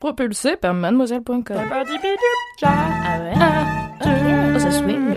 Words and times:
Propulsé 0.00 0.54
par 0.56 0.74
mademoiselle.com. 0.74 1.42
Ah 1.58 3.18
ouais? 3.18 3.32
Oh, 4.00 4.58
ça 4.60 4.70
swing. 4.70 5.16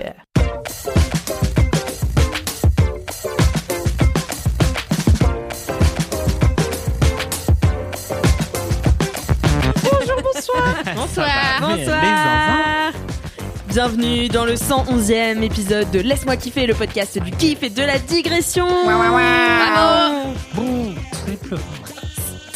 Bonsoir. 10.95 11.59
Bonsoir. 11.61 12.91
Bienvenue 13.67 14.29
dans 14.29 14.45
le 14.45 14.55
111e 14.55 15.43
épisode 15.43 15.91
de 15.91 15.99
Laisse-moi 15.99 16.37
kiffer, 16.37 16.65
le 16.65 16.73
podcast 16.73 17.19
du 17.19 17.29
kiff 17.29 17.61
et 17.61 17.69
de 17.69 17.83
la 17.83 17.99
digression. 17.99 18.67
Bravo. 18.83 20.15
Triple. 21.11 21.59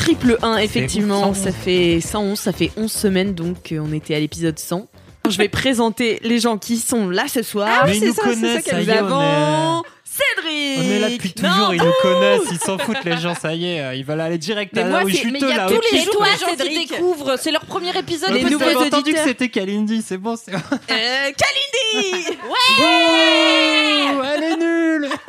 Triple 0.05 0.37
1, 0.41 0.57
effectivement, 0.57 1.29
ouf, 1.31 1.37
111. 1.37 1.43
ça 1.43 1.51
fait 1.51 1.99
111, 1.99 2.39
ça 2.39 2.51
fait 2.53 2.71
11 2.77 2.91
semaines 2.91 3.33
donc 3.33 3.71
euh, 3.71 3.79
on 3.79 3.91
était 3.91 4.13
à 4.13 4.19
l'épisode 4.19 4.59
100. 4.59 4.87
Je 5.27 5.37
vais 5.37 5.49
présenter 5.49 6.19
les 6.23 6.39
gens 6.39 6.57
qui 6.59 6.77
sont 6.77 7.09
là 7.09 7.23
ce 7.27 7.41
soir. 7.41 7.89
Ils 7.91 8.05
nous 8.05 8.13
connaissent, 8.13 8.65
ça 8.65 8.77
Nous 8.79 8.85
y 8.87 8.89
est, 8.91 9.01
on 9.01 9.05
avons 9.07 9.81
est... 9.81 9.89
Cédric. 10.05 10.77
On 10.79 10.83
est 10.83 10.99
là 10.99 11.09
depuis 11.09 11.33
toujours, 11.33 11.73
ils 11.73 11.81
nous 11.81 11.91
connaissent, 12.03 12.47
ils 12.51 12.59
s'en 12.59 12.77
foutent 12.77 13.03
les 13.03 13.17
gens, 13.17 13.33
ça 13.35 13.53
y 13.55 13.65
est, 13.65 13.97
ils 13.97 14.05
veulent 14.05 14.21
aller 14.21 14.37
direct 14.37 14.71
Mais 14.75 14.83
à 14.83 14.85
moi, 14.85 14.99
là 14.99 15.05
où 15.05 15.09
je 15.09 15.15
c'est- 15.15 15.21
suis 15.21 15.31
mais 15.31 15.39
il 15.41 15.47
y 15.49 15.51
a 15.51 15.57
là 15.57 15.67
tous 15.67 15.81
les 15.91 16.01
jours, 16.03 16.13
toi, 16.13 16.27
je 16.33 16.45
Cédric. 16.57 16.87
te 16.89 16.93
découvre. 16.93 17.35
C'est 17.41 17.51
leur 17.51 17.65
premier 17.65 17.97
épisode. 17.97 18.31
Les 18.31 18.43
nouveaux 18.43 18.63
avez 18.63 18.75
entendu 18.75 18.95
auditeurs. 19.09 19.23
que 19.23 19.29
c'était 19.29 19.49
Kalindi, 19.49 20.01
c'est 20.07 20.17
bon, 20.17 20.35
c'est 20.37 20.51
bon. 20.51 20.59
Euh, 20.71 21.31
Kalindi 21.35 22.37
Ouh, 22.79 24.21
elle 24.35 24.43
est 24.43 24.55
nulle 24.57 25.09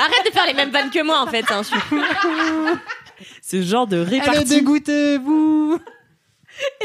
Arrête 0.00 0.24
de 0.26 0.30
faire 0.32 0.46
les 0.46 0.54
mêmes 0.54 0.70
vannes 0.70 0.90
que 0.90 1.02
moi 1.02 1.20
en 1.20 1.26
fait. 1.26 1.44
hein, 1.50 1.62
je- 1.62 2.74
Ce 3.42 3.62
genre 3.62 3.86
de 3.86 3.98
Elle 4.06 4.14
est 4.14 4.20
répartie. 4.20 4.44
dégoûtée, 4.44 5.18
vous 5.18 5.78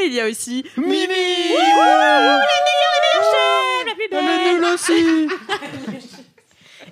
Et 0.01 0.05
il 0.07 0.13
y 0.13 0.19
a 0.19 0.27
aussi 0.27 0.65
Mimi 0.77 1.03
Elle 4.11 4.17
est 4.17 4.53
nulle 4.53 4.65
aussi 4.73 5.27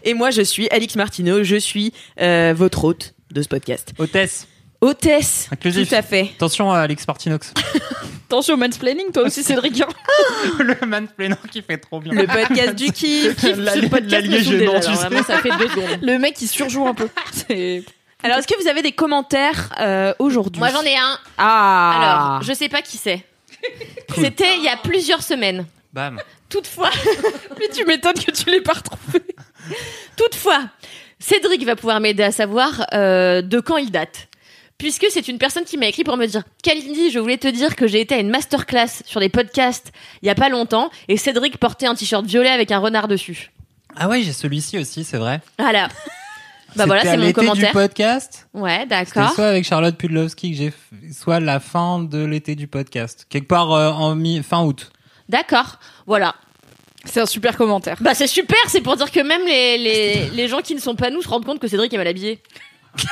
Et 0.06 0.14
moi, 0.14 0.32
je 0.32 0.42
suis 0.42 0.68
Alix 0.70 0.96
Martineau, 0.98 1.44
je 1.44 1.56
suis 1.56 1.94
euh, 2.20 2.54
votre 2.56 2.84
hôte 2.84 3.14
de 3.32 3.42
ce 3.42 3.48
podcast. 3.48 3.94
Hôtesse, 3.98 4.48
Hôtesse, 4.82 5.48
Inclusif. 5.52 5.88
tout 5.90 5.96
à 5.96 6.02
fait. 6.02 6.32
attention 6.36 6.72
à 6.72 6.80
Alex 6.80 7.08
Martinox, 7.08 7.54
Attention 8.34 8.56
au 8.56 8.58
mansplaining, 8.58 9.12
toi 9.12 9.24
aussi 9.24 9.44
Cédric. 9.44 9.80
hein. 9.82 9.88
le 10.60 10.88
mansplainer 10.88 11.36
qui 11.52 11.62
fait 11.62 11.78
trop 11.78 12.00
bien. 12.00 12.14
Le 12.14 12.26
podcast 12.26 12.74
du 12.74 12.92
kiff. 12.92 13.44
La- 13.58 13.74
Ce 13.74 13.86
podcast 13.86 14.26
me 14.28 14.40
saoule 14.42 14.58
déjà, 14.58 14.80
tu 14.80 14.88
alors 14.88 14.96
sais. 14.96 15.08
vraiment, 15.08 15.24
ça 15.24 15.38
fait 15.38 15.52
deux 15.52 15.68
secondes. 15.70 16.00
Le 16.02 16.18
mec 16.18 16.42
il 16.42 16.48
surjoue 16.48 16.88
un 16.88 16.96
peu. 16.96 17.08
C'est 17.32 17.84
Alors, 18.24 18.40
est-ce 18.40 18.48
que 18.48 18.60
vous 18.60 18.68
avez 18.68 18.82
des 18.82 18.92
commentaires 18.92 19.70
euh, 19.80 20.16
aujourd'hui? 20.18 20.60
Moi 20.60 20.70
j'en 20.72 20.82
ai 20.82 20.98
un. 20.98 21.20
Ah 21.38 22.32
Alors, 22.32 22.42
je 22.44 22.54
sais 22.54 22.70
pas 22.70 22.82
qui 22.82 22.98
c'est. 22.98 23.24
C'était 24.16 24.58
il 24.58 24.64
y 24.64 24.68
a 24.70 24.78
plusieurs 24.78 25.22
semaines. 25.22 25.66
Bam. 25.94 26.20
Toutefois, 26.50 26.90
Mais 27.60 27.68
tu 27.70 27.86
m'étonnes 27.86 28.14
que 28.16 28.32
tu 28.32 28.50
l'aies 28.50 28.62
pas 28.62 28.74
retrouvé. 28.74 29.22
toutefois, 30.16 30.62
Cédric 31.20 31.64
va 31.66 31.76
pouvoir 31.76 32.00
m'aider 32.00 32.24
à 32.24 32.32
savoir 32.32 32.86
euh, 32.94 33.42
de 33.44 33.60
quand 33.60 33.78
il 33.78 33.92
date. 33.92 34.28
Puisque 34.84 35.06
c'est 35.12 35.30
une 35.30 35.38
personne 35.38 35.64
qui 35.64 35.78
m'a 35.78 35.86
écrit 35.86 36.04
pour 36.04 36.18
me 36.18 36.26
dire 36.26 36.44
Kalindi, 36.62 37.10
je 37.10 37.18
voulais 37.18 37.38
te 37.38 37.48
dire 37.48 37.78
que 37.78 37.88
j'ai 37.88 38.02
été 38.02 38.16
à 38.16 38.18
une 38.18 38.28
masterclass 38.28 39.02
sur 39.06 39.22
les 39.22 39.30
podcasts 39.30 39.94
il 40.22 40.26
y 40.26 40.30
a 40.30 40.36
pas 40.36 40.50
longtemps 40.50 40.90
et 41.08 41.16
Cédric 41.16 41.58
portait 41.58 41.86
un 41.86 41.96
t-shirt 41.96 42.26
violet 42.26 42.50
avec 42.50 42.70
un 42.70 42.80
renard 42.80 43.08
dessus. 43.08 43.54
Ah 43.96 44.10
ouais, 44.10 44.24
j'ai 44.24 44.34
celui-ci 44.34 44.78
aussi, 44.78 45.06
c'est 45.06 45.18
vrai. 45.18 45.40
Voilà. 45.58 45.88
Bah 46.76 46.86
voilà, 46.88 47.02
C'était 47.02 47.12
c'est 47.14 47.18
mon 47.18 47.24
l'été 47.28 47.34
commentaire. 47.34 47.68
du 47.68 47.72
podcast. 47.74 48.48
Ouais, 48.56 48.86
d'accord. 48.88 49.32
soit 49.34 49.46
avec 49.46 49.64
Charlotte 49.64 49.96
Pudlowski 49.96 50.52
que 50.52 50.58
j'ai 50.58 50.72
fait, 50.72 51.14
soit 51.14 51.40
la 51.40 51.60
fin 51.60 52.00
de 52.00 52.26
l'été 52.26 52.56
du 52.56 52.68
podcast. 52.68 53.28
Quelque 53.30 53.48
part 53.48 53.72
euh, 53.72 53.92
en 53.92 54.16
mi 54.16 54.42
fin 54.42 54.64
août. 54.64 54.92
D'accord. 55.30 55.78
Voilà. 56.08 56.34
C'est 57.06 57.22
un 57.22 57.26
super 57.28 57.56
commentaire. 57.58 57.98
Bah 58.02 58.16
c'est 58.16 58.28
super, 58.28 58.58
c'est 58.68 58.82
pour 58.82 58.98
dire 58.98 59.12
que 59.12 59.20
même 59.20 59.46
les, 59.46 59.78
les, 59.78 60.30
les 60.32 60.48
gens 60.48 60.62
qui 60.62 60.74
ne 60.76 60.80
sont 60.82 60.96
pas 60.96 61.10
nous 61.12 61.22
se 61.22 61.30
rendent 61.30 61.46
compte 61.46 61.60
que 61.60 61.68
Cédric 61.68 61.94
est 61.94 61.98
mal 61.98 62.08
habillé. 62.08 62.42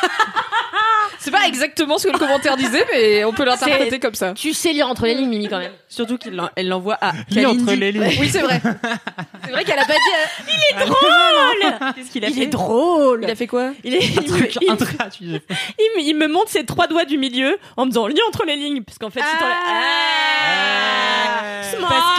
C'est 1.19 1.29
pas 1.31 1.45
exactement 1.47 1.99
ce 1.99 2.07
que 2.07 2.13
le 2.13 2.17
commentaire 2.17 2.57
disait, 2.57 2.83
mais 2.91 3.23
on 3.25 3.31
peut 3.33 3.43
l'interpréter 3.45 3.99
comme 3.99 4.15
ça. 4.15 4.33
Tu 4.33 4.53
sais 4.53 4.73
lire 4.73 4.87
entre 4.87 5.05
les 5.05 5.13
lignes, 5.13 5.29
Mimi, 5.29 5.47
quand 5.47 5.59
même. 5.59 5.71
Surtout 5.87 6.17
qu'elle 6.17 6.35
l'en- 6.35 6.49
elle 6.55 6.67
l'envoie 6.67 6.97
à 6.99 7.11
Lis 7.29 7.45
entre 7.45 7.73
les 7.73 7.91
lignes. 7.91 8.17
Oui, 8.19 8.27
c'est 8.31 8.39
vrai. 8.41 8.59
C'est 9.45 9.51
vrai 9.51 9.63
qu'elle 9.65 9.77
a 9.79 9.85
pas 9.85 9.93
dit. 9.93 10.79
euh, 10.79 11.91
Qu'est-ce 11.95 12.09
qu'il 12.11 12.23
a 12.25 12.29
Il 12.29 12.33
fait 12.35 12.41
est 12.43 12.47
drôle. 12.47 13.21
Il 13.23 13.29
a 13.29 13.35
fait 13.35 13.47
quoi 13.47 13.71
Il, 13.83 13.93
est- 13.95 13.99
il 13.99 14.21
me, 14.31 14.47
il- 14.61 15.41
il 15.79 15.89
me- 15.97 16.01
il 16.01 16.15
me 16.15 16.27
montre 16.27 16.49
ses 16.49 16.65
trois 16.65 16.87
doigts 16.87 17.05
du 17.05 17.17
milieu 17.17 17.57
en 17.77 17.85
me 17.85 17.89
disant 17.91 18.07
lis 18.07 18.19
entre 18.27 18.45
les 18.45 18.55
lignes. 18.55 18.81
Parce 18.83 18.97
qu'en 18.97 19.09
fait, 19.09 19.19
si 19.19 19.25
Ah. 19.43 21.41
Parce 21.89 22.17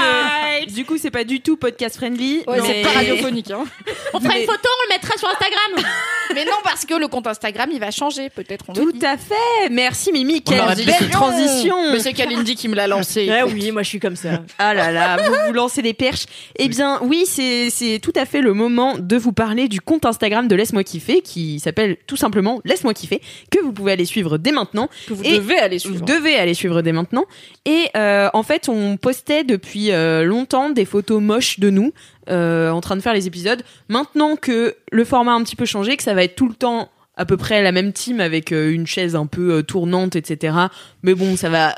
que 0.69 0.73
du 0.75 0.85
coup, 0.85 0.97
c'est 0.99 1.11
pas 1.11 1.25
du 1.25 1.41
tout 1.41 1.57
podcast 1.57 1.97
friendly. 1.97 2.43
Ouais, 2.47 2.61
mais- 2.61 2.67
c'est 2.67 2.83
pas 2.83 2.91
radiophonique. 2.99 3.51
Hein. 3.51 3.65
On 4.15 4.21
fera 4.21 4.35
Mais- 4.35 4.41
une 4.43 4.47
photo, 4.47 4.69
on 4.69 4.89
le 4.89 4.95
mettra 4.95 5.17
sur 5.17 5.29
Instagram. 5.29 5.91
Mais 6.35 6.45
non, 6.45 6.53
parce 6.65 6.85
que 6.85 6.95
le 6.95 7.09
compte 7.09 7.27
Instagram 7.27 7.52
il 7.73 7.81
va 7.81 7.91
changer, 7.91 8.31
peut-être. 8.31 8.65
On 8.69 8.73
Tout 8.73 8.93
à 9.03 9.17
fait. 9.17 9.69
Merci 9.71 10.13
Mimi. 10.13 10.43
Quelle 10.43 10.61
belle 10.85 11.11
transition. 11.11 11.93
Mais 11.93 12.01
c'est 12.01 12.13
Kalindi 12.13 12.55
qui 12.55 12.69
me 12.69 12.75
l'a 12.75 12.87
lancé. 12.87 13.29
Ouais, 13.29 13.43
oui, 13.43 13.71
moi 13.73 13.83
je 13.83 13.89
suis 13.89 14.01
comme 14.01 14.17
ça. 14.17 14.43
Ah 14.59 14.75
là 14.75 14.91
là, 14.93 15.17
vous 15.17 15.35
vous 15.47 15.53
lancez 15.53 15.83
des 15.83 15.95
perches. 15.95 16.27
Eh 16.59 16.69
bien, 16.69 17.01
oui, 17.03 17.25
c'est 17.27 17.71
c'est 17.71 17.99
tout 18.01 18.13
à 18.17 18.25
fait 18.27 18.41
le 18.41 18.55
moment 18.55 18.97
de 18.99 19.17
vous 19.17 19.33
parler 19.33 19.69
du 19.69 19.81
compte 19.81 20.05
Instagram 20.05 20.49
de 20.49 20.55
Laisse-moi 20.57 20.85
kiffer, 20.85 21.23
qui 21.23 21.61
s'appelle 21.61 21.97
tout 22.07 22.17
simplement 22.17 22.61
Laisse-moi 22.65 22.95
kiffer, 22.95 23.21
que 23.51 23.61
vous 23.63 23.73
pouvez 23.73 23.93
aller 23.93 24.05
suivre 24.05 24.39
dès 24.39 24.53
maintenant. 24.53 24.89
Que 25.09 25.15
vous 25.15 25.23
Et 25.25 25.37
devez 25.39 25.59
aller 25.59 25.77
Vous 25.79 25.91
suivre. 25.91 26.05
devez 26.05 26.37
aller 26.37 26.55
suivre 26.55 26.83
dès 26.83 26.93
maintenant. 26.93 27.25
Et 27.65 27.87
euh, 27.97 28.29
en 28.33 28.43
fait, 28.43 28.69
on 28.69 28.97
postait 28.97 29.45
depuis 29.45 29.91
euh, 29.93 30.25
longtemps 30.25 30.71
des 30.71 30.85
photos 30.85 31.21
moches 31.21 31.59
de 31.61 31.71
nous 31.71 31.93
euh, 32.31 32.71
en 32.71 32.81
train 32.81 32.97
de 32.97 33.01
faire 33.01 33.15
les 33.15 33.27
épisodes. 33.27 33.63
Maintenant 33.89 34.37
que 34.37 34.77
le 34.91 35.05
format 35.05 35.33
a 35.33 35.35
un 35.35 35.43
petit 35.43 35.57
peu 35.57 35.65
changé, 35.65 35.97
que 35.97 36.03
ça 36.03 36.15
va 36.15 36.23
être 36.25 36.37
tout 36.37 36.49
le 36.49 36.55
temps 36.55 36.89
à 37.17 37.25
peu 37.27 37.37
près 37.37 37.63
la 37.63 37.73
même 37.73 37.93
team 37.93 38.21
avec 38.21 38.53
euh, 38.53 38.73
une 38.73 38.87
chaise 38.87 39.15
un 39.17 39.27
peu 39.27 39.53
euh, 39.59 39.63
tournante, 39.63 40.17
etc. 40.17 40.57
Mais 41.03 41.15
bon, 41.15 41.37
ça 41.37 41.49
va. 41.51 41.75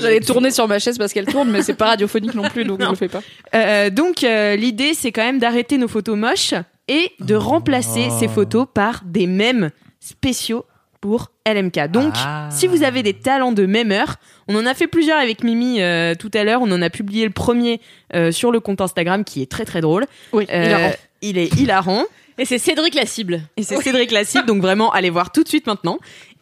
J'allais 0.00 0.20
tourner 0.20 0.50
sur 0.50 0.66
ma 0.66 0.78
chaise 0.80 0.98
parce 0.98 1.12
qu'elle 1.12 1.26
tourne, 1.26 1.50
mais 1.50 1.62
c'est 1.62 1.74
pas 1.74 1.86
radiophonique 1.86 2.34
non 2.34 2.48
plus, 2.48 2.64
donc 2.64 2.82
je 2.82 2.88
le 2.88 2.96
fais 2.96 3.08
pas. 3.08 3.22
Euh, 3.54 3.90
donc 3.90 4.24
euh, 4.24 4.56
l'idée 4.56 4.94
c'est 4.94 5.12
quand 5.12 5.22
même 5.24 5.38
d'arrêter 5.38 5.78
nos 5.78 5.86
photos 5.88 6.16
moches 6.18 6.54
et 6.88 7.12
de 7.20 7.34
remplacer 7.34 8.08
ces 8.18 8.28
photos 8.28 8.66
par 8.72 9.02
des 9.04 9.26
mèmes 9.26 9.70
spéciaux 10.00 10.64
pour 11.00 11.30
LMK. 11.46 11.90
Donc 11.90 12.14
Ah. 12.16 12.48
si 12.50 12.66
vous 12.66 12.82
avez 12.82 13.02
des 13.02 13.12
talents 13.14 13.52
de 13.52 13.66
mémeurs, 13.66 14.16
on 14.48 14.56
en 14.56 14.66
a 14.66 14.74
fait 14.74 14.86
plusieurs 14.86 15.18
avec 15.18 15.44
Mimi 15.44 15.80
euh, 15.82 16.14
tout 16.14 16.30
à 16.34 16.44
l'heure, 16.44 16.62
on 16.62 16.70
en 16.72 16.80
a 16.82 16.90
publié 16.90 17.24
le 17.26 17.30
premier 17.30 17.80
euh, 18.14 18.32
sur 18.32 18.50
le 18.50 18.60
compte 18.60 18.80
Instagram 18.80 19.22
qui 19.24 19.42
est 19.42 19.50
très 19.50 19.64
très 19.64 19.80
drôle. 19.82 20.06
Oui, 20.32 20.46
Euh, 20.50 20.64
hilarant. 20.64 20.92
il 21.22 21.38
est 21.38 21.54
hilarant 21.60 22.04
Et 22.38 22.44
c'est 22.44 22.58
Cédric 22.58 22.94
la 22.94 23.06
cible. 23.06 23.42
et 23.56 23.62
c'est 23.62 23.80
Cédric 23.80 24.10
Lassib 24.10 24.44
donc 24.46 24.60
vraiment 24.60 24.92
allez 24.92 25.10
voir 25.10 25.32
tout 25.32 25.42
de 25.42 25.48
suite 25.48 25.66
maintenant. 25.66 25.98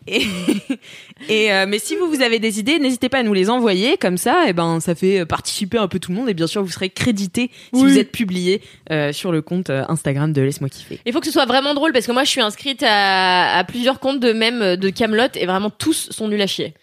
Et, 0.06 0.22
et 1.28 1.52
euh, 1.52 1.66
mais 1.68 1.78
si 1.78 1.94
vous, 1.96 2.08
vous 2.08 2.22
avez 2.22 2.38
des 2.38 2.58
idées, 2.58 2.78
n'hésitez 2.78 3.08
pas 3.08 3.18
à 3.18 3.22
nous 3.22 3.34
les 3.34 3.50
envoyer 3.50 3.96
comme 3.96 4.16
ça. 4.16 4.48
Et 4.48 4.52
ben, 4.52 4.80
ça 4.80 4.94
fait 4.94 5.24
participer 5.26 5.78
un 5.78 5.88
peu 5.88 5.98
tout 5.98 6.10
le 6.10 6.16
monde 6.16 6.28
et 6.28 6.34
bien 6.34 6.46
sûr 6.46 6.62
vous 6.62 6.70
serez 6.70 6.90
crédité 6.90 7.50
si 7.72 7.82
vous 7.82 7.98
êtes 7.98 8.10
publié 8.10 8.62
euh, 8.90 9.12
sur 9.12 9.32
le 9.32 9.42
compte 9.42 9.70
euh, 9.70 9.84
Instagram 9.88 10.32
de 10.32 10.42
laisse-moi 10.42 10.70
kiffer. 10.70 10.98
Il 11.06 11.12
faut 11.12 11.20
que 11.20 11.26
ce 11.26 11.32
soit 11.32 11.46
vraiment 11.46 11.74
drôle 11.74 11.92
parce 11.92 12.06
que 12.06 12.12
moi 12.12 12.24
je 12.24 12.30
suis 12.30 12.40
inscrite 12.40 12.82
à, 12.82 13.58
à 13.58 13.64
plusieurs 13.64 14.00
comptes 14.00 14.20
de 14.20 14.32
même 14.32 14.76
de 14.76 14.90
Camelot 14.90 15.28
et 15.34 15.46
vraiment 15.46 15.70
tous 15.70 16.08
sont 16.10 16.28
nuls 16.28 16.42
à 16.42 16.46
chier. 16.46 16.74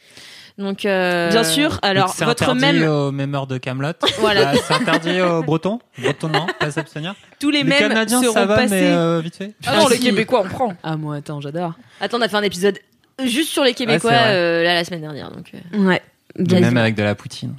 Donc 0.60 0.86
euh, 0.86 1.30
Bien 1.32 1.44
sûr. 1.44 1.80
Alors 1.82 2.10
c'est 2.10 2.26
votre 2.26 2.44
interdit 2.44 2.80
même, 2.80 2.90
aux 2.90 3.12
mémeurs 3.12 3.48
de 3.48 3.58
Camelot. 3.58 3.94
Voilà. 4.20 4.54
c'est 4.56 4.74
interdit 4.74 5.22
aux 5.22 5.42
Bretons. 5.42 5.80
Bretons 5.98 6.28
non, 6.28 6.46
pas 6.60 6.70
s'abstenir. 6.70 7.16
tous 7.40 7.50
les, 7.50 7.60
Les 7.60 7.64
mêmes 7.64 7.80
Canadiens 7.80 8.22
seront 8.22 8.34
ça 8.34 8.46
va, 8.46 8.58
passés. 8.58 8.70
mais 8.76 8.92
euh, 8.92 9.22
vite 9.22 9.38
fait. 9.38 9.54
Ah 9.66 9.78
non, 9.78 9.88
les 9.88 9.96
si. 9.96 10.04
Québécois, 10.04 10.44
on 10.46 10.50
prend. 10.50 10.74
Ah 10.84 10.98
moi 10.98 11.16
attends, 11.16 11.40
j'adore. 11.40 11.74
Attends, 12.02 12.18
on 12.18 12.22
a 12.22 12.28
fait 12.28 12.36
un 12.36 12.44
épisode 12.44 12.78
juste 13.24 13.52
sur 13.52 13.64
les 13.64 13.74
Québécois 13.74 14.12
euh, 14.12 14.64
là 14.64 14.74
la 14.74 14.84
semaine 14.84 15.02
dernière. 15.02 15.32
Donc. 15.32 15.52
Ouais. 15.74 16.02
Et 16.38 16.60
Même 16.60 16.78
avec 16.78 16.96
de 16.96 17.04
la 17.04 17.16
poutine. 17.16 17.56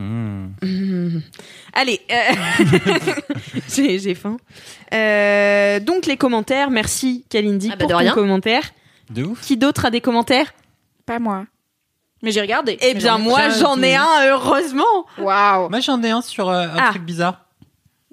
Mmh. 0.00 1.18
Allez, 1.74 2.00
euh, 2.10 2.94
j'ai 3.98 4.14
faim. 4.14 4.38
Euh, 4.94 5.78
donc 5.78 6.06
les 6.06 6.16
commentaires, 6.16 6.70
merci 6.70 7.26
Kalindi 7.28 7.68
Ah 7.70 7.76
bah, 7.76 7.86
pour 7.86 8.00
ton 8.00 8.10
commentaire. 8.12 8.62
De 9.10 9.24
ouf. 9.24 9.40
Qui 9.42 9.58
d'autre 9.58 9.84
a 9.84 9.90
des 9.90 10.00
commentaires? 10.00 10.54
Pas 11.04 11.18
moi. 11.18 11.44
Mais 12.22 12.32
j'ai 12.32 12.40
regardé. 12.40 12.76
Eh 12.82 12.94
bien, 12.94 13.18
moi, 13.18 13.48
j'en 13.50 13.80
ai 13.82 13.94
un, 13.96 14.26
heureusement. 14.30 15.06
Waouh. 15.18 15.68
Moi, 15.70 15.80
j'en 15.80 16.02
ai 16.02 16.10
un 16.10 16.20
sur 16.22 16.48
euh, 16.48 16.66
un 16.68 16.76
Ah. 16.78 16.88
truc 16.90 17.02
bizarre. 17.02 17.46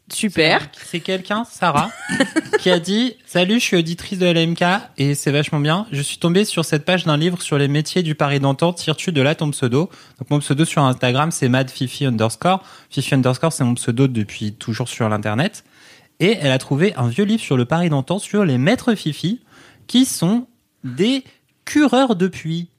Super. 0.09 0.61
C'est 0.85 1.01
quelqu'un, 1.01 1.43
Sarah, 1.43 1.91
qui 2.59 2.69
a 2.71 2.79
dit 2.79 3.17
Salut, 3.25 3.55
je 3.55 3.65
suis 3.65 3.75
auditrice 3.75 4.17
de 4.17 4.25
LMK 4.25 4.63
et 4.97 5.15
c'est 5.15 5.31
vachement 5.31 5.59
bien. 5.59 5.85
Je 5.91 6.01
suis 6.01 6.17
tombée 6.17 6.45
sur 6.45 6.63
cette 6.63 6.85
page 6.85 7.03
d'un 7.03 7.17
livre 7.17 7.41
sur 7.41 7.57
les 7.57 7.67
métiers 7.67 8.03
du 8.03 8.15
Paris 8.15 8.39
d'antan. 8.39 8.71
Tires-tu 8.71 9.11
de 9.11 9.21
là 9.21 9.35
ton 9.35 9.51
pseudo? 9.51 9.89
Donc, 10.19 10.29
mon 10.29 10.39
pseudo 10.39 10.63
sur 10.63 10.81
Instagram, 10.81 11.31
c'est 11.31 11.49
madfifi 11.49 12.05
underscore. 12.05 12.63
Fifi 12.89 13.15
underscore, 13.15 13.51
c'est 13.51 13.65
mon 13.65 13.73
pseudo 13.73 14.07
depuis 14.07 14.53
toujours 14.53 14.87
sur 14.87 15.09
l'internet. 15.09 15.65
Et 16.21 16.37
elle 16.39 16.51
a 16.53 16.57
trouvé 16.57 16.93
un 16.95 17.09
vieux 17.09 17.25
livre 17.25 17.43
sur 17.43 17.57
le 17.57 17.65
Paris 17.65 17.89
d'antan 17.89 18.17
sur 18.17 18.45
les 18.45 18.57
maîtres 18.57 18.95
Fifi 18.95 19.41
qui 19.87 20.05
sont 20.05 20.47
des 20.85 21.25
cureurs 21.65 22.15
de 22.15 22.29
puits. 22.29 22.69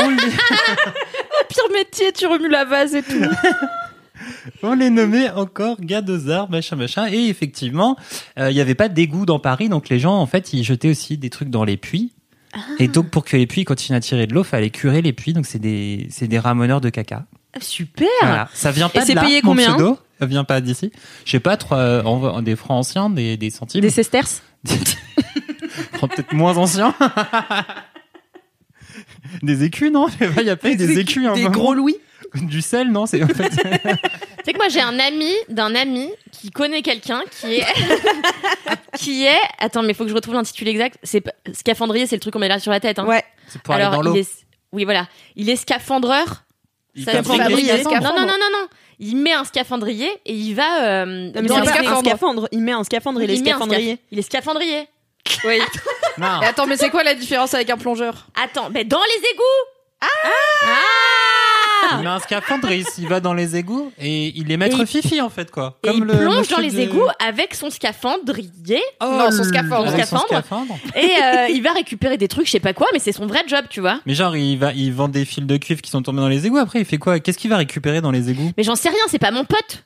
On 0.00 0.10
les- 0.10 0.16
Pire 1.48 1.64
métier, 1.72 2.12
tu 2.12 2.26
remues 2.26 2.48
la 2.48 2.64
vase 2.64 2.94
et 2.94 3.02
tout. 3.02 3.12
On 4.62 4.74
les 4.74 4.88
nommait 4.90 5.30
encore 5.30 5.76
gadozards, 5.80 6.50
machin, 6.50 6.76
machin. 6.76 7.06
Et 7.10 7.28
effectivement, 7.28 7.96
euh, 8.38 8.50
il 8.50 8.54
n'y 8.54 8.60
avait 8.60 8.74
pas 8.74 8.88
d'égout 8.88 9.26
dans 9.26 9.38
Paris, 9.38 9.68
donc 9.68 9.88
les 9.90 9.98
gens, 9.98 10.14
en 10.16 10.26
fait, 10.26 10.52
ils 10.54 10.64
jetaient 10.64 10.90
aussi 10.90 11.18
des 11.18 11.28
trucs 11.30 11.50
dans 11.50 11.64
les 11.64 11.76
puits. 11.76 12.12
Et 12.78 12.88
donc, 12.88 13.10
pour 13.10 13.24
que 13.24 13.36
les 13.36 13.46
puits 13.46 13.64
continuent 13.66 13.96
à 13.96 14.00
tirer 14.00 14.26
de 14.26 14.32
l'eau, 14.32 14.42
fallait 14.42 14.70
curer 14.70 15.02
les 15.02 15.12
puits. 15.12 15.34
Donc, 15.34 15.44
c'est 15.44 15.58
des, 15.58 16.06
c'est 16.10 16.26
des 16.28 16.38
ramoneurs 16.38 16.80
de 16.80 16.88
caca. 16.88 17.26
Super. 17.60 18.06
Voilà. 18.22 18.48
Ça 18.54 18.70
vient 18.70 18.88
pas 18.88 19.00
Et 19.00 19.02
de 19.02 19.06
c'est 19.08 19.14
là, 19.14 19.22
payé 19.22 19.40
mon 19.42 19.50
combien 19.50 19.74
pseudo. 19.74 19.98
Ça 20.18 20.24
vient 20.26 20.44
pas 20.44 20.62
d'ici. 20.62 20.90
Je 21.26 21.32
sais 21.32 21.40
pas, 21.40 21.58
trois, 21.58 21.76
euh, 21.78 22.02
en- 22.04 22.40
des 22.40 22.56
francs 22.56 22.78
anciens, 22.78 23.10
des, 23.10 23.36
des 23.36 23.50
centimes. 23.50 23.82
Des 23.82 23.90
sesterces 23.90 24.42
Peut-être 24.64 26.32
moins 26.32 26.56
anciens. 26.56 26.94
Des 29.42 29.64
écus, 29.64 29.90
non? 29.92 30.08
Sais 30.08 30.28
Il 30.38 30.44
y 30.44 30.50
a 30.50 30.56
pas 30.56 30.70
eu 30.70 30.76
des 30.76 30.98
écus, 30.98 31.26
un 31.26 31.32
Des 31.34 31.42
moment. 31.42 31.54
gros 31.54 31.74
louis 31.74 31.96
Du 32.34 32.60
sel, 32.62 32.90
non? 32.90 33.06
C'est, 33.06 33.22
en 33.22 33.28
fait, 33.28 33.50
C'est 34.44 34.52
que 34.52 34.58
moi 34.58 34.68
j'ai 34.68 34.80
un 34.80 34.98
ami 35.00 35.32
d'un 35.48 35.74
ami 35.74 36.08
qui 36.30 36.50
connaît 36.50 36.82
quelqu'un 36.82 37.22
qui 37.40 37.54
est 37.56 37.64
qui 38.96 39.24
est 39.26 39.38
attends 39.58 39.82
mais 39.82 39.92
faut 39.92 40.04
que 40.04 40.10
je 40.10 40.14
retrouve 40.14 40.34
l'intitulé 40.34 40.70
exact 40.70 40.98
c'est 41.02 41.22
scaphandrier 41.52 42.06
c'est 42.06 42.14
le 42.16 42.20
truc 42.20 42.32
qu'on 42.32 42.38
met 42.38 42.46
là 42.48 42.58
sur 42.60 42.70
la 42.70 42.78
tête 42.80 42.98
hein. 43.00 43.06
Ouais. 43.06 43.24
c'est 43.48 43.60
pour 43.60 43.74
aller 43.74 43.82
dans 43.84 43.90
alors 43.90 44.02
l'eau. 44.04 44.14
il 44.14 44.20
est 44.20 44.28
oui 44.72 44.84
voilà 44.84 45.08
il 45.34 45.50
est 45.50 45.56
scaphandreur 45.56 46.44
Il 46.94 47.04
Ça 47.04 47.12
fabrique 47.12 47.42
fabrique 47.42 47.66
des 47.66 47.72
des 47.72 47.78
scaphandres. 47.80 48.14
non 48.14 48.20
non 48.20 48.26
non 48.26 48.32
non 48.38 48.58
non 48.60 48.66
il 49.00 49.16
met 49.16 49.32
un 49.32 49.44
scaphandrier 49.44 50.08
et 50.24 50.32
il 50.32 50.54
va 50.54 50.84
euh, 50.84 51.04
Non, 51.04 51.32
mais 51.34 51.48
dans 51.48 51.60
les 51.60 51.68
un 51.68 52.00
scaphandre. 52.00 52.48
Il 52.52 52.60
met 52.62 52.72
un 52.72 52.82
scaphandre, 52.84 53.20
il 53.22 53.30
est 53.30 53.34
Il 53.34 53.40
un 53.42 53.44
scaphandrier. 53.44 53.94
scaph- 53.94 53.98
il 54.12 54.18
est 54.18 54.22
scaphandrier 54.22 54.88
Oui. 55.44 55.60
Non. 56.18 56.40
Et 56.42 56.46
attends, 56.46 56.64
mais 56.66 56.78
c'est 56.78 56.88
quoi 56.88 57.02
la 57.04 57.14
différence 57.14 57.52
avec 57.52 57.68
un 57.68 57.76
plongeur? 57.76 58.26
Attends 58.42 58.70
mais 58.72 58.84
dans 58.84 59.02
les 59.02 59.28
égouts 59.28 59.42
ah, 60.00 60.06
Il 61.98 62.04
met 62.04 62.06
un 62.08 62.18
scaphandre, 62.20 62.70
il, 62.70 62.84
il 62.98 63.06
va 63.08 63.20
dans 63.20 63.34
les 63.34 63.54
égouts 63.56 63.92
et 63.98 64.32
il 64.34 64.50
est 64.50 64.56
maître 64.56 64.80
Et 64.80 64.86
fifi 64.86 65.20
en 65.20 65.28
fait 65.28 65.50
quoi. 65.50 65.78
et 65.84 65.88
Comme 65.88 65.98
il 65.98 66.04
le 66.04 66.16
plonge 66.18 66.48
dans 66.48 66.58
les 66.58 66.70
de- 66.70 66.78
égouts 66.80 67.06
avec 67.18 67.54
son 67.54 67.68
scaphandrier 67.70 68.80
Oh, 69.02 69.06
Non, 69.18 69.30
son 69.30 69.44
scaphandre. 69.44 69.88
avec 69.92 70.06
son 70.06 70.16
Scaphandre. 70.18 70.26
scaphandre. 70.28 70.74
et 70.96 71.10
euh, 71.22 71.48
il 71.50 71.62
va 71.62 71.72
récupérer 71.72 72.16
des 72.16 72.28
trucs 72.28 72.46
je 72.46 72.52
sais 72.52 72.60
pas 72.60 72.72
quoi 72.72 72.86
mais 72.94 72.98
c'est 72.98 73.12
son 73.12 73.26
vrai 73.26 73.42
job 73.46 73.66
tu 73.68 73.80
vois 73.80 74.00
Mais 74.06 74.14
genre 74.14 74.34
il 74.36 74.56
va, 74.56 74.72
il 74.72 74.92
vend 74.94 75.08
des 75.08 75.24
fils 75.26 75.44
de 75.44 75.56
cuivre 75.58 75.82
qui 75.82 75.90
sont 75.90 76.02
tombés 76.02 76.20
dans 76.20 76.28
les 76.28 76.46
égouts. 76.46 76.58
Après 76.58 76.80
il 76.80 76.84
fait 76.86 76.98
quoi? 76.98 77.20
Qu'est-ce 77.20 77.38
qu'il 77.38 77.50
va 77.50 77.58
récupérer 77.58 78.00
dans 78.00 78.10
les 78.10 78.30
égouts? 78.30 78.52
Mais 78.56 78.62
j'en 78.62 78.74
sais 78.76 78.88
rien 78.88 78.98
c'est 79.08 79.18
pas 79.18 79.30
mon 79.32 79.44
pote 79.44 79.84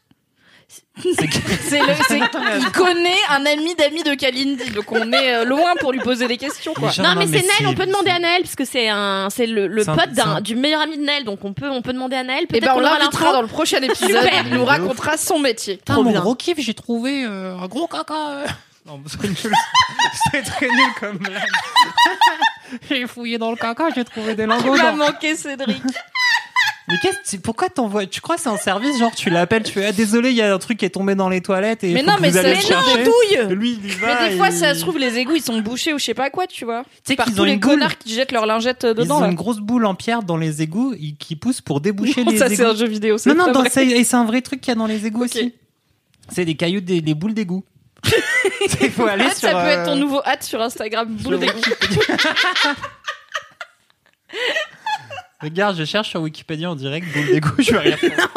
C'est 1.03 1.81
le, 1.81 1.95
c'est- 2.09 2.19
il 2.59 2.71
connaît 2.73 3.17
un 3.31 3.45
ami 3.47 3.75
d'ami 3.75 4.03
de 4.03 4.15
Kalindi, 4.15 4.71
donc 4.71 4.91
on 4.93 5.13
est 5.13 5.35
euh, 5.35 5.45
loin 5.45 5.75
pour 5.81 5.93
lui 5.93 6.01
poser 6.01 6.29
des 6.29 6.37
questions, 6.37 6.75
quoi. 6.75 6.91
Non, 6.99 7.15
mais, 7.17 7.27
c'est 7.27 7.47
Naël, 7.47 7.67
on 7.67 7.75
peut 7.75 7.87
demander 7.87 8.11
à 8.11 8.19
Naël 8.19 8.43
parce 8.43 8.55
que 8.55 8.65
c'est 8.65 8.89
un, 8.89 9.29
c'est 9.31 9.47
le, 9.47 9.67
le 9.67 9.83
C'est 9.83 9.91
un- 9.91 9.97
pote 9.97 10.11
c'est 10.15 10.21
un- 10.21 10.35
d'un, 10.35 10.41
du 10.41 10.57
meilleur 10.57 10.83
ami 10.83 10.99
de 10.99 11.03
Naël, 11.05 11.25
donc 11.25 11.45
on 11.45 11.53
peut, 11.55 11.71
on 11.71 11.81
peut 11.83 11.93
demander 11.93 12.17
à 12.17 12.23
Naël. 12.23 12.45
Et 12.45 12.47
Peut-être 12.47 12.63
ben 12.65 12.73
on 12.73 12.75
qu'on 12.81 12.85
aura 12.87 12.99
l'invitera 12.99 13.25
l'info. 13.25 13.37
dans 13.37 13.43
le 13.43 13.49
prochain 13.49 13.79
épisode. 13.83 14.09
Super. 14.23 14.45
Il 14.47 14.55
nous 14.55 14.65
racontera 14.65 15.17
son 15.17 15.39
métier. 15.39 15.77
Putain, 15.79 16.03
mon 16.03 16.13
gros 16.13 16.35
kiff, 16.35 16.59
j'ai 16.61 16.75
trouvé 16.75 17.25
euh, 17.25 17.57
un 17.57 17.67
gros 17.67 17.87
caca. 17.87 18.15
euh. 18.15 18.47
Non, 18.87 19.01
c'est 19.07 19.23
nul. 19.25 19.37
C'est 20.33 20.43
très 20.43 20.67
nul 20.67 20.93
comme 20.99 21.19
blague. 21.19 21.43
j'ai 22.89 23.07
fouillé 23.07 23.39
dans 23.39 23.51
le 23.51 23.57
caca, 23.57 23.89
j'ai 23.95 24.05
trouvé 24.05 24.35
des 24.35 24.47
lingots. 24.47 24.75
Il 24.77 24.83
m'a 24.83 24.91
dans- 24.91 24.97
manqué 24.97 25.35
Cédric. 25.37 25.83
Mais 26.91 26.97
qu'est-ce 27.03 27.37
pourquoi 27.39 27.69
t'envoies 27.69 28.07
Tu 28.07 28.21
crois 28.21 28.37
que 28.37 28.43
c'est 28.43 28.49
un 28.49 28.57
service 28.57 28.99
genre 28.99 29.15
tu 29.15 29.31
l'appelles, 29.31 29.63
tu 29.63 29.73
fais 29.73 29.87
ah, 29.87 29.93
désolé, 29.93 30.31
il 30.31 30.37
y 30.37 30.43
a 30.43 30.53
un 30.53 30.59
truc 30.59 30.79
qui 30.79 30.85
est 30.85 30.91
tombé 30.91 31.15
dans 31.15 31.29
les 31.29 31.41
toilettes 31.41 31.85
et 31.85 31.93
Mais 31.93 32.01
faut 32.01 32.07
non, 32.07 32.17
que 32.17 32.21
mais 32.23 32.29
vous 32.31 32.35
c'est- 32.35 32.41
allez 32.41 32.55
le 32.57 32.61
chercher. 32.61 33.05
douille 33.05 33.55
Lui, 33.57 33.79
il 33.83 33.93
y 33.93 33.95
va. 33.97 34.23
Mais 34.23 34.31
des 34.31 34.37
fois, 34.37 34.51
ça 34.51 34.75
se 34.75 34.81
trouve, 34.81 34.99
les 34.99 35.19
égouts, 35.19 35.37
ils 35.37 35.43
sont 35.43 35.61
bouchés 35.61 35.95
ou 35.95 35.99
je 35.99 36.05
sais 36.05 36.15
pas 36.15 36.31
quoi, 36.31 36.47
tu 36.47 36.65
vois. 36.65 36.83
Tu 36.83 36.89
sais 37.05 37.17
Par 37.17 37.27
qu'ils 37.27 37.35
tous 37.37 37.43
ont 37.43 37.45
les 37.45 37.53
une 37.53 37.61
boule. 37.61 37.73
connards 37.73 37.99
qui 37.99 38.15
jettent 38.15 38.33
leur 38.33 38.47
lingette 38.47 38.85
euh, 38.85 38.95
Ils 38.97 39.03
dedans, 39.05 39.19
ont 39.19 39.21
là. 39.21 39.29
une 39.29 39.35
grosse 39.35 39.59
boule 39.61 39.87
en 39.87 39.95
pierre 39.95 40.23
dans 40.23 40.37
les 40.37 40.63
égouts 40.63 40.95
qui 41.19 41.37
pousse 41.37 41.61
pour 41.61 41.81
déboucher 41.81 42.25
les 42.25 42.37
ça, 42.39 42.49
c'est 42.49 42.65
un 42.65 42.71
égouts. 42.71 42.79
jeu 42.81 42.87
vidéo. 42.89 43.19
c'est 43.19 43.31
Non, 43.31 43.37
non, 43.37 43.45
pas 43.47 43.53
dans- 43.53 43.61
vrai. 43.61 43.71
c'est 43.71 43.87
et 43.87 44.05
c'est 44.05 44.17
un 44.17 44.25
vrai 44.25 44.41
truc 44.43 44.61
qu'il 44.61 44.71
y 44.71 44.73
a 44.73 44.79
dans 44.79 44.87
les 44.87 45.07
égouts 45.07 45.25
Ok. 45.25 45.31
aussi. 45.37 45.55
C'est 46.33 46.45
des 46.45 46.55
cailloux, 46.55 46.81
des, 46.81 47.01
des 47.01 47.15
boules 47.15 47.35
d'égout. 47.35 47.65
Il 48.83 48.91
faut 48.91 49.07
aller 49.07 49.25
sur. 49.31 49.49
ça 49.49 49.53
peut 49.53 49.69
être 49.69 49.85
ton 49.85 49.93
euh, 49.93 49.97
nouveau 49.97 50.21
hâte 50.25 50.43
sur 50.43 50.61
Instagram. 50.61 51.07
Boule 51.09 51.39
d'égout. 51.39 51.61
Regarde, 55.43 55.77
je 55.77 55.85
cherche 55.85 56.11
sur 56.11 56.21
Wikipédia 56.21 56.71
en 56.71 56.75
direct 56.75 57.07
boule 57.13 57.27
d'égout, 57.27 57.55
je 57.59 57.73
vais 57.73 57.79
rien 57.79 57.97
faire. 57.97 58.29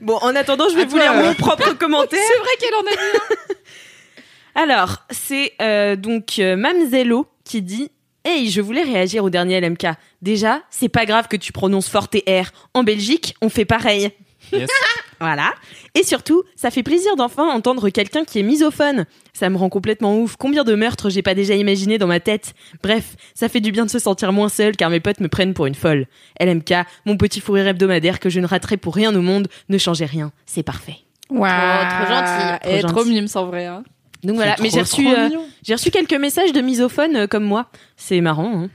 Bon, 0.00 0.16
en 0.16 0.34
attendant, 0.34 0.68
je 0.68 0.74
vais 0.74 0.86
vous 0.86 0.96
lire 0.96 1.12
euh. 1.12 1.22
mon 1.22 1.34
propre 1.34 1.72
commentaire. 1.78 2.18
C'est 2.20 2.38
vrai 2.38 2.50
qu'elle 2.58 2.74
en 2.74 2.80
a 2.80 2.90
mis. 2.90 3.54
Alors, 4.56 5.04
c'est 5.10 5.52
euh, 5.62 5.94
donc 5.94 6.40
euh, 6.40 6.56
Mamzello 6.56 7.28
qui 7.44 7.62
dit 7.62 7.92
Hey, 8.24 8.50
je 8.50 8.60
voulais 8.60 8.82
réagir 8.82 9.22
au 9.22 9.30
dernier 9.30 9.60
LMK. 9.60 9.86
Déjà, 10.20 10.62
c'est 10.68 10.88
pas 10.88 11.06
grave 11.06 11.28
que 11.28 11.36
tu 11.36 11.52
prononces 11.52 11.88
fort 11.88 12.08
tes 12.08 12.24
R. 12.28 12.50
En 12.74 12.82
Belgique, 12.82 13.36
on 13.40 13.48
fait 13.48 13.64
pareil. 13.64 14.10
Yes. 14.52 14.68
Voilà. 15.20 15.52
Et 15.96 16.04
surtout, 16.04 16.44
ça 16.54 16.70
fait 16.70 16.84
plaisir 16.84 17.16
d'enfin 17.16 17.48
entendre 17.48 17.90
quelqu'un 17.90 18.24
qui 18.24 18.38
est 18.38 18.44
misophone. 18.44 19.04
Ça 19.38 19.48
me 19.50 19.56
rend 19.56 19.68
complètement 19.68 20.18
ouf. 20.18 20.34
Combien 20.36 20.64
de 20.64 20.74
meurtres 20.74 21.10
j'ai 21.10 21.22
pas 21.22 21.34
déjà 21.34 21.54
imaginé 21.54 21.96
dans 21.96 22.08
ma 22.08 22.18
tête? 22.18 22.54
Bref, 22.82 23.14
ça 23.34 23.48
fait 23.48 23.60
du 23.60 23.70
bien 23.70 23.84
de 23.86 23.90
se 23.90 24.00
sentir 24.00 24.32
moins 24.32 24.48
seul 24.48 24.76
car 24.76 24.90
mes 24.90 24.98
potes 24.98 25.20
me 25.20 25.28
prennent 25.28 25.54
pour 25.54 25.66
une 25.66 25.76
folle. 25.76 26.06
LMK, 26.40 26.74
mon 27.06 27.16
petit 27.16 27.40
fou 27.40 27.52
rire 27.52 27.68
hebdomadaire 27.68 28.18
que 28.18 28.30
je 28.30 28.40
ne 28.40 28.46
raterai 28.48 28.76
pour 28.78 28.96
rien 28.96 29.14
au 29.14 29.20
monde, 29.22 29.46
ne 29.68 29.78
changez 29.78 30.06
rien. 30.06 30.32
C'est 30.44 30.64
parfait. 30.64 30.96
Waouh, 31.30 31.48
trop 31.48 32.12
gentil, 32.12 32.58
trop 32.62 32.70
Et 32.76 32.80
trop 32.80 32.88
gentil. 33.04 33.10
mime, 33.10 33.26
en 33.32 33.44
vrai. 33.46 33.66
hein. 33.66 33.84
Donc 34.24 34.34
voilà, 34.34 34.56
mais 34.60 34.70
j'ai 34.70 34.82
trop, 34.82 35.02
reçu, 35.02 35.04
trop 35.04 35.14
euh, 35.14 35.28
j'ai 35.62 35.74
reçu 35.74 35.90
quelques 35.92 36.14
messages 36.14 36.52
de 36.52 36.60
misophones 36.60 37.14
euh, 37.14 37.26
comme 37.28 37.44
moi. 37.44 37.66
C'est 37.96 38.20
marrant. 38.20 38.62
hein. 38.64 38.68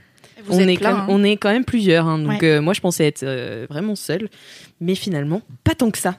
Vous 0.46 0.56
on, 0.56 0.60
êtes 0.60 0.68
est 0.70 0.78
plein, 0.78 0.92
quand, 0.92 0.98
hein. 1.00 1.06
on 1.10 1.22
est 1.24 1.36
quand 1.36 1.50
même 1.50 1.66
plusieurs. 1.66 2.06
hein. 2.06 2.18
donc 2.18 2.40
Ouais. 2.40 2.48
euh, 2.48 2.62
moi, 2.62 2.72
je 2.72 2.80
pensais 2.80 3.06
être 3.06 3.22
euh, 3.22 3.66
vraiment 3.68 3.96
seule. 3.96 4.30
Mais 4.80 4.94
finalement, 4.94 5.42
pas 5.62 5.74
tant 5.74 5.90
que 5.90 5.98
ça. 5.98 6.16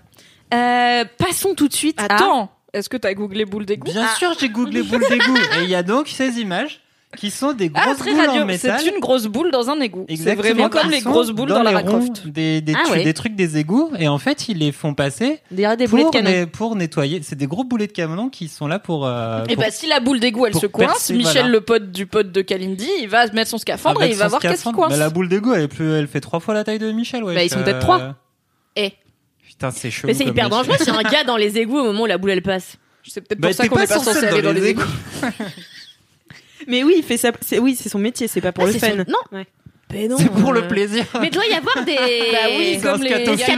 Euh, 0.54 1.04
passons 1.18 1.56
tout 1.56 1.68
de 1.68 1.74
suite 1.74 2.00
à... 2.00 2.06
Attends, 2.14 2.52
est-ce 2.76 2.90
que 2.90 2.98
t'as 2.98 3.14
googlé 3.14 3.46
boule 3.46 3.66
d'égout 3.66 3.92
Bien 3.92 4.08
sûr, 4.16 4.34
j'ai 4.40 4.50
googlé 4.50 4.84
boule 4.84 5.04
d'égout. 5.10 5.38
Et 5.60 5.64
il 5.64 5.70
y 5.70 5.76
a 5.76 5.84
donc 5.84 6.08
ces 6.08 6.40
images 6.40 6.82
qui 7.18 7.32
sont 7.32 7.54
des 7.54 7.72
Ah, 7.74 7.86
grosses 7.86 7.98
très 8.00 8.12
boules 8.12 8.20
en 8.26 8.28
radio. 8.28 8.46
métal. 8.46 8.78
C'est 8.84 8.90
une 8.94 9.00
grosse 9.00 9.28
boule 9.28 9.50
dans 9.50 9.70
un 9.70 9.80
égout. 9.80 10.04
C'est 10.10 10.16
Exactement, 10.16 10.54
vraiment 10.68 10.70
comme 10.70 10.90
les 10.92 11.00
grosses 11.00 11.30
boules 11.32 11.48
dans, 11.48 11.60
les 11.64 11.72
Lara 11.72 11.80
ronds 11.90 12.00
Croft. 12.02 12.28
Des, 12.28 12.60
des, 12.60 12.74
Ah 12.76 12.92
ouais. 12.92 13.06
des 13.06 13.14
trucs 13.14 13.36
des 13.36 13.58
égouts 13.58 13.90
et 13.98 14.10
en 14.10 14.18
fait 14.18 14.50
ils 14.50 14.58
les 14.58 14.74
font 14.74 14.94
passer 14.94 15.40
Des, 15.50 15.66
des 15.78 15.88
pour, 15.88 15.98
boulets 16.12 16.22
de 16.22 16.28
né- 16.28 16.46
pour 16.46 16.76
nettoyer. 16.76 17.22
C'est 17.24 17.38
des 17.38 17.48
gros 17.48 17.64
boulets 17.64 17.88
de 17.88 17.94
canon 17.94 18.28
qui 18.28 18.50
sont 18.50 18.68
là 18.68 18.80
pour. 18.80 19.06
euh, 19.08 19.46
Et 19.48 19.56
pour- 19.56 19.64
bah 19.64 19.72
si 19.72 19.88
la 19.88 20.02
boule 20.02 20.20
d'égout 20.20 20.46
elle 20.48 20.56
se 20.56 20.66
coince, 20.66 20.88
percer, 20.88 21.14
Michel 21.14 21.32
voilà. 21.34 21.48
le 21.48 21.62
pote 21.62 21.92
du 21.92 22.06
pote 22.06 22.34
de 22.34 22.42
Kalindi, 22.42 22.90
il 23.02 23.08
va 23.08 23.28
mettre 23.32 23.50
son 23.50 23.60
scaphandre 23.60 24.02
et 24.02 24.06
avec 24.06 24.16
il 24.16 24.20
va 24.20 24.28
voir 24.28 24.42
qu'est-ce 24.42 24.54
qui 24.56 24.60
scaphandre. 24.60 24.78
coince. 24.80 24.90
Bah, 24.92 24.98
la 24.98 25.10
boule 25.10 25.30
d'égout 25.30 25.54
elle, 25.54 25.62
est 25.64 25.68
plus- 25.70 25.94
elle 25.94 26.08
fait 26.10 26.20
trois 26.20 26.42
fois 26.42 26.54
la 26.54 26.66
taille 26.66 26.80
de 26.80 26.92
Michel. 26.92 27.24
Ouais. 27.24 27.34
Bah, 27.36 27.44
ils 27.46 27.50
sont 27.50 27.64
peut-être 27.64 27.80
trois. 27.80 28.16
Eh. 28.76 28.92
Putain, 29.58 29.72
c'est 29.72 29.90
chaud. 29.92 30.08
Mais 30.08 30.14
c'est 30.14 30.26
hyper 30.26 30.50
dangereux 30.50 30.76
si 30.80 30.90
un 30.90 31.02
gars 31.04 31.24
dans 31.24 31.38
les 31.38 31.58
égouts 31.58 31.78
au 31.80 31.84
moment 31.86 32.04
où 32.04 32.06
la 32.08 32.18
boule 32.18 32.32
elle 32.32 32.42
passe. 32.42 32.78
C'est 33.08 33.22
peut-être 33.22 33.40
Bah, 33.40 33.50
pour 33.50 33.56
ça 33.58 33.64
t'es 33.64 33.70
qu'on 33.70 33.76
pas 33.76 33.84
est 33.84 33.88
pas 33.88 34.00
censé 34.00 34.18
aller 34.26 34.42
dans 34.42 34.50
dans 34.50 34.54
les 34.54 34.62
les 34.62 34.68
égouts. 34.70 34.82
Mais 36.68 36.84
oui, 36.84 36.96
il 36.98 37.04
fait 37.04 37.18
ça. 37.18 37.32
c'est- 37.42 37.60
Oui, 37.60 37.78
c'est 37.80 37.90
son 37.90 38.00
métier. 38.00 38.28
C'est 38.28 38.42
pas 38.42 38.52
pour 38.52 38.64
Ah, 38.64 38.68
le 38.68 38.74
fun. 38.74 38.88
son- 38.90 38.96
Non. 39.12 39.20
Ouais. 39.32 39.46
Non. 39.94 40.18
C'est 40.18 40.30
pour 40.30 40.50
euh, 40.50 40.56
le 40.56 40.68
plaisir. 40.68 41.06
Mais 41.22 41.28
il 41.28 41.32
doit 41.32 41.46
y 41.46 41.54
avoir 41.54 41.84
des. 41.86 41.96
Bah 42.32 42.38
oui, 42.50 42.80
comme 42.82 43.02
les 43.02 43.10
scatophiles. 43.12 43.56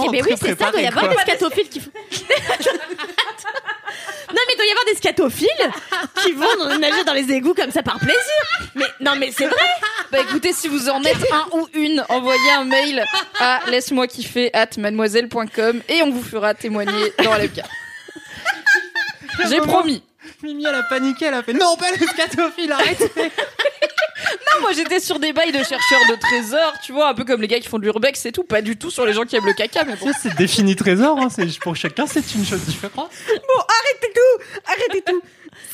qui- 0.00 0.08
mais 0.10 0.22
oui, 0.22 0.32
c'est 0.40 0.58
ça, 0.58 0.70
doit 0.72 0.80
y 0.80 0.86
avoir 0.86 1.04
quoi. 1.06 1.14
des 1.14 1.20
scatophiles 1.20 1.68
qui 1.68 1.80
font. 1.80 1.90
Non 4.28 4.42
mais 4.48 4.54
il 4.54 4.56
doit 4.56 4.66
y 4.66 4.70
avoir 4.70 4.84
des 4.86 4.96
scatophiles 4.96 5.48
qui 6.22 6.32
vont 6.32 6.78
nager 6.78 7.04
dans 7.04 7.12
les 7.14 7.30
égouts 7.32 7.54
comme 7.54 7.70
ça 7.70 7.82
par 7.82 7.98
plaisir. 7.98 8.18
Mais 8.74 8.84
non 9.00 9.12
mais 9.16 9.30
c'est 9.30 9.46
vrai. 9.46 9.56
Bah 10.10 10.18
écoutez, 10.20 10.52
si 10.52 10.66
vous 10.68 10.88
en 10.90 11.02
êtes 11.04 11.24
un 11.32 11.46
ou 11.56 11.68
une, 11.74 12.04
envoyez 12.08 12.50
un 12.58 12.64
mail 12.64 13.04
à 13.38 13.60
laisse-moi 13.70 14.08
kiffer 14.08 14.50
at 14.52 14.70
mademoiselle.com 14.78 15.80
et 15.88 16.02
on 16.02 16.10
vous 16.10 16.22
fera 16.24 16.54
témoigner 16.54 17.12
dans 17.22 17.34
LFK. 17.36 17.60
J'ai 19.38 19.44
Vraiment. 19.58 19.66
promis. 19.72 20.02
Mimi 20.42 20.64
elle 20.68 20.74
a 20.74 20.82
paniqué, 20.82 21.26
elle 21.26 21.34
a 21.34 21.42
fait 21.44 21.52
non 21.52 21.76
pas 21.76 21.86
les 21.92 22.06
scatophiles, 22.06 22.72
arrête. 22.72 22.98
Non, 24.32 24.60
moi 24.62 24.72
j'étais 24.72 25.00
sur 25.00 25.18
des 25.18 25.32
bails 25.32 25.52
de 25.52 25.58
chercheurs 25.58 26.00
de 26.10 26.16
trésors, 26.20 26.74
tu 26.82 26.92
vois, 26.92 27.08
un 27.08 27.14
peu 27.14 27.24
comme 27.24 27.40
les 27.40 27.48
gars 27.48 27.60
qui 27.60 27.68
font 27.68 27.78
de 27.78 27.84
l'urbex 27.84 28.24
et 28.26 28.32
tout, 28.32 28.44
pas 28.44 28.62
du 28.62 28.76
tout 28.76 28.90
sur 28.90 29.04
les 29.06 29.12
gens 29.12 29.24
qui 29.24 29.36
aiment 29.36 29.46
le 29.46 29.52
caca, 29.52 29.84
mais 29.84 29.96
bon. 29.96 30.06
Ça, 30.06 30.18
c'est 30.22 30.34
défini 30.36 30.74
trésor, 30.76 31.18
hein, 31.20 31.28
c'est 31.30 31.58
pour 31.60 31.76
chacun 31.76 32.06
c'est 32.06 32.34
une 32.34 32.44
chose 32.44 32.60
différente. 32.62 33.10
Bon, 33.28 33.62
arrêtez 33.68 34.12
tout 34.14 34.60
Arrêtez 34.66 35.02
tout 35.02 35.22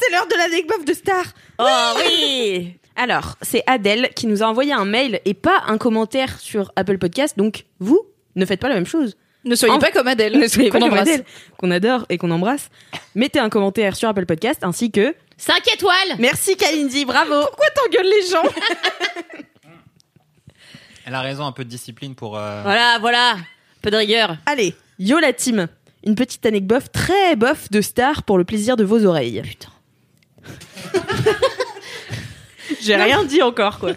C'est 0.00 0.10
l'heure 0.12 0.26
de 0.26 0.34
l'anecdote 0.36 0.84
de 0.86 0.92
Star 0.94 1.24
Oh 1.58 1.64
oui. 2.04 2.74
Alors, 2.96 3.36
c'est 3.40 3.62
Adèle 3.66 4.10
qui 4.14 4.26
nous 4.26 4.42
a 4.42 4.46
envoyé 4.46 4.72
un 4.72 4.84
mail 4.84 5.20
et 5.24 5.34
pas 5.34 5.62
un 5.66 5.78
commentaire 5.78 6.38
sur 6.40 6.72
Apple 6.76 6.98
Podcast. 6.98 7.38
Donc, 7.38 7.64
vous, 7.78 8.00
ne 8.36 8.44
faites 8.44 8.60
pas 8.60 8.68
la 8.68 8.74
même 8.74 8.86
chose. 8.86 9.16
Ne 9.44 9.54
soyez 9.54 9.74
En- 9.74 9.78
pas 9.78 9.90
comme 9.90 10.06
Adèle. 10.08 10.38
Ne 10.38 10.46
soyez 10.46 10.68
qu'on 10.70 10.78
pas 10.78 10.84
comme 10.84 10.92
embrasse. 10.98 11.08
Adèle, 11.08 11.24
qu'on 11.58 11.70
adore 11.70 12.04
et 12.10 12.18
qu'on 12.18 12.30
embrasse. 12.30 12.68
Mettez 13.14 13.38
un 13.38 13.48
commentaire 13.48 13.96
sur 13.96 14.08
Apple 14.10 14.26
Podcast 14.26 14.60
ainsi 14.62 14.90
que 14.90 15.14
5 15.36 15.72
étoiles 15.74 16.16
Merci 16.18 16.56
Kalindi, 16.56 17.04
bravo. 17.04 17.46
Pourquoi 17.46 17.66
t'engueules 17.74 18.06
les 18.10 18.26
gens? 18.28 18.42
Elle 21.04 21.14
a 21.14 21.20
raison, 21.20 21.44
un 21.44 21.52
peu 21.52 21.64
de 21.64 21.68
discipline 21.68 22.14
pour. 22.14 22.38
euh, 22.38 22.62
Voilà, 22.62 22.98
voilà. 23.00 23.36
Peu 23.82 23.90
de 23.90 23.96
rigueur. 23.96 24.36
Allez, 24.46 24.74
yo 24.98 25.18
la 25.18 25.32
team. 25.32 25.66
Une 26.04 26.14
petite 26.14 26.44
anecdote 26.46 26.84
très 26.92 27.36
bof 27.36 27.70
de 27.70 27.80
star 27.80 28.22
pour 28.22 28.38
le 28.38 28.44
plaisir 28.44 28.76
de 28.76 28.84
vos 28.84 29.04
oreilles. 29.04 29.42
Putain. 29.42 29.68
J'ai 32.80 32.96
rien 32.96 33.24
dit 33.24 33.42
encore, 33.42 33.78
quoi. 33.78 33.92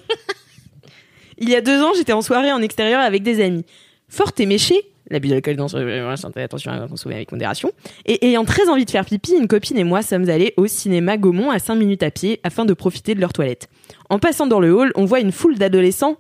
Il 1.37 1.49
y 1.49 1.55
a 1.55 1.61
deux 1.61 1.81
ans, 1.81 1.93
j'étais 1.95 2.13
en 2.13 2.21
soirée 2.21 2.51
en 2.51 2.61
extérieur 2.61 3.01
avec 3.01 3.21
des 3.23 3.43
amis. 3.43 3.65
Forte 4.09 4.39
et 4.39 4.45
méchée, 4.45 4.85
l'abus 5.09 5.27
d'alcool 5.29 5.55
dans 5.55 5.67
santé, 5.67 6.41
attention 6.41 6.71
à 6.71 6.87
consommer 6.87 7.15
avec 7.15 7.31
modération, 7.31 7.71
et 8.05 8.27
ayant 8.27 8.45
très 8.45 8.67
envie 8.69 8.85
de 8.85 8.89
faire 8.89 9.05
pipi, 9.05 9.33
une 9.33 9.47
copine 9.47 9.77
et 9.77 9.83
moi 9.83 10.01
sommes 10.01 10.29
allés 10.29 10.53
au 10.57 10.67
cinéma 10.67 11.17
Gaumont 11.17 11.51
à 11.51 11.59
5 11.59 11.75
minutes 11.75 12.03
à 12.03 12.11
pied 12.11 12.39
afin 12.43 12.65
de 12.65 12.73
profiter 12.73 13.15
de 13.15 13.21
leur 13.21 13.33
toilette. 13.33 13.69
En 14.09 14.19
passant 14.19 14.47
dans 14.47 14.59
le 14.59 14.73
hall, 14.73 14.91
on 14.95 15.05
voit 15.05 15.19
une 15.19 15.31
foule 15.31 15.57
d'adolescents 15.57 16.17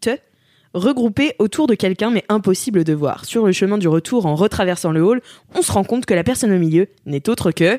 te 0.00 0.10
regroupés 0.74 1.34
autour 1.38 1.66
de 1.66 1.74
quelqu'un 1.74 2.10
mais 2.10 2.24
impossible 2.28 2.84
de 2.84 2.92
voir. 2.92 3.24
Sur 3.24 3.46
le 3.46 3.52
chemin 3.52 3.78
du 3.78 3.88
retour 3.88 4.26
en 4.26 4.34
retraversant 4.34 4.92
le 4.92 5.02
hall, 5.02 5.20
on 5.54 5.62
se 5.62 5.72
rend 5.72 5.84
compte 5.84 6.06
que 6.06 6.14
la 6.14 6.24
personne 6.24 6.52
au 6.52 6.58
milieu 6.58 6.88
n'est 7.06 7.28
autre 7.28 7.50
que 7.50 7.78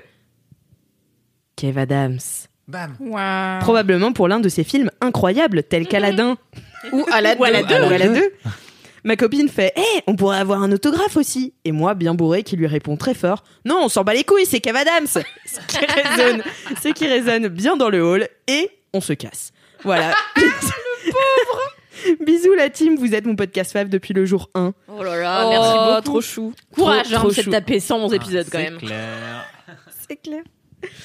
Kev 1.56 1.80
Adams. 1.80 2.20
Bam. 2.68 2.96
Waouh. 3.00 3.60
Probablement 3.60 4.14
pour 4.14 4.28
l'un 4.28 4.40
de 4.40 4.48
ses 4.48 4.64
films 4.64 4.90
incroyables 5.02 5.64
tels 5.64 5.88
qu'Aladin 5.88 6.38
Ou 6.94 7.06
Aladdin, 7.12 7.40
ou 7.40 7.44
Aladdin. 7.44 8.22
Ma 9.04 9.16
copine 9.16 9.50
fait 9.50 9.74
"Eh, 9.76 10.02
on 10.08 10.16
pourrait 10.16 10.38
avoir 10.40 10.62
un 10.64 10.72
autographe 10.72 11.18
aussi." 11.18 11.54
Et 11.66 11.72
moi, 11.72 11.94
bien 11.94 12.14
bourré, 12.14 12.44
qui 12.44 12.56
lui 12.56 12.68
répond 12.68 12.96
très 12.98 13.14
fort 13.14 13.44
"Non, 13.66 13.80
on 13.84 13.90
s'en 13.90 14.04
bat 14.04 14.14
les 14.14 14.24
couilles, 14.24 14.46
c'est 14.46 14.60
Kev 14.62 14.78
Adams." 14.78 15.08
Ce 15.08 15.20
qui 15.68 15.78
résonne, 15.86 16.44
ce 16.82 16.90
qui 16.90 17.08
résonne 17.08 17.48
bien 17.48 17.76
dans 17.76 17.90
le 17.90 18.04
hall 18.04 18.28
et 18.48 18.70
on 18.94 19.02
se 19.02 19.14
casse. 19.14 19.52
Voilà. 19.84 20.14
le 20.38 21.12
pauvre. 21.12 21.62
Bisous 22.26 22.54
la 22.56 22.70
team, 22.70 22.96
vous 22.98 23.14
êtes 23.14 23.26
mon 23.26 23.36
podcast 23.36 23.72
fave 23.72 23.88
depuis 23.90 24.14
le 24.14 24.26
jour 24.26 24.50
1. 24.56 24.74
Oh 24.90 25.04
là 25.04 25.16
là, 25.18 25.44
Oh, 25.46 25.50
merci 25.50 25.78
beaucoup. 25.96 26.02
trop 26.02 26.22
chou. 26.22 26.54
Courage, 26.76 27.06
Trop, 27.08 27.16
hein, 27.16 27.20
trop 27.20 27.30
c'est 27.32 27.46
de 27.46 27.52
taper 27.52 27.80
111 27.80 28.14
épisodes 28.14 28.48
quand 28.52 28.58
C'est 28.58 28.64
même. 28.72 28.78
clair. 28.80 29.46
C'est 30.08 30.16
clair. 30.18 30.42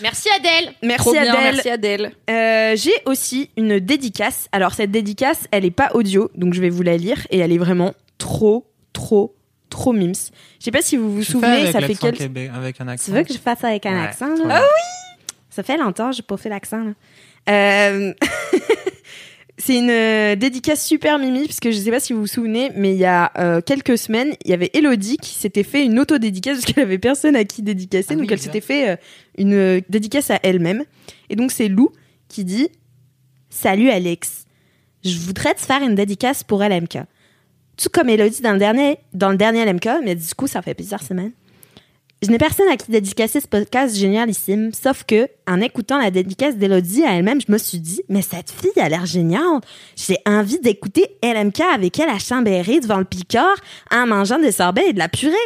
Merci 0.02 0.28
Adèle. 0.38 0.74
Merci 0.82 1.02
Trop 1.04 1.12
bien, 1.12 1.22
Adèle. 1.34 1.52
merci 1.54 1.68
Adèle. 1.70 2.12
Euh, 2.30 2.76
j'ai 2.76 2.92
aussi 3.06 3.50
une 3.56 3.78
dédicace. 3.80 4.48
Alors 4.52 4.72
cette 4.74 4.90
dédicace, 4.90 5.46
elle 5.50 5.64
est 5.64 5.70
pas 5.70 5.90
audio, 5.94 6.30
donc 6.34 6.54
je 6.54 6.60
vais 6.60 6.70
vous 6.70 6.82
la 6.82 6.96
lire 6.96 7.26
et 7.30 7.38
elle 7.38 7.52
est 7.52 7.58
vraiment 7.58 7.94
trop, 8.18 8.66
trop, 8.92 9.34
trop 9.70 9.92
mims. 9.92 10.12
Je 10.58 10.64
sais 10.64 10.70
pas 10.70 10.82
si 10.82 10.96
vous 10.96 11.12
vous 11.12 11.20
Tu 11.20 11.26
fais 11.26 11.32
souvenez, 11.32 11.68
avec 11.68 11.72
ça 11.72 11.80
fait 11.80 11.94
québé- 12.28 12.50
avec 12.54 12.80
un 12.80 12.88
accent. 12.88 13.04
Tu 13.06 13.10
veux 13.16 13.22
que 13.24 13.32
je 13.32 13.38
fasse 13.38 13.62
avec 13.64 13.86
un 13.86 13.94
Ouais. 14.00 14.06
accent. 14.06 14.34
Ah 14.48 14.62
oui. 14.62 15.26
Ça 15.50 15.62
fait 15.62 15.76
longtemps, 15.76 16.12
j'ai 16.12 16.22
pas 16.22 16.36
fait 16.36 16.48
l'accent. 16.48 16.84
là. 16.84 16.92
Euh, 17.50 18.12
C'est 19.60 19.76
une 19.76 19.90
euh, 19.90 20.36
dédicace 20.36 20.86
super 20.86 21.18
mimi, 21.18 21.46
parce 21.46 21.58
que 21.58 21.72
je 21.72 21.78
sais 21.78 21.90
pas 21.90 21.98
si 21.98 22.12
vous 22.12 22.20
vous 22.20 22.26
souvenez, 22.28 22.70
mais 22.76 22.92
il 22.92 22.98
y 22.98 23.04
a 23.04 23.32
euh, 23.38 23.60
quelques 23.60 23.98
semaines, 23.98 24.34
il 24.44 24.50
y 24.50 24.54
avait 24.54 24.70
Elodie 24.72 25.16
qui 25.16 25.34
s'était 25.34 25.64
fait 25.64 25.84
une 25.84 25.98
auto-dédicace, 25.98 26.60
parce 26.60 26.72
qu'elle 26.72 26.84
avait 26.84 26.98
personne 26.98 27.34
à 27.34 27.44
qui 27.44 27.62
dédicacer, 27.62 28.06
Ah 28.10 28.14
donc 28.14 28.22
oui, 28.22 28.28
elle 28.30 28.38
s'était 28.38 28.60
fait 28.60 28.90
euh, 28.90 28.96
une 29.36 29.82
dédicace 29.88 30.30
à 30.30 30.38
elle-même. 30.44 30.84
Et 31.28 31.34
donc 31.34 31.50
c'est 31.50 31.66
Lou 31.66 31.90
qui 32.28 32.44
dit 32.44 32.68
Salut 33.50 33.90
Alex, 33.90 34.46
je 35.04 35.18
voudrais 35.18 35.54
te 35.54 35.60
faire 35.60 35.82
une 35.82 35.96
dédicace 35.96 36.44
pour 36.44 36.62
LMK. 36.62 36.98
Tout 37.76 37.88
comme 37.92 38.08
Elodie 38.08 38.42
dans 38.42 38.52
le 38.52 38.58
dernier, 38.58 38.98
dans 39.12 39.30
le 39.30 39.36
dernier 39.36 39.64
LMK, 39.64 39.88
mais 40.04 40.14
du 40.14 40.34
coup, 40.36 40.46
ça 40.46 40.62
fait 40.62 40.74
plusieurs 40.74 41.02
semaines. 41.02 41.32
Je 42.20 42.32
n'ai 42.32 42.38
personne 42.38 42.68
à 42.68 42.76
qui 42.76 42.90
dédicacer 42.90 43.40
ce 43.40 43.46
podcast 43.46 43.94
génialissime, 43.94 44.72
sauf 44.72 45.04
que, 45.04 45.28
en 45.46 45.60
écoutant 45.60 46.00
la 46.00 46.10
dédicace 46.10 46.56
d'Elodie 46.56 47.04
à 47.04 47.12
elle-même, 47.12 47.40
je 47.40 47.52
me 47.52 47.58
suis 47.58 47.78
dit, 47.78 48.02
mais 48.08 48.22
cette 48.22 48.50
fille 48.50 48.82
a 48.82 48.88
l'air 48.88 49.06
géniale. 49.06 49.60
J'ai 49.94 50.16
envie 50.26 50.58
d'écouter 50.58 51.16
LMK 51.22 51.60
avec 51.72 51.96
elle 52.00 52.08
à 52.08 52.18
Chambéry 52.18 52.80
devant 52.80 52.98
le 52.98 53.04
Picard 53.04 53.54
en 53.92 54.08
mangeant 54.08 54.40
des 54.40 54.50
sorbets 54.50 54.88
et 54.88 54.92
de 54.92 54.98
la 54.98 55.08
purée. 55.08 55.36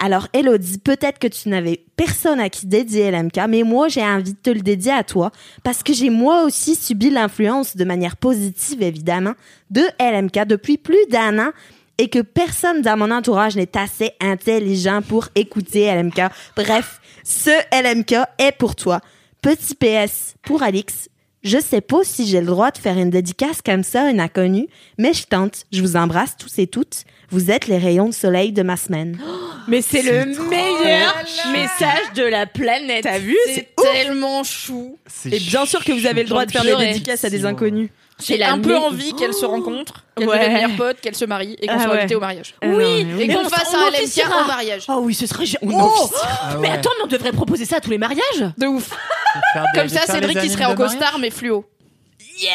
Alors, 0.00 0.28
Elodie, 0.34 0.76
peut-être 0.76 1.18
que 1.18 1.28
tu 1.28 1.48
n'avais 1.48 1.82
personne 1.96 2.40
à 2.40 2.50
qui 2.50 2.66
dédier 2.66 3.10
LMK, 3.10 3.40
mais 3.48 3.62
moi, 3.62 3.88
j'ai 3.88 4.02
envie 4.02 4.34
de 4.34 4.38
te 4.38 4.50
le 4.50 4.60
dédier 4.60 4.92
à 4.92 5.04
toi 5.04 5.30
parce 5.64 5.82
que 5.82 5.94
j'ai 5.94 6.10
moi 6.10 6.44
aussi 6.44 6.74
subi 6.74 7.08
l'influence 7.08 7.74
de 7.74 7.84
manière 7.84 8.18
positive, 8.18 8.82
évidemment, 8.82 9.32
de 9.70 9.82
LMK 9.98 10.46
depuis 10.46 10.76
plus 10.76 11.06
d'un 11.10 11.38
an 11.38 11.52
et 11.98 12.08
que 12.08 12.20
personne 12.20 12.80
dans 12.80 12.96
mon 12.96 13.10
entourage 13.10 13.56
n'est 13.56 13.76
assez 13.76 14.12
intelligent 14.20 15.02
pour 15.02 15.28
écouter 15.34 15.92
LMK. 15.92 16.22
Bref, 16.56 17.00
ce 17.24 17.50
LMK 17.72 18.26
est 18.38 18.56
pour 18.56 18.76
toi. 18.76 19.00
Petit 19.42 19.74
PS 19.74 20.36
pour 20.42 20.62
Alix. 20.62 21.08
Je 21.44 21.58
sais 21.58 21.80
pas 21.80 22.02
si 22.02 22.26
j'ai 22.26 22.40
le 22.40 22.46
droit 22.46 22.70
de 22.70 22.78
faire 22.78 22.98
une 22.98 23.10
dédicace 23.10 23.62
comme 23.62 23.84
ça 23.84 24.04
à 24.06 24.10
une 24.10 24.20
inconnue, 24.20 24.66
mais 24.98 25.12
je 25.12 25.24
tente. 25.24 25.66
Je 25.72 25.82
vous 25.82 25.96
embrasse 25.96 26.36
tous 26.36 26.58
et 26.58 26.66
toutes. 26.66 27.04
Vous 27.30 27.50
êtes 27.50 27.68
les 27.68 27.78
rayons 27.78 28.08
de 28.08 28.14
soleil 28.14 28.52
de 28.52 28.62
ma 28.62 28.76
semaine. 28.76 29.18
Mais 29.68 29.82
c'est 29.82 30.00
le 30.00 30.24
meilleur 30.48 31.14
message 31.52 32.14
de 32.16 32.22
la 32.22 32.46
planète. 32.46 33.02
T'as 33.02 33.18
vu? 33.18 33.36
C'est 33.44 33.68
tellement 33.76 34.42
chou. 34.42 34.96
Et 35.26 35.38
bien 35.38 35.66
sûr 35.66 35.84
que 35.84 35.92
vous 35.92 36.06
avez 36.06 36.22
le 36.22 36.28
droit 36.30 36.46
de 36.46 36.50
faire 36.50 36.64
des 36.64 36.74
dédicaces 36.74 37.24
à 37.24 37.28
des 37.28 37.44
inconnus. 37.44 37.90
C'est 38.20 38.36
J'ai 38.36 38.42
un 38.44 38.58
peu 38.58 38.76
envie 38.76 39.12
qu'elles 39.14 39.32
se 39.32 39.44
rencontrent, 39.46 40.04
qu'elles 40.16 40.28
Ouais. 40.28 40.36
deviennent 40.38 40.52
meilleures 40.54 40.76
potes, 40.76 41.00
qu'elles 41.00 41.14
se 41.14 41.24
marient 41.24 41.56
et 41.62 41.68
qu'on 41.68 41.74
Ah 41.78 41.82
soit 41.84 41.92
ouais. 41.92 41.98
invitées 42.00 42.16
au 42.16 42.20
mariage. 42.20 42.54
Euh, 42.64 42.66
non, 42.66 42.76
Oui, 42.76 43.04
mais 43.04 43.24
Et 43.24 43.28
qu'on 43.28 43.44
on- 43.46 43.48
fasse 43.48 43.72
un 43.72 43.90
LMK 43.90 44.24
au 44.42 44.46
mariage. 44.48 44.82
Oh 44.88 44.98
oui, 45.02 45.14
ce 45.14 45.26
serait 45.26 45.46
génial. 45.46 45.80
Oh 45.80 46.10
Ah 46.42 46.56
Mais 46.60 46.68
attends, 46.70 46.90
mais 46.98 47.04
on 47.04 47.06
devrait 47.06 47.30
proposer 47.32 47.64
ça 47.64 47.76
à 47.76 47.80
tous 47.80 47.90
les 47.90 47.98
mariages. 47.98 48.22
De 48.58 48.66
ouf. 48.66 48.90
Des- 48.90 49.78
Comme 49.78 49.88
ça, 49.88 50.00
Cédric, 50.06 50.36
il 50.42 50.50
serait 50.50 50.64
en 50.64 50.74
costard, 50.74 51.18
mais 51.20 51.30
fluo. 51.30 51.64
Yes, 52.40 52.50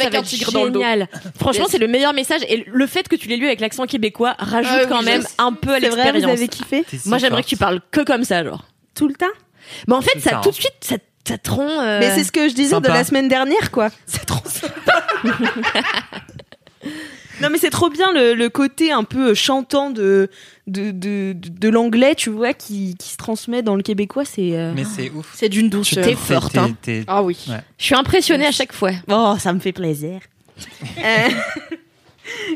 Avec 0.00 0.14
un 0.14 0.22
tigre 0.22 0.50
dans 0.52 0.64
le 0.64 0.70
dos. 0.70 0.80
génial. 0.80 1.08
Franchement, 1.38 1.64
Yes. 1.64 1.70
c'est 1.72 1.78
le 1.78 1.86
meilleur 1.88 2.12
message 2.12 2.40
et 2.48 2.64
le 2.66 2.86
fait 2.86 3.08
que 3.08 3.14
tu 3.16 3.28
l'aies 3.28 3.36
lu 3.36 3.46
avec 3.46 3.60
l'accent 3.60 3.86
québécois 3.86 4.34
rajoute 4.38 4.80
Ah 4.82 4.86
quand 4.86 5.02
même 5.02 5.22
sais. 5.22 5.28
un 5.38 5.52
peu 5.52 5.74
à 5.74 5.78
vrai, 5.78 5.90
vous 5.90 5.96
l'expérience. 5.96 6.30
avez 6.38 6.48
kiffé 6.48 6.84
Moi, 7.06 7.18
j'aimerais 7.18 7.42
que 7.42 7.48
tu 7.48 7.56
parles 7.56 7.80
que 7.92 8.00
comme 8.00 8.24
ça, 8.24 8.42
genre. 8.44 8.64
tout 8.96 9.06
le 9.06 9.14
temps 9.14 9.26
Mais 9.86 9.94
en 9.94 10.00
fait, 10.00 10.18
ça, 10.18 10.30
ça, 10.30 10.36
hein. 10.38 10.40
tout 10.42 10.50
de 10.50 10.54
suite, 10.56 10.72
ça, 10.80 10.96
ça 11.28 11.38
te 11.38 11.50
rend. 11.50 11.80
euh, 11.80 12.00
Mais 12.00 12.14
c'est 12.14 12.24
ce 12.24 12.32
que 12.32 12.48
je 12.48 12.54
disais 12.54 12.70
Sympa. 12.70 12.88
de 12.88 12.92
la 12.94 13.04
semaine 13.04 13.28
dernière, 13.28 13.70
quoi. 13.70 13.88
C'est 14.06 14.24
trop 14.26 14.46
sympa. 14.48 15.06
non, 17.40 17.48
mais 17.50 17.58
c'est 17.58 17.70
trop 17.70 17.88
bien 17.88 18.12
le, 18.12 18.34
le 18.34 18.48
côté 18.48 18.90
un 18.90 19.04
peu 19.04 19.32
chantant 19.34 19.90
de, 19.90 20.28
de, 20.66 20.90
de, 20.90 21.32
de, 21.34 21.48
de 21.48 21.68
l'anglais, 21.68 22.14
tu 22.16 22.30
vois, 22.30 22.52
qui, 22.52 22.96
qui 22.98 23.10
se 23.10 23.16
transmet 23.16 23.62
dans 23.62 23.76
le 23.76 23.82
québécois. 23.82 24.24
C'est. 24.24 24.56
euh, 24.56 24.72
Mais 24.74 24.84
c'est 24.84 25.10
ouf. 25.10 25.30
C'est 25.34 25.48
d'une 25.48 25.68
douceur. 25.70 26.04
T'es 26.04 26.16
forte, 26.16 26.58
hein. 26.58 26.70
t'es- 26.82 27.04
Ah 27.06 27.22
oui. 27.22 27.38
Ouais. 27.48 27.60
Je 27.78 27.84
suis 27.84 27.94
impressionnée 27.94 28.46
à 28.46 28.50
chaque 28.52 28.72
fois. 28.72 28.90
Oh, 29.08 29.36
ça 29.38 29.52
me 29.52 29.60
fait 29.60 29.72
plaisir. 29.72 30.20
Euh, 31.04 31.28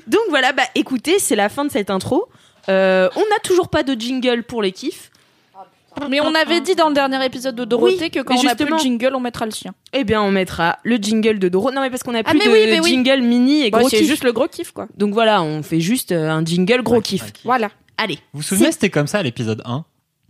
Donc 0.08 0.22
voilà, 0.30 0.52
bah 0.52 0.64
écoutez, 0.74 1.18
c'est 1.20 1.36
la 1.36 1.48
fin 1.48 1.64
de 1.64 1.70
cette 1.70 1.88
intro. 1.88 2.28
Euh, 2.68 3.08
on 3.14 3.20
n'a 3.20 3.38
toujours 3.44 3.68
pas 3.68 3.84
de 3.84 3.94
jingle 3.98 4.42
pour 4.42 4.60
les 4.62 4.72
kiffs. 4.72 5.11
Mais 6.08 6.20
on 6.20 6.34
avait 6.34 6.60
dit 6.60 6.74
dans 6.74 6.88
le 6.88 6.94
dernier 6.94 7.24
épisode 7.24 7.54
de 7.54 7.64
Dorothée 7.64 7.96
Oui, 8.00 8.10
que 8.10 8.20
quand 8.20 8.34
on 8.36 8.46
a 8.48 8.54
plus 8.54 8.64
de 8.66 8.78
jingle, 8.78 9.14
on 9.14 9.20
mettra 9.20 9.44
le 9.44 9.50
sien. 9.52 9.72
Eh 9.92 10.04
bien, 10.04 10.22
on 10.22 10.30
mettra 10.30 10.78
le 10.84 10.96
jingle 10.96 11.38
de 11.38 11.48
Doro. 11.48 11.70
Non, 11.70 11.80
mais 11.80 11.90
parce 11.90 12.02
qu'on 12.02 12.14
a 12.14 12.20
Ah, 12.20 12.22
plus 12.24 12.38
mais 12.38 12.46
de 12.46 12.50
oui, 12.50 12.66
mais 12.66 12.80
oui. 12.80 12.90
jingle 12.90 13.20
mini 13.22 13.66
et 13.66 13.70
Bah, 13.70 13.78
gros 13.80 13.88
c'est 13.88 13.98
kiff. 13.98 14.06
juste 14.08 14.24
le 14.24 14.32
gros 14.32 14.48
kiff, 14.48 14.72
quoi. 14.72 14.88
Donc 14.96 15.12
voilà, 15.12 15.42
on 15.42 15.62
fait 15.62 15.80
juste 15.80 16.12
euh, 16.12 16.28
un 16.30 16.44
jingle 16.44 16.82
gros 16.82 16.96
Ouais, 16.96 17.02
kiff. 17.02 17.24
Voilà. 17.44 17.70
Allez. 17.98 18.14
Vous 18.32 18.40
vous 18.40 18.42
souvenez, 18.42 18.72
c'était 18.72 18.90
comme 18.90 19.06
ça 19.06 19.18
à 19.18 19.22
l'épisode 19.22 19.62
1 19.64 19.84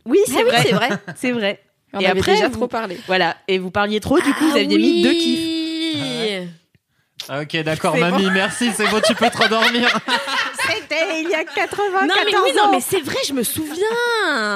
Oui, 0.05 0.19
c'est 0.27 0.33
Ah 0.37 0.41
oui, 0.45 0.51
vrai. 0.51 0.63
c'est 0.63 0.73
vrai. 0.73 0.89
C'est 1.17 1.33
vrai. 1.33 1.61
On 1.95 2.01
Et 2.01 2.07
avait 2.07 2.19
après, 2.21 2.33
déjà 2.35 2.49
vous- 2.49 2.55
trop 2.57 2.69
parlé. 2.69 2.99
Voilà. 3.07 3.37
Et 3.49 3.59
vous 3.59 3.71
parliez 3.71 4.01
trop, 4.01 4.19
du 4.19 4.33
coup, 4.35 4.45
vous 4.49 4.57
aviez 4.57 4.79
mis 4.79 5.03
deux 5.03 5.13
kiffs. 5.13 6.49
Ah, 7.29 7.41
Ok, 7.43 7.57
d'accord, 7.63 7.95
C'est 7.95 8.01
mamie, 8.01 8.29
merci, 8.33 8.71
c'est 8.75 8.89
bon, 8.89 9.01
tu 9.07 9.15
peux 9.15 9.31
te 9.31 9.37
rendormir. 9.43 9.89
C'était 10.93 11.23
il 11.23 11.31
y 11.31 11.35
a 11.35 11.45
80 11.45 12.07
Non 12.07 12.15
mais 12.25 12.37
oui, 12.45 12.51
non 12.57 12.71
mais 12.71 12.81
c'est 12.81 13.01
vrai, 13.01 13.17
je 13.27 13.33
me 13.33 13.43
souviens. 13.43 13.75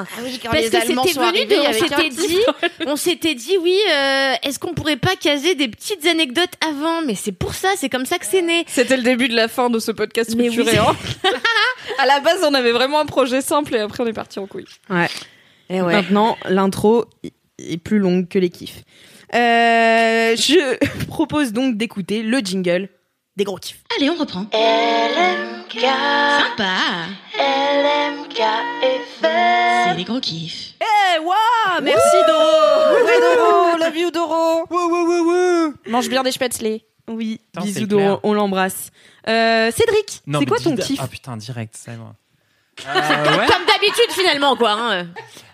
Parce 0.09 0.37
que 0.37 0.71
c'était 0.71 0.89
venu, 0.89 1.47
de, 1.47 1.69
on 1.69 1.73
s'était 1.73 2.09
dit, 2.09 2.39
on 2.87 2.97
s'était 2.97 3.35
dit 3.35 3.57
oui, 3.61 3.79
euh, 3.91 4.35
est-ce 4.43 4.59
qu'on 4.59 4.75
pourrait 4.75 4.97
pas 4.97 5.17
caser 5.17 5.55
des 5.55 5.69
petites 5.69 6.05
anecdotes 6.07 6.53
avant? 6.67 7.03
Mais 7.03 7.15
c'est 7.15 7.33
pour 7.33 7.55
ça, 7.55 7.69
c'est 7.77 7.89
comme 7.89 8.07
ça 8.07 8.19
que 8.19 8.27
c'est 8.27 8.43
né. 8.43 8.65
C'était 8.69 8.97
le 8.97 9.03
début 9.03 9.29
de 9.29 9.35
la 9.37 9.49
fin 9.49 9.71
de 9.71 9.79
ce 9.79 9.93
podcast 9.93 10.35
Mais 10.37 10.49
oui, 10.49 10.53
structuré. 10.53 10.79
hein. 10.79 10.97
à 11.99 12.07
la 12.07 12.21
base, 12.21 12.45
on 12.45 12.55
avait 12.55 12.73
vraiment 12.73 13.01
un 13.01 13.07
projet 13.07 13.41
simple 13.41 13.75
et 13.75 13.81
après, 13.81 14.03
on 14.03 14.07
est 14.07 14.13
parti 14.13 14.39
en 14.39 14.47
couille. 14.47 14.67
Ouais. 14.91 15.09
Et 15.71 15.81
ouais. 15.81 15.95
Maintenant, 15.95 16.37
l'intro 16.49 17.07
est 17.59 17.79
plus 17.79 17.99
longue 17.99 18.29
que 18.29 18.39
les 18.39 18.51
kiffs. 18.51 18.83
Euh, 19.35 20.37
je 20.37 21.07
propose 21.09 21.53
donc 21.53 21.77
d'écouter 21.77 22.23
le 22.23 22.39
jingle 22.39 22.89
des 23.37 23.45
gros 23.45 23.57
kiffs. 23.57 23.83
Allez, 23.97 24.11
on 24.11 24.17
reprend. 24.17 24.47
Sympa. 24.51 26.77
C'est 29.21 29.95
les 29.97 30.05
gros 30.05 30.21
kiffs. 30.21 30.75
Eh, 30.81 31.19
waouh 31.21 31.83
Merci 31.83 32.17
Doro 32.27 32.97
Doro 33.21 33.77
Love 33.85 33.97
you, 33.97 34.11
Doro 34.11 34.67
Mange 35.87 36.09
bien 36.09 36.23
des 36.23 36.33
spätzle. 36.33 36.81
Oui, 37.09 37.41
bisous 37.55 37.87
clair. 37.87 38.19
on 38.25 38.35
l'embrasse. 38.35 38.91
Euh, 39.29 39.71
Cédric, 39.71 40.23
c'est 40.27 40.47
quoi 40.47 40.59
ton 40.59 40.75
kiff? 40.77 40.99
Ah 41.01 41.07
putain, 41.07 41.37
direct, 41.37 41.77
c'est 41.79 41.97
moi. 41.97 42.15
Euh, 42.87 42.93
ouais. 43.39 43.47
Comme 43.47 43.65
d'habitude 43.67 44.11
finalement 44.11 44.55
quoi. 44.57 44.73
Hein. 44.73 45.07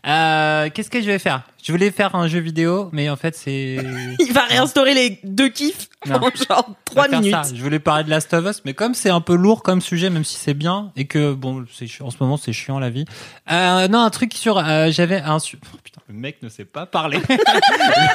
Euh, 0.04 0.70
Qu'est-ce 0.74 0.90
que 0.90 1.00
je 1.00 1.06
vais 1.06 1.18
faire? 1.20 1.42
Je 1.62 1.70
voulais 1.70 1.92
faire 1.92 2.16
un 2.16 2.26
jeu 2.26 2.40
vidéo, 2.40 2.88
mais 2.92 3.08
en 3.08 3.14
fait, 3.14 3.36
c'est. 3.36 3.76
Il 4.18 4.32
va 4.32 4.42
réinstaurer 4.46 4.94
les 4.94 5.20
deux 5.22 5.48
kiffs 5.48 5.88
Non. 6.06 6.16
en 6.16 6.30
genre 6.34 6.70
va 6.96 7.04
faire 7.04 7.20
minutes. 7.20 7.32
ça. 7.44 7.54
Je 7.54 7.62
voulais 7.62 7.78
parler 7.78 8.02
de 8.02 8.10
Last 8.10 8.34
of 8.34 8.44
Us, 8.44 8.62
mais 8.64 8.74
comme 8.74 8.94
c'est 8.94 9.10
un 9.10 9.20
peu 9.20 9.36
lourd 9.36 9.62
comme 9.62 9.80
sujet, 9.80 10.10
même 10.10 10.24
si 10.24 10.34
c'est 10.36 10.54
bien, 10.54 10.90
et 10.96 11.06
que 11.06 11.32
bon, 11.32 11.64
c'est 11.72 11.86
chi- 11.86 12.02
en 12.02 12.10
ce 12.10 12.16
moment 12.18 12.36
c'est 12.36 12.52
chiant 12.52 12.80
la 12.80 12.90
vie. 12.90 13.04
Euh, 13.52 13.86
non, 13.86 14.00
un 14.00 14.10
truc 14.10 14.34
sur, 14.34 14.58
euh, 14.58 14.88
j'avais 14.90 15.18
un 15.20 15.38
su- 15.38 15.58
oh, 15.72 15.76
putain, 15.84 16.00
le 16.08 16.14
mec 16.14 16.42
ne 16.42 16.48
sait 16.48 16.64
pas 16.64 16.86
parler. 16.86 17.20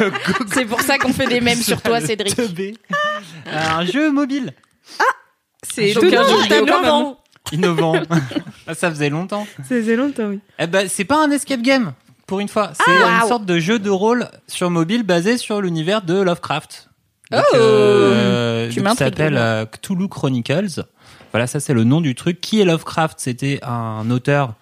Le 0.01 0.11
C'est 0.53 0.65
pour 0.65 0.81
ça 0.81 0.97
qu'on 0.97 1.13
fait 1.13 1.27
des 1.27 1.39
mèmes 1.39 1.61
sur 1.61 1.81
toi, 1.81 2.01
le 2.01 2.05
Cédric. 2.05 2.35
teubé. 2.35 2.75
Euh, 3.47 3.51
un 3.77 3.85
jeu 3.85 4.11
mobile 4.11 4.51
C'est 5.63 5.95
Aucun 5.95 6.07
étonnant, 6.07 6.27
jeu 6.27 6.41
vidéo, 6.43 6.65
quand 6.67 6.81
même. 6.81 7.15
Innovant. 7.51 7.96
Ah, 8.70 8.75
Ça 8.75 8.89
faisait 8.89 9.10
longtemps. 9.10 9.48
Ça 9.60 9.63
faisait 9.75 9.96
longtemps, 9.96 10.25
oui. 10.27 10.39
Eh 10.60 10.68
ben, 10.68 10.89
c'est 10.89 11.06
pas 11.06 11.24
un 11.24 11.32
escape 11.32 11.62
game. 11.62 11.94
Pour 12.25 12.42
une 12.42 12.50
fois, 12.50 12.72
c'est 12.74 12.84
Ah, 13.06 13.22
une 13.24 13.27
sorte 13.30 13.46
de 13.46 13.60
jeu 13.60 13.80
de 13.80 13.89
rôle 13.89 14.27
sur 14.48 14.70
mobile 14.70 15.04
basé 15.04 15.38
sur 15.38 15.62
l'univers 15.62 16.01
de 16.01 16.20
Lovecraft. 16.20 16.89
Donc, 17.32 17.42
Oh 17.54 17.56
euh, 17.56 18.70
qui 18.70 18.82
s'appelle 18.98 19.38
euh, 19.38 19.66
Cthulhu 19.66 20.10
Chronicles. 20.10 20.84
Voilà, 21.32 21.48
ça 21.48 21.60
c'est 21.62 21.74
le 21.74 21.86
nom 21.86 22.01
du 22.01 22.16
truc. 22.16 22.42
Qui 22.42 22.60
est 22.60 22.66
Lovecraft? 22.66 23.20
C'était 23.22 23.60
un 23.63 24.10
auteur 24.12 24.56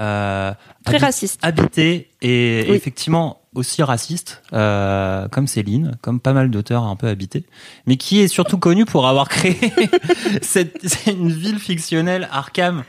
euh, 0.00 0.52
Très 0.84 0.96
habi- 0.96 1.02
raciste. 1.04 1.38
habité 1.44 2.10
et 2.22 2.66
Oui. 2.68 2.74
effectivement 2.74 3.40
aussi 3.54 3.82
raciste, 3.82 4.42
euh, 4.52 5.28
comme 5.28 5.46
Céline, 5.46 5.96
comme 6.02 6.20
pas 6.20 6.32
mal 6.32 6.50
d'auteurs 6.50 6.84
un 6.84 6.96
peu 6.96 7.08
habités, 7.08 7.44
mais 7.86 7.96
qui 7.96 8.20
est 8.20 8.28
surtout 8.28 8.58
connu 8.58 8.84
pour 8.84 9.06
avoir 9.06 9.28
créé 9.28 9.58
cette, 10.42 10.78
c'est 10.86 11.12
une 11.12 11.30
ville 11.30 11.58
fictionnelle, 11.58 12.28
Arkham, 12.32 12.84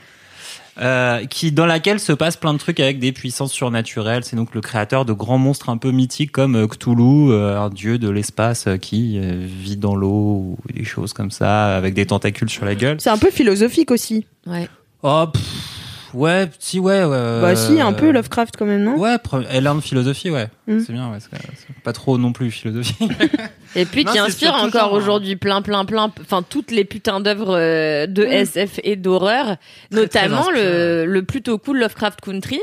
euh, 0.78 1.24
qui 1.24 1.52
dans 1.52 1.64
laquelle 1.64 1.98
se 2.00 2.12
passe 2.12 2.36
plein 2.36 2.52
de 2.52 2.58
trucs 2.58 2.80
avec 2.80 2.98
des 2.98 3.12
puissances 3.12 3.52
surnaturelles. 3.52 4.24
C'est 4.24 4.36
donc 4.36 4.54
le 4.54 4.60
créateur 4.60 5.04
de 5.04 5.12
grands 5.12 5.38
monstres 5.38 5.70
un 5.70 5.78
peu 5.78 5.90
mythiques 5.90 6.32
comme 6.32 6.54
euh, 6.54 6.66
Cthulhu, 6.66 7.30
euh, 7.30 7.58
un 7.58 7.70
dieu 7.70 7.98
de 7.98 8.10
l'espace 8.10 8.66
euh, 8.66 8.76
qui 8.76 9.18
euh, 9.18 9.46
vit 9.46 9.76
dans 9.76 9.94
l'eau 9.94 10.08
ou 10.08 10.58
des 10.74 10.84
choses 10.84 11.12
comme 11.12 11.30
ça, 11.30 11.76
avec 11.76 11.94
des 11.94 12.06
tentacules 12.06 12.50
sur 12.50 12.66
la 12.66 12.74
gueule. 12.74 13.00
C'est 13.00 13.10
un 13.10 13.18
peu 13.18 13.30
philosophique 13.30 13.90
aussi. 13.90 14.26
Ouais. 14.46 14.68
Oh, 15.02 15.24
pff, 15.32 15.75
ouais, 16.16 16.48
si, 16.58 16.78
ouais, 16.80 17.04
ouais. 17.04 17.40
Bah 17.40 17.54
si, 17.56 17.80
un 17.80 17.92
peu 17.92 18.06
euh, 18.08 18.12
Lovecraft 18.12 18.56
quand 18.56 18.64
même, 18.66 18.82
non? 18.82 18.96
Ouais, 18.96 19.16
pre- 19.16 19.46
elle 19.50 19.66
a 19.66 19.70
une 19.72 19.82
philosophie, 19.82 20.30
ouais. 20.30 20.48
Mm. 20.66 20.80
C'est 20.80 20.92
bien, 20.92 21.10
ouais. 21.10 21.18
c'est- 21.20 21.28
c'est 21.56 21.82
Pas 21.82 21.92
trop 21.92 22.18
non 22.18 22.32
plus 22.32 22.50
philosophie. 22.50 23.08
Et 23.76 23.84
puis 23.84 24.04
Non, 24.04 24.12
qui 24.12 24.18
inspire 24.18 24.54
encore 24.54 24.70
genre, 24.72 24.94
hein. 24.94 24.96
aujourd'hui 24.96 25.36
plein, 25.36 25.60
plein, 25.62 25.84
plein, 25.84 26.10
enfin 26.20 26.42
toutes 26.42 26.70
les 26.70 26.84
putains 26.84 27.20
d'œuvres 27.20 27.56
euh, 27.58 28.06
de 28.06 28.22
SF 28.24 28.80
et 28.84 28.96
d'horreur, 28.96 29.56
notamment 29.90 30.44
très 30.44 30.54
le, 30.54 31.04
le 31.06 31.22
plutôt 31.22 31.58
cool 31.58 31.78
Lovecraft 31.80 32.20
Country. 32.22 32.60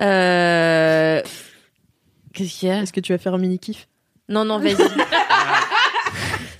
Euh... 0.00 1.20
Qu'est-ce 2.32 2.58
qu'il 2.60 2.68
y 2.68 2.72
a? 2.72 2.82
Est-ce 2.82 2.92
que 2.92 3.00
tu 3.00 3.12
vas 3.12 3.18
faire 3.18 3.34
un 3.34 3.38
mini 3.38 3.58
kiff 3.58 3.86
Non, 4.28 4.44
non, 4.44 4.58
vas-y. 4.58 4.76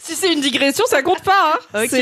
Si 0.04 0.14
c'est 0.14 0.32
une 0.32 0.40
digression, 0.42 0.84
ça 0.86 1.00
compte 1.02 1.22
pas. 1.22 1.54
Hein. 1.74 1.82
Ok. 1.84 1.98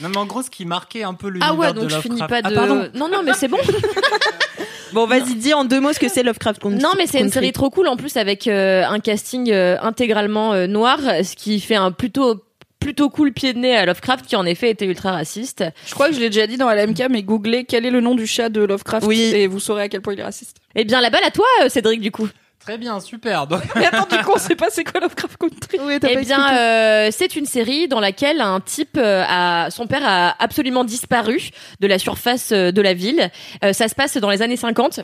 Non, 0.00 0.08
mais 0.08 0.16
en 0.16 0.26
gros, 0.26 0.42
ce 0.42 0.50
qui 0.50 0.64
marquait 0.64 1.04
un 1.04 1.14
peu 1.14 1.28
l'univers 1.28 1.50
ah 1.52 1.54
ouais, 1.54 1.68
de 1.68 1.72
donc 1.80 1.88
je 1.88 1.94
Lovecraft. 1.94 2.02
finis 2.02 2.28
pas 2.28 2.40
Ah, 2.42 2.50
de. 2.50 2.54
pardon. 2.54 2.88
non, 2.94 3.08
non, 3.08 3.22
mais 3.22 3.32
c'est 3.34 3.48
bon. 3.48 3.58
Bon, 4.92 5.06
vas-y, 5.06 5.36
dis 5.36 5.54
en 5.54 5.64
deux 5.64 5.80
mots 5.80 5.94
ce 5.94 5.98
que 5.98 6.08
c'est 6.08 6.22
Lovecraft 6.22 6.60
Country. 6.60 6.78
Non, 6.82 6.90
mais 6.98 7.06
c'est 7.06 7.20
une 7.20 7.30
série 7.30 7.52
trop 7.52 7.70
cool 7.70 7.88
en 7.88 7.96
plus 7.96 8.18
avec 8.18 8.46
euh, 8.46 8.84
un 8.84 9.00
casting 9.00 9.50
euh, 9.50 9.78
intégralement 9.80 10.52
euh, 10.52 10.66
noir, 10.66 10.98
ce 11.24 11.34
qui 11.34 11.60
fait 11.60 11.76
un 11.76 11.92
plutôt 11.92 12.44
plutôt 12.78 13.08
cool 13.08 13.32
pied 13.32 13.54
de 13.54 13.58
nez 13.60 13.74
à 13.74 13.86
Lovecraft 13.86 14.26
qui 14.26 14.36
en 14.36 14.44
effet 14.44 14.68
était 14.68 14.84
ultra 14.84 15.12
raciste. 15.12 15.64
Je 15.86 15.94
crois 15.94 16.08
que 16.08 16.14
je 16.14 16.20
l'ai 16.20 16.28
déjà 16.28 16.46
dit 16.46 16.58
dans 16.58 16.68
LMK, 16.68 17.04
mais 17.08 17.22
googlez 17.22 17.64
quel 17.64 17.86
est 17.86 17.90
le 17.90 18.00
nom 18.02 18.14
du 18.14 18.26
chat 18.26 18.50
de 18.50 18.60
Lovecraft 18.60 19.06
Oui. 19.06 19.32
et 19.34 19.46
vous 19.46 19.60
saurez 19.60 19.84
à 19.84 19.88
quel 19.88 20.02
point 20.02 20.12
il 20.12 20.20
est 20.20 20.24
raciste. 20.24 20.56
Eh 20.74 20.84
bien, 20.84 21.00
la 21.00 21.08
balle 21.08 21.24
à 21.24 21.30
toi, 21.30 21.46
Cédric, 21.68 22.00
du 22.02 22.10
coup. 22.10 22.28
Très 22.62 22.78
bien, 22.78 23.00
super. 23.00 23.46
Donc, 23.46 23.62
Mais 23.76 23.86
attends, 23.86 24.06
du 24.06 24.22
coup, 24.22 24.32
on 24.34 24.38
sait 24.38 24.54
pas 24.54 24.68
c'est 24.70 24.84
quoi 24.84 25.00
Lovecraft 25.00 25.36
Country. 25.36 25.78
Oui, 25.80 25.98
t'as 25.98 26.08
Eh 26.10 26.16
bien, 26.16 26.54
euh, 26.54 27.08
c'est 27.10 27.34
une 27.34 27.46
série 27.46 27.88
dans 27.88 27.98
laquelle 28.00 28.40
un 28.40 28.60
type 28.60 28.96
euh, 28.96 29.24
a 29.28 29.70
son 29.70 29.86
père 29.86 30.02
a 30.04 30.36
absolument 30.42 30.84
disparu 30.84 31.50
de 31.80 31.86
la 31.86 31.98
surface 31.98 32.52
euh, 32.52 32.70
de 32.70 32.80
la 32.80 32.94
ville. 32.94 33.30
Euh, 33.64 33.72
ça 33.72 33.88
se 33.88 33.94
passe 33.94 34.16
dans 34.16 34.30
les 34.30 34.42
années 34.42 34.56
50 34.56 35.00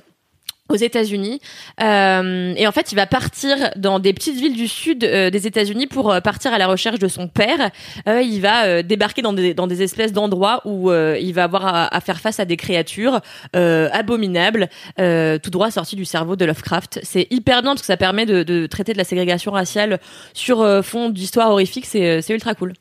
aux 0.68 0.76
États-Unis 0.76 1.40
Euh, 1.81 2.52
et 2.57 2.66
en 2.66 2.72
fait 2.72 2.92
il 2.92 2.96
va 2.96 3.07
partir 3.07 3.70
dans 3.76 3.98
des 3.98 4.12
petites 4.12 4.37
villes 4.37 4.57
du 4.57 4.68
sud 4.68 5.04
euh, 5.04 5.31
des 5.31 5.46
États-Unis 5.46 5.87
pour 5.87 6.12
euh, 6.12 6.20
partir 6.20 6.52
à 6.52 6.59
la 6.59 6.66
recherche 6.66 6.98
de 6.98 7.09
son 7.09 7.28
père. 7.28 7.70
Euh, 8.09 8.20
il 8.22 8.40
va 8.40 8.64
euh, 8.66 8.83
débarquer 8.83 9.22
dans 9.22 9.33
des 9.33 9.54
dans 9.54 9.66
des 9.66 9.83
espèces 9.83 10.12
d'endroits 10.12 10.61
où 10.64 10.90
euh, 10.90 11.16
il 11.20 11.33
va 11.35 11.44
avoir 11.44 11.66
à, 11.66 11.94
à 11.96 12.00
faire 12.00 12.20
face 12.20 12.40
à 12.40 12.44
des 12.44 12.57
créatures 12.57 13.20
euh, 13.57 13.88
abominables, 13.92 14.68
euh, 14.98 15.38
tout 15.38 15.50
droit 15.50 15.70
sorties 15.70 15.96
du 15.96 16.04
cerveau 16.04 16.37
de 16.37 16.44
Lovecraft. 16.44 17.00
C'est 17.02 17.26
hyper 17.31 17.62
bien 17.62 17.72
parce 17.72 17.83
que 17.83 17.87
ça 17.87 17.96
permet 17.96 18.26
de, 18.26 18.42
de 18.42 18.66
traiter 18.66 18.92
de 18.92 18.98
la 18.98 19.04
ségrégation 19.04 19.52
raciale 19.52 20.00
sur 20.35 20.61
euh, 20.61 20.83
fond 20.83 21.09
d'histoire 21.11 21.50
horrifique. 21.50 21.87
C'est 21.87 22.20
c'est 22.22 22.33
ultra 22.35 22.54
cool. 22.54 22.72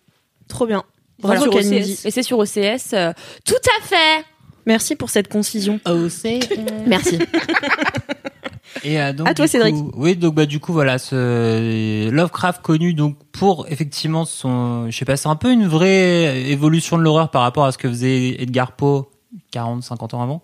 Trop 0.48 0.66
bien. 0.66 0.84
Voilà. 1.20 1.42
Sur. 1.42 1.54
OCS. 1.56 2.06
Et 2.06 2.12
c'est 2.12 2.24
sur 2.24 2.38
OCS. 2.40 2.94
euh, 2.94 3.12
tout 3.46 3.54
à 3.80 3.86
fait. 3.86 4.26
Merci 4.68 4.96
pour 4.96 5.10
cette 5.10 5.28
concision. 5.30 5.80
Merci. 6.86 7.18
Et 8.84 9.02
euh, 9.02 9.14
donc, 9.14 9.28
À 9.28 9.34
toi, 9.34 9.48
Cédric. 9.48 9.74
coup- 9.74 9.92
oui, 9.96 10.16
donc 10.16 10.36
bah 10.36 10.46
du 10.46 10.60
coup 10.60 10.72
voilà, 10.74 11.00
ce 11.00 12.10
Lovecraft 12.12 12.62
connu 12.62 12.94
donc 12.94 13.18
pour 13.32 13.66
effectivement 13.70 14.26
son, 14.26 14.92
je 14.92 14.96
sais 14.98 15.06
pas, 15.06 15.18
c'est 15.18 15.30
un 15.30 15.36
peu 15.36 15.52
une 15.52 15.66
vraie 15.68 16.50
évolution 16.52 16.98
de 16.98 17.02
l'horreur 17.04 17.32
par 17.32 17.42
rapport 17.42 17.66
à 17.66 17.72
ce 17.72 17.78
que 17.78 17.88
faisait 17.88 18.42
Edgar 18.42 18.74
Poe 18.74 19.06
40, 19.52 19.84
50 19.84 20.14
ans 20.14 20.22
avant. 20.22 20.44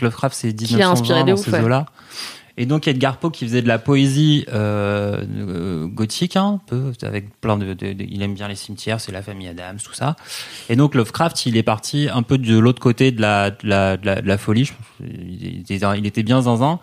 Lovecraft 0.00 0.36
c'est 0.36 0.52
Qui 0.54 0.74
l'a 0.74 0.90
inspiré 0.90 1.20
1920 1.20 1.24
de 1.24 1.30
dans 1.30 1.38
ouf, 1.40 1.44
ces 1.44 1.50
ouais. 1.52 1.60
eaux-là. 1.64 1.86
Et 2.58 2.66
donc 2.66 2.86
Edgar 2.86 3.16
Poe 3.16 3.30
qui 3.30 3.46
faisait 3.46 3.62
de 3.62 3.68
la 3.68 3.78
poésie 3.78 4.44
euh, 4.52 5.24
euh, 5.38 5.86
gothique 5.86 6.36
hein, 6.36 6.60
un 6.62 6.66
peu 6.66 6.92
avec 7.02 7.40
plein 7.40 7.56
de, 7.56 7.72
de- 7.74 7.92
de- 7.94 8.04
il 8.08 8.20
aime 8.22 8.34
bien 8.34 8.48
les 8.48 8.56
cimetières, 8.56 9.00
c'est 9.00 9.12
la 9.12 9.22
famille 9.22 9.48
Adams 9.48 9.78
tout 9.82 9.94
ça. 9.94 10.16
Et 10.68 10.76
donc 10.76 10.94
Lovecraft 10.94 11.46
il 11.46 11.56
est 11.56 11.62
parti 11.62 12.08
un 12.12 12.22
peu 12.22 12.36
de 12.38 12.58
l'autre 12.58 12.80
côté 12.80 13.10
de 13.10 13.20
la 13.22 13.50
de 13.50 13.56
la, 13.66 13.96
la, 14.02 14.20
la 14.20 14.38
folie. 14.38 14.70
Il 15.00 15.60
était, 15.60 15.80
il 15.96 16.06
était 16.06 16.22
bien 16.22 16.42
zinzin. 16.42 16.78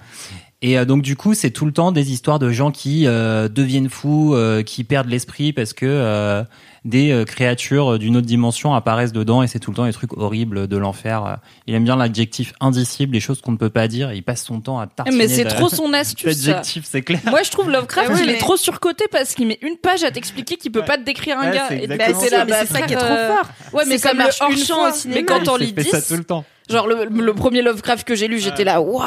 Et 0.61 0.77
euh, 0.77 0.83
donc 0.85 1.03
du 1.03 1.15
coup, 1.15 1.33
c'est 1.33 1.51
tout 1.51 1.65
le 1.65 1.71
temps 1.71 1.91
des 1.93 2.11
histoires 2.11 2.37
de 2.39 2.49
gens 2.51 2.71
qui 2.71 3.07
euh, 3.07 3.47
deviennent 3.47 3.89
fous, 3.89 4.33
euh, 4.35 4.61
qui 4.61 4.83
perdent 4.83 5.07
l'esprit 5.07 5.53
parce 5.53 5.71
que 5.73 5.85
euh, 5.85 6.43
des 6.89 7.11
euh, 7.11 7.23
créatures 7.25 7.97
d'une 7.99 8.17
autre 8.17 8.25
dimension 8.27 8.73
apparaissent 8.73 9.13
dedans 9.13 9.41
et 9.43 9.47
c'est 9.47 9.59
tout 9.59 9.71
le 9.71 9.75
temps 9.77 9.85
des 9.85 9.93
trucs 9.93 10.17
horribles 10.17 10.67
de 10.67 10.77
l'enfer. 10.77 11.25
Euh, 11.25 11.35
Il 11.67 11.73
aime 11.75 11.83
bien 11.83 11.95
l'adjectif 11.95 12.53
indicible, 12.59 13.13
les 13.13 13.19
choses 13.19 13.41
qu'on 13.41 13.51
ne 13.53 13.57
peut 13.57 13.69
pas 13.69 13.87
dire. 13.87 14.11
Il 14.13 14.23
passe 14.23 14.43
son 14.43 14.59
temps 14.59 14.79
à 14.79 14.87
tartiner. 14.87 15.17
Mais 15.17 15.27
c'est 15.27 15.45
trop 15.45 15.69
son 15.69 15.93
astuce. 15.93 16.25
L'adjectif, 16.25 16.83
c'est 16.89 17.01
clair. 17.01 17.19
Moi, 17.27 17.43
je 17.43 17.51
trouve 17.51 17.69
Lovecraft, 17.69 18.09
Ah 18.11 18.13
ouais, 18.15 18.19
il 18.21 18.27
mais- 18.27 18.33
est 18.33 18.37
trop 18.39 18.57
surcoté 18.57 19.05
parce 19.11 19.35
qu'il 19.35 19.47
met 19.47 19.59
une 19.61 19.77
page 19.77 20.03
à 20.03 20.11
t'expliquer 20.11 20.57
qu'il 20.57 20.71
peut 20.71 20.83
pas 20.83 20.97
te 20.97 21.03
décrire 21.03 21.37
un 21.39 21.49
Ouais, 21.49 21.55
gars. 21.55 21.67
c'est 21.69 21.87
bah, 21.87 22.05
c'est 22.09 22.67
ça 22.73 22.81
qui 22.81 22.93
est 22.93 22.97
trop 22.97 23.05
euh, 23.05 23.35
fort. 23.35 23.45
Ouais, 23.73 23.83
mais 23.87 23.99
comme 23.99 24.11
le 24.13 24.17
marche 24.17 24.39
une 24.41 24.45
hors-champ 24.57 24.89
au 24.89 24.91
cinéma. 24.93 25.19
Mais 25.21 25.25
quand 25.25 25.47
on 25.47 25.55
lit 25.57 25.73
fait 25.73 25.83
ça 25.83 25.99
10, 25.99 26.07
tout 26.07 26.15
le 26.17 26.23
temps. 26.23 26.43
Genre 26.69 26.85
le, 26.85 27.05
le 27.05 27.33
premier 27.33 27.63
Lovecraft 27.63 28.07
que 28.07 28.13
j'ai 28.13 28.27
lu, 28.27 28.37
j'étais 28.37 28.63
là, 28.63 28.79
waouh, 28.79 29.01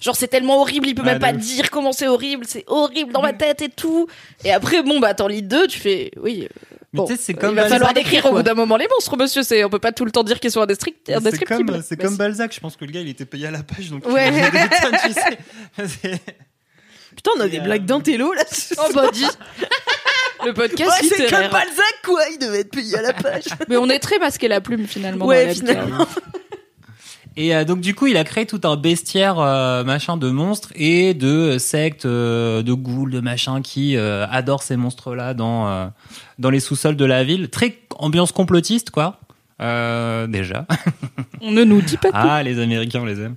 genre 0.00 0.14
c'est 0.14 0.28
tellement 0.28 0.60
horrible, 0.60 0.86
il 0.86 0.94
peut 0.94 1.02
Ouais, 1.02 1.08
même 1.08 1.18
pas 1.18 1.32
dire 1.32 1.68
comment 1.68 1.90
c'est 1.90 2.06
horrible, 2.06 2.44
c'est 2.46 2.62
horrible 2.68 3.12
dans 3.12 3.20
ma 3.20 3.32
tête 3.32 3.62
et 3.62 3.68
tout. 3.68 4.06
Et 4.44 4.52
après, 4.52 4.82
bon 4.84 5.00
bah 5.00 5.12
t'en 5.14 5.26
lis 5.26 5.42
deux, 5.42 5.66
tu 5.66 5.80
fais, 5.80 6.12
oui. 6.22 6.46
Euh, 6.92 6.96
Mais 6.96 6.98
bon, 6.98 7.06
tu 7.06 7.14
sais, 7.16 7.22
c'est 7.22 7.32
il 7.32 7.38
comme 7.38 7.54
va 7.54 7.68
falloir 7.68 7.94
décrire 7.94 8.26
au 8.26 8.32
bout 8.32 8.42
d'un 8.42 8.54
moment 8.54 8.76
les 8.76 8.88
monstres, 8.88 9.16
monsieur. 9.16 9.42
C'est, 9.42 9.62
on 9.64 9.70
peut 9.70 9.78
pas 9.78 9.92
tout 9.92 10.04
le 10.04 10.10
temps 10.10 10.24
dire 10.24 10.40
qu'ils 10.40 10.50
sont 10.50 10.60
indestrict- 10.60 10.98
C'est 11.06 11.14
indescriptibles. 11.14 11.72
comme, 11.72 11.82
c'est 11.82 11.96
comme. 11.96 12.16
Balzac. 12.16 12.52
Je 12.54 12.60
pense 12.60 12.76
que 12.76 12.84
le 12.84 12.90
gars, 12.92 13.00
il 13.00 13.08
était 13.08 13.24
payé 13.26 13.46
à 13.46 13.50
la 13.50 13.62
page, 13.62 13.90
donc 13.90 14.06
Ouais. 14.08 14.28
il 14.28 14.80
tonnes, 14.80 14.98
tu 15.04 15.12
sais. 15.92 16.20
Putain, 17.14 17.30
on 17.36 17.40
a 17.40 17.48
des 17.48 17.56
Et, 17.56 17.60
euh, 17.60 17.64
blagues 17.64 17.84
d'intello 17.84 18.32
là. 18.32 18.42
Oh 18.78 18.90
bah 18.94 19.10
dis. 19.12 19.26
Le 20.44 20.54
podcast 20.54 21.02
Ouais, 21.02 21.08
c'est 21.08 21.28
comme 21.30 21.48
Balzac 21.50 21.94
quoi, 22.04 22.22
il 22.32 22.38
devait 22.38 22.60
être 22.60 22.70
payé 22.70 22.96
à 22.96 23.02
la 23.02 23.12
page. 23.12 23.44
Mais 23.68 23.76
on 23.76 23.88
est 23.90 23.98
très 23.98 24.18
masqué 24.18 24.48
la 24.48 24.60
plume 24.60 24.86
finalement. 24.86 25.26
Ouais, 25.26 25.42
dans 25.42 25.48
la 25.48 25.54
finalement. 25.54 26.06
Et 27.36 27.54
euh, 27.54 27.64
donc 27.64 27.80
du 27.80 27.94
coup, 27.94 28.06
il 28.06 28.16
a 28.16 28.24
créé 28.24 28.44
tout 28.46 28.60
un 28.64 28.76
bestiaire 28.76 29.38
euh, 29.38 29.84
machin 29.84 30.16
de 30.16 30.28
monstres 30.30 30.70
et 30.74 31.14
de 31.14 31.58
sectes, 31.58 32.04
euh, 32.06 32.62
de 32.62 32.72
ghouls, 32.72 33.10
de 33.10 33.20
machin 33.20 33.62
qui 33.62 33.96
adorent 33.96 34.62
ces 34.62 34.76
monstres-là 34.76 35.34
dans 35.34 35.92
dans 36.38 36.50
les 36.50 36.60
sous-sols 36.60 36.96
de 36.96 37.04
la 37.04 37.24
ville. 37.24 37.48
Très 37.48 37.78
ambiance 37.96 38.32
complotiste, 38.32 38.90
quoi. 38.90 39.20
Déjà. 39.60 40.66
On 41.40 41.50
ne 41.52 41.64
nous 41.64 41.80
dit 41.82 41.96
pas 41.96 42.08
tout. 42.10 42.16
Ah, 42.18 42.42
les 42.42 42.58
Américains, 42.60 43.00
on 43.00 43.06
les 43.06 43.20
aime. 43.20 43.34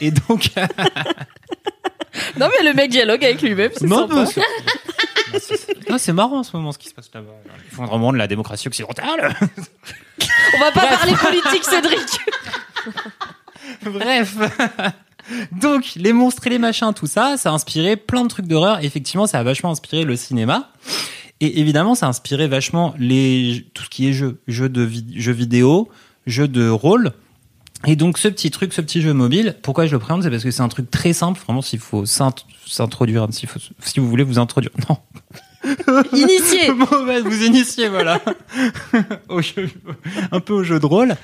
Et 0.00 0.10
donc, 0.10 0.50
Non 2.38 2.48
mais 2.48 2.68
le 2.68 2.74
mec 2.74 2.90
dialogue 2.90 3.24
avec 3.24 3.42
lui-même, 3.42 3.70
c'est 3.76 3.86
non, 3.86 4.08
sympa. 4.08 4.26
c'est- 4.26 4.40
non, 5.90 5.98
c'est 5.98 6.12
marrant 6.12 6.38
en 6.38 6.42
ce 6.44 6.56
moment 6.56 6.70
ce 6.72 6.78
qui 6.78 6.88
se 6.88 6.94
passe 6.94 7.10
là-bas. 7.12 7.26
L'effondrement 7.64 8.12
de 8.12 8.18
la 8.18 8.26
démocratie 8.28 8.68
occidentale. 8.68 9.34
On 10.20 10.60
va 10.60 10.70
pas 10.72 10.86
parler 10.86 11.12
politique, 11.14 11.64
Cédric. 11.64 11.98
Bref. 13.84 14.36
Donc, 15.52 15.92
les 15.96 16.12
monstres 16.12 16.46
et 16.46 16.50
les 16.50 16.58
machins, 16.58 16.92
tout 16.94 17.06
ça, 17.06 17.36
ça 17.36 17.50
a 17.50 17.52
inspiré 17.52 17.96
plein 17.96 18.22
de 18.24 18.28
trucs 18.28 18.46
d'horreur. 18.46 18.84
Effectivement, 18.84 19.26
ça 19.26 19.38
a 19.38 19.42
vachement 19.42 19.70
inspiré 19.70 20.04
le 20.04 20.16
cinéma. 20.16 20.70
Et 21.40 21.60
évidemment, 21.60 21.94
ça 21.94 22.06
a 22.06 22.08
inspiré 22.10 22.46
vachement 22.46 22.94
les, 22.98 23.66
tout 23.74 23.84
ce 23.84 23.88
qui 23.90 24.08
est 24.08 24.12
jeux, 24.12 24.40
jeux 24.46 24.68
de 24.68 24.82
vidéo, 24.82 25.88
jeux 26.26 26.48
de 26.48 26.68
rôle. 26.68 27.12
Et 27.86 27.96
donc, 27.96 28.18
ce 28.18 28.28
petit 28.28 28.50
truc, 28.50 28.72
ce 28.72 28.80
petit 28.80 29.02
jeu 29.02 29.12
mobile, 29.12 29.56
pourquoi 29.62 29.86
je 29.86 29.92
le 29.92 29.98
présente, 29.98 30.22
c'est 30.22 30.30
parce 30.30 30.44
que 30.44 30.50
c'est 30.50 30.62
un 30.62 30.68
truc 30.68 30.90
très 30.90 31.12
simple. 31.12 31.40
Vraiment, 31.44 31.60
s'il 31.62 31.80
faut 31.80 32.06
s'int- 32.06 32.34
s'introduire, 32.66 33.26
si 33.30 33.46
vous 34.00 34.08
voulez 34.08 34.24
vous 34.24 34.38
introduire. 34.38 34.72
Non. 34.88 34.96
Initié. 36.12 36.72
Bon, 36.72 37.06
bah, 37.06 37.20
vous 37.20 37.44
initiez, 37.44 37.88
voilà. 37.88 38.20
au 39.28 39.40
jeu, 39.40 39.70
un 40.32 40.40
peu 40.40 40.52
au 40.52 40.62
jeu 40.62 40.78
de 40.78 40.86
rôle. 40.86 41.16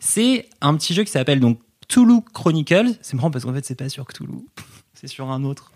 C'est 0.00 0.48
un 0.60 0.74
petit 0.76 0.94
jeu 0.94 1.04
qui 1.04 1.10
s'appelle 1.10 1.40
donc 1.40 1.58
Cthulhu 1.88 2.20
Chronicles. 2.32 2.94
C'est 3.02 3.14
marrant 3.14 3.30
parce 3.30 3.44
qu'en 3.44 3.54
fait, 3.54 3.64
c'est 3.64 3.74
pas 3.74 3.88
sur 3.88 4.06
Cthulhu. 4.06 4.46
C'est 4.94 5.06
sur 5.08 5.30
un 5.30 5.44
autre. 5.44 5.72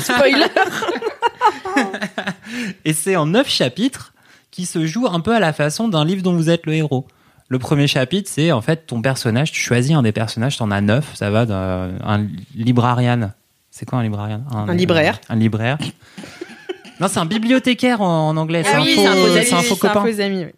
Spoiler. 0.00 0.46
Et 2.84 2.92
c'est 2.92 3.16
en 3.16 3.26
neuf 3.26 3.48
chapitres 3.48 4.12
qui 4.50 4.66
se 4.66 4.86
jouent 4.86 5.08
un 5.08 5.20
peu 5.20 5.34
à 5.34 5.40
la 5.40 5.52
façon 5.52 5.88
d'un 5.88 6.04
livre 6.04 6.22
dont 6.22 6.34
vous 6.34 6.50
êtes 6.50 6.66
le 6.66 6.74
héros. 6.74 7.06
Le 7.48 7.58
premier 7.58 7.86
chapitre, 7.86 8.28
c'est 8.32 8.50
en 8.50 8.60
fait 8.60 8.86
ton 8.86 9.00
personnage. 9.02 9.52
Tu 9.52 9.60
choisis 9.60 9.94
un 9.94 10.02
des 10.02 10.12
personnages, 10.12 10.56
t'en 10.56 10.70
as 10.70 10.80
neuf. 10.80 11.14
Ça 11.14 11.30
va 11.30 11.46
d'un 11.46 11.96
un 12.04 12.26
librarian. 12.54 13.30
C'est 13.70 13.86
quoi 13.86 13.98
un 13.98 14.02
librarian? 14.02 14.42
Un 14.50 14.74
libraire. 14.74 15.20
Un 15.28 15.36
libraire. 15.36 15.78
Non, 17.00 17.08
c'est 17.08 17.18
un 17.18 17.26
bibliothécaire 17.26 18.00
en, 18.00 18.28
en 18.30 18.36
anglais. 18.36 18.62
C'est 18.64 18.72
Ah 18.74 18.78
un 18.78 18.82
oui, 18.82 18.94
c'est 18.96 19.06
un 19.06 19.12
faux 19.12 19.28
c'est 19.32 19.52
un 19.52 19.56
faux 19.62 19.74
c'est 19.80 19.86
un 19.86 19.92
copain. 19.92 20.06
faux 20.12 20.20
ami, 20.20 20.44
oui. 20.44 20.50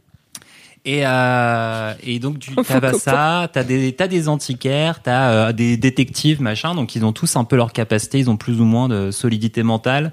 Et, 0.84 1.02
euh, 1.04 1.92
et 2.02 2.18
donc, 2.18 2.38
tu 2.38 2.52
as 2.56 2.92
ça, 2.94 3.50
t'as 3.52 3.64
des, 3.64 3.92
t'as 3.92 4.06
des 4.06 4.26
antiquaires, 4.28 5.02
t'as 5.02 5.30
euh, 5.32 5.52
des 5.52 5.76
détectives, 5.76 6.40
machin. 6.40 6.74
Donc, 6.74 6.94
ils 6.94 7.04
ont 7.04 7.12
tous 7.12 7.36
un 7.36 7.44
peu 7.44 7.56
leur 7.56 7.72
capacité. 7.74 8.20
Ils 8.20 8.30
ont 8.30 8.38
plus 8.38 8.58
ou 8.60 8.64
moins 8.64 8.88
de 8.88 9.10
solidité 9.10 9.62
mentale, 9.62 10.12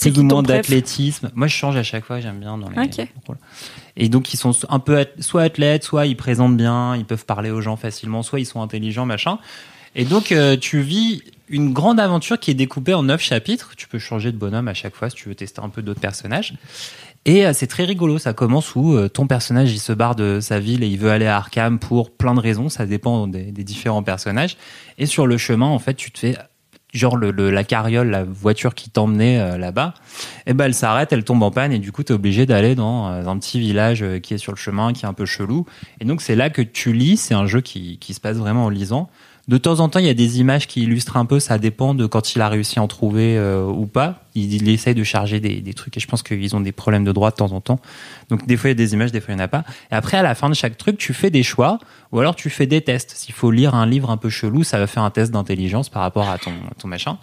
plus 0.00 0.16
ou 0.18 0.22
moins 0.22 0.42
d'athlétisme. 0.42 1.30
Moi, 1.34 1.46
je 1.46 1.54
change 1.54 1.76
à 1.76 1.82
chaque 1.82 2.06
fois. 2.06 2.20
J'aime 2.20 2.38
bien 2.38 2.56
dans 2.56 2.70
les. 2.70 2.76
Et 3.96 4.08
donc, 4.08 4.32
ils 4.32 4.38
sont 4.38 4.52
un 4.70 4.78
peu 4.78 5.00
ath- 5.00 5.20
soit 5.20 5.42
athlètes, 5.42 5.84
soit 5.84 6.06
ils 6.06 6.16
présentent 6.16 6.56
bien, 6.56 6.96
ils 6.96 7.04
peuvent 7.04 7.26
parler 7.26 7.50
aux 7.50 7.60
gens 7.60 7.76
facilement, 7.76 8.22
soit 8.22 8.40
ils 8.40 8.46
sont 8.46 8.62
intelligents, 8.62 9.04
machin. 9.06 9.38
Et 9.94 10.04
donc, 10.04 10.32
euh, 10.32 10.56
tu 10.56 10.80
vis 10.80 11.22
une 11.48 11.72
grande 11.72 12.00
aventure 12.00 12.38
qui 12.38 12.50
est 12.50 12.54
découpée 12.54 12.94
en 12.94 13.02
neuf 13.02 13.20
chapitres. 13.20 13.72
Tu 13.76 13.88
peux 13.88 13.98
changer 13.98 14.32
de 14.32 14.36
bonhomme 14.36 14.68
à 14.68 14.74
chaque 14.74 14.94
fois 14.94 15.10
si 15.10 15.16
tu 15.16 15.28
veux 15.28 15.34
tester 15.34 15.60
un 15.60 15.68
peu 15.68 15.82
d'autres 15.82 16.00
personnages. 16.00 16.54
Et 17.26 17.46
euh, 17.46 17.52
c'est 17.52 17.66
très 17.66 17.84
rigolo. 17.84 18.18
Ça 18.18 18.32
commence 18.32 18.74
où 18.74 18.94
euh, 18.94 19.08
ton 19.08 19.26
personnage 19.26 19.72
il 19.72 19.78
se 19.78 19.92
barre 19.92 20.14
de 20.14 20.40
sa 20.40 20.58
ville 20.58 20.82
et 20.82 20.86
il 20.86 20.98
veut 20.98 21.10
aller 21.10 21.26
à 21.26 21.36
Arkham 21.36 21.78
pour 21.78 22.10
plein 22.10 22.34
de 22.34 22.40
raisons. 22.40 22.68
Ça 22.68 22.86
dépend 22.86 23.26
des, 23.26 23.52
différents 23.52 24.02
personnages. 24.02 24.56
Et 24.98 25.06
sur 25.06 25.26
le 25.26 25.38
chemin, 25.38 25.66
en 25.66 25.78
fait, 25.78 25.94
tu 25.94 26.10
te 26.10 26.18
fais 26.18 26.36
genre 26.92 27.18
la 27.18 27.64
carriole, 27.64 28.08
la 28.08 28.22
voiture 28.22 28.74
qui 28.74 28.88
t'emmenait 28.88 29.40
euh, 29.40 29.58
là-bas. 29.58 29.94
Et 30.46 30.54
ben 30.54 30.66
elle 30.66 30.74
s'arrête, 30.74 31.12
elle 31.12 31.24
tombe 31.24 31.42
en 31.42 31.50
panne 31.50 31.72
et 31.72 31.80
du 31.80 31.90
coup 31.90 32.04
t'es 32.04 32.14
obligé 32.14 32.46
d'aller 32.46 32.76
dans 32.76 33.06
un 33.06 33.38
petit 33.38 33.58
village 33.58 34.04
qui 34.22 34.34
est 34.34 34.38
sur 34.38 34.52
le 34.52 34.56
chemin, 34.56 34.92
qui 34.92 35.04
est 35.04 35.08
un 35.08 35.12
peu 35.12 35.26
chelou. 35.26 35.66
Et 36.00 36.04
donc 36.04 36.22
c'est 36.22 36.36
là 36.36 36.50
que 36.50 36.62
tu 36.62 36.92
lis. 36.92 37.16
C'est 37.16 37.34
un 37.34 37.46
jeu 37.46 37.62
qui 37.62 37.98
se 38.14 38.20
passe 38.20 38.36
vraiment 38.36 38.66
en 38.66 38.68
lisant. 38.68 39.10
De 39.46 39.58
temps 39.58 39.80
en 39.80 39.90
temps, 39.90 39.98
il 39.98 40.06
y 40.06 40.10
a 40.10 40.14
des 40.14 40.40
images 40.40 40.66
qui 40.66 40.82
illustrent 40.82 41.18
un 41.18 41.26
peu. 41.26 41.38
Ça 41.38 41.58
dépend 41.58 41.94
de 41.94 42.06
quand 42.06 42.34
il 42.34 42.40
a 42.40 42.48
réussi 42.48 42.78
à 42.78 42.82
en 42.82 42.88
trouver 42.88 43.36
euh, 43.36 43.66
ou 43.66 43.86
pas. 43.86 44.22
Il, 44.34 44.68
essaye 44.68 44.94
de 44.94 45.04
charger 45.04 45.38
des, 45.38 45.60
des 45.60 45.74
trucs 45.74 45.96
et 45.96 46.00
je 46.00 46.06
pense 46.06 46.22
qu'ils 46.22 46.56
ont 46.56 46.60
des 46.60 46.72
problèmes 46.72 47.04
de 47.04 47.12
droit 47.12 47.30
de 47.30 47.36
temps 47.36 47.52
en 47.52 47.60
temps. 47.60 47.78
Donc 48.30 48.46
des 48.46 48.56
fois 48.56 48.70
il 48.70 48.72
y 48.72 48.72
a 48.72 48.74
des 48.74 48.94
images, 48.94 49.12
des 49.12 49.20
fois 49.20 49.34
il 49.34 49.36
n'y 49.36 49.42
en 49.42 49.44
a 49.44 49.48
pas. 49.48 49.64
Et 49.92 49.94
après 49.94 50.16
à 50.16 50.22
la 50.22 50.34
fin 50.34 50.48
de 50.48 50.54
chaque 50.54 50.78
truc, 50.78 50.96
tu 50.96 51.12
fais 51.12 51.30
des 51.30 51.42
choix 51.42 51.78
ou 52.10 52.20
alors 52.20 52.34
tu 52.34 52.48
fais 52.48 52.66
des 52.66 52.80
tests. 52.80 53.12
S'il 53.16 53.34
faut 53.34 53.50
lire 53.50 53.74
un 53.74 53.86
livre 53.86 54.10
un 54.10 54.16
peu 54.16 54.30
chelou, 54.30 54.64
ça 54.64 54.78
va 54.78 54.86
faire 54.86 55.02
un 55.02 55.10
test 55.10 55.30
d'intelligence 55.30 55.90
par 55.90 56.02
rapport 56.02 56.28
à 56.28 56.38
ton, 56.38 56.52
ton 56.78 56.88
machin. 56.88 57.18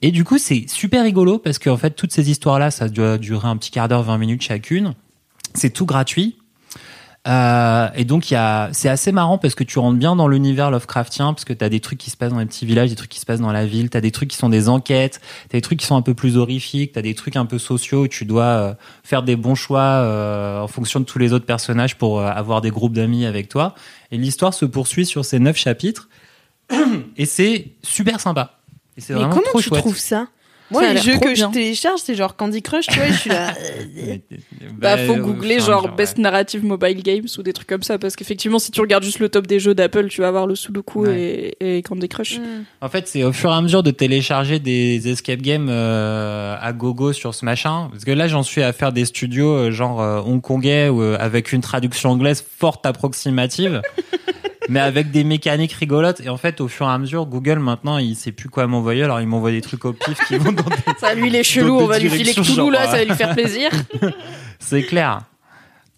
Et 0.00 0.12
du 0.12 0.22
coup, 0.22 0.38
c'est 0.38 0.68
super 0.68 1.02
rigolo 1.02 1.38
parce 1.38 1.58
qu'en 1.58 1.76
fait, 1.76 1.90
toutes 1.90 2.12
ces 2.12 2.30
histoires-là, 2.30 2.70
ça 2.70 2.88
doit 2.88 3.18
durer 3.18 3.48
un 3.48 3.56
petit 3.56 3.72
quart 3.72 3.88
d'heure, 3.88 4.04
20 4.04 4.18
minutes 4.18 4.42
chacune. 4.42 4.94
C'est 5.54 5.70
tout 5.70 5.86
gratuit. 5.86 6.36
Euh, 7.26 7.88
et 7.94 8.04
donc, 8.04 8.24
c'est 8.24 8.88
assez 8.88 9.12
marrant 9.12 9.38
parce 9.38 9.54
que 9.54 9.64
tu 9.64 9.78
rentres 9.78 9.98
bien 9.98 10.16
dans 10.16 10.28
l'univers 10.28 10.70
Lovecraftien 10.70 11.34
parce 11.34 11.44
que 11.44 11.52
tu 11.52 11.64
as 11.64 11.68
des 11.68 11.80
trucs 11.80 11.98
qui 11.98 12.10
se 12.10 12.16
passent 12.16 12.32
dans 12.32 12.38
les 12.38 12.46
petits 12.46 12.64
villages, 12.64 12.90
des 12.90 12.96
trucs 12.96 13.10
qui 13.10 13.20
se 13.20 13.26
passent 13.26 13.40
dans 13.40 13.52
la 13.52 13.66
ville, 13.66 13.90
tu 13.90 13.96
as 13.96 14.00
des 14.00 14.12
trucs 14.12 14.30
qui 14.30 14.36
sont 14.36 14.48
des 14.48 14.68
enquêtes, 14.68 15.20
tu 15.50 15.56
as 15.56 15.58
des 15.58 15.62
trucs 15.62 15.80
qui 15.80 15.86
sont 15.86 15.96
un 15.96 16.02
peu 16.02 16.14
plus 16.14 16.36
horrifiques, 16.36 16.92
tu 16.92 16.98
as 16.98 17.02
des 17.02 17.14
trucs 17.14 17.36
un 17.36 17.46
peu 17.46 17.58
sociaux 17.58 18.04
où 18.04 18.08
tu 18.08 18.24
dois 18.24 18.44
euh, 18.44 18.74
faire 19.02 19.22
des 19.22 19.36
bons 19.36 19.54
choix 19.54 19.80
euh, 19.80 20.60
en 20.60 20.68
fonction 20.68 21.00
de 21.00 21.04
tous 21.04 21.18
les 21.18 21.32
autres 21.32 21.46
personnages 21.46 21.96
pour 21.96 22.22
avoir 22.22 22.60
des 22.60 22.70
groupes 22.70 22.94
d'amis 22.94 23.26
avec 23.26 23.48
toi. 23.48 23.74
Et 24.10 24.16
l'histoire 24.16 24.54
se 24.54 24.64
poursuit 24.64 25.04
sur 25.04 25.24
ces 25.24 25.38
neuf 25.38 25.56
chapitres 25.56 26.08
et 27.16 27.26
c'est 27.26 27.72
super 27.82 28.20
sympa. 28.20 28.58
Et 28.96 29.00
c'est 29.00 29.12
vraiment 29.12 29.30
comment 29.30 29.42
trop 29.44 29.60
tu 29.60 29.68
chouette. 29.68 29.80
trouves 29.80 29.98
ça? 29.98 30.28
Moi, 30.70 30.82
Ça 30.82 30.92
les 30.92 31.00
jeux 31.00 31.18
que 31.18 31.32
bien. 31.32 31.48
je 31.48 31.52
télécharge, 31.54 32.00
c'est 32.04 32.14
genre 32.14 32.36
Candy 32.36 32.60
Crush, 32.62 32.86
tu 32.86 32.98
vois, 32.98 33.08
et 33.08 33.12
je 33.12 33.18
suis 33.18 33.30
là. 33.30 33.54
Bah, 34.78 34.96
faut 34.98 35.14
euh, 35.14 35.16
googler 35.18 35.58
genre 35.60 35.86
ouais. 35.86 35.90
Best 35.96 36.18
Narrative 36.18 36.64
Mobile 36.64 37.02
Games 37.02 37.26
ou 37.36 37.42
des 37.42 37.52
trucs 37.52 37.66
comme 37.68 37.82
ça 37.82 37.98
parce 37.98 38.14
qu'effectivement 38.14 38.58
si 38.60 38.70
tu 38.70 38.80
regardes 38.80 39.02
juste 39.02 39.18
le 39.18 39.28
top 39.28 39.46
des 39.46 39.58
jeux 39.58 39.74
d'Apple 39.74 40.06
tu 40.08 40.20
vas 40.20 40.28
avoir 40.28 40.46
le 40.46 40.54
Sudoku 40.54 41.04
Ouais. 41.06 41.54
et, 41.60 41.78
et 41.78 41.82
Candy 41.82 42.08
Crush. 42.08 42.38
En 42.80 42.88
fait, 42.88 43.08
c'est 43.08 43.24
au 43.24 43.32
fur 43.32 43.50
et 43.50 43.54
à 43.54 43.60
mesure 43.60 43.82
de 43.82 43.90
télécharger 43.90 44.58
des 44.60 45.08
escape 45.08 45.40
games 45.40 45.68
euh, 45.68 46.56
à 46.60 46.72
gogo 46.72 47.12
sur 47.12 47.34
ce 47.34 47.44
machin. 47.44 47.88
Parce 47.90 48.04
que 48.04 48.10
là, 48.12 48.28
j'en 48.28 48.42
suis 48.44 48.62
à 48.62 48.72
faire 48.72 48.92
des 48.92 49.04
studios 49.04 49.50
euh, 49.52 49.70
genre 49.72 50.00
euh, 50.00 50.20
hongkongais 50.20 50.88
ou 50.88 51.02
euh, 51.02 51.16
avec 51.18 51.52
une 51.52 51.60
traduction 51.60 52.10
anglaise 52.10 52.44
forte 52.58 52.86
approximative. 52.86 53.80
mais 54.68 54.80
avec 54.80 55.10
des 55.10 55.24
mécaniques 55.24 55.72
rigolotes. 55.72 56.20
Et 56.20 56.28
en 56.28 56.36
fait, 56.36 56.60
au 56.60 56.68
fur 56.68 56.86
et 56.86 56.90
à 56.90 56.98
mesure, 56.98 57.26
Google, 57.26 57.58
maintenant, 57.58 57.98
il 57.98 58.14
sait 58.16 58.32
plus 58.32 58.48
quoi 58.48 58.66
m'envoyer. 58.66 59.02
Alors, 59.04 59.20
il 59.20 59.26
m'envoie 59.26 59.50
des 59.50 59.60
trucs 59.62 59.84
au 59.84 59.92
pif 59.92 60.18
qui 60.26 60.36
vont 60.36 60.52
dans 60.52 60.62
des... 60.62 60.76
Ça 61.00 61.14
lui 61.14 61.28
il 61.28 61.34
est 61.36 61.42
chelou, 61.42 61.78
on 61.78 61.86
va 61.86 61.98
lui 61.98 62.10
filer 62.10 62.32
Cthulhu 62.34 62.70
là, 62.70 62.86
ça 62.86 62.98
va 62.98 63.04
lui 63.04 63.14
faire 63.14 63.34
plaisir. 63.34 63.70
C'est 64.58 64.82
clair. 64.82 65.22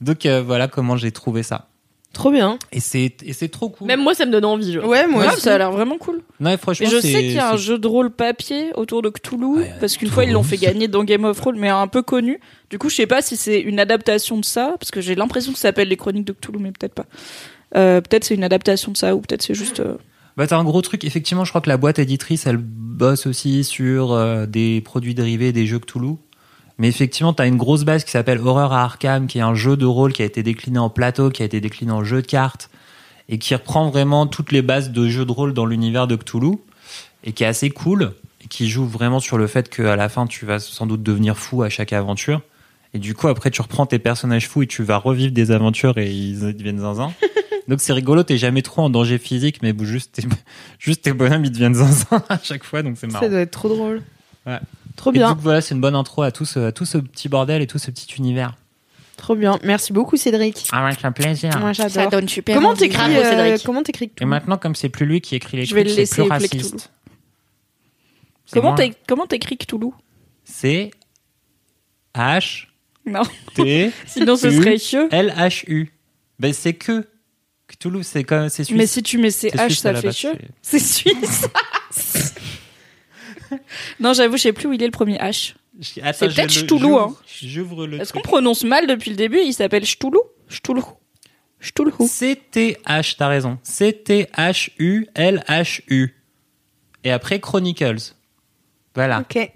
Donc, 0.00 0.24
euh, 0.26 0.42
voilà 0.42 0.68
comment 0.68 0.96
j'ai 0.96 1.12
trouvé 1.12 1.42
ça. 1.42 1.66
Trop 2.12 2.32
bien. 2.32 2.58
Et 2.72 2.80
c'est, 2.80 3.14
et 3.24 3.32
c'est 3.32 3.48
trop 3.48 3.68
cool. 3.68 3.86
Même 3.86 4.02
moi, 4.02 4.14
ça 4.14 4.26
me 4.26 4.32
donne 4.32 4.44
envie. 4.44 4.72
genre. 4.72 4.84
Ouais, 4.84 5.06
moi 5.06 5.22
Ouais, 5.26 5.32
aussi. 5.32 5.42
ça 5.42 5.54
a 5.54 5.58
l'air 5.58 5.70
vraiment 5.70 5.96
cool. 5.96 6.22
Non, 6.40 6.50
et 6.50 6.56
franchement, 6.56 6.88
Et 6.88 6.90
je 6.90 6.98
c'est- 6.98 7.12
sais 7.12 7.20
qu'il 7.20 7.32
y 7.34 7.38
a 7.38 7.50
un 7.50 7.56
c'est- 7.56 7.58
jeu 7.62 7.78
de 7.78 7.86
rôle 7.86 8.10
papier 8.10 8.72
autour 8.74 9.00
de 9.00 9.10
Cthulhu, 9.10 9.44
Ouais, 9.58 9.72
parce 9.78 9.96
qu'une 9.96 10.08
fois 10.08 10.24
ils 10.24 10.32
l'ont 10.32 10.42
fait 10.42 10.56
gagner 10.56 10.88
dans 10.88 11.04
Game 11.04 11.24
of 11.24 11.36
Thrones, 11.40 11.56
mais 11.58 11.68
un 11.68 11.86
peu 11.86 12.02
connu. 12.02 12.40
Du 12.68 12.78
coup, 12.78 12.88
je 12.90 12.96
sais 12.96 13.06
pas 13.06 13.22
si 13.22 13.36
c'est 13.36 13.60
une 13.60 13.78
adaptation 13.78 14.38
de 14.38 14.44
ça, 14.44 14.74
parce 14.80 14.90
que 14.90 15.00
j'ai 15.00 15.14
l'impression 15.14 15.52
que 15.52 15.58
ça 15.58 15.68
s'appelle 15.68 15.86
les 15.88 15.96
Chroniques 15.96 16.24
de 16.26 16.32
Cthulhu, 16.32 16.58
mais 16.58 16.72
peut-être 16.72 16.94
pas. 16.94 17.06
Euh, 17.76 18.00
peut-être 18.00 18.24
c'est 18.24 18.34
une 18.34 18.44
adaptation 18.44 18.92
de 18.92 18.96
ça, 18.96 19.14
ou 19.14 19.20
peut-être 19.20 19.42
c'est 19.42 19.54
juste. 19.54 19.80
euh, 19.80 19.94
Bah, 20.36 20.46
t'as 20.46 20.58
un 20.58 20.64
gros 20.64 20.82
truc. 20.82 21.04
Effectivement, 21.04 21.44
je 21.44 21.50
crois 21.50 21.60
que 21.60 21.68
la 21.68 21.76
boîte 21.76 21.98
éditrice, 21.98 22.46
elle 22.46 22.56
bosse 22.56 23.26
aussi 23.26 23.64
sur 23.64 24.12
euh, 24.12 24.46
des 24.46 24.80
produits 24.80 25.14
dérivés 25.14 25.52
des 25.52 25.66
jeux 25.66 25.78
Cthulhu. 25.78 26.16
Mais 26.78 26.88
effectivement, 26.88 27.32
t'as 27.34 27.46
une 27.46 27.58
grosse 27.58 27.84
base 27.84 28.04
qui 28.04 28.10
s'appelle 28.10 28.38
Horror 28.38 28.72
à 28.72 28.82
Arkham, 28.84 29.26
qui 29.26 29.38
est 29.38 29.42
un 29.42 29.54
jeu 29.54 29.76
de 29.76 29.84
rôle 29.84 30.12
qui 30.14 30.22
a 30.22 30.24
été 30.24 30.42
décliné 30.42 30.78
en 30.78 30.88
plateau, 30.88 31.30
qui 31.30 31.42
a 31.42 31.44
été 31.44 31.60
décliné 31.60 31.92
en 31.92 32.02
jeu 32.04 32.22
de 32.22 32.26
cartes, 32.26 32.70
et 33.28 33.38
qui 33.38 33.54
reprend 33.54 33.90
vraiment 33.90 34.26
toutes 34.26 34.50
les 34.50 34.62
bases 34.62 34.90
de 34.90 35.08
jeux 35.08 35.26
de 35.26 35.32
rôle 35.32 35.52
dans 35.52 35.66
l'univers 35.66 36.06
de 36.06 36.16
Cthulhu, 36.16 36.56
et 37.22 37.32
qui 37.32 37.44
est 37.44 37.46
assez 37.46 37.68
cool, 37.68 38.12
et 38.42 38.48
qui 38.48 38.68
joue 38.68 38.86
vraiment 38.86 39.20
sur 39.20 39.36
le 39.36 39.46
fait 39.46 39.68
qu'à 39.68 39.94
la 39.94 40.08
fin, 40.08 40.26
tu 40.26 40.46
vas 40.46 40.58
sans 40.58 40.86
doute 40.86 41.02
devenir 41.02 41.36
fou 41.36 41.62
à 41.62 41.68
chaque 41.68 41.92
aventure. 41.92 42.40
Et 42.94 42.98
du 42.98 43.14
coup, 43.14 43.28
après, 43.28 43.50
tu 43.50 43.60
reprends 43.60 43.84
tes 43.86 43.98
personnages 43.98 44.48
fous 44.48 44.62
et 44.62 44.66
tu 44.66 44.82
vas 44.82 44.96
revivre 44.96 45.32
des 45.32 45.50
aventures 45.50 45.98
et 45.98 46.10
ils 46.10 46.40
deviennent 46.56 46.80
zinzin. 46.80 47.12
Donc 47.68 47.80
c'est 47.80 47.92
rigolo, 47.92 48.22
t'es 48.22 48.36
jamais 48.38 48.62
trop 48.62 48.82
en 48.82 48.90
danger 48.90 49.18
physique, 49.18 49.62
mais 49.62 49.74
juste 49.80 50.12
tes, 50.12 50.22
juste 50.78 51.02
tes 51.02 51.12
bonhommes 51.12 51.44
ils 51.44 51.50
deviennent 51.52 51.74
zinzin 51.74 52.22
à 52.28 52.38
chaque 52.42 52.64
fois, 52.64 52.82
donc 52.82 52.96
c'est 52.98 53.06
marrant. 53.06 53.24
Ça 53.24 53.28
doit 53.30 53.40
être 53.40 53.50
trop 53.50 53.68
drôle. 53.68 54.02
Ouais. 54.46 54.58
Trop 54.96 55.10
Et 55.10 55.14
bien, 55.14 55.30
donc 55.30 55.38
voilà, 55.40 55.60
c'est 55.60 55.74
une 55.74 55.80
bonne 55.80 55.94
intro 55.94 56.22
à 56.22 56.32
tout 56.32 56.44
ce, 56.44 56.58
à 56.60 56.72
tout 56.72 56.84
ce 56.84 56.98
petit 56.98 57.28
bordel 57.28 57.62
et 57.62 57.66
tout 57.66 57.78
ce 57.78 57.90
petit 57.90 58.12
univers. 58.18 58.56
trop 59.16 59.34
bien. 59.36 59.58
Merci 59.62 59.92
beaucoup, 59.92 60.16
Cédric. 60.16 60.66
Ah 60.72 60.84
ouais, 60.84 60.92
c'est 60.98 61.06
un 61.06 61.12
plaisir. 61.12 61.56
Moi, 61.58 61.72
j'adore. 61.72 62.10
donne 62.10 62.28
super. 62.28 62.54
Comment 62.56 62.74
t'écris 62.74 63.16
euh, 63.16 63.22
Cédric. 63.30 63.64
Comment 63.64 63.82
t'écris 63.82 64.10
Et 64.20 64.24
maintenant, 64.24 64.56
comme 64.58 64.74
c'est 64.74 64.88
plus 64.88 65.06
lui 65.06 65.20
qui 65.20 65.36
écrit 65.36 65.56
les 65.58 65.64
Je 65.64 65.74
vais 65.74 65.84
trucs, 65.84 65.96
le 65.96 66.04
c'est 66.06 66.22
plus 66.22 66.28
raciste. 66.30 66.90
Comment 68.52 68.68
moi. 68.70 68.76
t'é- 68.76 68.94
comment 69.06 69.26
t'écris 69.26 69.56
Cthulhu 69.58 69.90
C'est 70.44 70.90
H 72.14 72.66
Non, 73.06 73.22
T 73.54 73.92
sinon 74.06 74.36
ce 74.36 74.50
serait 74.50 74.78
chieux. 74.78 75.08
L 75.12 75.32
H 75.38 75.64
U. 75.68 75.92
Ben 76.40 76.52
c'est 76.52 76.72
que 76.74 77.06
Cthulhu, 77.80 78.02
c'est 78.04 78.24
comme 78.24 78.48
c'est 78.50 78.64
suisse. 78.64 78.76
Mais 78.78 78.86
si 78.86 79.02
tu 79.02 79.18
mets 79.18 79.30
C'est 79.30 79.50
CH, 79.50 79.66
suisse 79.68 79.80
ça 79.80 79.94
fait 79.94 80.12
chieux. 80.12 80.32
c'est- 80.62 80.78
suisse. 80.78 81.46
non, 84.00 84.12
j'avoue, 84.12 84.36
je 84.36 84.42
sais 84.42 84.52
plus 84.52 84.68
où 84.68 84.72
il 84.72 84.82
est 84.82 84.86
le 84.86 84.92
premier 84.92 85.16
H. 85.18 85.54
C'est 85.80 86.02
peut-être 86.02 86.50
j'ouvre- 86.50 87.00
hein. 87.00 87.14
J'ouvre 87.42 87.86
le 87.86 88.00
Est-ce 88.00 88.12
qu'on 88.12 88.20
prononce 88.20 88.64
mal 88.64 88.86
depuis 88.86 89.10
le 89.10 89.16
début? 89.16 89.38
Il 89.42 89.52
s'appelle 89.54 89.84
Cthulhu 89.84 90.18
Cthulhu. 90.48 90.82
Cthulhu. 91.60 91.92
C-T-H, 92.06 93.16
t'as 93.16 93.28
raison. 93.28 93.58
C-T-H-U-L-H-U. 93.62 96.14
Et 97.04 97.10
après 97.10 97.40
Chronicles. 97.40 98.14
Voilà. 98.94 99.20
Ok. 99.20 99.50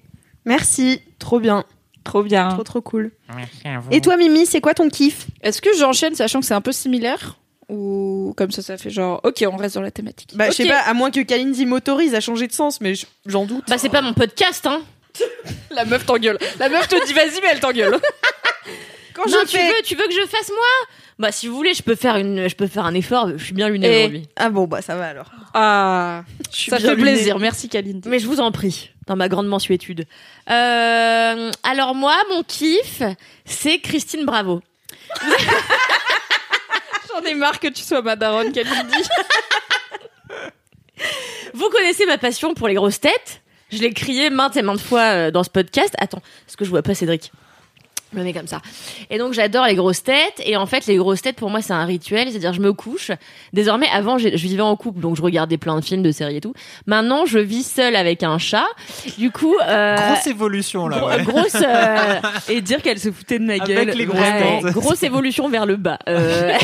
Merci. 0.46 1.00
Trop 1.18 1.40
bien. 1.40 1.64
Trop 2.04 2.22
bien. 2.22 2.48
Trop, 2.50 2.62
trop 2.64 2.80
cool. 2.82 3.10
Merci 3.34 3.66
à 3.68 3.78
vous. 3.80 3.90
Et 3.90 4.00
toi, 4.00 4.16
Mimi, 4.16 4.46
c'est 4.46 4.60
quoi 4.60 4.74
ton 4.74 4.88
kiff? 4.88 5.26
Est-ce 5.42 5.60
que 5.62 5.70
j'enchaîne 5.78 6.14
sachant 6.14 6.40
que 6.40 6.46
c'est 6.46 6.54
un 6.54 6.60
peu 6.60 6.72
similaire? 6.72 7.38
Ou 7.68 8.34
comme 8.36 8.50
ça, 8.50 8.62
ça 8.62 8.76
fait 8.76 8.90
genre, 8.90 9.20
ok, 9.24 9.44
on 9.50 9.56
reste 9.56 9.74
dans 9.76 9.80
la 9.82 9.90
thématique. 9.90 10.30
Bah, 10.34 10.48
je 10.50 10.52
sais 10.56 10.66
pas, 10.66 10.78
à 10.80 10.92
moins 10.94 11.10
que 11.10 11.20
Kalindi 11.20 11.64
m'autorise 11.66 12.14
à 12.14 12.20
changer 12.20 12.46
de 12.46 12.52
sens, 12.52 12.80
mais 12.80 12.94
j'en 13.26 13.44
doute. 13.46 13.64
Bah, 13.68 13.78
c'est 13.78 13.88
pas 13.88 14.02
mon 14.02 14.12
podcast, 14.12 14.66
hein. 14.66 14.82
La 15.70 15.84
meuf 15.84 16.04
t'engueule. 16.04 16.38
La 16.58 16.68
meuf 16.68 16.88
te 16.88 17.06
dit 17.06 17.12
vas-y, 17.12 17.40
mais 17.40 17.48
elle 17.52 17.60
t'engueule. 17.60 17.96
Quand 19.14 19.26
non, 19.30 19.38
je 19.44 19.50
tu 19.50 19.56
fais. 19.56 19.68
veux, 19.68 19.74
tu 19.84 19.94
veux 19.94 20.04
que 20.08 20.12
je 20.14 20.26
fasse 20.26 20.48
moi? 20.48 20.88
Bah, 21.20 21.30
si 21.30 21.46
vous 21.46 21.54
voulez, 21.54 21.72
je 21.74 21.82
peux 21.84 21.94
faire 21.94 22.16
une, 22.16 22.48
je 22.48 22.56
peux 22.56 22.66
faire 22.66 22.84
un 22.84 22.94
effort. 22.94 23.30
Je 23.36 23.44
suis 23.44 23.54
bien 23.54 23.68
lunée 23.68 23.86
Et- 23.86 23.98
aujourd'hui. 24.00 24.28
Ah 24.34 24.50
bon, 24.50 24.66
bah 24.66 24.82
ça 24.82 24.96
va 24.96 25.06
alors. 25.06 25.30
Ah, 25.54 26.24
ça 26.50 26.78
bien 26.78 26.88
fait 26.90 26.96
lunée. 26.96 27.12
plaisir. 27.12 27.38
Merci, 27.38 27.68
Kaline. 27.68 28.00
Mais 28.06 28.18
je 28.18 28.26
vous 28.26 28.40
en 28.40 28.50
prie, 28.50 28.90
dans 29.06 29.14
ma 29.14 29.28
grande 29.28 29.46
mensuétude. 29.46 30.06
Euh, 30.50 31.50
alors 31.62 31.94
moi, 31.94 32.16
mon 32.30 32.42
kiff, 32.42 33.02
c'est 33.44 33.78
Christine 33.78 34.24
Bravo. 34.26 34.60
J'en 37.14 37.24
ai 37.24 37.34
marre 37.34 37.60
que 37.60 37.68
tu 37.68 37.82
sois 37.82 38.02
ma 38.02 38.16
daronne, 38.16 38.52
Kaline 38.52 38.88
dit. 38.88 39.08
Vous 41.54 41.68
connaissez 41.70 42.06
ma 42.06 42.18
passion 42.18 42.54
pour 42.54 42.66
les 42.68 42.74
grosses 42.74 43.00
têtes. 43.00 43.42
Je 43.70 43.78
l'ai 43.78 43.92
crié 43.92 44.30
maintes 44.30 44.56
et 44.56 44.62
maintes 44.62 44.80
fois 44.80 45.00
euh, 45.00 45.30
dans 45.30 45.44
ce 45.44 45.50
podcast. 45.50 45.94
Attends, 45.98 46.22
est-ce 46.48 46.56
que 46.56 46.64
je 46.64 46.70
vois 46.70 46.82
pas 46.82 46.94
Cédric? 46.94 47.32
Je 48.14 48.18
me 48.18 48.24
mets 48.24 48.32
comme 48.32 48.46
ça. 48.46 48.60
Et 49.10 49.18
donc 49.18 49.32
j'adore 49.32 49.66
les 49.66 49.74
grosses 49.74 50.02
têtes. 50.02 50.40
Et 50.44 50.56
en 50.56 50.66
fait, 50.66 50.86
les 50.86 50.96
grosses 50.96 51.22
têtes 51.22 51.36
pour 51.36 51.50
moi 51.50 51.60
c'est 51.62 51.72
un 51.72 51.84
rituel. 51.84 52.28
C'est-à-dire 52.30 52.52
je 52.52 52.60
me 52.60 52.72
couche. 52.72 53.10
Désormais, 53.52 53.86
avant 53.92 54.18
je 54.18 54.28
vivais 54.28 54.62
en 54.62 54.76
couple, 54.76 55.00
donc 55.00 55.16
je 55.16 55.22
regardais 55.22 55.56
plein 55.58 55.78
de 55.78 55.84
films, 55.84 56.02
de 56.02 56.12
séries 56.12 56.36
et 56.36 56.40
tout. 56.40 56.54
Maintenant, 56.86 57.26
je 57.26 57.38
vis 57.38 57.64
seule 57.64 57.96
avec 57.96 58.22
un 58.22 58.38
chat. 58.38 58.66
Du 59.18 59.30
coup, 59.30 59.54
euh, 59.66 59.96
Grosse 59.96 60.26
évolution 60.26 60.88
là. 60.88 61.06
ouais. 61.06 61.22
grosse 61.22 61.54
euh, 61.56 62.20
Et 62.48 62.60
dire 62.60 62.80
qu'elle 62.82 62.98
se 62.98 63.10
foutait 63.10 63.38
de 63.38 63.44
ma 63.44 63.54
Avec 63.54 63.66
gueule. 63.66 63.88
les 63.90 64.06
grosses 64.06 64.20
ouais, 64.20 64.60
têtes. 64.62 64.72
grosse 64.72 65.02
évolution 65.02 65.48
vers 65.48 65.66
le 65.66 65.76
bas. 65.76 65.98
Euh, 66.08 66.52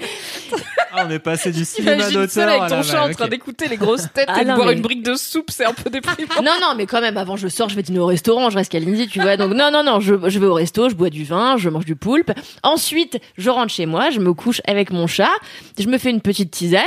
Ah, 0.92 1.04
on 1.06 1.10
est 1.10 1.18
passé 1.18 1.52
du 1.52 1.64
cinéma 1.64 2.10
d'auteur 2.10 2.48
avec 2.48 2.62
à 2.62 2.68
ton 2.68 2.82
chat 2.82 3.04
en 3.04 3.10
train 3.10 3.28
d'écouter 3.28 3.68
les 3.68 3.76
grosses 3.76 4.06
têtes 4.12 4.28
Ah 4.28 4.42
et 4.42 4.44
de 4.44 4.52
boire 4.54 4.66
mais- 4.66 4.72
une 4.74 4.80
brique 4.80 5.02
de 5.02 5.14
soupe, 5.14 5.50
c'est 5.50 5.64
un 5.64 5.72
peu 5.72 5.88
déprimant. 5.90 6.42
non, 6.42 6.52
non, 6.60 6.74
mais 6.76 6.86
quand 6.86 7.00
même, 7.00 7.16
avant 7.16 7.36
je 7.36 7.48
sors, 7.48 7.68
je 7.68 7.76
vais 7.76 7.82
dîner 7.82 7.98
au 7.98 8.06
restaurant, 8.06 8.50
je 8.50 8.56
reste 8.56 8.72
qu'à 8.72 8.80
Lindsay, 8.80 9.06
tu 9.06 9.20
vois. 9.20 9.36
Donc 9.36 9.52
non, 9.54 9.70
non, 9.70 9.82
non, 9.84 10.00
je, 10.00 10.14
je 10.28 10.38
vais 10.38 10.46
au 10.46 10.54
resto, 10.54 10.88
je 10.88 10.94
bois 10.94 11.10
du 11.10 11.24
vin, 11.24 11.56
je 11.56 11.68
mange 11.68 11.84
du 11.84 11.96
poulpe. 11.96 12.32
Ensuite, 12.62 13.18
je 13.38 13.50
rentre 13.50 13.72
chez 13.72 13.86
moi, 13.86 14.10
je 14.10 14.20
me 14.20 14.32
couche 14.34 14.60
avec 14.66 14.90
mon 14.90 15.06
chat, 15.06 15.30
je 15.78 15.86
me 15.86 15.98
fais 15.98 16.10
une 16.10 16.20
petite 16.20 16.50
tisane. 16.50 16.80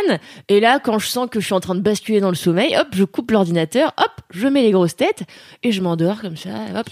Et 0.49 0.59
là, 0.59 0.79
quand 0.79 0.99
je 0.99 1.07
sens 1.07 1.27
que 1.29 1.39
je 1.39 1.45
suis 1.45 1.53
en 1.53 1.59
train 1.59 1.75
de 1.75 1.81
basculer 1.81 2.19
dans 2.19 2.29
le 2.29 2.35
sommeil, 2.35 2.75
hop, 2.77 2.87
je 2.93 3.03
coupe 3.03 3.31
l'ordinateur, 3.31 3.93
hop, 3.97 4.11
je 4.31 4.47
mets 4.47 4.61
les 4.63 4.71
grosses 4.71 4.95
têtes 4.95 5.23
et 5.63 5.71
je 5.71 5.81
m'endors 5.81 6.21
comme 6.21 6.37
ça, 6.37 6.49
hop. 6.75 6.87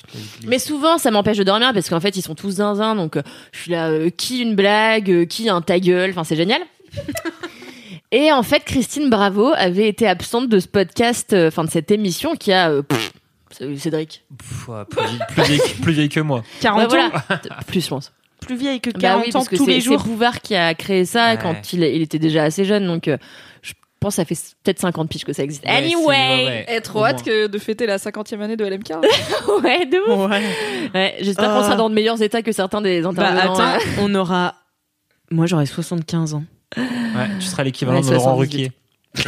Mais 0.45 0.59
souvent, 0.59 0.97
ça 0.97 1.11
m'empêche 1.11 1.37
de 1.37 1.43
dormir 1.43 1.71
parce 1.73 1.89
qu'en 1.89 1.99
fait, 1.99 2.15
ils 2.15 2.21
sont 2.21 2.35
tous 2.35 2.51
zinzin. 2.55 2.95
Donc, 2.95 3.17
euh, 3.17 3.21
je 3.51 3.59
suis 3.59 3.71
là, 3.71 3.89
euh, 3.89 4.09
qui 4.09 4.39
une 4.41 4.55
blague, 4.55 5.11
euh, 5.11 5.25
qui 5.25 5.49
un 5.49 5.61
ta 5.61 5.79
gueule. 5.79 6.11
Enfin, 6.11 6.23
c'est 6.23 6.35
génial. 6.35 6.61
Et 8.11 8.31
en 8.31 8.43
fait, 8.43 8.63
Christine 8.65 9.09
Bravo 9.09 9.53
avait 9.55 9.87
été 9.87 10.05
absente 10.07 10.49
de 10.49 10.59
ce 10.59 10.67
podcast, 10.67 11.31
euh, 11.33 11.47
enfin 11.47 11.63
de 11.63 11.69
cette 11.69 11.91
émission 11.91 12.35
qui 12.35 12.51
a. 12.51 12.69
euh, 12.69 12.81
pff, 12.81 13.13
Salut 13.51 13.77
Cédric. 13.77 14.23
Pff, 14.37 14.67
ouais, 14.69 14.85
plus, 14.89 15.01
vieille, 15.05 15.19
plus 15.29 15.43
vieille- 15.43 15.73
plus 15.81 15.93
vieille 15.93 16.09
que 16.09 16.19
moi. 16.19 16.43
40 16.61 16.91
Ouais, 16.91 16.99
ans. 16.99 17.09
voilà. 17.09 17.39
Plus, 17.67 17.83
je 17.83 17.89
pense. 17.89 18.11
Plus 18.41 18.55
vieille 18.55 18.81
que 18.81 18.89
Bah 18.91 18.99
40 18.99 19.25
oui, 19.27 19.35
ans 19.35 19.43
que 19.45 19.55
tous 19.55 19.65
c'est 19.65 19.71
les 19.71 19.79
c'est 19.81 19.85
jours. 19.85 20.03
Bouvard 20.03 20.41
qui 20.41 20.55
a 20.55 20.73
créé 20.73 21.05
ça 21.05 21.31
Ouais. 21.33 21.39
quand 21.41 21.73
il, 21.73 21.83
il 21.83 22.01
était 22.01 22.17
déjà 22.19 22.43
assez 22.43 22.65
jeune. 22.65 22.85
Donc, 22.87 23.07
euh, 23.07 23.17
je 23.61 23.73
pense 23.99 24.13
que 24.13 24.15
ça 24.15 24.25
fait 24.25 24.35
peut-être 24.63 24.79
50 24.79 25.09
piges 25.09 25.23
que 25.25 25.31
ça 25.33 25.43
existe. 25.43 25.63
Ouais, 25.65 25.71
anyway! 25.71 25.95
c'est- 26.15 26.45
ouais. 26.47 26.65
Eh, 26.69 26.81
trop 26.81 27.05
hâte 27.05 27.23
que 27.23 27.47
de 27.47 27.57
fêter 27.59 27.85
la 27.85 27.97
50e 27.97 28.41
année 28.41 28.57
de 28.57 28.65
LMK. 28.65 28.89
Ouais, 29.63 29.85
de 29.85 29.99
ouf. 30.11 30.29
Ouais. 30.29 30.41
Ouais, 30.93 31.15
J'espère 31.21 31.51
Ah. 31.51 31.57
qu'on 31.59 31.63
sera 31.63 31.75
dans 31.75 31.89
de 31.89 31.93
meilleurs 31.95 32.21
états 32.21 32.41
que 32.41 32.51
certains 32.51 32.81
des 32.81 33.01
Bah 33.01 33.09
intervenants. 33.09 33.53
attends, 33.53 33.75
euh. 33.75 34.01
on 34.01 34.15
aura. 34.15 34.55
Moi 35.29 35.45
j'aurai 35.45 35.65
75 35.65 36.33
ans. 36.33 36.43
Ouais, 36.77 36.83
tu 37.39 37.45
seras 37.45 37.63
l'équivalent 37.63 38.01
Ouais, 38.01 38.07
de 38.09 38.13
Laurent 38.13 38.35
78. 38.35 38.63
Ruquier. 38.63 38.71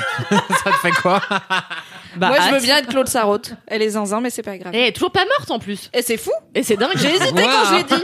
ça 0.63 0.71
te 0.71 0.77
fait 0.77 0.91
quoi 1.01 1.21
Bah, 2.15 2.29
Moi, 2.29 2.37
je 2.47 2.53
veux 2.55 2.61
bien 2.61 2.77
être 2.77 2.87
Claude 2.87 3.07
Sarraute. 3.07 3.53
Elle 3.67 3.81
est 3.81 3.89
zinzin, 3.89 4.21
mais 4.21 4.29
c'est 4.29 4.43
pas 4.43 4.57
grave. 4.57 4.73
Et 4.73 4.79
elle 4.79 4.87
est 4.87 4.91
toujours 4.93 5.11
pas 5.11 5.25
morte 5.37 5.51
en 5.51 5.59
plus. 5.59 5.89
Et 5.93 6.01
c'est 6.01 6.15
fou. 6.17 6.31
Et 6.55 6.63
c'est 6.63 6.77
dingue. 6.77 6.93
J'ai 6.95 7.09
hésité 7.09 7.43
quand 7.43 7.65
je 7.71 7.75
l'ai 7.75 7.83
dit. 7.83 8.03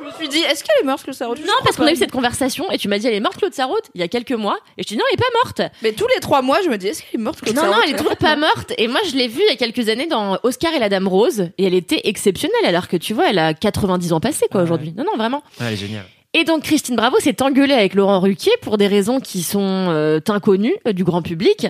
Je 0.00 0.04
me 0.04 0.10
suis 0.12 0.28
dit, 0.28 0.38
est-ce 0.38 0.64
qu'elle 0.64 0.82
est 0.82 0.86
morte, 0.86 1.02
Claude 1.02 1.14
Sarraute? 1.14 1.38
Non, 1.40 1.52
parce 1.64 1.76
qu'on 1.76 1.86
a 1.86 1.92
eu 1.92 1.96
cette 1.96 2.10
conversation 2.12 2.70
et 2.72 2.78
tu 2.78 2.88
m'as 2.88 2.98
dit 2.98 3.06
elle 3.08 3.14
est 3.14 3.20
morte 3.20 3.36
Claude 3.36 3.52
Sarraute 3.52 3.90
il 3.94 4.00
y 4.00 4.04
a 4.04 4.08
quelques 4.08 4.32
mois 4.32 4.56
et 4.78 4.82
je 4.82 4.88
t'ai 4.88 4.94
dit 4.94 4.98
non 4.98 5.04
elle 5.10 5.14
est 5.14 5.22
pas 5.22 5.38
morte. 5.44 5.72
Mais 5.82 5.92
tous 5.92 6.06
les 6.14 6.20
trois 6.20 6.40
mois, 6.40 6.58
je 6.64 6.70
me 6.70 6.78
dis, 6.78 6.86
est-ce 6.88 7.02
qu'elle 7.02 7.20
est 7.20 7.22
morte, 7.22 7.40
Claude 7.40 7.54
non 7.56 7.66
non 7.66 7.76
elle 7.84 7.90
est 7.94 7.96
toujours 7.98 8.16
pas 8.16 8.34
morte 8.36 8.72
et 8.78 8.88
moi 8.88 9.00
je 9.10 9.14
l'ai 9.16 9.28
vue 9.28 9.42
il 9.46 9.50
y 9.50 9.52
a 9.52 9.56
quelques 9.56 9.88
années 9.90 10.06
dans 10.06 10.38
Oscar 10.44 10.72
et 10.72 10.78
la 10.78 10.88
Dame 10.88 11.08
Rose 11.08 11.50
et 11.58 11.64
elle 11.66 11.74
était 11.74 12.00
exceptionnelle 12.04 12.64
alors 12.64 12.88
que 12.88 12.96
tu 12.96 13.12
vois 13.12 13.28
elle 13.28 13.38
a 13.38 13.54
90 13.54 14.12
ans 14.14 14.20
passés 14.20 14.46
quoi 14.50 14.60
Ouais. 14.60 14.64
aujourd'hui. 14.64 14.94
Non 14.96 15.04
non 15.04 15.16
vraiment. 15.16 15.42
Ouais, 15.60 15.66
Elle 15.66 15.72
est 15.74 15.76
géniale. 15.76 16.06
Et 16.34 16.44
donc 16.44 16.62
Christine 16.62 16.96
Bravo 16.96 17.18
s'est 17.20 17.42
engueulée 17.42 17.74
avec 17.74 17.94
Laurent 17.94 18.20
Ruquier 18.20 18.52
pour 18.60 18.78
des 18.78 18.86
raisons 18.86 19.20
qui 19.20 19.42
sont 19.42 19.60
euh, 19.62 20.20
inconnues 20.28 20.76
euh, 20.86 20.92
du 20.92 21.04
grand 21.04 21.22
public. 21.22 21.68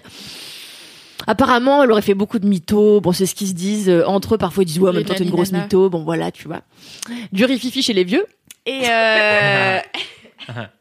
Apparemment, 1.27 1.83
elle 1.83 1.93
aurait 1.93 2.03
fait 2.03 2.15
beaucoup 2.15 2.39
de 2.39 2.47
mythos. 2.47 3.01
Bon, 3.01 3.13
c'est 3.13 3.27
ce 3.27 3.35
qu'ils 3.35 3.49
se 3.49 3.53
disent 3.53 3.89
euh, 3.89 4.05
entre 4.07 4.35
eux. 4.35 4.39
Parfois, 4.39 4.63
ils 4.63 4.67
disent 4.67 4.79
ouais, 4.79 4.91
en 4.91 4.93
même 4.93 5.05
temps, 5.05 5.15
t'es 5.15 5.25
une 5.25 5.31
grosse 5.31 5.53
mytho. 5.53 5.91
Bon, 5.91 6.03
voilà, 6.03 6.31
tu 6.31 6.49
vois. 6.49 6.63
Du 7.33 7.45
rififi 7.45 7.83
chez 7.83 7.93
les 7.93 8.05
vieux. 8.05 8.25
Et 8.67 8.83
euh... 8.89 9.79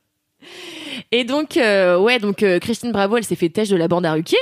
et 1.11 1.23
donc, 1.23 1.57
euh, 1.57 1.99
ouais, 1.99 2.19
donc 2.19 2.43
euh, 2.43 2.59
Christine 2.59 2.91
Bravo, 2.91 3.17
elle 3.17 3.23
s'est 3.23 3.35
fait 3.35 3.49
têche 3.49 3.69
de 3.69 3.75
la 3.75 3.87
bande 3.87 4.05
à 4.05 4.13
Ruquier. 4.13 4.37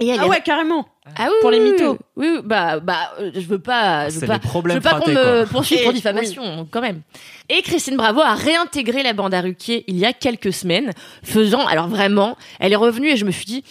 Et 0.00 0.08
elle 0.08 0.18
Ah 0.20 0.26
est- 0.26 0.28
ouais, 0.28 0.40
carrément. 0.40 0.86
Ah 1.16 1.26
oui, 1.28 1.34
pour 1.40 1.50
les 1.50 1.58
mythos. 1.60 1.98
Oui, 2.16 2.28
oui, 2.34 2.40
bah, 2.44 2.78
bah, 2.80 3.12
euh, 3.20 3.30
je 3.34 3.40
veux 3.40 3.58
pas, 3.58 4.08
je 4.08 4.20
veux 4.20 4.26
pas, 4.26 4.38
je 4.68 4.74
veux 4.74 4.80
pas 4.80 5.00
qu'on 5.00 5.10
me 5.10 5.44
poursuive 5.46 5.82
pour 5.82 5.92
diffamation, 5.92 6.66
quand 6.70 6.80
même. 6.80 7.00
Et 7.48 7.60
Christine 7.62 7.96
Bravo 7.96 8.20
a 8.20 8.34
réintégré 8.34 9.02
la 9.02 9.12
bande 9.12 9.34
à 9.34 9.40
Ruquier 9.40 9.82
il 9.88 9.98
y 9.98 10.04
a 10.06 10.12
quelques 10.12 10.52
semaines, 10.52 10.92
faisant, 11.24 11.66
alors 11.66 11.88
vraiment, 11.88 12.36
elle 12.60 12.72
est 12.72 12.76
revenue 12.76 13.08
et 13.10 13.16
je 13.16 13.24
me 13.24 13.32
suis 13.32 13.44
dit, 13.46 13.64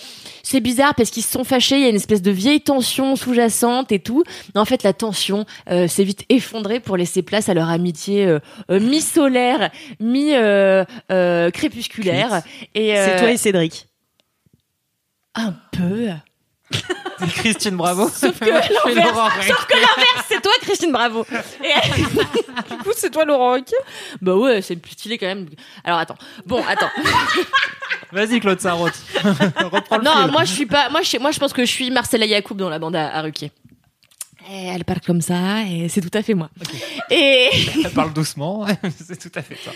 c'est 0.43 0.59
bizarre 0.59 0.93
parce 0.93 1.09
qu'ils 1.09 1.23
se 1.23 1.31
sont 1.31 1.45
fâchés, 1.45 1.77
il 1.77 1.81
y 1.83 1.85
a 1.85 1.89
une 1.89 1.95
espèce 1.95 2.21
de 2.21 2.31
vieille 2.31 2.59
tension 2.61 3.15
sous-jacente 3.15 3.91
et 3.93 3.99
tout. 3.99 4.23
Mais 4.53 4.59
en 4.61 4.65
fait, 4.65 4.83
la 4.83 4.91
tension 4.93 5.45
euh, 5.69 5.87
s'est 5.87 6.03
vite 6.03 6.25
effondrée 6.29 6.81
pour 6.81 6.97
laisser 6.97 7.21
place 7.23 7.47
à 7.47 7.53
leur 7.53 7.69
amitié 7.69 8.25
euh, 8.25 8.39
euh, 8.69 8.79
mi-solaire, 8.81 9.69
mi-crépusculaire. 10.01 12.41
et 12.75 12.93
C'est 12.95 13.15
euh, 13.15 13.19
toi 13.19 13.31
et 13.31 13.37
Cédric. 13.37 13.87
Un 15.35 15.53
peu. 15.71 16.09
Christine 17.35 17.75
Bravo. 17.75 18.07
Sauf 18.09 18.39
que 18.39 18.45
l'inverse, 18.49 18.67
sauf 18.73 19.65
que 19.67 19.73
l'inverse, 19.73 20.25
c'est 20.27 20.41
toi, 20.41 20.51
Christine 20.61 20.91
Bravo. 20.91 21.25
Et- 21.63 22.01
Du 22.01 22.77
coup, 22.77 22.91
c'est 22.95 23.09
toi, 23.11 23.25
Laurent 23.25 23.53
Ruquier? 23.53 23.77
Bah 24.21 24.35
ouais, 24.35 24.61
c'est 24.61 24.75
plus 24.77 24.91
stylé 24.93 25.17
quand 25.17 25.27
même. 25.27 25.47
Alors 25.83 25.99
attends. 25.99 26.17
Bon, 26.45 26.63
attends. 26.67 26.89
Vas-y, 28.11 28.39
Claude 28.39 28.59
Sarraute. 28.59 28.93
Reprends 29.23 29.97
le 29.97 30.03
non, 30.03 30.23
fil. 30.23 30.31
moi 30.31 30.43
je 30.45 30.51
suis 30.53 30.65
pas. 30.65 30.89
Moi 30.89 31.01
je, 31.01 31.17
moi 31.17 31.31
je 31.31 31.39
pense 31.39 31.53
que 31.53 31.63
je 31.65 31.71
suis 31.71 31.91
Marcella 31.91 32.25
Yacoub 32.25 32.55
dans 32.55 32.69
la 32.69 32.79
bande 32.79 32.95
à, 32.95 33.15
à 33.15 33.21
Ruquier. 33.21 33.51
Et 34.49 34.65
elle 34.67 34.83
parle 34.85 34.99
comme 35.05 35.21
ça 35.21 35.61
et 35.69 35.87
c'est 35.87 36.01
tout 36.01 36.15
à 36.17 36.21
fait 36.21 36.33
moi. 36.33 36.49
Et 37.09 37.47
Elle 37.85 37.91
parle 37.95 38.11
doucement. 38.13 38.65
c'est 39.05 39.17
tout 39.19 39.31
à 39.37 39.41
fait 39.41 39.55
ça. 39.63 39.71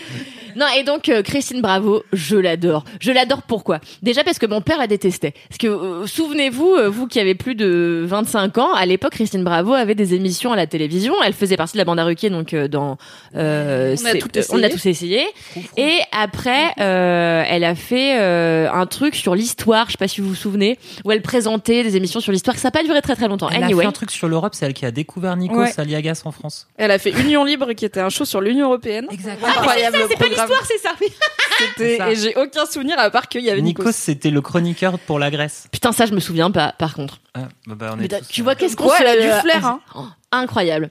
non 0.56 0.66
et 0.78 0.82
donc 0.82 1.08
euh, 1.08 1.22
Christine 1.22 1.60
Bravo, 1.62 2.02
je 2.12 2.36
l'adore. 2.36 2.84
Je 3.00 3.12
l'adore 3.12 3.42
pourquoi? 3.42 3.80
Déjà 4.02 4.24
parce 4.24 4.38
que 4.38 4.46
mon 4.46 4.60
père 4.60 4.78
la 4.78 4.86
détestait. 4.86 5.32
Parce 5.48 5.58
que 5.58 5.66
euh, 5.66 6.06
souvenez-vous, 6.06 6.74
euh, 6.74 6.88
vous 6.90 7.06
qui 7.06 7.20
avez 7.20 7.34
plus 7.34 7.54
de 7.54 8.04
25 8.06 8.58
ans, 8.58 8.72
à 8.74 8.84
l'époque 8.86 9.12
Christine 9.12 9.44
Bravo 9.44 9.72
avait 9.72 9.94
des 9.94 10.14
émissions 10.14 10.52
à 10.52 10.56
la 10.56 10.66
télévision. 10.66 11.14
Elle 11.24 11.32
faisait 11.32 11.56
partie 11.56 11.74
de 11.74 11.78
la 11.78 11.84
bande 11.84 11.98
à 12.00 12.04
Ruquier 12.04 12.30
donc 12.30 12.52
euh, 12.52 12.68
dans. 12.68 12.98
euh, 13.36 13.96
On 14.02 14.06
a 14.06 14.14
tout 14.14 14.28
on 14.50 14.62
a 14.62 14.66
essayé. 14.66 14.68
tous 14.70 14.86
essayé. 14.86 15.26
Et 15.76 15.92
après, 16.12 16.72
euh, 16.80 17.44
elle 17.48 17.64
a 17.64 17.74
fait 17.74 18.18
euh, 18.18 18.68
un 18.70 18.86
truc 18.86 19.14
sur 19.14 19.34
l'histoire, 19.34 19.86
je 19.86 19.92
sais 19.92 19.98
pas 19.98 20.08
si 20.08 20.20
vous 20.20 20.28
vous 20.28 20.34
souvenez, 20.34 20.78
où 21.04 21.12
elle 21.12 21.22
présentait 21.22 21.82
des 21.82 21.96
émissions 21.96 22.20
sur 22.20 22.32
l'histoire. 22.32 22.56
Ça 22.58 22.68
n'a 22.68 22.72
pas 22.72 22.82
duré 22.82 23.00
très 23.00 23.14
très 23.16 23.28
longtemps. 23.28 23.48
Elle 23.48 23.62
a 23.64 23.68
fait 23.68 23.84
un 23.84 23.92
truc 23.92 24.10
sur 24.10 24.28
l'Europe, 24.28 24.54
c'est 24.56 24.66
elle 24.66 24.74
qui 24.74 24.84
a 24.86 24.90
découvert 24.90 25.36
Nikos 25.36 25.56
Ouais. 25.58 25.72
Aliagas 25.80 26.22
en 26.24 26.32
France. 26.32 26.66
Elle 26.76 26.90
a 26.90 26.98
fait 26.98 27.10
Union 27.10 27.44
Libre, 27.44 27.72
qui 27.74 27.84
était 27.84 28.00
un 28.00 28.08
show 28.08 28.24
sur 28.24 28.40
l'Union 28.40 28.66
Européenne. 28.66 29.06
Exactement. 29.10 29.46
Incroyable 29.48 29.96
c'est 30.08 30.16
pas 30.16 30.24
programme. 30.26 30.48
l'histoire, 30.48 30.66
c'est 30.66 30.78
ça. 30.78 30.90
oui. 31.00 31.06
C'était- 31.58 31.74
C'est 31.92 31.96
ça. 31.98 32.10
Et 32.10 32.16
j'ai 32.16 32.36
aucun 32.36 32.66
souvenir 32.66 32.98
à 32.98 33.10
part 33.10 33.28
qu'il 33.28 33.42
y 33.42 33.50
avait 33.50 33.60
Nikos. 33.62 33.82
Nikos, 33.84 33.92
c'était 33.92 34.30
le 34.30 34.40
chroniqueur 34.40 34.98
pour 34.98 35.18
la 35.18 35.30
Grèce. 35.30 35.68
Putain, 35.72 35.92
ça 35.92 36.06
je 36.06 36.12
me 36.12 36.20
souviens 36.20 36.50
pas. 36.50 36.74
Par 36.78 36.94
contre, 36.94 37.20
Ah, 37.36 37.48
bah, 37.66 37.74
bah, 37.78 37.90
on 37.92 37.96
Mais 37.96 38.06
est 38.06 38.08
t'as- 38.08 38.20
tous, 38.20 38.28
tu 38.28 38.40
euh, 38.40 38.44
vois 38.44 38.54
qu'est-ce 38.54 38.76
qu'on 38.76 38.84
quoi, 38.84 38.96
se- 38.96 39.02
elle 39.02 39.20
a 39.20 39.22
du 39.36 39.40
flair, 39.42 39.64
hein. 39.66 39.80
Oh, 39.94 40.04
incroyable. 40.32 40.88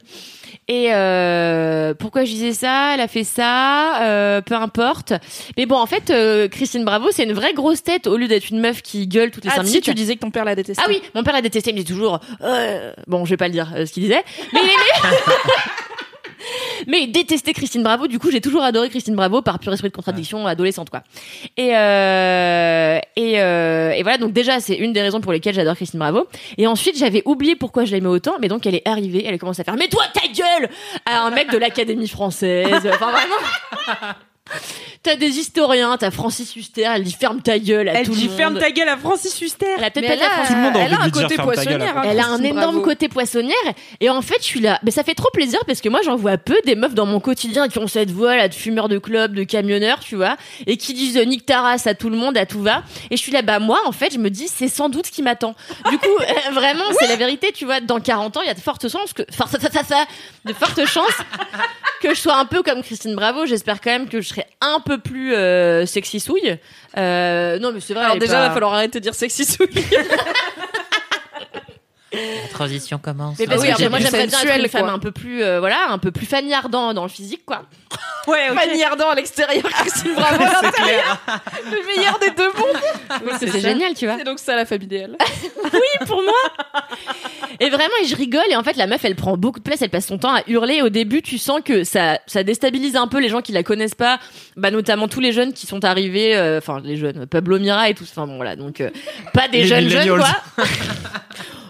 Et 0.67 0.87
euh, 0.93 1.93
pourquoi 1.93 2.23
je 2.25 2.31
disais 2.31 2.53
ça? 2.53 2.91
Elle 2.95 3.01
a 3.01 3.07
fait 3.07 3.23
ça, 3.23 4.01
euh, 4.03 4.41
peu 4.41 4.55
importe. 4.55 5.13
Mais 5.57 5.65
bon, 5.67 5.75
en 5.77 5.85
fait, 5.85 6.09
euh, 6.09 6.47
Christine 6.47 6.83
Bravo, 6.85 7.09
c'est 7.11 7.23
une 7.23 7.33
vraie 7.33 7.53
grosse 7.53 7.83
tête 7.83 8.07
au 8.07 8.17
lieu 8.17 8.27
d'être 8.27 8.49
une 8.49 8.59
meuf 8.59 8.81
qui 8.81 9.07
gueule 9.07 9.29
toutes 9.31 9.43
les 9.45 9.51
Ah, 9.51 9.57
cinq 9.57 9.63
si, 9.63 9.69
minutes. 9.69 9.83
tu 9.85 9.93
disais 9.93 10.15
que 10.15 10.21
ton 10.21 10.31
père 10.31 10.45
la 10.45 10.55
détestait. 10.55 10.81
Ah 10.83 10.89
oui, 10.89 11.01
mon 11.13 11.23
père 11.23 11.33
l'a 11.33 11.41
détesté, 11.41 11.69
il 11.71 11.73
me 11.75 11.79
dit 11.83 11.85
toujours. 11.93 12.19
euh, 12.41 12.93
Bon, 13.07 13.25
je 13.25 13.31
vais 13.31 13.37
pas 13.37 13.47
le 13.47 13.53
dire 13.53 13.71
euh, 13.75 13.85
ce 13.85 13.91
qu'il 13.91 14.03
disait, 14.03 14.23
mais 14.53 14.59
il 14.63 14.69
aimait. 14.69 15.15
Mais 16.87 17.01
il 17.03 17.11
détestait 17.11 17.53
Christine 17.53 17.81
Bravo. 17.81 18.05
Du 18.07 18.19
coup, 18.19 18.29
j'ai 18.29 18.41
toujours 18.41 18.61
adoré 18.61 18.89
Christine 18.89 19.15
Bravo 19.15 19.41
par 19.41 19.57
pur 19.57 19.73
esprit 19.73 19.89
de 19.89 19.95
contradiction 19.95 20.45
adolescente, 20.45 20.91
quoi. 20.91 21.01
Et 21.57 21.75
euh, 21.75 22.99
et, 23.15 23.41
euh, 23.41 23.84
et 23.95 24.03
voilà. 24.03 24.17
Donc 24.17 24.33
déjà, 24.33 24.59
c'est 24.59 24.75
une 24.75 24.93
des 24.93 25.01
raisons 25.01 25.21
pour 25.21 25.31
lesquelles 25.31 25.55
j'adore 25.55 25.75
Christine 25.75 25.99
Bravo. 25.99 26.27
Et 26.57 26.67
ensuite, 26.67 26.97
j'avais 26.97 27.23
oublié 27.25 27.55
pourquoi 27.55 27.85
je 27.85 27.91
l'aimais 27.91 28.09
autant. 28.09 28.35
Mais 28.41 28.47
donc, 28.47 28.65
elle 28.65 28.75
est 28.75 28.87
arrivée, 28.87 29.23
elle 29.25 29.33
a 29.33 29.37
commencé 29.37 29.61
à 29.61 29.63
faire 29.63 29.75
"Mais 29.75 29.87
toi, 29.87 30.03
ta 30.13 30.27
gueule!" 30.27 30.69
à 31.05 31.21
un 31.25 31.31
mec 31.31 31.51
de 31.51 31.57
l'Académie 31.57 32.07
française. 32.07 32.87
Enfin, 32.93 33.11
vraiment. 33.11 34.15
T'as 35.01 35.15
des 35.15 35.37
historiens, 35.39 35.97
t'as 35.97 36.11
Francis 36.11 36.55
Huster, 36.55 36.83
elle 36.83 37.03
dit 37.03 37.13
ferme 37.19 37.41
ta 37.41 37.57
gueule 37.59 37.89
à 37.89 37.93
Elle 37.93 38.05
tout 38.05 38.13
dit 38.13 38.23
le 38.23 38.29
monde. 38.29 38.37
ferme 38.37 38.59
ta 38.59 38.71
gueule 38.71 38.89
à 38.89 38.97
Francis 38.97 39.39
Huster. 39.41 39.65
Elle 39.77 39.83
a 39.83 39.89
peut-être 39.91 40.07
pas 40.07 40.13
elle 40.13 40.19
dit 40.19 40.23
à 40.25 40.29
Francis- 40.29 40.47
Tout 40.49 40.55
le 40.55 40.61
monde 40.61 40.77
a 40.77 40.79
elle 40.81 40.93
a 40.93 41.01
un 41.01 41.09
côté 41.09 41.35
poissonnière. 41.35 41.97
hein, 41.97 42.01
Elle 42.05 42.19
a 42.19 42.27
un 42.27 42.43
énorme 42.43 42.75
Bravo. 42.75 42.81
côté 42.81 43.07
poissonnière 43.09 43.55
et 43.99 44.09
en 44.09 44.21
fait 44.21 44.37
je 44.39 44.45
suis 44.45 44.59
là 44.61 44.79
mais 44.83 44.91
ça 44.91 45.03
fait 45.03 45.13
trop 45.15 45.29
plaisir 45.31 45.59
parce 45.67 45.81
que 45.81 45.89
moi 45.89 45.99
j'en 46.03 46.15
vois 46.15 46.37
peu 46.37 46.55
des 46.65 46.75
meufs 46.75 46.93
dans 46.93 47.05
mon 47.05 47.19
quotidien 47.19 47.67
qui 47.67 47.79
ont 47.79 47.87
cette 47.87 48.11
voix 48.11 48.35
là 48.35 48.47
de 48.47 48.53
fumeurs 48.53 48.87
de 48.89 48.97
club 48.99 49.33
de 49.33 49.43
camionneurs 49.43 49.99
tu 49.99 50.15
vois 50.15 50.37
et 50.67 50.77
qui 50.77 50.93
disent 50.93 51.17
euh, 51.17 51.25
nique 51.25 51.45
ta 51.45 51.61
race 51.61 51.87
à 51.87 51.93
tout 51.95 52.09
le 52.09 52.17
monde 52.17 52.37
à 52.37 52.45
tout 52.45 52.61
va 52.61 52.83
et 53.11 53.17
je 53.17 53.21
suis 53.21 53.31
là 53.31 53.41
bah 53.41 53.59
moi 53.59 53.79
en 53.85 53.91
fait 53.91 54.13
je 54.13 54.19
me 54.19 54.29
dis 54.29 54.47
c'est 54.47 54.67
sans 54.69 54.89
doute 54.89 55.07
ce 55.07 55.11
qui 55.11 55.21
m'attend 55.23 55.55
du 55.89 55.97
coup 55.97 56.07
euh, 56.19 56.51
vraiment 56.51 56.83
c'est 56.99 57.07
la 57.07 57.15
vérité 57.15 57.51
tu 57.53 57.65
vois 57.65 57.79
dans 57.79 57.99
40 57.99 58.37
ans 58.37 58.41
il 58.41 58.47
y 58.47 58.51
a 58.51 58.53
de 58.55 58.59
fortes 58.59 58.87
chances 58.89 59.13
que 59.13 59.23
forte- 59.31 59.59
ça, 59.59 59.69
ça, 59.71 59.83
ça, 59.83 60.05
de 60.45 60.53
fortes 60.53 60.85
chances 60.85 61.17
que 62.01 62.13
je 62.13 62.19
sois 62.19 62.37
un 62.37 62.45
peu 62.45 62.63
comme 62.63 62.81
Christine 62.83 63.15
Bravo 63.15 63.45
j'espère 63.45 63.81
quand 63.81 63.91
même 63.91 64.07
que 64.09 64.21
je 64.21 64.34
un 64.61 64.79
peu 64.79 64.97
plus 64.99 65.33
euh, 65.33 65.85
sexy 65.85 66.19
souille 66.19 66.57
euh, 66.97 67.59
non 67.59 67.71
mais 67.71 67.79
c'est 67.79 67.93
vrai 67.93 68.05
Alors 68.05 68.17
déjà, 68.17 68.33
il 68.33 68.35
pas- 68.35 68.47
va 68.47 68.53
falloir 68.53 68.73
arrêter 68.73 68.99
de 68.99 69.03
dire 69.03 69.13
sexy 69.15 69.45
souille. 69.45 69.67
La 72.43 72.49
transition 72.49 72.97
commence. 72.97 73.37
mais 73.39 73.45
parce 73.47 73.61
Ah 73.63 73.73
que 73.75 73.81
oui, 73.83 73.89
moi 73.89 73.99
j'aimerais 73.99 74.27
bien 74.27 74.41
être 74.41 74.59
une 74.59 74.67
femme 74.69 74.81
quoi. 74.83 74.91
un 74.91 74.99
peu 74.99 75.11
plus 75.11 75.43
euh, 75.43 75.59
voilà 75.59 75.87
un 75.89 75.97
peu 75.97 76.11
plus 76.11 76.25
Fanny 76.25 76.53
Ardant 76.53 76.93
dans 76.93 77.03
le 77.03 77.09
physique 77.09 77.41
quoi 77.45 77.63
Ouais, 78.27 78.49
ok. 78.49 78.57
Fanny 78.59 78.83
Ardant 78.83 79.09
à 79.11 79.15
l'extérieur, 79.15 79.63
Christine 79.63 80.13
Bravo 80.15 80.43
à 80.43 80.61
l'intérieur. 80.63 81.19
Le 81.65 81.95
meilleur 81.95 82.17
des 82.19 82.31
deux 82.31 82.51
mondes. 82.53 82.81
Oui, 83.25 83.31
c'est 83.39 83.59
génial 83.59 83.93
tu 83.93 84.05
vois 84.07 84.17
C'est 84.17 84.23
donc 84.23 84.39
ça 84.39 84.55
la 84.55 84.65
famille 84.65 84.85
idéale. 84.87 85.15
pour 86.07 86.21
moi 86.23 86.33
et 87.59 87.69
vraiment 87.69 87.93
et 88.03 88.05
je 88.07 88.15
rigole 88.15 88.43
et 88.49 88.55
en 88.55 88.63
fait 88.63 88.75
la 88.75 88.87
meuf 88.87 89.05
elle 89.05 89.15
prend 89.15 89.37
beaucoup 89.37 89.59
de 89.59 89.63
place 89.63 89.81
elle 89.81 89.89
passe 89.89 90.07
son 90.07 90.17
temps 90.17 90.33
à 90.33 90.41
hurler 90.47 90.81
au 90.81 90.89
début 90.89 91.21
tu 91.21 91.37
sens 91.37 91.61
que 91.63 91.83
ça 91.83 92.19
ça 92.27 92.43
déstabilise 92.43 92.95
un 92.97 93.07
peu 93.07 93.19
les 93.21 93.29
gens 93.29 93.41
qui 93.41 93.51
la 93.53 93.63
connaissent 93.63 93.95
pas 93.95 94.19
bah 94.57 94.71
notamment 94.71 95.07
tous 95.07 95.19
les 95.21 95.31
jeunes 95.31 95.53
qui 95.53 95.65
sont 95.65 95.85
arrivés 95.85 96.35
euh, 96.35 96.57
enfin 96.57 96.81
les 96.83 96.97
jeunes 96.97 97.25
Pablo 97.27 97.57
Mira 97.59 97.89
et 97.89 97.93
tout 97.93 98.03
enfin 98.03 98.27
bon 98.27 98.35
voilà 98.35 98.55
donc 98.57 98.81
euh, 98.81 98.89
pas 99.33 99.47
des 99.47 99.59
Les 99.61 99.67
jeunes 99.67 99.89
jeunes 99.89 100.17
quoi 100.17 100.27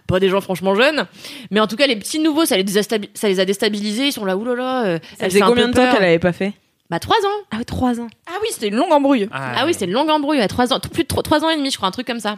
pas 0.07 0.19
des 0.19 0.29
gens 0.29 0.41
franchement 0.41 0.75
jeunes 0.75 1.05
mais 1.51 1.59
en 1.59 1.67
tout 1.67 1.75
cas 1.75 1.87
les 1.87 1.95
petits 1.95 2.19
nouveaux 2.19 2.45
ça 2.45 2.57
les 2.57 2.65
ça 3.13 3.27
les 3.27 3.39
a 3.39 3.45
déstabilisés 3.45 4.07
ils 4.07 4.11
sont 4.11 4.25
là 4.25 4.37
oulala 4.37 4.85
euh, 4.85 4.99
Ça 5.19 5.25
faisait 5.25 5.41
combien 5.41 5.67
de 5.67 5.73
temps 5.73 5.91
qu'elle 5.91 6.03
avait 6.03 6.19
pas 6.19 6.33
fait? 6.33 6.53
Bah 6.91 6.99
trois 6.99 7.15
ans 7.17 7.41
Ah 7.51 7.57
ouais, 7.57 7.63
trois 7.63 7.99
ans. 7.99 8.07
Ah 8.27 8.33
oui, 8.41 8.47
c'était 8.51 8.67
une 8.67 8.75
longue 8.75 8.91
embrouille. 8.91 9.27
Ah 9.31 9.63
oui, 9.65 9.73
c'est 9.75 9.85
une 9.85 9.91
longue 9.91 10.09
embrouille, 10.11 10.39
à 10.39 10.47
trois 10.47 10.71
ans, 10.71 10.79
plus 10.79 11.01
de 11.03 11.07
trois, 11.07 11.43
ans 11.43 11.49
et 11.49 11.57
demi, 11.57 11.71
je 11.71 11.77
crois, 11.77 11.87
un 11.87 11.91
truc 11.91 12.05
comme 12.05 12.19
ça. 12.19 12.35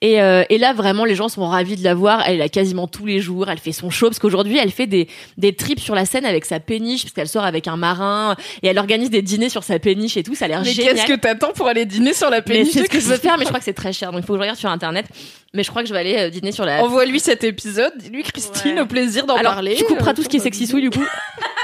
Et, 0.00 0.20
euh, 0.20 0.42
et 0.50 0.58
là, 0.58 0.72
vraiment, 0.72 1.04
les 1.04 1.14
gens 1.14 1.28
sont 1.28 1.46
ravis 1.46 1.76
de 1.76 1.84
la 1.84 1.94
voir. 1.94 2.22
Elle 2.26 2.34
est 2.34 2.38
là 2.38 2.48
quasiment 2.48 2.88
tous 2.88 3.06
les 3.06 3.20
jours. 3.20 3.48
Elle 3.48 3.58
fait 3.58 3.70
son 3.70 3.88
show 3.88 4.06
parce 4.08 4.18
qu'aujourd'hui, 4.18 4.58
elle 4.58 4.72
fait 4.72 4.88
des 4.88 5.06
des 5.38 5.54
trips 5.54 5.78
sur 5.78 5.94
la 5.94 6.04
scène 6.04 6.24
avec 6.26 6.44
sa 6.46 6.58
péniche 6.58 7.02
parce 7.04 7.12
qu'elle 7.14 7.28
sort 7.28 7.44
avec 7.44 7.68
un 7.68 7.76
marin 7.76 8.34
et 8.62 8.66
elle 8.68 8.78
organise 8.78 9.10
des 9.10 9.22
dîners 9.22 9.50
sur 9.50 9.62
sa 9.62 9.78
péniche 9.78 10.16
et 10.16 10.24
tout. 10.24 10.34
Ça 10.34 10.46
a 10.46 10.48
l'air 10.48 10.62
Mais 10.64 10.72
génial. 10.72 10.94
qu'est-ce 10.94 11.06
que 11.06 11.14
t'attends 11.14 11.52
pour 11.52 11.68
aller 11.68 11.84
dîner 11.86 12.12
sur 12.12 12.28
la 12.28 12.38
mais 12.38 12.42
péniche 12.42 12.72
c'est 12.72 12.82
ce 12.84 12.88
que 12.90 12.98
je 12.98 13.06
veux 13.06 13.18
faire, 13.18 13.36
mais 13.38 13.44
je 13.44 13.48
crois 13.50 13.60
que 13.60 13.64
c'est 13.64 13.72
très 13.72 13.92
cher, 13.92 14.10
donc 14.10 14.22
il 14.22 14.26
faut 14.26 14.32
que 14.32 14.38
je 14.38 14.42
regarde 14.42 14.58
sur 14.58 14.68
internet. 14.70 15.06
Mais 15.54 15.62
je 15.62 15.70
crois 15.70 15.82
que 15.82 15.88
je 15.88 15.94
vais 15.94 16.00
aller 16.00 16.16
euh, 16.18 16.28
dîner 16.30 16.50
sur 16.50 16.64
la. 16.66 16.82
Envoie-lui 16.82 17.20
cet 17.20 17.44
épisode, 17.44 17.92
dis-lui 17.98 18.24
Christine, 18.24 18.74
Ouais. 18.74 18.80
au 18.80 18.86
plaisir 18.86 19.26
d'en 19.26 19.38
parler. 19.38 19.76
tu 19.76 19.84
couperas 19.84 20.10
Euh, 20.10 20.14
tout 20.14 20.22
ce 20.24 20.28
qui 20.28 20.38
est 20.38 20.40
sexy 20.40 20.66
souille 20.66 20.82
du 20.82 20.90
coup. 20.90 21.04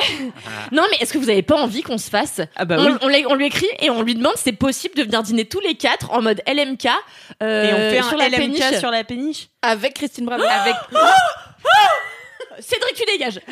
non, 0.72 0.82
mais 0.90 0.96
est-ce 1.00 1.12
que 1.12 1.18
vous 1.18 1.28
avez 1.30 1.42
pas 1.42 1.56
envie 1.56 1.82
qu'on 1.82 1.98
se 1.98 2.10
fasse 2.10 2.40
Ah 2.56 2.64
bah 2.64 2.76
on, 2.78 2.86
oui. 2.92 2.98
on 3.02 3.08
l'a- 3.08 3.28
on 3.28 3.34
lui 3.34 3.46
écrit 3.46 3.68
et 3.80 3.90
on 3.90 4.02
lui 4.02 4.14
demande 4.14 4.34
si 4.36 4.42
c'est 4.44 4.52
possible 4.52 4.94
de 4.94 5.02
venir 5.02 5.22
dîner 5.22 5.44
tous 5.44 5.60
les 5.60 5.74
quatre 5.76 6.10
en 6.12 6.22
mode 6.22 6.42
LMK 6.46 6.86
euh, 7.42 7.64
Et 7.64 7.72
on 7.72 7.76
fait 7.90 8.02
sur 8.08 8.14
un 8.14 8.16
la 8.18 8.28
LMK 8.28 8.36
péniche. 8.38 8.78
sur 8.78 8.90
la 8.90 9.04
péniche. 9.04 9.48
Avec 9.62 9.94
Christine 9.94 10.24
Bravo. 10.26 10.42
avec 10.44 10.74
Cédric 12.60 12.94
tu 12.94 13.04
dégages 13.04 13.40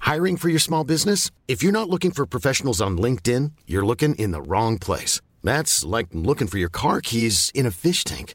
Hiring 0.00 0.36
for 0.38 0.48
your 0.48 0.58
small 0.60 0.84
business? 0.84 1.30
If 1.46 1.62
you're 1.62 1.72
not 1.72 1.88
looking 1.88 2.10
for 2.10 2.26
professionals 2.26 2.80
on 2.80 2.96
LinkedIn, 2.98 3.52
you're 3.66 3.84
looking 3.86 4.14
in 4.16 4.32
the 4.32 4.42
wrong 4.42 4.78
place. 4.78 5.20
That's 5.44 5.84
like 5.84 6.08
looking 6.12 6.48
for 6.48 6.58
your 6.58 6.68
car 6.70 7.00
keys 7.00 7.50
in 7.54 7.64
a 7.66 7.70
fish 7.70 8.02
tank. 8.04 8.34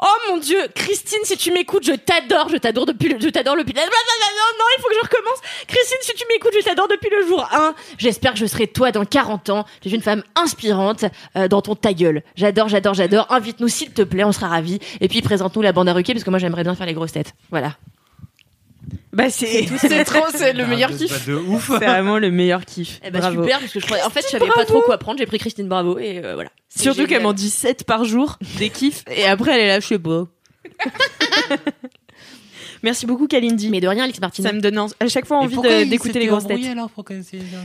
Oh 0.00 0.30
mon 0.30 0.38
dieu, 0.38 0.58
Christine, 0.76 1.18
si 1.24 1.36
tu 1.36 1.50
m'écoutes, 1.50 1.84
je 1.84 1.92
t'adore, 1.92 2.48
je 2.48 2.56
t'adore 2.56 2.86
depuis 2.86 3.08
le, 3.08 3.20
je 3.20 3.28
t'adore 3.30 3.56
depuis. 3.56 3.74
Non, 3.74 3.82
non, 3.82 3.88
non, 3.88 4.64
il 4.76 4.80
faut 4.80 4.88
que 4.88 4.94
je 4.94 5.00
recommence. 5.00 5.38
Christine, 5.66 5.98
si 6.02 6.14
tu 6.14 6.24
m'écoutes, 6.28 6.52
je 6.54 6.64
t'adore 6.64 6.86
depuis 6.86 7.10
le 7.10 7.26
jour 7.26 7.48
1. 7.52 7.74
J'espère 7.98 8.32
que 8.34 8.38
je 8.38 8.46
serai 8.46 8.68
toi 8.68 8.92
dans 8.92 9.04
40 9.04 9.50
ans. 9.50 9.64
Tu 9.80 9.88
es 9.88 9.92
une 9.92 10.02
femme 10.02 10.22
inspirante 10.36 11.04
euh, 11.36 11.48
dans 11.48 11.62
ton 11.62 11.74
ta 11.74 11.92
gueule. 11.92 12.22
J'adore, 12.36 12.68
j'adore, 12.68 12.94
j'adore. 12.94 13.26
Invite-nous 13.30 13.68
s'il 13.68 13.90
te 13.92 14.02
plaît, 14.02 14.22
on 14.22 14.32
sera 14.32 14.46
ravis. 14.46 14.78
Et 15.00 15.08
puis 15.08 15.20
présente-nous 15.20 15.62
la 15.62 15.72
bande 15.72 15.88
à 15.88 15.92
Ruquier 15.94 16.14
parce 16.14 16.24
que 16.24 16.30
moi 16.30 16.38
j'aimerais 16.38 16.62
bien 16.62 16.76
faire 16.76 16.86
les 16.86 16.94
grosses 16.94 17.12
têtes. 17.12 17.34
Voilà. 17.50 17.74
Bah 19.12 19.30
c'est 19.30 19.66
C'est 19.78 20.04
trop, 20.04 20.24
c'est 20.34 20.52
le 20.52 20.66
meilleur 20.66 20.90
Ah, 20.92 20.96
kiff. 20.96 21.26
De 21.26 21.34
ouf. 21.34 21.66
c'est 21.78 21.84
vraiment 21.86 22.18
le 22.18 22.30
meilleur 22.30 22.64
kiff. 22.64 23.00
Eh 23.04 23.10
Bravo. 23.10 23.42
super 23.42 23.58
parce 23.60 23.72
que 23.72 23.80
je 23.80 23.86
croyais- 23.86 24.02
en 24.04 24.10
fait 24.10 24.22
je 24.24 24.28
savais 24.28 24.46
pas 24.54 24.64
trop 24.64 24.80
quoi 24.82 24.98
prendre. 24.98 25.18
J'ai 25.18 25.26
pris 25.26 25.38
Christine 25.38 25.68
Bravo 25.68 25.98
et 25.98 26.20
euh, 26.24 26.34
voilà. 26.34 26.50
Surtout 26.68 27.06
qu'elle 27.06 27.22
m'en 27.22 27.32
dit 27.32 27.50
7 27.50 27.84
par 27.84 28.04
jour, 28.04 28.38
des 28.58 28.70
kiffs, 28.70 29.04
et 29.10 29.24
après 29.24 29.52
elle 29.54 29.60
est 29.60 29.68
là, 29.68 29.80
je 29.80 29.86
sais 29.86 29.98
pas. 29.98 30.26
Merci 32.82 33.06
beaucoup 33.06 33.26
Kalindi. 33.26 33.70
Mais 33.70 33.80
de 33.80 33.88
rien, 33.88 34.04
Alex 34.04 34.20
Martin. 34.20 34.42
ça 34.42 34.52
me 34.52 34.60
donne 34.60 34.78
à 35.00 35.08
chaque 35.08 35.26
fois 35.26 35.38
envie 35.38 35.56
d'écouter 35.86 36.20
les 36.20 36.26
grosses 36.26 36.46
têtes. 36.46 36.64
alors 36.64 36.90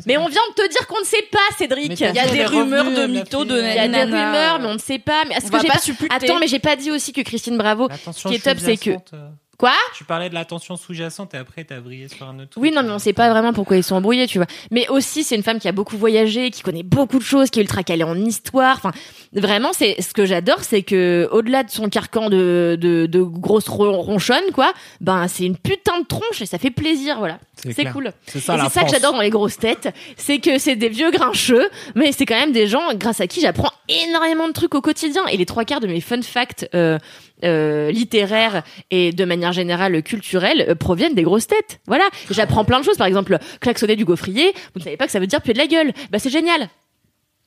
Mais 0.07 0.17
on 0.17 0.27
vient 0.27 0.41
de 0.49 0.63
te 0.63 0.69
dire 0.71 0.87
qu'on 0.87 0.99
ne 0.99 1.05
sait 1.05 1.23
pas, 1.31 1.37
Cédric. 1.57 1.89
Mais 1.89 1.95
Il 1.95 2.15
y 2.15 2.19
a 2.19 2.27
des 2.27 2.45
rumeurs 2.45 2.85
de 2.91 3.05
mythos 3.05 3.45
de 3.45 3.59
Il 3.59 3.75
y 3.75 3.77
a 3.79 3.87
des 3.87 4.03
rumeurs, 4.03 4.59
mais 4.59 4.67
on 4.67 4.73
ne 4.73 4.79
sait 4.79 4.99
pas. 4.99 5.23
Mais 5.29 5.35
est-ce 5.35 5.47
On 5.47 5.49
que 5.49 5.59
j'ai 5.61 5.67
pas. 5.67 6.15
Attends, 6.15 6.39
mais 6.39 6.47
j'ai 6.47 6.59
pas 6.59 6.75
dit 6.75 6.89
aussi 6.91 7.13
que 7.13 7.21
Christine 7.21 7.57
Bravo. 7.57 7.87
L'attention 7.89 8.29
Ce 8.29 8.33
qui 8.35 8.39
est 8.41 8.43
top, 8.43 8.57
c'est 8.59 8.77
que- 8.77 8.89
euh, 8.91 9.29
Quoi? 9.57 9.71
Tu 9.95 10.03
parlais 10.03 10.29
de 10.29 10.33
l'attention 10.33 10.75
sous-jacente 10.75 11.33
et 11.35 11.37
après 11.37 11.63
t'as 11.63 11.79
brillé 11.79 12.07
sur 12.07 12.27
un 12.27 12.39
autre. 12.39 12.57
Oui, 12.57 12.71
truc. 12.71 12.81
non, 12.81 12.87
mais 12.87 12.93
on 12.95 12.99
sait 12.99 13.13
pas 13.13 13.29
vraiment 13.29 13.53
pourquoi 13.53 13.77
ils 13.77 13.83
sont 13.83 13.95
embrouillés, 13.95 14.25
tu 14.27 14.39
vois. 14.39 14.47
Mais 14.71 14.87
aussi, 14.89 15.23
c'est 15.23 15.35
une 15.35 15.43
femme 15.43 15.59
qui 15.59 15.67
a 15.67 15.71
beaucoup 15.71 15.95
voyagé, 15.95 16.49
qui 16.49 16.63
connaît 16.63 16.81
beaucoup 16.83 17.19
de 17.19 17.23
choses, 17.23 17.49
qui 17.51 17.59
est 17.59 17.61
ultra 17.61 17.83
calée 17.83 18.03
en 18.03 18.15
histoire. 18.17 18.75
Enfin, 18.77 18.91
vraiment, 19.31 19.69
c'est 19.71 20.01
ce 20.01 20.13
que 20.13 20.25
j'adore, 20.25 20.63
c'est 20.63 20.81
que 20.81 21.29
au-delà 21.31 21.63
de 21.63 21.69
son 21.69 21.87
carcan 21.87 22.29
de 22.29 22.77
de, 22.81 23.05
de 23.05 23.21
grosse 23.21 23.69
ron- 23.69 24.01
ronchonne, 24.01 24.51
quoi, 24.53 24.73
ben 25.01 25.27
c'est 25.27 25.45
une 25.45 25.57
putain 25.57 25.99
de 25.99 26.05
tronche 26.07 26.41
et 26.41 26.45
ça 26.47 26.57
fait 26.57 26.71
plaisir, 26.71 27.19
voilà. 27.19 27.39
C'est 27.55 27.85
cool. 27.85 28.11
C'est 28.25 28.39
ça 28.39 28.57
la 28.57 28.69
ça 28.69 28.83
que 28.83 28.89
j'adore 28.89 29.13
dans 29.13 29.21
les 29.21 29.29
grosses 29.29 29.57
têtes, 29.57 29.89
c'est 30.17 30.39
que 30.39 30.57
c'est 30.57 30.75
des 30.75 30.89
vieux 30.89 31.11
grincheux, 31.11 31.69
mais 31.95 32.11
c'est 32.11 32.25
quand 32.25 32.35
même 32.39 32.51
des 32.51 32.67
gens 32.67 32.93
grâce 32.95 33.21
à 33.21 33.27
qui 33.27 33.39
j'apprends 33.39 33.71
énormément 33.87 34.47
de 34.47 34.53
trucs 34.53 34.73
au 34.75 34.81
quotidien. 34.81 35.25
Et 35.27 35.37
les 35.37 35.45
trois 35.45 35.63
quarts 35.63 35.79
de 35.79 35.87
mes 35.87 36.01
fun 36.01 36.21
facts 36.23 36.67
euh, 36.75 36.97
euh, 37.43 37.91
littéraires 37.91 38.63
et 38.91 39.11
de 39.11 39.25
manière 39.25 39.53
générale 39.53 40.01
culturelle 40.03 40.65
euh, 40.69 40.75
proviennent 40.75 41.15
des 41.15 41.23
grosses 41.23 41.47
têtes. 41.47 41.79
Voilà, 41.87 42.07
j'apprends 42.29 42.65
plein 42.65 42.79
de 42.79 42.85
choses. 42.85 42.97
Par 42.97 43.07
exemple, 43.07 43.37
klaxonner 43.59 43.95
du 43.95 44.05
gaufrier, 44.05 44.53
vous 44.73 44.79
ne 44.79 44.83
savez 44.83 44.97
pas 44.97 45.05
que 45.05 45.11
ça 45.11 45.19
veut 45.19 45.27
dire 45.27 45.41
puer 45.41 45.53
de 45.53 45.57
la 45.57 45.67
gueule. 45.67 45.93
Bah 46.11 46.19
c'est 46.19 46.29
génial. 46.29 46.69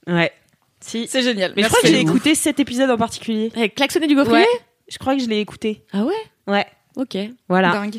Ouais. 0.07 0.33
Si. 0.81 1.07
C'est 1.09 1.22
génial. 1.22 1.53
Mais 1.57 1.62
je 1.62 1.68
crois 1.68 1.81
que 1.81 1.88
j'ai 1.88 2.01
écouté 2.01 2.35
cet 2.35 2.61
épisode 2.61 2.90
en 2.90 2.99
particulier. 2.99 3.51
Eh, 3.57 3.68
klaxonner 3.70 4.07
du 4.07 4.14
gaufrier? 4.14 4.40
Ouais. 4.40 4.61
Je 4.88 4.99
crois 4.99 5.16
que 5.16 5.22
je 5.22 5.29
l'ai 5.29 5.40
écouté. 5.40 5.83
Ah 5.92 6.05
ouais? 6.05 6.14
Ouais. 6.46 6.66
Ok. 6.96 7.16
Voilà. 7.49 7.70
Dingue. 7.72 7.99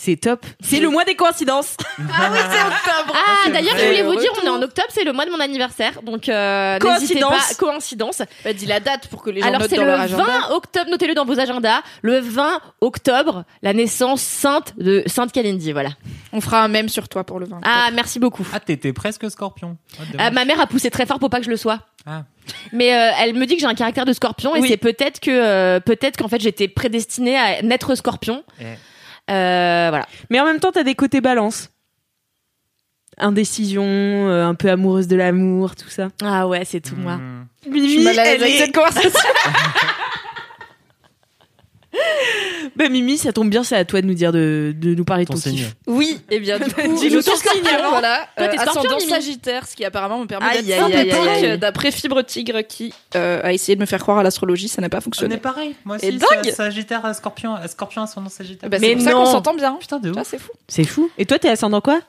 C'est 0.00 0.16
top. 0.16 0.46
C'est 0.60 0.78
le 0.78 0.88
mois 0.90 1.04
des 1.04 1.16
coïncidences. 1.16 1.76
Ah 2.20 2.30
oui, 2.32 2.38
c'est 2.50 2.60
octobre. 2.60 3.12
Ah 3.14 3.50
d'ailleurs 3.50 3.76
je 3.76 3.84
voulais 3.84 4.02
vous 4.02 4.14
dire, 4.16 4.30
on 4.40 4.46
est 4.46 4.48
en 4.48 4.62
octobre, 4.62 4.86
c'est 4.90 5.02
le 5.04 5.12
mois 5.12 5.26
de 5.26 5.30
mon 5.30 5.40
anniversaire, 5.40 6.00
donc 6.02 6.28
euh, 6.28 6.78
Coïncidence. 6.78 7.30
pas. 7.30 7.54
Coïncidence. 7.58 8.22
Bah, 8.44 8.52
dis 8.52 8.66
la 8.66 8.78
date 8.80 9.08
pour 9.08 9.22
que 9.22 9.30
les 9.30 9.40
gens 9.40 9.48
Alors 9.48 9.60
notent 9.60 9.70
c'est 9.70 9.76
dans 9.76 9.82
le 9.82 9.88
leur 9.88 9.98
20 9.98 10.04
agenda. 10.04 10.52
octobre, 10.52 10.90
notez-le 10.90 11.14
dans 11.14 11.24
vos 11.24 11.38
agendas. 11.38 11.82
Le 12.02 12.18
20 12.20 12.60
octobre, 12.80 13.44
la 13.62 13.72
naissance 13.72 14.20
sainte 14.22 14.74
de 14.78 15.02
Sainte 15.06 15.32
Kalindi, 15.32 15.72
voilà. 15.72 15.90
On 16.32 16.40
fera 16.40 16.62
un 16.62 16.68
mème 16.68 16.88
sur 16.88 17.08
toi 17.08 17.24
pour 17.24 17.40
le 17.40 17.46
20. 17.46 17.60
Ah 17.64 17.88
merci 17.92 18.18
beaucoup. 18.20 18.46
Ah, 18.52 18.60
t'étais 18.60 18.92
presque 18.92 19.28
scorpion. 19.30 19.76
Ah, 20.18 20.30
ma 20.30 20.44
mère 20.44 20.60
a 20.60 20.66
poussé 20.66 20.90
très 20.90 21.04
fort 21.06 21.18
pour 21.18 21.30
pas 21.30 21.38
que 21.38 21.44
je 21.44 21.50
le 21.50 21.56
sois. 21.56 21.80
Ah. 22.06 22.22
Mais 22.72 22.94
euh, 22.94 23.10
elle 23.20 23.34
me 23.34 23.44
dit 23.44 23.54
que 23.56 23.60
j'ai 23.60 23.66
un 23.66 23.74
caractère 23.74 24.04
de 24.04 24.12
scorpion 24.12 24.54
et 24.54 24.60
Oui. 24.60 24.68
c'est 24.68 24.76
peut-être 24.76 25.20
que 25.20 25.30
euh, 25.30 25.80
peut-être 25.80 26.16
qu'en 26.16 26.28
fait 26.28 26.40
j'étais 26.40 26.68
prédestinée 26.68 27.36
à 27.36 27.60
naître 27.62 27.94
scorpion. 27.96 28.44
Eh. 28.60 28.64
Euh, 29.30 29.86
voilà. 29.90 30.06
Mais 30.30 30.40
en 30.40 30.44
même 30.44 30.58
temps, 30.60 30.72
t'as 30.72 30.84
des 30.84 30.94
côtés 30.94 31.20
balance. 31.20 31.70
Indécision, 33.20 33.82
euh, 33.84 34.46
un 34.46 34.54
peu 34.54 34.70
amoureuse 34.70 35.08
de 35.08 35.16
l'amour, 35.16 35.74
tout 35.74 35.88
ça. 35.88 36.08
Ah 36.22 36.46
ouais, 36.46 36.64
c'est 36.64 36.80
tout 36.80 36.94
moi. 36.96 37.16
Hmm. 37.16 37.46
Je 37.66 37.78
suis 37.80 38.04
mal 38.04 38.16
à 38.18 38.24
l'aise 38.24 38.42
elle 38.42 38.48
est- 38.50 38.58
cette 38.58 38.74
conversation. 38.74 39.10
Bah 42.76 42.88
Mimi, 42.88 43.18
ça 43.18 43.32
tombe 43.32 43.50
bien, 43.50 43.64
c'est 43.64 43.76
à 43.76 43.84
toi 43.84 44.00
de 44.00 44.06
nous 44.06 44.14
dire 44.14 44.30
de, 44.30 44.72
de 44.76 44.94
nous 44.94 45.04
parler 45.04 45.24
de 45.24 45.28
Ton 45.28 45.34
ton 45.34 45.40
signe. 45.40 45.56
kiff. 45.56 45.76
Oui, 45.86 46.20
et 46.30 46.38
bien 46.38 46.58
du 46.58 46.64
coup, 46.72 46.80
Dis-nous 46.80 47.22
ton 47.22 47.34
signe, 47.34 47.62
voilà, 47.90 48.28
Toi, 48.36 48.48
t'es 48.48 48.58
euh, 48.58 48.62
scorpion, 48.62 48.80
ascendant 48.82 48.96
Mimi. 48.98 49.08
sagittaire, 49.10 49.66
ce 49.66 49.74
qui 49.74 49.84
apparemment 49.84 50.18
me 50.20 50.26
permet 50.26 50.62
d'être 50.62 50.78
sympathique, 50.80 51.12
aïe. 51.44 51.58
d'après 51.58 51.90
Fibre 51.90 52.22
Tigre 52.22 52.60
qui 52.68 52.92
euh, 53.16 53.40
a 53.42 53.52
essayé 53.52 53.74
de 53.76 53.80
me 53.80 53.86
faire 53.86 54.00
croire 54.00 54.18
à 54.18 54.22
l'astrologie, 54.22 54.68
ça 54.68 54.80
n'a 54.80 54.88
pas 54.88 54.98
On 54.98 55.00
est 55.00 55.04
fonctionné. 55.04 55.36
pareil. 55.38 55.74
Moi 55.84 55.96
Et 56.02 56.08
aussi, 56.08 56.18
dingue 56.18 56.28
c'est 56.44 56.52
Sagittaire, 56.52 57.04
euh, 57.04 57.12
Scorpion, 57.14 57.56
euh, 57.56 57.66
Scorpion 57.66 58.02
ascendant 58.02 58.28
Sagittaire. 58.28 58.68
Bah, 58.68 58.78
Mais 58.80 58.88
c'est 58.90 58.94
pour 58.96 59.04
ça 59.04 59.10
non. 59.12 59.24
qu'on 59.24 59.30
s'entend 59.32 59.54
bien. 59.54 59.76
Putain 59.80 59.98
de 59.98 60.10
ouf. 60.10 60.16
c'est 60.24 60.38
fou. 60.38 60.52
C'est 60.68 60.84
fou. 60.84 61.10
Et 61.18 61.26
toi, 61.26 61.38
t'es 61.38 61.48
ascendant 61.48 61.80
quoi? 61.80 62.00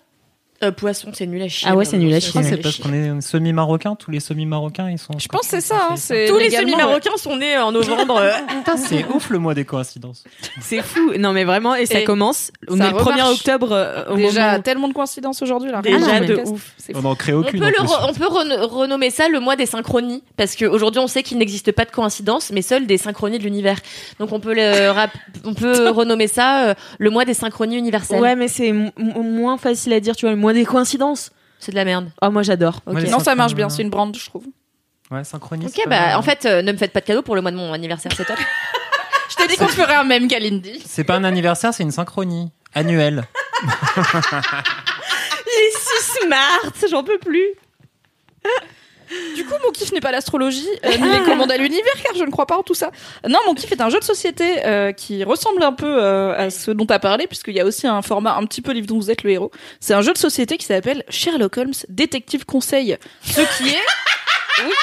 Euh, 0.63 0.71
poisson, 0.71 1.11
c'est 1.13 1.25
nul 1.25 1.41
à 1.41 1.47
chier. 1.47 1.69
Ah 1.71 1.75
ouais, 1.75 1.85
c'est 1.85 1.97
nul 1.97 2.13
à 2.13 2.19
chier. 2.19 2.31
Ah, 2.35 2.43
c'est 2.43 2.57
parce 2.57 2.77
qu'on 2.79 2.91
est 2.91 3.21
semi-marocain. 3.21 3.95
Tous 3.95 4.11
les 4.11 4.19
semi-marocains, 4.19 4.89
ils 4.89 4.97
sont. 4.97 5.13
Je 5.17 5.27
pense 5.29 5.41
que 5.43 5.47
c'est 5.47 5.61
ça, 5.61 5.89
hein, 5.91 5.95
Tous 6.27 6.37
les 6.37 6.49
semi-marocains 6.49 7.15
sont 7.17 7.37
nés 7.37 7.57
en 7.57 7.71
novembre. 7.71 8.17
euh, 8.17 8.31
Putain, 8.49 8.75
c'est 8.77 9.05
ouf 9.13 9.29
le 9.29 9.39
mois 9.39 9.53
des 9.53 9.63
coïncidences. 9.65 10.23
C'est 10.59 10.81
fou. 10.81 11.13
Non, 11.17 11.31
mais 11.31 11.43
vraiment, 11.45 11.75
et 11.75 11.85
ça 11.85 12.01
Et 12.01 12.03
commence. 12.03 12.51
On 12.67 12.77
ça 12.77 12.87
est 12.87 12.91
le 12.91 12.97
1er 12.97 13.01
remarche. 13.03 13.31
octobre 13.39 13.69
euh, 13.71 14.15
Déjà, 14.15 14.51
moment. 14.51 14.61
tellement 14.63 14.87
de 14.89 14.93
coïncidences 14.93 15.41
aujourd'hui 15.41 15.71
là. 15.71 15.81
Déjà 15.81 15.97
Rien 15.97 16.21
de 16.21 16.35
ouf. 16.45 16.73
On 16.93 17.01
n'en 17.03 17.15
crée 17.15 17.33
On 17.33 17.39
aucune. 17.39 17.59
peut, 17.59 17.65
en 17.65 17.69
le 17.69 17.73
plus. 17.75 17.85
re- 17.85 18.09
on 18.09 18.13
peut 18.13 18.27
reno- 18.27 18.67
renommer 18.67 19.11
ça 19.11 19.29
le 19.29 19.39
mois 19.39 19.55
des 19.55 19.65
synchronies, 19.65 20.23
parce 20.35 20.55
qu'aujourd'hui 20.55 20.99
on 20.99 21.07
sait 21.07 21.23
qu'il 21.23 21.37
n'existe 21.37 21.71
pas 21.71 21.85
de 21.85 21.91
coïncidence, 21.91 22.51
mais 22.51 22.61
seules 22.61 22.85
des 22.85 22.97
synchronies 22.97 23.37
de 23.37 23.43
l'univers. 23.43 23.79
Donc 24.19 24.31
on 24.33 24.39
peut, 24.39 24.53
le 24.53 24.89
rap- 24.91 25.11
on 25.45 25.53
peut 25.53 25.89
renommer 25.89 26.27
ça 26.27 26.69
euh, 26.69 26.73
le 26.97 27.09
mois 27.11 27.23
des 27.25 27.33
synchronies 27.33 27.77
universelles. 27.77 28.19
Ouais, 28.19 28.35
mais 28.35 28.47
c'est 28.49 28.73
moins 28.97 29.57
facile 29.57 29.93
à 29.93 29.99
dire, 29.99 30.15
tu 30.15 30.25
vois, 30.25 30.35
moins 30.49 30.59
des 30.59 30.65
coïncidences. 30.65 31.31
C'est 31.59 31.71
de 31.71 31.75
la 31.75 31.85
merde. 31.85 32.09
Oh, 32.21 32.31
moi 32.31 32.41
j'adore. 32.43 32.77
Ok. 32.85 32.93
Moi, 32.93 33.01
les 33.01 33.09
Non, 33.09 33.19
ça 33.19 33.35
marche 33.35 33.53
bien, 33.53 33.69
c'est 33.69 33.81
une 33.81 33.89
brand, 33.89 34.15
je 34.15 34.25
trouve. 34.25 34.45
Ouais, 35.11 35.23
synchroniste. 35.23 35.77
Ok, 35.77 35.87
bah 35.87 36.17
en 36.17 36.21
fait, 36.21 36.45
euh, 36.45 36.61
ne 36.61 36.71
me 36.71 36.77
faites 36.77 36.93
pas 36.93 37.01
de 37.01 37.05
cadeau 37.05 37.21
pour 37.21 37.35
le 37.35 37.41
mois 37.41 37.51
de 37.51 37.57
mon 37.57 37.73
anniversaire, 37.73 38.11
c'est 38.15 38.25
top. 38.25 38.37
Je 39.29 39.35
t'ai 39.35 39.47
dit 39.47 39.57
qu'on 39.57 39.67
te 39.67 39.71
ferait 39.73 39.95
un 39.95 40.03
même, 40.03 40.27
Kalindi. 40.27 40.81
C'est 40.85 41.03
pas 41.03 41.15
un 41.15 41.23
anniversaire, 41.23 41.73
c'est 41.73 41.83
une 41.83 41.91
synchronie 41.91 42.51
annuelle. 42.73 43.25
Il 43.63 43.67
est 45.65 45.77
si 45.77 46.11
smart, 46.23 46.73
j'en 46.89 47.03
peux 47.03 47.19
plus. 47.19 47.47
Du 49.35 49.45
coup, 49.45 49.55
mon 49.65 49.71
kiff 49.71 49.91
n'est 49.91 50.01
pas 50.01 50.11
l'astrologie, 50.11 50.67
euh, 50.85 50.97
ni 50.97 51.09
les 51.09 51.23
commandes 51.23 51.51
à 51.51 51.57
l'univers, 51.57 51.93
car 52.03 52.15
je 52.15 52.23
ne 52.23 52.29
crois 52.31 52.45
pas 52.45 52.57
en 52.57 52.63
tout 52.63 52.73
ça. 52.75 52.91
Non, 53.27 53.39
mon 53.47 53.53
kiff 53.55 53.71
est 53.71 53.81
un 53.81 53.89
jeu 53.89 53.99
de 53.99 54.03
société 54.03 54.65
euh, 54.65 54.91
qui 54.91 55.23
ressemble 55.23 55.63
un 55.63 55.73
peu 55.73 55.87
euh, 56.03 56.35
à 56.37 56.49
ce 56.49 56.71
dont 56.71 56.85
tu 56.85 56.93
as 56.93 56.99
parlé, 56.99 57.25
puisqu'il 57.27 57.55
y 57.55 57.59
a 57.59 57.65
aussi 57.65 57.87
un 57.87 58.01
format 58.01 58.35
un 58.35 58.45
petit 58.45 58.61
peu 58.61 58.71
livre 58.71 58.87
dont 58.87 58.97
vous 58.99 59.09
êtes 59.11 59.23
le 59.23 59.31
héros. 59.31 59.51
C'est 59.79 59.93
un 59.93 60.01
jeu 60.01 60.13
de 60.13 60.17
société 60.17 60.57
qui 60.57 60.65
s'appelle 60.65 61.03
Sherlock 61.09 61.57
Holmes 61.57 61.73
Détective 61.89 62.45
Conseil. 62.45 62.97
Ce 63.23 63.41
qui 63.57 63.69
est... 63.69 63.77
Oui. 64.65 64.73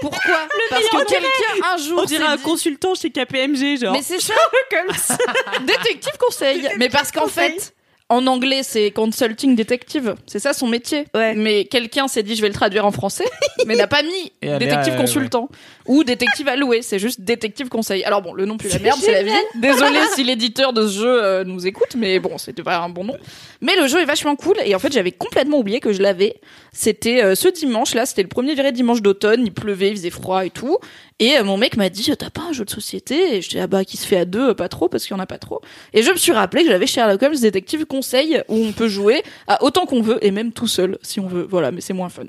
Pourquoi 0.00 0.36
Parce 0.70 0.88
que 0.88 1.04
quelqu'un 1.06 1.66
un 1.72 1.76
jour 1.78 2.00
On 2.02 2.04
dirait 2.04 2.24
un 2.26 2.36
dit- 2.36 2.42
consultant 2.42 2.94
chez 2.94 3.10
KPMG, 3.10 3.78
genre. 3.80 3.92
Mais 3.92 4.02
c'est 4.02 4.20
ça 4.20 4.34
Détective 5.62 6.12
conseil. 6.18 6.68
Mais 6.76 6.88
parce 6.88 7.10
qu'en 7.10 7.26
fait, 7.26 7.74
en 8.10 8.26
anglais, 8.26 8.62
c'est 8.62 8.90
consulting 8.90 9.56
detective. 9.56 10.14
C'est 10.26 10.38
ça 10.38 10.52
son 10.52 10.68
métier. 10.68 11.06
Ouais. 11.14 11.34
Mais 11.34 11.64
quelqu'un 11.64 12.06
s'est 12.06 12.22
dit, 12.22 12.36
je 12.36 12.42
vais 12.42 12.48
le 12.48 12.54
traduire 12.54 12.84
en 12.84 12.92
français, 12.92 13.24
mais 13.66 13.76
n'a 13.76 13.86
pas 13.86 14.02
mis 14.02 14.32
détective 14.42 14.96
consultant 14.96 15.48
ou 15.86 16.04
détective 16.04 16.48
alloué. 16.48 16.82
C'est 16.82 16.98
juste 16.98 17.22
détective 17.22 17.68
conseil. 17.68 18.04
Alors 18.04 18.20
bon, 18.20 18.34
le 18.34 18.44
nom 18.44 18.58
plus 18.58 18.72
la 18.72 18.78
merde, 18.78 18.98
c'est 19.00 19.12
la 19.12 19.22
vie. 19.22 19.32
Désolé 19.54 19.98
si 20.14 20.22
l'éditeur 20.22 20.74
de 20.74 20.86
ce 20.86 21.00
jeu 21.00 21.24
euh, 21.24 21.44
nous 21.44 21.66
écoute, 21.66 21.96
mais 21.96 22.18
bon, 22.18 22.36
c'était 22.36 22.62
pas 22.62 22.78
un 22.78 22.90
bon 22.90 23.04
nom. 23.04 23.16
Mais 23.64 23.76
le 23.80 23.88
jeu 23.88 23.98
est 23.98 24.04
vachement 24.04 24.36
cool 24.36 24.56
et 24.62 24.74
en 24.74 24.78
fait, 24.78 24.92
j'avais 24.92 25.10
complètement 25.10 25.56
oublié 25.56 25.80
que 25.80 25.90
je 25.90 26.02
l'avais. 26.02 26.38
C'était 26.72 27.24
euh, 27.24 27.34
ce 27.34 27.48
dimanche 27.48 27.94
là, 27.94 28.04
c'était 28.04 28.20
le 28.20 28.28
premier 28.28 28.54
vrai 28.54 28.72
dimanche 28.72 29.00
d'automne. 29.00 29.40
Il 29.42 29.54
pleuvait, 29.54 29.88
il 29.88 29.96
faisait 29.96 30.10
froid 30.10 30.44
et 30.44 30.50
tout. 30.50 30.76
Et 31.18 31.38
euh, 31.38 31.44
mon 31.44 31.56
mec 31.56 31.78
m'a 31.78 31.88
dit, 31.88 32.14
t'as 32.18 32.28
pas 32.28 32.42
un 32.42 32.52
jeu 32.52 32.66
de 32.66 32.70
société? 32.70 33.36
Et 33.36 33.40
je 33.40 33.48
dis, 33.48 33.58
ah 33.58 33.66
bah, 33.66 33.86
qui 33.86 33.96
se 33.96 34.06
fait 34.06 34.18
à 34.18 34.26
deux, 34.26 34.50
euh, 34.50 34.54
pas 34.54 34.68
trop, 34.68 34.90
parce 34.90 35.04
qu'il 35.04 35.16
y 35.16 35.18
en 35.18 35.22
a 35.22 35.26
pas 35.26 35.38
trop. 35.38 35.62
Et 35.94 36.02
je 36.02 36.10
me 36.10 36.16
suis 36.16 36.32
rappelé 36.32 36.64
que 36.64 36.68
j'avais 36.68 36.86
Sherlock 36.86 37.22
Holmes 37.22 37.36
Détective 37.36 37.86
Conseil, 37.86 38.42
où 38.48 38.56
on 38.56 38.72
peut 38.72 38.88
jouer 38.88 39.22
autant 39.62 39.86
qu'on 39.86 40.02
veut, 40.02 40.18
et 40.22 40.30
même 40.30 40.52
tout 40.52 40.66
seul, 40.66 40.98
si 41.00 41.20
on 41.20 41.26
veut. 41.26 41.46
Voilà, 41.48 41.70
mais 41.70 41.80
c'est 41.80 41.94
moins 41.94 42.10
fun. 42.10 42.24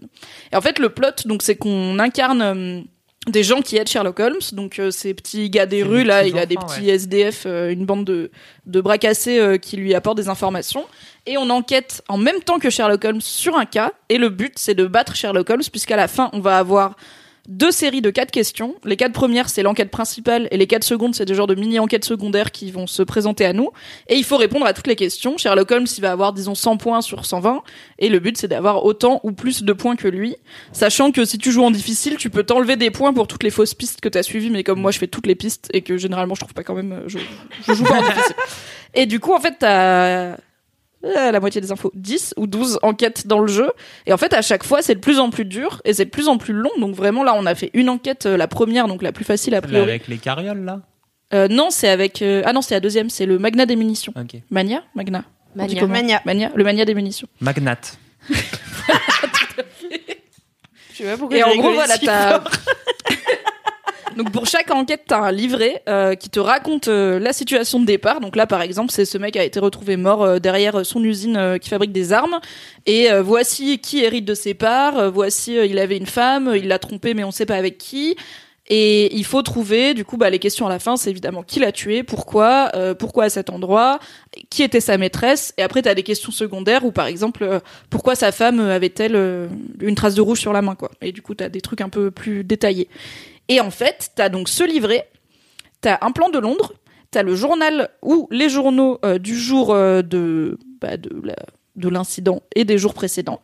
Et 0.53 0.55
en 0.55 0.61
fait, 0.61 0.79
le 0.79 0.89
plot, 0.89 1.25
donc, 1.25 1.41
c'est 1.41 1.55
qu'on 1.55 1.99
incarne 1.99 2.41
euh, 2.41 2.81
des 3.27 3.43
gens 3.43 3.61
qui 3.61 3.77
aident 3.77 3.87
Sherlock 3.87 4.19
Holmes, 4.19 4.39
donc 4.51 4.79
euh, 4.79 4.91
ces 4.91 5.13
petits 5.13 5.49
gars 5.49 5.65
des 5.65 5.83
rues, 5.83 5.99
des 5.99 6.03
là, 6.03 6.27
il 6.27 6.37
a 6.37 6.45
des 6.45 6.57
petits 6.57 6.89
SDF, 6.89 7.43
euh, 7.45 7.71
une 7.71 7.85
bande 7.85 8.05
de, 8.05 8.29
de 8.65 8.81
bras 8.81 8.97
cassés 8.97 9.39
euh, 9.39 9.57
qui 9.57 9.77
lui 9.77 9.95
apportent 9.95 10.17
des 10.17 10.29
informations. 10.29 10.85
Et 11.25 11.37
on 11.37 11.49
enquête 11.49 12.03
en 12.07 12.17
même 12.17 12.39
temps 12.41 12.59
que 12.59 12.69
Sherlock 12.69 13.03
Holmes 13.03 13.21
sur 13.21 13.57
un 13.57 13.65
cas, 13.65 13.93
et 14.09 14.17
le 14.17 14.29
but, 14.29 14.53
c'est 14.57 14.75
de 14.75 14.85
battre 14.85 15.15
Sherlock 15.15 15.49
Holmes, 15.49 15.63
puisqu'à 15.71 15.95
la 15.95 16.07
fin, 16.07 16.29
on 16.33 16.39
va 16.39 16.57
avoir 16.57 16.95
deux 17.47 17.71
séries 17.71 18.01
de 18.01 18.09
quatre 18.09 18.31
questions. 18.31 18.75
Les 18.83 18.95
quatre 18.97 19.13
premières, 19.13 19.49
c'est 19.49 19.63
l'enquête 19.63 19.91
principale, 19.91 20.47
et 20.51 20.57
les 20.57 20.67
quatre 20.67 20.83
secondes, 20.83 21.15
c'est 21.15 21.25
des 21.25 21.35
genres 21.35 21.47
de 21.47 21.55
mini-enquêtes 21.55 22.05
secondaires 22.05 22.51
qui 22.51 22.71
vont 22.71 22.87
se 22.87 23.03
présenter 23.03 23.45
à 23.45 23.53
nous. 23.53 23.69
Et 24.07 24.15
il 24.15 24.23
faut 24.23 24.37
répondre 24.37 24.65
à 24.65 24.73
toutes 24.73 24.87
les 24.87 24.95
questions. 24.95 25.37
Sherlock 25.37 25.71
Holmes, 25.71 25.87
il 25.97 26.01
va 26.01 26.11
avoir, 26.11 26.33
disons, 26.33 26.55
100 26.55 26.77
points 26.77 27.01
sur 27.01 27.25
120, 27.25 27.63
et 27.99 28.09
le 28.09 28.19
but, 28.19 28.37
c'est 28.37 28.47
d'avoir 28.47 28.85
autant 28.85 29.19
ou 29.23 29.31
plus 29.31 29.63
de 29.63 29.73
points 29.73 29.95
que 29.95 30.07
lui. 30.07 30.35
Sachant 30.71 31.11
que 31.11 31.25
si 31.25 31.37
tu 31.37 31.51
joues 31.51 31.63
en 31.63 31.71
difficile, 31.71 32.17
tu 32.17 32.29
peux 32.29 32.43
t'enlever 32.43 32.75
des 32.75 32.91
points 32.91 33.13
pour 33.13 33.27
toutes 33.27 33.43
les 33.43 33.51
fausses 33.51 33.73
pistes 33.73 34.01
que 34.01 34.09
t'as 34.09 34.23
suivies, 34.23 34.49
mais 34.49 34.63
comme 34.63 34.79
moi, 34.79 34.91
je 34.91 34.99
fais 34.99 35.07
toutes 35.07 35.27
les 35.27 35.35
pistes, 35.35 35.69
et 35.73 35.81
que 35.81 35.97
généralement, 35.97 36.35
je 36.35 36.41
trouve 36.41 36.53
pas 36.53 36.63
quand 36.63 36.75
même, 36.75 36.91
euh, 36.93 37.03
je, 37.07 37.19
je 37.67 37.73
joue 37.73 37.83
pas 37.83 37.99
en 37.99 38.03
difficile. 38.03 38.35
Et 38.95 39.05
du 39.05 39.19
coup, 39.19 39.33
en 39.33 39.39
fait, 39.41 39.55
t'as 39.59 40.37
euh, 41.05 41.31
la 41.31 41.39
moitié 41.39 41.61
des 41.61 41.71
infos, 41.71 41.91
10 41.95 42.33
ou 42.37 42.47
12 42.47 42.79
enquêtes 42.81 43.27
dans 43.27 43.39
le 43.39 43.47
jeu. 43.47 43.71
Et 44.05 44.13
en 44.13 44.17
fait, 44.17 44.33
à 44.33 44.41
chaque 44.41 44.63
fois, 44.63 44.81
c'est 44.81 44.95
de 44.95 44.99
plus 44.99 45.19
en 45.19 45.29
plus 45.29 45.45
dur 45.45 45.81
et 45.85 45.93
c'est 45.93 46.05
de 46.05 46.09
plus 46.09 46.27
en 46.27 46.37
plus 46.37 46.53
long. 46.53 46.71
Donc 46.79 46.95
vraiment, 46.95 47.23
là, 47.23 47.33
on 47.37 47.45
a 47.45 47.55
fait 47.55 47.69
une 47.73 47.89
enquête, 47.89 48.25
euh, 48.25 48.37
la 48.37 48.47
première, 48.47 48.87
donc 48.87 49.01
la 49.01 49.11
plus 49.11 49.25
facile 49.25 49.53
Là, 49.53 49.61
priori. 49.61 49.89
avec 49.89 50.07
les 50.07 50.17
carrioles, 50.17 50.63
là. 50.65 50.81
Euh, 51.33 51.47
non, 51.47 51.69
c'est 51.71 51.89
avec... 51.89 52.21
euh, 52.21 52.41
Ah 52.45 52.53
non, 52.53 52.61
c'est 52.61 52.75
la 52.75 52.79
deuxième, 52.79 53.09
c'est 53.09 53.25
le 53.25 53.39
Magna 53.39 53.65
des 53.65 53.75
munitions. 53.75 54.13
Ok. 54.15 54.39
Mania 54.49 54.83
Magna 54.95 55.23
Mania. 55.55 55.87
Mania. 55.87 56.21
Mania, 56.25 56.51
le 56.55 56.63
Mania 56.63 56.85
des 56.85 56.93
munitions. 56.93 57.27
Magnate. 57.41 57.97
Je 60.93 61.03
sais 61.03 61.03
pas 61.11 61.17
pourquoi 61.17 61.37
Et 61.37 61.43
en 61.43 61.55
gros, 61.57 61.73
voilà, 61.73 61.97
t'as... 61.97 62.41
Donc 64.15 64.31
pour 64.31 64.45
chaque 64.45 64.71
enquête, 64.71 65.03
t'as 65.07 65.19
un 65.19 65.31
livret 65.31 65.83
euh, 65.89 66.15
qui 66.15 66.29
te 66.29 66.39
raconte 66.39 66.87
euh, 66.87 67.19
la 67.19 67.33
situation 67.33 67.81
de 67.81 67.85
départ. 67.85 68.21
Donc 68.21 68.37
là, 68.37 68.47
par 68.47 68.61
exemple, 68.61 68.91
c'est 68.91 69.03
ce 69.03 69.17
mec 69.17 69.35
a 69.35 69.43
été 69.43 69.59
retrouvé 69.59 69.97
mort 69.97 70.23
euh, 70.23 70.39
derrière 70.39 70.85
son 70.85 71.03
usine 71.03 71.35
euh, 71.35 71.57
qui 71.57 71.69
fabrique 71.69 71.91
des 71.91 72.13
armes. 72.13 72.39
Et 72.85 73.09
voici 73.21 73.79
qui 73.79 74.03
hérite 74.03 74.25
de 74.25 74.35
ses 74.35 74.53
parts. 74.53 75.11
voici, 75.11 75.55
il 75.55 75.79
avait 75.79 75.97
une 75.97 76.05
femme, 76.05 76.53
il 76.55 76.67
l'a 76.67 76.77
trompée, 76.77 77.15
mais 77.15 77.23
on 77.23 77.31
sait 77.31 77.47
pas 77.47 77.55
avec 77.55 77.79
qui. 77.79 78.15
Et 78.67 79.15
il 79.15 79.25
faut 79.25 79.41
trouver, 79.41 79.93
du 79.93 80.05
coup, 80.05 80.17
bah, 80.17 80.29
les 80.29 80.39
questions 80.39 80.65
à 80.65 80.69
la 80.69 80.79
fin, 80.79 80.95
c'est 80.97 81.09
évidemment 81.09 81.43
qui 81.43 81.59
l'a 81.59 81.71
tué, 81.71 82.03
pourquoi, 82.03 82.71
euh, 82.75 82.93
pourquoi 82.93 83.25
à 83.25 83.29
cet 83.29 83.49
endroit, 83.49 83.99
qui 84.49 84.63
était 84.63 84.79
sa 84.81 84.97
maîtresse. 84.97 85.53
Et 85.57 85.63
après, 85.63 85.81
t'as 85.81 85.93
des 85.93 86.03
questions 86.03 86.31
secondaires 86.31 86.85
où, 86.85 86.91
par 86.91 87.07
exemple, 87.07 87.61
pourquoi 87.89 88.15
sa 88.15 88.31
femme 88.31 88.59
avait-elle 88.59 89.49
une 89.79 89.95
trace 89.95 90.15
de 90.15 90.21
rouge 90.21 90.39
sur 90.39 90.53
la 90.53 90.61
main, 90.61 90.75
quoi. 90.75 90.91
Et 91.01 91.11
du 91.11 91.21
coup, 91.21 91.33
t'as 91.33 91.49
des 91.49 91.61
trucs 91.61 91.81
un 91.81 91.89
peu 91.89 92.11
plus 92.11 92.43
détaillés. 92.43 92.87
Et 93.49 93.59
en 93.59 93.71
fait, 93.71 94.11
t'as 94.15 94.29
donc 94.29 94.49
ce 94.49 94.63
livret, 94.63 95.09
t'as 95.81 95.97
un 96.01 96.11
plan 96.11 96.29
de 96.29 96.39
Londres, 96.39 96.73
t'as 97.11 97.23
le 97.23 97.35
journal 97.35 97.89
ou 98.01 98.27
les 98.31 98.49
journaux 98.49 98.99
euh, 99.05 99.17
du 99.17 99.37
jour 99.37 99.71
euh, 99.73 100.01
de, 100.01 100.57
bah, 100.81 100.97
de 100.97 101.89
l'incident 101.89 102.41
et 102.55 102.65
des 102.65 102.77
jours 102.77 102.93
précédents. 102.93 103.41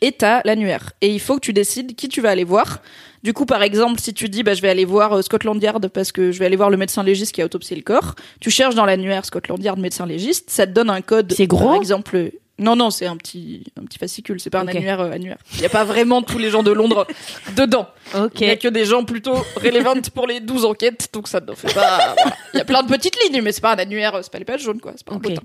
Et 0.00 0.12
t'as 0.12 0.42
l'annuaire. 0.44 0.92
Et 1.00 1.12
il 1.12 1.20
faut 1.20 1.34
que 1.36 1.40
tu 1.40 1.52
décides 1.52 1.96
qui 1.96 2.08
tu 2.08 2.20
vas 2.20 2.30
aller 2.30 2.44
voir. 2.44 2.82
Du 3.22 3.32
coup, 3.32 3.46
par 3.46 3.62
exemple, 3.62 4.00
si 4.00 4.14
tu 4.14 4.28
dis, 4.28 4.42
bah, 4.42 4.54
je 4.54 4.62
vais 4.62 4.68
aller 4.68 4.84
voir 4.84 5.12
euh, 5.12 5.22
Scotland 5.22 5.60
Yard 5.60 5.88
parce 5.88 6.12
que 6.12 6.30
je 6.30 6.38
vais 6.38 6.46
aller 6.46 6.56
voir 6.56 6.70
le 6.70 6.76
médecin 6.76 7.02
légiste 7.02 7.34
qui 7.34 7.42
a 7.42 7.44
autopsié 7.44 7.76
le 7.76 7.82
corps, 7.82 8.14
tu 8.40 8.50
cherches 8.50 8.74
dans 8.74 8.84
l'annuaire 8.84 9.24
Scotland 9.24 9.62
Yard 9.62 9.78
médecin 9.78 10.06
légiste, 10.06 10.50
ça 10.50 10.66
te 10.66 10.72
donne 10.72 10.90
un 10.90 11.00
code. 11.00 11.32
C'est 11.32 11.46
gros 11.46 11.66
Par 11.66 11.76
exemple, 11.76 12.30
non, 12.58 12.74
non, 12.76 12.90
c'est 12.90 13.06
un 13.06 13.16
petit, 13.16 13.64
un 13.80 13.84
petit 13.84 13.98
fascicule, 13.98 14.40
c'est 14.40 14.50
pas 14.50 14.60
un 14.60 14.68
annuaire 14.68 15.00
euh, 15.00 15.10
annuaire. 15.12 15.38
Il 15.54 15.60
y 15.60 15.66
a 15.66 15.68
pas 15.68 15.84
vraiment 15.84 16.22
tous 16.22 16.38
les 16.38 16.50
gens 16.50 16.62
de 16.62 16.72
Londres 16.72 17.06
dedans. 17.56 17.88
Il 18.34 18.46
y 18.46 18.50
a 18.50 18.56
que 18.56 18.68
des 18.68 18.84
gens 18.84 19.04
plutôt 19.04 19.36
relevant 19.56 19.94
pour 20.14 20.26
les 20.26 20.40
12 20.40 20.64
enquêtes, 20.64 21.08
donc 21.12 21.28
ça 21.28 21.40
ne 21.40 21.54
fait 21.54 21.72
pas. 21.74 22.14
voilà. 22.14 22.16
Il 22.54 22.58
y 22.58 22.60
a 22.60 22.64
plein 22.64 22.82
de 22.82 22.88
petites 22.88 23.16
lignes, 23.24 23.42
mais 23.42 23.52
c'est 23.52 23.60
pas 23.60 23.74
un 23.74 23.78
annuaire, 23.78 24.18
c'est 24.22 24.32
pas 24.32 24.38
les 24.38 24.44
pages 24.44 24.62
jaunes, 24.62 24.80
quoi. 24.80 24.92
C'est 24.96 25.06
pas 25.06 25.14
un 25.14 25.16
Ok. 25.18 25.22
bottin. 25.24 25.42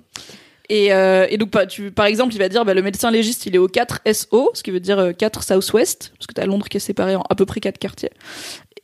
Et, 0.70 0.94
euh, 0.94 1.28
et 1.30 1.38
donc, 1.38 1.52
tu, 1.68 1.92
par 1.92 2.06
exemple, 2.06 2.34
il 2.34 2.40
va 2.40 2.48
dire, 2.50 2.64
bah, 2.66 2.74
le 2.74 2.82
médecin 2.82 3.12
légiste, 3.12 3.46
il 3.46 3.54
est 3.54 3.60
au 3.60 3.68
4 3.68 4.00
SO, 4.14 4.50
ce 4.54 4.64
qui 4.64 4.72
veut 4.72 4.80
dire 4.80 4.98
euh, 4.98 5.12
4 5.12 5.44
South-West, 5.44 6.14
parce 6.18 6.26
que 6.26 6.34
t'as 6.34 6.46
Londres 6.46 6.68
qui 6.70 6.78
est 6.78 6.80
séparé 6.80 7.16
en 7.16 7.24
à 7.30 7.36
peu 7.36 7.46
près 7.46 7.60
4 7.60 7.78
quartiers. 7.78 8.12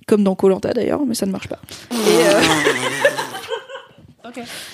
Comme 0.08 0.24
dans 0.24 0.36
Colanta 0.36 0.74
d'ailleurs, 0.74 1.02
mais 1.06 1.14
ça 1.16 1.26
ne 1.26 1.32
marche 1.32 1.48
pas. 1.48 1.60
Et, 1.92 1.96
euh, 1.96 2.42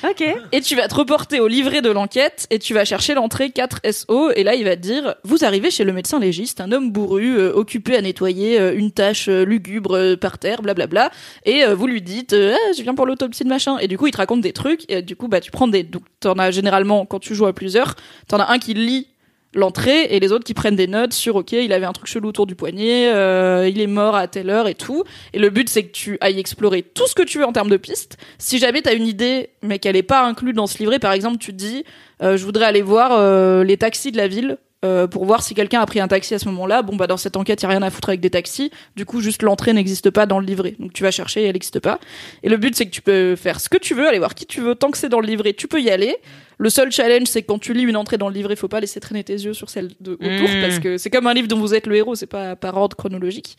Ok. 0.03 0.23
et 0.51 0.61
tu 0.61 0.75
vas 0.75 0.87
te 0.87 0.95
reporter 0.95 1.39
au 1.39 1.47
livret 1.47 1.81
de 1.81 1.89
l'enquête 1.89 2.47
et 2.49 2.59
tu 2.59 2.73
vas 2.73 2.85
chercher 2.85 3.13
l'entrée 3.13 3.49
4 3.49 3.81
SO 3.91 4.31
et 4.31 4.43
là 4.43 4.55
il 4.55 4.63
va 4.63 4.75
te 4.75 4.81
dire 4.81 5.15
vous 5.23 5.43
arrivez 5.43 5.71
chez 5.71 5.83
le 5.83 5.93
médecin 5.93 6.19
légiste 6.19 6.61
un 6.61 6.71
homme 6.71 6.91
bourru 6.91 7.37
euh, 7.37 7.53
occupé 7.53 7.95
à 7.95 8.01
nettoyer 8.01 8.59
euh, 8.59 8.75
une 8.75 8.91
tâche 8.91 9.27
euh, 9.29 9.43
lugubre 9.45 10.15
par 10.15 10.37
terre 10.37 10.61
blablabla 10.61 11.11
et 11.45 11.65
vous 11.65 11.87
lui 11.87 12.01
dites 12.01 12.33
Ah, 12.33 12.71
je 12.77 12.81
viens 12.81 12.95
pour 12.95 13.05
l'autopsie 13.05 13.43
de 13.43 13.49
machin. 13.49 13.77
Et 13.79 13.87
du 13.87 13.97
coup 13.97 14.07
il 14.07 14.11
te 14.11 14.17
raconte 14.17 14.41
des 14.41 14.53
trucs. 14.53 14.89
Et 14.89 15.01
du 15.01 15.15
coup 15.15 15.27
bah 15.27 15.41
tu 15.41 15.51
prends 15.51 15.67
des 15.67 15.83
donc 15.83 16.03
t'en 16.19 16.33
as 16.33 16.51
généralement 16.51 17.05
quand 17.05 17.19
tu 17.19 17.35
joues 17.35 17.45
à 17.45 17.53
plusieurs 17.53 17.95
t'en 18.27 18.39
as 18.39 18.51
un 18.51 18.59
qui 18.59 18.73
lit 18.73 19.07
l'entrée 19.55 20.03
et 20.15 20.19
les 20.19 20.31
autres 20.31 20.43
qui 20.43 20.53
prennent 20.53 20.75
des 20.75 20.87
notes 20.87 21.13
sur 21.13 21.37
ok 21.37 21.53
il 21.53 21.73
avait 21.73 21.85
un 21.85 21.93
truc 21.93 22.07
chelou 22.07 22.29
autour 22.29 22.45
du 22.45 22.55
poignet 22.55 23.11
euh, 23.13 23.67
il 23.67 23.81
est 23.81 23.87
mort 23.87 24.15
à 24.15 24.27
telle 24.27 24.49
heure 24.49 24.67
et 24.67 24.75
tout. 24.75 25.03
Et 25.33 25.39
le 25.39 25.49
but 25.49 25.69
c'est 25.69 25.83
que 25.83 25.91
tu 25.91 26.17
ailles 26.21 26.39
explorer 26.39 26.83
tout 26.83 27.07
ce 27.07 27.15
que 27.15 27.23
tu 27.23 27.39
veux 27.39 27.45
en 27.45 27.53
termes 27.53 27.69
de 27.69 27.77
pistes. 27.77 28.17
Si 28.37 28.59
jamais 28.59 28.81
t'as 28.81 28.93
une 28.93 29.07
idée 29.07 29.49
mais 29.63 29.79
qu'elle 29.79 29.95
est 29.95 30.03
pas 30.03 30.23
inclue 30.25 30.53
dans 30.53 30.67
ce 30.67 30.77
livret 30.77 30.99
par 30.99 31.13
exemple 31.13 31.37
tu 31.37 31.51
te 31.51 31.57
dis 31.57 31.83
euh, 32.21 32.37
je 32.37 32.45
voudrais 32.45 32.65
aller 32.65 32.81
voir 32.81 33.11
euh, 33.13 33.63
les 33.63 33.77
taxis 33.77 34.11
de 34.11 34.17
la 34.17 34.27
ville 34.27 34.57
euh, 34.86 35.07
pour 35.07 35.25
voir 35.25 35.43
si 35.43 35.53
quelqu'un 35.53 35.81
a 35.81 35.86
pris 35.86 35.99
un 35.99 36.07
taxi 36.07 36.33
à 36.33 36.39
ce 36.39 36.45
moment-là. 36.45 36.81
Bon, 36.81 36.95
bah 36.95 37.07
dans 37.07 37.17
cette 37.17 37.36
enquête, 37.36 37.61
il 37.61 37.63
y 37.63 37.65
a 37.65 37.69
rien 37.69 37.81
à 37.81 37.89
foutre 37.89 38.09
avec 38.09 38.21
des 38.21 38.29
taxis. 38.29 38.71
Du 38.95 39.05
coup, 39.05 39.19
juste 39.19 39.41
l'entrée 39.41 39.73
n'existe 39.73 40.09
pas 40.09 40.25
dans 40.25 40.39
le 40.39 40.45
livret. 40.45 40.75
Donc 40.79 40.93
tu 40.93 41.03
vas 41.03 41.11
chercher 41.11 41.41
et 41.41 41.45
elle 41.45 41.53
n'existe 41.53 41.79
pas. 41.79 41.99
Et 42.43 42.49
le 42.49 42.57
but, 42.57 42.75
c'est 42.75 42.86
que 42.86 42.91
tu 42.91 43.01
peux 43.01 43.36
faire 43.36 43.59
ce 43.59 43.67
que 43.67 43.77
tu 43.77 43.93
veux, 43.93 44.07
aller 44.07 44.19
voir 44.19 44.36
qui 44.36 44.45
tu 44.45 44.61
veux. 44.61 44.75
Tant 44.75 44.91
que 44.91 44.97
c'est 44.97 45.09
dans 45.09 45.19
le 45.19 45.27
livret, 45.27 45.53
tu 45.53 45.67
peux 45.67 45.81
y 45.81 45.89
aller. 45.89 46.15
Le 46.57 46.69
seul 46.69 46.89
challenge, 46.91 47.27
c'est 47.27 47.41
que 47.41 47.47
quand 47.47 47.59
tu 47.59 47.73
lis 47.73 47.83
une 47.83 47.97
entrée 47.97 48.17
dans 48.17 48.29
le 48.29 48.33
livret, 48.33 48.55
faut 48.55 48.69
pas 48.69 48.79
laisser 48.79 49.01
traîner 49.01 49.25
tes 49.25 49.33
yeux 49.33 49.53
sur 49.53 49.69
celle 49.69 49.91
de 49.99 50.13
autour 50.13 50.45
Mmh. 50.45 50.61
parce 50.61 50.79
que 50.79 50.97
c'est 50.97 51.09
comme 51.09 51.27
un 51.27 51.33
livre 51.33 51.47
dont 51.47 51.59
vous 51.59 51.73
êtes 51.73 51.88
le 51.88 51.95
héros, 51.95 52.15
c'est 52.15 52.27
pas 52.27 52.55
par 52.55 52.77
ordre 52.77 52.95
chronologique. 52.95 53.57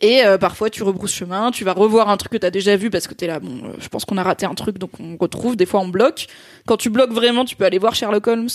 Et 0.00 0.24
euh, 0.24 0.38
parfois, 0.38 0.70
tu 0.70 0.82
rebrousses 0.82 1.14
chemin, 1.14 1.50
tu 1.50 1.64
vas 1.64 1.72
revoir 1.72 2.08
un 2.08 2.16
truc 2.16 2.32
que 2.32 2.36
t'as 2.38 2.50
déjà 2.50 2.76
vu 2.76 2.90
parce 2.90 3.06
que 3.06 3.14
t'es 3.14 3.26
là, 3.26 3.40
bon, 3.40 3.64
euh, 3.64 3.72
je 3.78 3.88
pense 3.88 4.04
qu'on 4.04 4.16
a 4.16 4.22
raté 4.22 4.46
un 4.46 4.54
truc, 4.54 4.78
donc 4.78 4.90
on 5.00 5.16
retrouve. 5.16 5.56
Des 5.56 5.66
fois, 5.66 5.80
on 5.80 5.88
bloque. 5.88 6.26
Quand 6.66 6.76
tu 6.76 6.90
bloques 6.90 7.12
vraiment, 7.12 7.44
tu 7.44 7.56
peux 7.56 7.64
aller 7.64 7.78
voir 7.78 7.94
Sherlock 7.94 8.26
Holmes. 8.26 8.48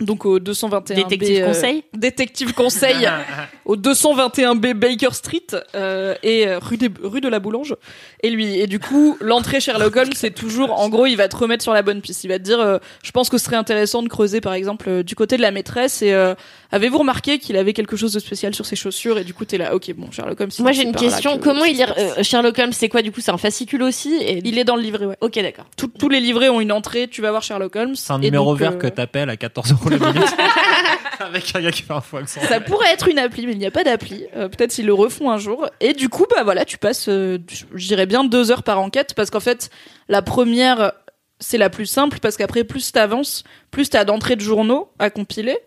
Donc 0.00 0.26
au 0.26 0.38
221 0.38 0.94
Détective 0.94 1.38
B, 1.38 1.42
euh, 1.42 1.46
conseil 1.46 1.84
détective 1.94 2.52
conseil 2.52 3.08
au 3.64 3.76
221B 3.76 4.74
Baker 4.74 5.12
Street 5.12 5.46
euh, 5.74 6.14
et 6.22 6.46
euh, 6.46 6.58
rue, 6.58 6.76
des- 6.76 6.90
rue 7.02 7.20
de 7.22 7.28
la 7.28 7.38
Boulange 7.38 7.74
et 8.22 8.30
lui 8.30 8.58
et 8.58 8.66
du 8.66 8.78
coup 8.78 9.16
l'entrée 9.20 9.60
Sherlock 9.60 9.94
Holmes 9.96 10.12
c'est 10.14 10.30
toujours 10.34 10.78
en 10.80 10.88
gros 10.88 11.06
il 11.06 11.16
va 11.16 11.28
te 11.28 11.36
remettre 11.36 11.62
sur 11.62 11.72
la 11.74 11.82
bonne 11.82 12.00
piste 12.00 12.24
il 12.24 12.28
va 12.28 12.38
te 12.38 12.44
dire 12.44 12.60
euh, 12.60 12.78
je 13.02 13.10
pense 13.10 13.28
que 13.28 13.36
ce 13.38 13.44
serait 13.44 13.56
intéressant 13.56 14.02
de 14.02 14.08
creuser 14.08 14.40
par 14.40 14.54
exemple 14.54 14.88
euh, 14.88 15.02
du 15.02 15.14
côté 15.14 15.36
de 15.36 15.42
la 15.42 15.50
maîtresse 15.50 16.00
et 16.02 16.12
euh, 16.12 16.34
avez-vous 16.72 16.98
remarqué 16.98 17.38
qu'il 17.38 17.56
avait 17.56 17.72
quelque 17.74 17.96
chose 17.96 18.12
de 18.12 18.18
spécial 18.18 18.54
sur 18.54 18.64
ses 18.66 18.76
chaussures 18.76 19.18
et 19.18 19.24
du 19.24 19.34
coup 19.34 19.44
t'es 19.44 19.58
là 19.58 19.74
ok 19.74 19.92
bon 19.96 20.10
Sherlock 20.10 20.40
Holmes 20.40 20.50
Moi 20.60 20.72
c'est 20.72 20.80
j'ai 20.80 20.86
une 20.88 20.94
question. 20.94 21.38
que- 21.38 21.44
Comment 21.44 21.64
il 21.64 21.76
passe. 21.78 21.92
euh, 21.98 22.22
Sherlock 22.22 22.58
Holmes 22.58 22.72
C'est 22.72 22.88
quoi 22.88 23.02
du 23.02 23.12
coup 23.12 23.20
C'est 23.20 23.30
un 23.32 23.38
fascicule 23.38 23.82
aussi 23.82 24.14
et... 24.14 24.40
il 24.44 24.58
est 24.58 24.64
dans 24.64 24.76
le 24.76 24.82
livret 24.82 25.04
ouais 25.06 25.16
Ok 25.20 25.34
d'accord. 25.42 25.66
Tout- 25.76 25.90
tous 25.98 26.08
les 26.08 26.20
livrets 26.20 26.48
ont 26.48 26.60
une 26.60 26.72
entrée 26.72 27.08
tu 27.08 27.20
vas 27.22 27.30
voir 27.30 27.42
Sherlock 27.42 27.76
Holmes 27.76 27.94
C'est 27.96 28.12
un 28.12 28.18
numéro 28.18 28.52
donc, 28.52 28.58
vert 28.60 28.72
euh, 28.72 28.76
que 28.76 28.86
t'appelles 28.86 29.30
à 29.30 29.36
14 29.36 29.72
euros 29.72 29.90
la 29.90 29.98
minute. 29.98 30.22
Avec 31.20 31.54
un 31.56 31.60
gars 31.60 31.70
qui 31.70 31.82
fait 31.82 31.92
un 31.92 32.00
faux 32.00 32.18
accent. 32.18 32.40
Ça 32.42 32.60
pourrait 32.60 32.92
être 32.92 33.08
une 33.08 33.18
appli, 33.18 33.46
mais 33.46 33.52
il 33.52 33.58
n'y 33.58 33.66
a 33.66 33.70
pas 33.70 33.84
d'appli. 33.84 34.24
Euh, 34.36 34.48
Peut-être 34.48 34.70
s'ils 34.72 34.86
le 34.86 34.92
refont 34.94 35.30
un 35.30 35.38
jour. 35.38 35.66
Et 35.80 35.92
du 35.94 36.08
coup, 36.08 36.26
bah 36.30 36.42
voilà, 36.44 36.64
tu 36.64 36.78
passes, 36.78 37.08
euh, 37.08 37.38
je 37.74 37.86
dirais 37.86 38.05
bien 38.06 38.24
deux 38.24 38.50
heures 38.50 38.62
par 38.62 38.80
enquête, 38.80 39.14
parce 39.14 39.30
qu'en 39.30 39.40
fait, 39.40 39.70
la 40.08 40.22
première, 40.22 40.92
c'est 41.38 41.58
la 41.58 41.70
plus 41.70 41.86
simple, 41.86 42.18
parce 42.20 42.36
qu'après, 42.36 42.64
plus 42.64 42.92
t'avances, 42.92 43.44
plus 43.70 43.90
t'as 43.90 44.04
d'entrées 44.04 44.36
de 44.36 44.40
journaux 44.40 44.90
à 44.98 45.10
compiler. 45.10 45.58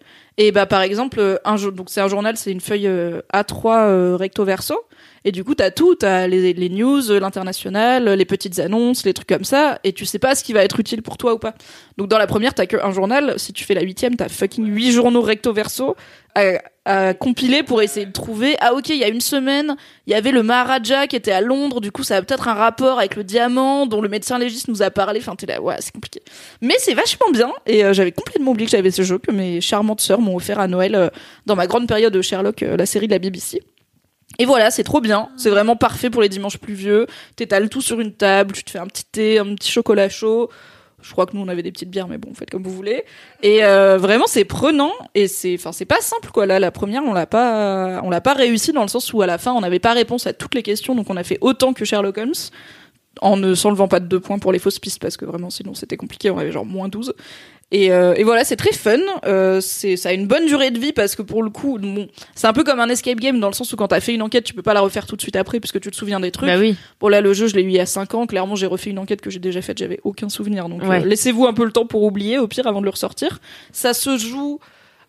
Et 0.41 0.53
bah 0.53 0.65
par 0.65 0.81
exemple, 0.81 1.19
euh, 1.19 1.37
un 1.43 1.57
donc 1.57 1.89
c'est 1.89 1.99
un 1.99 2.07
journal, 2.07 2.37
c'est 2.37 2.53
une 2.53 2.61
feuille 2.61 2.87
euh, 2.87 3.21
A3 3.33 3.87
euh, 3.87 4.15
recto 4.15 4.45
verso. 4.45 4.85
Et 5.25 5.31
du 5.31 5.43
coup, 5.43 5.55
t'as 5.55 5.71
tout, 5.71 5.95
t'as 5.95 6.27
les, 6.27 6.53
les 6.53 6.69
news, 6.69 7.01
l'international, 7.19 8.09
les 8.09 8.25
petites 8.25 8.59
annonces, 8.59 9.05
les 9.05 9.13
trucs 9.13 9.29
comme 9.29 9.43
ça, 9.43 9.79
et 9.83 9.93
tu 9.93 10.05
sais 10.05 10.19
pas 10.19 10.35
ce 10.35 10.43
qui 10.43 10.53
va 10.53 10.63
être 10.63 10.79
utile 10.79 11.01
pour 11.01 11.17
toi 11.17 11.33
ou 11.33 11.39
pas. 11.39 11.53
Donc 11.97 12.07
dans 12.07 12.17
la 12.17 12.27
première, 12.27 12.53
t'as 12.53 12.65
que 12.65 12.77
un 12.77 12.91
journal. 12.91 13.33
Si 13.37 13.53
tu 13.53 13.63
fais 13.63 13.73
la 13.73 13.81
huitième, 13.81 14.15
t'as 14.15 14.29
fucking 14.29 14.65
huit 14.65 14.91
journaux 14.91 15.21
recto 15.21 15.53
verso 15.53 15.95
à, 16.35 16.61
à 16.85 17.13
compiler 17.13 17.63
pour 17.63 17.81
essayer 17.81 18.05
de 18.05 18.11
trouver. 18.11 18.55
Ah 18.61 18.73
ok, 18.73 18.89
il 18.89 18.97
y 18.97 19.03
a 19.03 19.09
une 19.09 19.21
semaine, 19.21 19.75
il 20.07 20.11
y 20.11 20.15
avait 20.15 20.31
le 20.31 20.43
Maharaja 20.43 21.07
qui 21.07 21.15
était 21.15 21.31
à 21.31 21.41
Londres. 21.41 21.81
Du 21.81 21.91
coup, 21.91 22.03
ça 22.03 22.17
a 22.17 22.21
peut-être 22.21 22.47
un 22.47 22.53
rapport 22.53 22.99
avec 22.99 23.15
le 23.15 23.23
diamant 23.23 23.85
dont 23.85 24.01
le 24.01 24.09
médecin 24.09 24.39
légiste 24.39 24.67
nous 24.67 24.81
a 24.81 24.89
parlé. 24.89 25.19
Enfin, 25.19 25.35
t'es 25.35 25.45
là, 25.45 25.61
ouais, 25.61 25.75
c'est 25.79 25.93
compliqué. 25.93 26.21
Mais 26.61 26.75
c'est 26.79 26.93
vachement 26.93 27.29
bien. 27.31 27.51
Et 27.65 27.83
euh, 27.83 27.93
j'avais 27.93 28.11
complètement 28.11 28.51
oublié 28.51 28.65
que 28.65 28.71
j'avais 28.71 28.91
ce 28.91 29.01
jeu 29.01 29.17
que 29.17 29.31
mes 29.31 29.61
charmantes 29.61 30.01
sœurs 30.01 30.21
m'ont 30.21 30.35
offert 30.35 30.59
à 30.59 30.67
Noël 30.67 30.95
euh, 30.95 31.09
dans 31.45 31.55
ma 31.55 31.67
grande 31.67 31.87
période 31.87 32.13
de 32.13 32.21
Sherlock, 32.21 32.63
euh, 32.63 32.77
la 32.77 32.85
série 32.85 33.07
de 33.07 33.13
la 33.13 33.19
BBC. 33.19 33.61
Et 34.39 34.45
voilà, 34.45 34.71
c'est 34.71 34.83
trop 34.83 35.01
bien. 35.01 35.29
C'est 35.37 35.49
vraiment 35.49 35.75
parfait 35.75 36.09
pour 36.09 36.21
les 36.21 36.29
dimanches 36.29 36.57
pluvieux. 36.57 37.05
T'étales 37.35 37.69
tout 37.69 37.81
sur 37.81 37.99
une 37.99 38.13
table, 38.13 38.53
tu 38.53 38.63
te 38.63 38.71
fais 38.71 38.79
un 38.79 38.87
petit 38.87 39.05
thé, 39.05 39.37
un 39.37 39.53
petit 39.53 39.71
chocolat 39.71 40.09
chaud. 40.09 40.49
Je 41.01 41.11
crois 41.11 41.25
que 41.25 41.35
nous 41.35 41.41
on 41.41 41.47
avait 41.47 41.63
des 41.63 41.71
petites 41.71 41.89
bières, 41.89 42.07
mais 42.07 42.17
bon, 42.17 42.33
faites 42.33 42.49
comme 42.49 42.63
vous 42.63 42.73
voulez. 42.73 43.03
Et 43.41 43.63
euh, 43.63 43.97
vraiment, 43.97 44.25
c'est 44.27 44.45
prenant 44.45 44.91
et 45.15 45.27
c'est, 45.27 45.55
enfin, 45.55 45.71
c'est 45.71 45.85
pas 45.85 46.01
simple 46.01 46.29
quoi. 46.31 46.45
Là, 46.45 46.59
la 46.59 46.71
première, 46.71 47.03
on 47.03 47.13
l'a 47.13 47.25
pas, 47.25 48.01
on 48.03 48.09
l'a 48.09 48.21
pas 48.21 48.33
réussi 48.33 48.73
dans 48.73 48.81
le 48.81 48.87
sens 48.87 49.13
où 49.13 49.21
à 49.21 49.25
la 49.25 49.37
fin, 49.37 49.53
on 49.53 49.61
n'avait 49.61 49.79
pas 49.79 49.93
réponse 49.93 50.27
à 50.27 50.33
toutes 50.33 50.55
les 50.55 50.63
questions, 50.63 50.95
donc 50.95 51.09
on 51.09 51.17
a 51.17 51.23
fait 51.23 51.37
autant 51.41 51.73
que 51.73 51.85
Sherlock 51.85 52.17
Holmes 52.17 52.33
en 53.21 53.37
ne 53.37 53.53
s'enlevant 53.53 53.87
pas 53.87 53.99
de 53.99 54.05
deux 54.05 54.19
points 54.19 54.39
pour 54.39 54.51
les 54.51 54.59
fausses 54.59 54.79
pistes 54.79 55.01
parce 55.01 55.17
que 55.17 55.25
vraiment 55.25 55.49
sinon 55.49 55.73
c'était 55.73 55.97
compliqué, 55.97 56.29
on 56.31 56.37
avait 56.37 56.51
genre 56.51 56.65
moins 56.65 56.87
12. 56.87 57.13
Et, 57.71 57.91
euh, 57.91 58.15
et 58.15 58.23
voilà, 58.23 58.43
c'est 58.43 58.55
très 58.55 58.71
fun. 58.71 58.97
Euh, 59.25 59.61
c'est, 59.61 59.95
ça 59.95 60.09
a 60.09 60.13
une 60.13 60.25
bonne 60.25 60.47
durée 60.47 60.71
de 60.71 60.79
vie 60.79 60.91
parce 60.91 61.15
que 61.15 61.21
pour 61.21 61.43
le 61.43 61.51
coup, 61.51 61.77
bon, 61.79 62.07
c'est 62.33 62.47
un 62.47 62.53
peu 62.53 62.63
comme 62.63 62.79
un 62.79 62.89
escape 62.89 63.19
game 63.19 63.39
dans 63.39 63.47
le 63.47 63.53
sens 63.53 63.71
où 63.71 63.75
quand 63.75 63.89
t'as 63.89 63.99
fait 63.99 64.13
une 64.15 64.23
enquête, 64.23 64.43
tu 64.43 64.55
peux 64.55 64.63
pas 64.63 64.73
la 64.73 64.81
refaire 64.81 65.05
tout 65.05 65.15
de 65.15 65.21
suite 65.21 65.35
après 65.35 65.59
puisque 65.59 65.79
tu 65.79 65.91
te 65.91 65.95
souviens 65.95 66.19
des 66.19 66.31
trucs. 66.31 66.49
Bah 66.49 66.57
oui. 66.57 66.75
Bon 66.99 67.09
là, 67.09 67.21
le 67.21 67.31
jeu, 67.33 67.45
je 67.47 67.55
l'ai 67.55 67.61
eu 67.61 67.67
il 67.67 67.73
y 67.73 67.79
a 67.79 67.85
5 67.85 68.15
ans. 68.15 68.25
Clairement, 68.25 68.55
j'ai 68.55 68.65
refait 68.65 68.89
une 68.89 68.97
enquête 68.99 69.21
que 69.21 69.29
j'ai 69.29 69.39
déjà 69.39 69.61
faite, 69.61 69.77
j'avais 69.77 69.99
aucun 70.03 70.29
souvenir. 70.29 70.67
Donc 70.67 70.81
Ouais. 70.83 71.01
euh, 71.03 71.05
laissez-vous 71.05 71.45
un 71.45 71.53
peu 71.53 71.63
le 71.63 71.71
temps 71.71 71.85
pour 71.85 72.01
oublier, 72.03 72.39
au 72.39 72.47
pire, 72.47 72.65
avant 72.65 72.79
de 72.79 72.85
le 72.85 72.91
ressortir. 72.91 73.39
Ça 73.71 73.93
se 73.93 74.17
joue. 74.17 74.59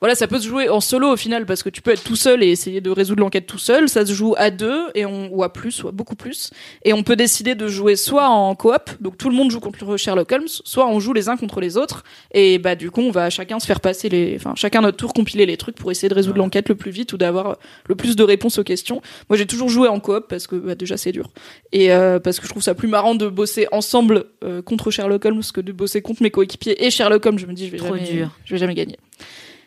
Voilà, 0.01 0.15
ça 0.15 0.27
peut 0.27 0.39
se 0.39 0.49
jouer 0.49 0.71
en 0.71 0.81
solo 0.81 1.13
au 1.13 1.17
final 1.17 1.45
parce 1.45 1.63
que 1.63 1.69
tu 1.69 1.83
peux 1.83 1.91
être 1.91 2.03
tout 2.03 2.17
seul 2.17 2.43
et 2.43 2.49
essayer 2.49 2.81
de 2.81 2.91
résoudre 2.91 3.21
l'enquête 3.21 3.47
tout 3.47 3.59
seul. 3.59 3.89
Ça 3.89 4.07
se 4.07 4.13
joue 4.15 4.35
à 4.39 4.51
deux 4.51 4.87
et 4.95 5.05
on, 5.05 5.29
ou 5.31 5.43
à 5.43 5.53
plus, 5.53 5.85
ou 5.85 5.89
à 5.89 5.93
beaucoup 5.93 6.17
plus. 6.17 6.51
Et 6.85 6.95
on 6.95 7.03
peut 7.03 7.17
décider 7.17 7.55
de 7.55 7.69
jouer 7.69 7.97
soit 7.97 8.29
en 8.29 8.55
coop, 8.55 8.91
donc 9.01 9.19
tout 9.19 9.29
le 9.29 9.37
monde 9.37 9.51
joue 9.51 9.61
contre 9.61 9.97
Sherlock 9.99 10.33
Holmes, 10.33 10.49
soit 10.49 10.89
on 10.89 11.01
joue 11.01 11.13
les 11.13 11.29
uns 11.29 11.37
contre 11.37 11.61
les 11.61 11.77
autres. 11.77 12.03
Et 12.33 12.59
bah 12.59 12.77
du 12.77 12.91
coup, 12.91 13.03
on 13.03 13.11
va 13.11 13.29
chacun 13.29 13.59
se 13.61 13.67
faire 13.67 13.81
passer 13.81 14.09
les, 14.09 14.37
enfin 14.37 14.55
chacun 14.57 14.81
notre 14.81 14.97
tour 14.97 15.13
compiler 15.13 15.45
les 15.45 15.57
trucs 15.59 15.77
pour 15.77 15.91
essayer 15.91 16.09
de 16.09 16.15
résoudre 16.15 16.39
l'enquête 16.39 16.71
le 16.71 16.77
plus 16.77 16.91
vite 16.91 17.13
ou 17.13 17.19
d'avoir 17.19 17.59
le 17.87 17.95
plus 17.95 18.17
de 18.17 18.23
réponses 18.23 18.59
aux 18.59 18.65
questions. 18.65 19.03
Moi, 19.29 19.37
j'ai 19.37 19.47
toujours 19.47 19.69
joué 19.69 19.89
en 19.89 20.01
coop 20.01 20.27
parce 20.29 20.47
que 20.47 20.57
bah, 20.57 20.75
déjà 20.75 20.97
c'est 20.97 21.13
dur 21.13 21.29
et 21.73 21.93
euh, 21.93 22.19
parce 22.19 22.41
que 22.41 22.47
je 22.47 22.51
trouve 22.51 22.63
ça 22.63 22.75
plus 22.75 22.89
marrant 22.89 23.15
de 23.15 23.29
bosser 23.29 23.67
ensemble 23.71 24.25
euh, 24.45 24.63
contre 24.63 24.91
Sherlock 24.91 25.25
Holmes 25.27 25.43
que 25.53 25.61
de 25.61 25.73
bosser 25.73 26.01
contre 26.01 26.23
mes 26.23 26.31
coéquipiers 26.31 26.85
et 26.85 26.91
Sherlock 26.91 27.27
Holmes. 27.27 27.39
Je 27.39 27.47
me 27.47 27.53
dis, 27.53 27.67
je 27.67 27.73
vais 27.73 27.79
Trop 27.79 27.97
jamais, 27.97 28.11
dur. 28.11 28.31
je 28.47 28.55
vais 28.55 28.59
jamais 28.59 28.75
gagner. 28.75 28.97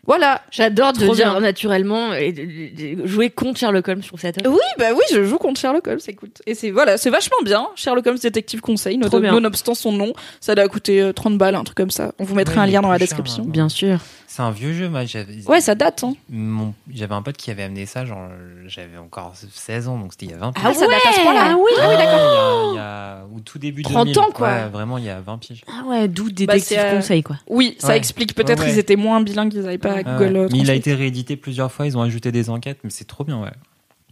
Voilà. 0.06 0.42
J'adore 0.52 0.92
de 0.94 1.06
Trop 1.06 1.16
dire 1.16 1.32
bien. 1.32 1.40
naturellement 1.40 2.14
et 2.14 2.32
de- 2.34 2.44
de- 2.44 3.02
de 3.04 3.08
jouer 3.08 3.30
contre 3.30 3.60
Sherlock 3.60 3.88
Holmes. 3.88 4.02
Je 4.02 4.08
trouve 4.08 4.20
ça 4.20 4.32
top. 4.34 4.46
Oui, 4.52 4.60
bah 4.78 4.88
oui, 4.94 5.02
je 5.14 5.24
joue 5.24 5.38
contre 5.38 5.60
Sherlock 5.60 5.88
Holmes, 5.88 6.00
écoute. 6.08 6.42
Et 6.46 6.56
c'est 6.56 6.72
voilà, 6.72 6.98
c'est 6.98 7.10
vachement 7.10 7.38
bien. 7.46 7.68
Sherlock 7.76 8.06
Holmes 8.08 8.18
détective 8.22 8.60
conseil, 8.62 8.98
nonobstant 8.98 9.76
son 9.76 9.92
nom, 9.94 10.14
ça 10.42 10.56
doit 10.56 10.68
coûter 10.68 11.02
euh, 11.02 11.14
30 11.14 11.38
balles, 11.38 11.56
un 11.56 11.64
truc 11.64 11.78
comme 11.78 11.92
ça. 11.92 12.12
On 12.20 12.26
vous 12.26 12.36
mettra 12.36 12.62
un 12.62 12.66
lien 12.68 12.82
dans 12.82 12.90
la 12.92 12.98
cher, 12.98 13.08
description. 13.08 13.44
hein. 13.44 13.50
Bien 13.50 13.70
sûr. 13.70 14.00
C'est 14.36 14.42
un 14.42 14.50
vieux 14.50 14.74
jeu, 14.74 14.90
moi. 14.90 15.06
J'avais, 15.06 15.48
Ouais, 15.48 15.62
ça 15.62 15.76
date. 15.76 16.04
Hein. 16.04 16.16
Mon- 16.28 16.74
J'avais 16.92 17.14
un 17.14 17.22
pote 17.22 17.38
qui 17.38 17.52
avait 17.52 17.62
amené 17.62 17.86
ça, 17.86 18.04
genre, 18.04 18.30
j'avais 18.66 18.98
encore 18.98 19.34
16 19.36 19.88
ans, 19.88 20.00
donc 20.00 20.14
c'était 20.14 20.26
il 20.26 20.32
y 20.32 20.34
a 20.34 20.38
20 20.38 20.54
piges. 20.54 20.64
Ah, 20.66 20.74
ça 20.74 20.88
date 20.88 21.06
à 21.08 21.14
ce 21.14 21.22
point-là. 21.22 21.50
Ah 21.52 21.56
oui. 21.56 21.72
Ah 21.80 21.88
oui, 21.88 21.98
d'accord. 21.98 22.72
Il 22.74 22.76
y 22.76 22.80
a, 22.80 23.26
au 23.36 23.40
tout 23.42 23.60
début 23.60 23.84
30 23.84 24.08
2000. 24.08 24.20
ans, 24.20 24.32
quoi. 24.34 24.48
Ouais, 24.48 24.70
vraiment, 24.70 24.98
il 24.98 25.04
y 25.04 25.10
a 25.10 25.22
20 25.22 25.38
piges. 25.38 25.62
Ah 25.68 25.84
ouais, 25.88 26.08
d'où 26.08 26.26
Bah, 26.26 26.32
détective 26.34 26.64
c'est, 26.66 26.80
euh, 26.80 26.96
conseil 26.96 27.22
quoi. 27.22 27.36
Oui, 27.48 27.76
ça 27.78 27.90
Ouais. 27.90 27.98
explique 27.98 28.34
peut-être 28.34 28.62
Ouais, 28.62 28.66
ouais. 28.70 28.74
ils 28.74 28.80
étaient 28.80 28.96
moins 28.96 29.22
bilingues, 29.22 29.54
ils 29.54 29.62
n'avaient 29.62 29.78
pas 29.78 29.98
Ah 30.04 30.18
Google. 30.18 30.38
ouais. 30.38 30.48
Mais 30.52 30.58
il 30.58 30.72
a 30.72 30.74
été 30.74 30.96
réédité 30.96 31.36
plusieurs 31.38 31.72
fois, 31.72 31.86
ils 31.86 31.96
ont 31.96 32.02
ajouté 32.02 32.32
des 32.32 32.50
enquêtes, 32.50 32.80
mais 32.84 32.90
c'est 32.90 33.06
trop 33.06 33.24
bien, 33.24 33.40
ouais. 33.40 33.52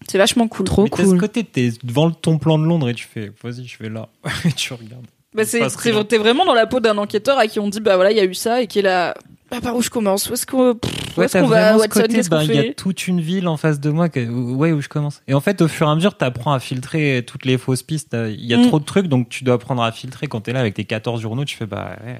C'est 0.08 0.20
vachement 0.20 0.48
cool. 0.48 0.66
Trop 0.68 0.84
mais 0.84 0.90
t'as 0.92 0.98
ce 1.04 1.10
cool. 1.10 1.20
côté, 1.20 1.44
t'es 1.44 1.72
devant 1.82 2.12
ton 2.12 2.38
plan 2.38 2.60
de 2.60 2.66
Londres 2.66 2.90
et 2.90 2.94
tu 2.94 3.08
fais, 3.08 3.32
vas-y, 3.44 3.66
je 3.66 3.80
vais 3.80 3.90
là. 3.90 4.08
et 4.46 4.52
tu 4.52 4.74
regardes. 4.74 5.06
Bah, 5.34 5.46
c'est, 5.46 5.62
t'es 6.10 6.18
vraiment 6.20 6.46
dans 6.46 6.54
la 6.54 6.68
peau 6.68 6.80
d'un 6.80 6.98
enquêteur 7.00 7.40
à 7.40 7.48
qui 7.48 7.60
on 7.60 7.70
dit 7.70 7.80
bah 7.80 7.96
voilà 7.96 8.12
il 8.12 8.18
y 8.18 8.20
a 8.20 8.26
eu 8.26 8.34
ça 8.34 8.62
et 8.62 8.68
qui 8.68 8.80
est 8.80 8.82
là 8.82 9.16
bah, 9.52 9.58
par 9.62 9.76
où 9.76 9.82
je 9.82 9.90
commence? 9.90 10.30
Où 10.30 10.34
est-ce 10.34 10.46
qu'on, 10.48 10.72
Ouais, 11.18 11.28
va? 11.28 11.78
Watson 11.78 12.04
qu'est-ce 12.10 12.30
qu'on 12.30 12.38
ben, 12.38 12.44
il 12.44 12.56
y 12.56 12.60
a 12.70 12.74
toute 12.74 13.08
une 13.08 13.20
ville 13.22 13.48
en 13.48 13.58
face 13.58 13.80
de 13.80 13.90
moi, 13.90 14.08
que, 14.10 14.20
ouais, 14.28 14.72
où 14.72 14.82
je 14.82 14.88
commence. 14.90 15.22
Et 15.28 15.34
en 15.34 15.42
fait, 15.42 15.62
au 15.62 15.68
fur 15.68 15.88
et 15.88 15.92
à 15.92 15.96
mesure, 15.96 16.16
t'apprends 16.16 16.54
à 16.54 16.60
filtrer 16.60 17.24
toutes 17.28 17.46
les 17.46 17.58
fausses 17.58 17.84
pistes. 17.84 18.16
Il 18.16 18.46
y 18.46 18.54
a 18.54 18.58
Mm. 18.58 18.68
trop 18.68 18.80
de 18.80 18.86
trucs, 18.86 19.08
donc 19.08 19.30
tu 19.30 19.44
dois 19.44 19.56
apprendre 19.56 19.84
à 19.84 19.92
filtrer. 19.92 20.28
Quand 20.28 20.42
t'es 20.42 20.54
là 20.54 20.62
avec 20.62 20.74
tes 20.76 20.86
14 20.86 21.22
journaux, 21.22 21.44
tu 21.46 21.58
fais, 21.58 21.66
bah, 21.66 21.98
ouais. 22.06 22.18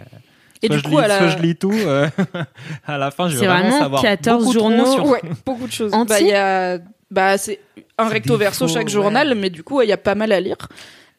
Et 0.64 0.68
soit 0.68 0.76
du 0.76 0.82
je 0.84 0.88
coup, 0.88 0.98
lis, 1.00 1.04
à 1.04 1.08
la- 1.08 1.18
soit 1.18 1.28
je 1.30 1.38
lis 1.40 1.56
tout. 1.56 1.72
euh, 1.74 2.08
à 2.86 2.98
la 2.98 3.10
fin, 3.12 3.28
je 3.30 3.34
vais 3.36 3.40
C'est 3.40 3.46
vraiment, 3.48 3.64
vraiment 3.70 3.80
savoir 3.80 4.02
14 4.04 4.44
beaucoup 4.44 4.58
trop 4.58 4.70
journaux. 4.70 4.86
sur- 4.94 5.06
Ouais, 5.08 5.22
beaucoup 5.46 5.66
de 5.68 5.72
choses. 5.72 5.92
Bah, 6.08 6.20
il 6.20 6.28
y 6.28 6.34
a, 6.34 6.78
bah, 7.10 7.38
c'est 7.38 7.60
un 7.98 8.08
recto 8.10 8.38
verso 8.38 8.68
faux, 8.68 8.74
chaque 8.74 8.88
ouais. 8.88 8.92
journal, 8.92 9.34
mais 9.36 9.50
du 9.50 9.64
coup, 9.64 9.82
il 9.82 9.90
y 9.90 9.92
a 9.94 9.98
pas 9.98 10.16
mal 10.16 10.32
à 10.32 10.40
lire. 10.40 10.58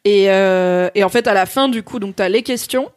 Et, 0.05 0.29
euh, 0.29 0.89
et 0.95 1.03
en 1.03 1.09
fait, 1.09 1.27
à 1.27 1.33
la 1.33 1.45
fin, 1.45 1.69
du 1.69 1.81
coup, 1.83 1.99
donc 1.99 2.15
t'as 2.17 2.29
les 2.29 2.43
questions. 2.43 2.89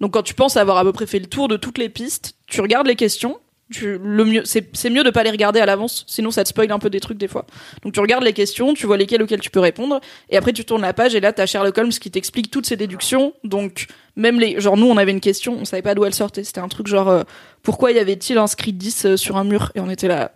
Donc, 0.00 0.12
quand 0.12 0.22
tu 0.22 0.34
penses 0.34 0.56
avoir 0.56 0.76
à 0.78 0.82
peu 0.82 0.92
près 0.92 1.06
fait 1.06 1.20
le 1.20 1.26
tour 1.26 1.46
de 1.48 1.56
toutes 1.56 1.78
les 1.78 1.88
pistes, 1.88 2.34
tu 2.54 2.60
regardes 2.60 2.86
les 2.86 2.96
questions. 2.96 3.40
Mieux, 3.82 4.42
c'est, 4.44 4.90
mieux 4.90 5.02
de 5.02 5.10
pas 5.10 5.24
les 5.24 5.30
regarder 5.30 5.58
à 5.58 5.66
l'avance, 5.66 6.04
sinon 6.06 6.30
ça 6.30 6.44
te 6.44 6.50
spoil 6.50 6.70
un 6.70 6.78
peu 6.78 6.90
des 6.90 7.00
trucs 7.00 7.16
des 7.18 7.26
fois. 7.26 7.46
Donc 7.82 7.94
tu 7.94 7.98
regardes 7.98 8.22
les 8.22 8.34
questions, 8.34 8.74
tu 8.74 8.86
vois 8.86 8.96
lesquelles 8.96 9.22
auxquelles 9.22 9.40
tu 9.40 9.50
peux 9.50 9.58
répondre, 9.58 10.00
et 10.28 10.36
après 10.36 10.52
tu 10.52 10.64
tournes 10.64 10.82
la 10.82 10.92
page 10.92 11.14
et 11.14 11.20
là 11.20 11.32
t'as 11.32 11.46
Sherlock 11.46 11.76
Holmes 11.78 11.88
qui 11.88 12.10
t'explique 12.10 12.50
toutes 12.50 12.66
ses 12.66 12.76
déductions. 12.76 13.32
Donc 13.42 13.86
même 14.16 14.38
les, 14.38 14.60
genre 14.60 14.76
nous 14.76 14.86
on 14.86 14.96
avait 14.98 15.10
une 15.10 15.20
question, 15.20 15.56
on 15.58 15.64
savait 15.64 15.82
pas 15.82 15.94
d'où 15.94 16.04
elle 16.04 16.14
sortait. 16.14 16.44
C'était 16.44 16.60
un 16.60 16.68
truc 16.68 16.86
genre 16.86 17.08
euh, 17.08 17.22
pourquoi 17.62 17.90
y 17.90 17.98
avait-il 17.98 18.38
inscrit 18.38 18.74
10 18.74 19.06
euh, 19.06 19.16
sur 19.16 19.38
un 19.38 19.44
mur? 19.44 19.72
Et 19.74 19.80
on 19.80 19.90
était 19.90 20.08
là. 20.08 20.32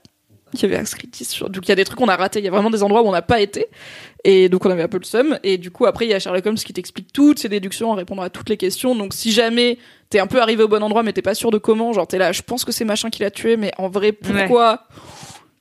Il 0.54 0.62
y 0.62 0.64
avait 0.64 0.76
inscrit 0.76 1.08
10 1.10 1.28
sur... 1.28 1.50
Donc 1.50 1.66
il 1.66 1.68
y 1.68 1.72
a 1.72 1.74
des 1.74 1.84
trucs 1.84 1.98
qu'on 1.98 2.08
a 2.08 2.16
ratés, 2.16 2.38
il 2.38 2.44
y 2.44 2.48
a 2.48 2.50
vraiment 2.50 2.70
des 2.70 2.82
endroits 2.82 3.02
où 3.02 3.06
on 3.06 3.12
n'a 3.12 3.22
pas 3.22 3.40
été. 3.40 3.66
Et 4.24 4.48
donc 4.48 4.64
on 4.66 4.70
avait 4.70 4.82
un 4.82 4.88
peu 4.88 4.98
le 4.98 5.04
seum. 5.04 5.38
Et 5.42 5.58
du 5.58 5.70
coup 5.70 5.86
après 5.86 6.06
il 6.06 6.10
y 6.10 6.14
a 6.14 6.18
Sherlock 6.18 6.44
Holmes 6.46 6.56
qui 6.56 6.72
t'explique 6.72 7.12
toutes 7.12 7.38
ses 7.38 7.48
déductions 7.48 7.90
en 7.90 7.94
répondant 7.94 8.22
à 8.22 8.30
toutes 8.30 8.48
les 8.48 8.56
questions. 8.56 8.94
Donc 8.94 9.14
si 9.14 9.32
jamais 9.32 9.78
t'es 10.10 10.18
un 10.20 10.26
peu 10.26 10.40
arrivé 10.40 10.62
au 10.62 10.68
bon 10.68 10.82
endroit 10.82 11.02
mais 11.02 11.12
t'es 11.12 11.22
pas 11.22 11.34
sûr 11.34 11.50
de 11.50 11.58
comment, 11.58 11.92
genre 11.92 12.06
t'es 12.06 12.18
là, 12.18 12.32
je 12.32 12.42
pense 12.42 12.64
que 12.64 12.72
c'est 12.72 12.84
machin 12.84 13.10
qui 13.10 13.22
l'a 13.22 13.30
tué, 13.30 13.56
mais 13.56 13.72
en 13.78 13.88
vrai 13.88 14.12
pourquoi? 14.12 14.84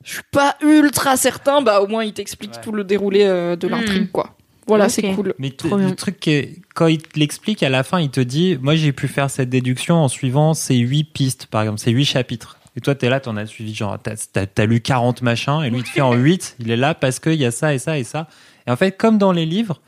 Je 0.04 0.14
suis 0.14 0.22
pas 0.30 0.56
ultra 0.62 1.16
certain. 1.16 1.60
Bah 1.60 1.80
au 1.82 1.86
moins 1.86 2.04
il 2.04 2.12
t'explique 2.12 2.54
Ouais. 2.54 2.60
tout 2.62 2.72
le 2.72 2.84
déroulé 2.84 3.24
euh, 3.24 3.56
de 3.56 3.68
l'intrigue 3.68 4.10
quoi. 4.10 4.34
Voilà 4.66 4.90
c'est 4.90 5.02
cool. 5.14 5.32
Mais 5.38 5.48
t- 5.50 5.66
Trop 5.68 5.78
bien. 5.78 5.88
le 5.88 5.94
truc, 5.94 6.28
est- 6.28 6.56
quand 6.74 6.88
il 6.88 6.98
te 7.00 7.18
l'explique 7.18 7.62
à 7.62 7.70
la 7.70 7.82
fin, 7.82 8.00
il 8.00 8.10
te 8.10 8.20
dit 8.20 8.58
Moi, 8.60 8.76
j'ai 8.76 8.92
pu 8.92 9.08
faire 9.08 9.30
cette 9.30 9.48
déduction 9.48 9.96
en 9.96 10.08
suivant 10.08 10.52
ces 10.52 10.76
huit 10.76 11.04
pistes, 11.04 11.46
par 11.46 11.62
exemple, 11.62 11.78
ces 11.80 11.90
huit 11.90 12.04
chapitres. 12.04 12.57
Et 12.78 12.80
toi, 12.80 12.94
t'es 12.94 13.08
là, 13.08 13.18
t'en 13.18 13.36
as 13.36 13.46
suivi, 13.46 13.74
genre, 13.74 13.98
t'as 14.00 14.14
t'as 14.46 14.64
lu 14.64 14.80
40 14.80 15.22
machins, 15.22 15.64
et 15.64 15.68
lui, 15.68 15.78
il 15.78 15.82
te 15.82 15.88
fait 15.88 16.00
en 16.00 16.14
8, 16.14 16.58
il 16.60 16.70
est 16.70 16.76
là 16.76 16.94
parce 16.94 17.18
qu'il 17.18 17.34
y 17.34 17.44
a 17.44 17.50
ça 17.50 17.74
et 17.74 17.80
ça 17.80 17.98
et 17.98 18.04
ça. 18.04 18.28
Et 18.68 18.70
en 18.70 18.76
fait, 18.76 18.92
comme 18.92 19.18
dans 19.18 19.32
les 19.32 19.46
livres, 19.46 19.80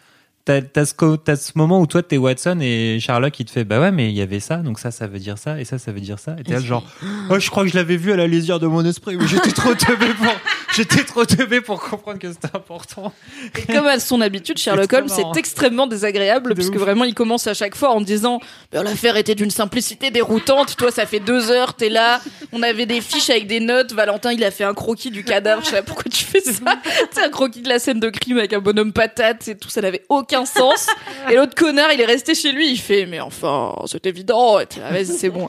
t'as 0.44 0.60
as 0.76 0.84
ce, 0.84 0.94
ce 1.36 1.52
moment 1.54 1.80
où 1.80 1.86
toi, 1.86 2.02
t'es 2.02 2.16
Watson 2.16 2.58
et 2.60 2.98
Sherlock, 3.00 3.38
il 3.40 3.44
te 3.44 3.50
fait 3.50 3.64
Bah 3.64 3.80
ouais, 3.80 3.92
mais 3.92 4.10
il 4.10 4.16
y 4.16 4.22
avait 4.22 4.40
ça, 4.40 4.56
donc 4.56 4.78
ça, 4.78 4.90
ça 4.90 5.06
veut 5.06 5.18
dire 5.18 5.38
ça, 5.38 5.60
et 5.60 5.64
ça, 5.64 5.78
ça 5.78 5.92
veut 5.92 6.00
dire 6.00 6.18
ça. 6.18 6.36
Et 6.38 6.44
t'es 6.44 6.52
là, 6.52 6.60
genre, 6.60 6.84
Oh, 7.30 7.38
je 7.38 7.50
crois 7.50 7.64
que 7.64 7.70
je 7.70 7.76
l'avais 7.76 7.96
vu 7.96 8.12
à 8.12 8.16
la 8.16 8.26
lisière 8.26 8.58
de 8.58 8.66
mon 8.66 8.84
esprit, 8.84 9.16
mais 9.16 9.26
j'étais 9.26 9.52
trop 9.52 9.74
teubé 9.74 10.06
pour, 10.14 10.32
j'étais 10.74 11.04
trop 11.04 11.24
teubé 11.24 11.60
pour 11.60 11.80
comprendre 11.80 12.18
que 12.18 12.32
c'était 12.32 12.54
important. 12.54 13.12
Et 13.56 13.72
comme 13.72 13.86
à 13.86 14.00
son 14.00 14.20
habitude, 14.20 14.58
Sherlock 14.58 14.92
Holmes, 14.92 15.08
c'est 15.08 15.38
extrêmement 15.38 15.86
désagréable 15.86 16.54
puisque 16.54 16.74
ouf. 16.74 16.80
vraiment 16.80 17.04
il 17.04 17.14
commence 17.14 17.46
à 17.46 17.54
chaque 17.54 17.76
fois 17.76 17.90
en 17.90 18.00
disant 18.00 18.40
Ben, 18.72 18.82
l'affaire 18.82 19.16
était 19.16 19.34
d'une 19.34 19.50
simplicité 19.50 20.10
déroutante. 20.10 20.76
Toi, 20.76 20.90
ça 20.90 21.06
fait 21.06 21.20
deux 21.20 21.50
heures, 21.50 21.74
t'es 21.74 21.88
là. 21.88 22.20
On 22.52 22.62
avait 22.62 22.86
des 22.86 23.00
fiches 23.00 23.30
avec 23.30 23.46
des 23.46 23.60
notes. 23.60 23.92
Valentin, 23.92 24.32
il 24.32 24.42
a 24.44 24.50
fait 24.50 24.64
un 24.64 24.74
croquis 24.74 25.10
du 25.10 25.24
cadavre. 25.24 25.62
Je 25.62 25.68
sais 25.68 25.76
pas 25.76 25.82
pourquoi 25.82 26.10
tu 26.10 26.24
fais 26.24 26.40
ça. 26.40 26.52
C'est 27.12 27.22
un 27.22 27.30
croquis 27.30 27.60
de 27.62 27.68
la 27.68 27.78
scène 27.78 28.00
de 28.00 28.08
crime 28.08 28.38
avec 28.38 28.52
un 28.52 28.60
bonhomme 28.60 28.92
patate 28.92 29.46
et 29.48 29.56
tout. 29.56 29.68
Ça 29.68 29.80
n'avait 29.80 30.04
aucun 30.08 30.29
sens. 30.46 30.86
Et 31.30 31.34
l'autre 31.36 31.54
connard, 31.54 31.92
il 31.92 32.00
est 32.00 32.06
resté 32.06 32.34
chez 32.34 32.52
lui. 32.52 32.70
Il 32.70 32.78
fait 32.78 33.06
mais 33.06 33.20
enfin, 33.20 33.74
c'est 33.86 34.06
évident. 34.06 34.58
Et 34.60 34.66
Vas-y, 34.90 35.06
c'est 35.06 35.30
bon. 35.30 35.48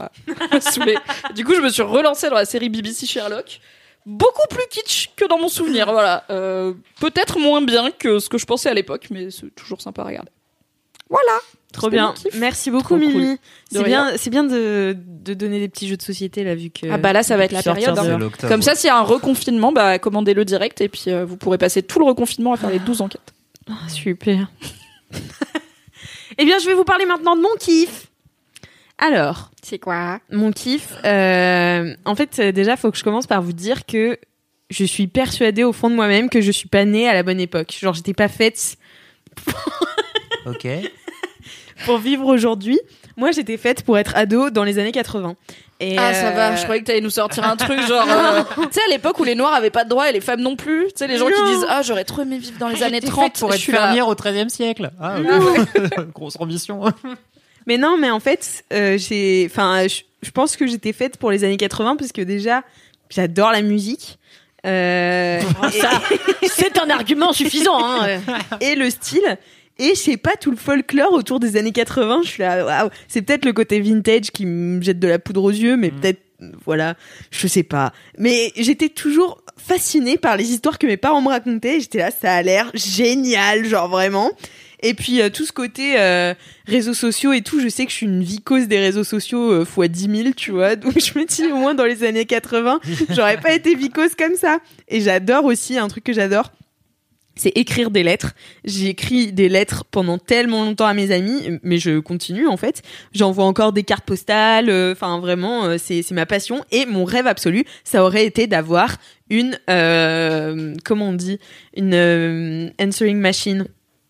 Saoulé. 0.60 0.98
Du 1.36 1.46
coup, 1.46 1.54
je 1.56 1.62
me 1.62 1.70
suis 1.70 1.82
relancée 1.84 2.30
dans 2.30 2.36
la 2.36 2.46
série 2.46 2.70
BBC 2.70 3.06
Sherlock 3.06 3.60
beaucoup 4.06 4.48
plus 4.50 4.64
kitsch 4.72 5.10
que 5.16 5.26
dans 5.28 5.38
mon 5.38 5.48
souvenir. 5.50 5.92
Voilà, 5.92 6.24
Euh, 6.30 6.74
peut-être 7.00 7.40
moins 7.40 7.62
bien 7.62 7.92
que 7.92 8.20
ce 8.20 8.30
que 8.30 8.38
je 8.38 8.46
pensais 8.46 8.70
à 8.70 8.74
l'époque, 8.74 9.08
mais 9.12 9.30
c'est 9.32 9.54
toujours 9.56 9.82
sympa 9.82 10.02
à 10.02 10.06
regarder. 10.06 10.32
Voilà. 11.10 11.40
Trop 11.74 11.90
bien. 11.90 12.14
Merci 12.36 12.72
beaucoup, 12.72 12.98
Trop. 12.98 13.08
Mimi. 13.08 13.38
C'est 13.72 13.84
bien, 13.84 14.12
c'est 14.18 14.30
bien 14.30 14.44
de, 14.44 14.96
de 14.98 15.34
donner 15.34 15.60
des 15.60 15.70
petits 15.70 15.88
jeux 15.88 15.98
de 15.98 16.02
société 16.02 16.44
là, 16.44 16.56
vu 16.56 16.70
que. 16.70 16.88
Ah 16.92 16.98
bah 16.98 17.14
là, 17.14 17.22
ça 17.24 17.38
va 17.38 17.46
être 17.46 17.52
la 17.52 17.64
période, 17.64 17.98
hein. 17.98 18.30
Comme 18.48 18.62
ça, 18.62 18.76
s'il 18.76 18.88
y 18.88 18.90
a 18.90 18.98
un 18.98 19.02
reconfinement, 19.04 19.72
bah 19.72 20.00
commandez-le 20.00 20.44
direct 20.46 20.82
et 20.82 20.90
puis 20.90 21.06
euh, 21.08 21.26
vous 21.26 21.38
pourrez 21.38 21.58
passer 21.58 21.84
tout 21.84 22.00
le 22.00 22.06
reconfinement 22.06 22.54
à 22.54 22.58
faire 22.58 22.70
les 22.70 22.80
12 22.80 23.02
enquêtes. 23.02 23.34
Ah, 23.70 23.88
Super. 23.90 24.52
eh 26.38 26.46
bien, 26.46 26.60
je 26.60 26.66
vais 26.66 26.74
vous 26.74 26.84
parler 26.84 27.06
maintenant 27.06 27.36
de 27.36 27.42
mon 27.42 27.56
kiff. 27.60 28.08
Alors, 28.98 29.52
C'est 29.64 29.80
quoi 29.80 30.20
mon 30.32 30.52
kiff, 30.52 30.94
euh, 31.06 31.96
en 32.06 32.16
fait, 32.16 32.40
déjà, 32.40 32.78
faut 32.78 32.92
que 32.92 32.98
je 32.98 33.04
commence 33.04 33.26
par 33.28 33.42
vous 33.42 33.54
dire 33.54 33.86
que 33.86 34.20
je 34.70 34.86
suis 34.86 35.08
persuadée 35.08 35.64
au 35.64 35.74
fond 35.74 35.90
de 35.90 35.96
moi-même 35.96 36.30
que 36.30 36.40
je 36.40 36.52
suis 36.52 36.70
pas 36.70 36.86
née 36.86 37.08
à 37.10 37.14
la 37.14 37.24
bonne 37.24 37.40
époque. 37.40 37.76
Genre, 37.80 37.94
j'étais 37.94 38.14
pas 38.14 38.28
faite 38.28 38.78
Ok. 40.46 40.68
pour 41.86 41.98
vivre 41.98 42.26
aujourd'hui. 42.26 42.80
Moi, 43.18 43.32
j'étais 43.32 43.58
faite 43.58 43.84
pour 43.84 43.98
être 43.98 44.16
ado 44.16 44.50
dans 44.50 44.64
les 44.64 44.80
années 44.80 44.92
80. 44.92 45.36
Et 45.82 45.98
Ah 45.98 46.14
ça 46.14 46.28
euh, 46.28 46.32
va, 46.32 46.56
je 46.56 46.62
croyais 46.64 46.82
que 46.82 46.86
t'allais 46.86 47.02
nous 47.02 47.10
sortir 47.10 47.44
un 47.44 47.56
truc 47.58 47.80
genre... 47.88 48.06
euh, 48.08 48.44
tu 48.56 48.68
sais 48.72 48.82
à 48.88 48.92
l'époque 48.92 49.20
où 49.20 49.24
les 49.24 49.34
noirs 49.34 49.54
avaient 49.54 49.72
pas 49.72 49.84
de 49.84 49.90
droit 49.90 50.08
et 50.08 50.14
les 50.14 50.22
femmes 50.22 50.42
non 50.42 50.56
plus, 50.56 50.86
tu 50.90 50.92
sais 50.96 51.08
les 51.08 51.18
gens 51.18 51.26
qui 51.26 51.44
disent 51.44 51.66
«Ah 51.70 51.82
j'aurais 51.82 52.04
trop 52.04 52.22
aimé 52.22 52.38
vivre 52.38 52.58
dans 52.60 52.68
les 52.68 52.84
années 52.84 53.02
T'es 53.02 53.08
30 53.08 53.24
faite 53.24 53.40
pour 53.40 53.52
Je 53.52 53.58
être 53.58 53.68
là, 53.68 53.80
fermière 53.86 54.08
au 54.08 54.14
XIIIe 54.14 54.50
siècle. 54.50 54.92
Ah, 55.02 55.16
grosse 56.14 56.38
ambition. 56.40 56.84
Mais 57.68 57.78
non, 57.78 57.96
mais 57.96 58.10
en 58.10 58.20
fait, 58.20 58.64
euh, 58.74 58.98
j'ai, 58.98 59.48
enfin, 59.50 59.88
je, 59.88 60.02
je 60.24 60.32
pense 60.32 60.56
que 60.56 60.66
j'étais 60.66 60.94
faite 60.94 61.18
pour 61.18 61.30
les 61.30 61.44
années 61.44 61.58
80 61.58 61.96
parce 61.96 62.12
que 62.12 62.22
déjà, 62.22 62.64
j'adore 63.12 63.52
la 63.52 63.62
musique. 63.62 64.18
Euh, 64.66 65.40
c'est 66.48 66.80
un 66.80 66.90
argument 66.90 67.34
suffisant. 67.34 67.78
Hein. 67.78 68.20
et 68.62 68.74
le 68.74 68.90
style. 68.90 69.38
Et 69.80 69.90
je 69.90 70.00
sais 70.00 70.18
pas, 70.18 70.36
tout 70.40 70.52
le 70.52 70.58
folklore 70.58 71.14
autour 71.14 71.40
des 71.40 71.58
années 71.58 71.72
80, 71.72 72.22
je 72.24 72.28
suis 72.28 72.44
là, 72.44 72.66
waouh. 72.66 72.90
C'est 73.08 73.22
peut-être 73.22 73.46
le 73.46 73.54
côté 73.54 73.80
vintage 73.80 74.32
qui 74.32 74.46
me 74.46 74.82
jette 74.82 75.00
de 75.00 75.08
la 75.08 75.20
poudre 75.20 75.44
aux 75.44 75.52
yeux, 75.52 75.78
mais 75.78 75.92
peut-être, 75.92 76.22
voilà, 76.66 76.96
je 77.32 77.48
sais 77.48 77.64
pas. 77.64 77.94
Mais 78.18 78.52
j'étais 78.56 78.90
toujours 78.90 79.42
fascinée 79.58 80.18
par 80.18 80.38
les 80.38 80.52
histoires 80.52 80.78
que 80.78 80.88
mes 80.88 80.98
parents 80.98 81.22
me 81.22 81.30
racontaient. 81.30 81.80
J'étais 81.80 82.00
là, 82.00 82.12
ça 82.12 82.34
a 82.34 82.42
l'air 82.42 82.72
génial, 82.74 83.66
genre 83.66 83.90
vraiment. 83.90 84.32
Et 84.84 84.94
puis 84.94 85.22
euh, 85.22 85.30
tout 85.30 85.46
ce 85.46 85.52
côté 85.52 86.00
euh, 86.00 86.34
réseaux 86.66 86.94
sociaux 86.94 87.34
et 87.34 87.42
tout, 87.42 87.60
je 87.60 87.68
sais 87.68 87.86
que 87.86 87.92
je 87.92 87.98
suis 87.98 88.06
une 88.08 88.24
vicose 88.24 88.68
des 88.68 88.80
réseaux 88.80 89.04
sociaux 89.04 89.52
euh, 89.52 89.66
fois 89.66 89.88
10 89.88 90.24
000, 90.24 90.30
tu 90.36 90.52
vois. 90.52 90.76
Donc 90.76 91.00
je 91.00 91.18
me 91.20 91.26
dis 91.26 91.52
au 91.52 91.58
moins 91.58 91.76
dans 91.76 91.86
les 91.86 92.04
années 92.04 92.26
80, 92.26 92.80
j'aurais 93.10 93.40
pas 93.40 93.54
été 93.54 93.76
vicose 93.76 94.16
comme 94.18 94.36
ça. 94.36 94.60
Et 94.88 95.02
j'adore 95.02 95.46
aussi, 95.46 95.78
un 95.78 95.88
truc 95.88 96.04
que 96.04 96.14
j'adore, 96.14 96.52
c'est 97.36 97.52
écrire 97.56 97.92
des 97.92 98.04
lettres. 98.04 98.34
J'ai 98.66 98.88
écrit 98.90 99.32
des 99.32 99.50
lettres 99.50 99.84
pendant 99.90 100.18
tellement 100.18 100.64
longtemps 100.66 100.86
à 100.86 100.94
mes 100.94 101.12
amis, 101.12 101.60
mais 101.64 101.78
je 101.78 102.00
continue 102.00 102.48
en 102.48 102.58
fait. 102.58 102.82
J'envoie 103.14 103.46
encore 103.46 103.72
des 103.74 103.84
cartes 103.84 104.06
postales. 104.06 104.70
euh, 104.70 104.92
Enfin, 104.92 105.20
vraiment, 105.20 105.66
euh, 105.66 105.78
c'est 105.78 106.02
c'est 106.04 106.14
ma 106.14 106.26
passion. 106.26 106.64
Et 106.72 106.86
mon 106.86 107.06
rêve 107.06 107.28
absolu, 107.28 107.64
ça 107.84 108.04
aurait 108.04 108.26
été 108.26 108.48
d'avoir 108.48 108.96
une, 109.30 109.58
euh, 109.70 110.74
comment 110.84 111.10
on 111.10 111.14
dit, 111.14 111.40
une 111.76 111.94
euh, 111.94 112.70
answering 112.82 113.18
machine, 113.18 113.66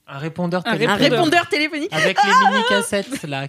Un 0.07 0.17
répondeur 0.17 0.63
téléphonique. 0.63 0.89
un 0.89 0.95
répondeur 0.95 1.47
téléphonique. 1.47 1.93
Avec 1.93 2.17
les 2.23 2.49
mini-cassettes, 2.51 3.23
là. 3.27 3.47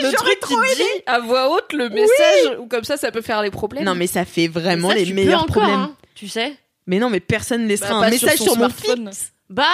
Le 0.00 0.10
J'aurais 0.10 0.34
truc 0.36 0.40
qui 0.48 0.74
dit 0.76 1.02
à 1.06 1.20
voix 1.20 1.50
haute 1.54 1.72
le 1.72 1.88
message 1.88 2.58
ou 2.58 2.66
comme 2.66 2.82
ça 2.82 2.96
ça 2.96 3.12
peut 3.12 3.20
faire 3.22 3.42
les 3.42 3.50
problèmes. 3.52 3.84
Non, 3.84 3.94
mais 3.94 4.08
ça 4.08 4.24
fait 4.24 4.48
vraiment 4.48 4.88
Ça, 4.88 4.96
les 4.96 5.04
tu 5.04 5.10
peux 5.10 5.14
meilleurs 5.14 5.42
encore, 5.42 5.54
problèmes. 5.62 5.74
hein, 5.80 5.94
tu 6.16 6.26
sais. 6.26 6.52
Mais 6.86 6.98
non, 6.98 7.10
mais 7.10 7.20
personne 7.20 7.62
ne 7.62 7.66
Bah, 7.66 7.68
laissera 7.70 7.88
pas 8.00 8.06
un 8.06 8.10
message 8.10 8.38
son 8.38 8.44
sur, 8.44 8.52
mon 8.56 8.68
smartphone. 8.68 9.06
fixe. 9.10 9.32
Bah, 9.50 9.64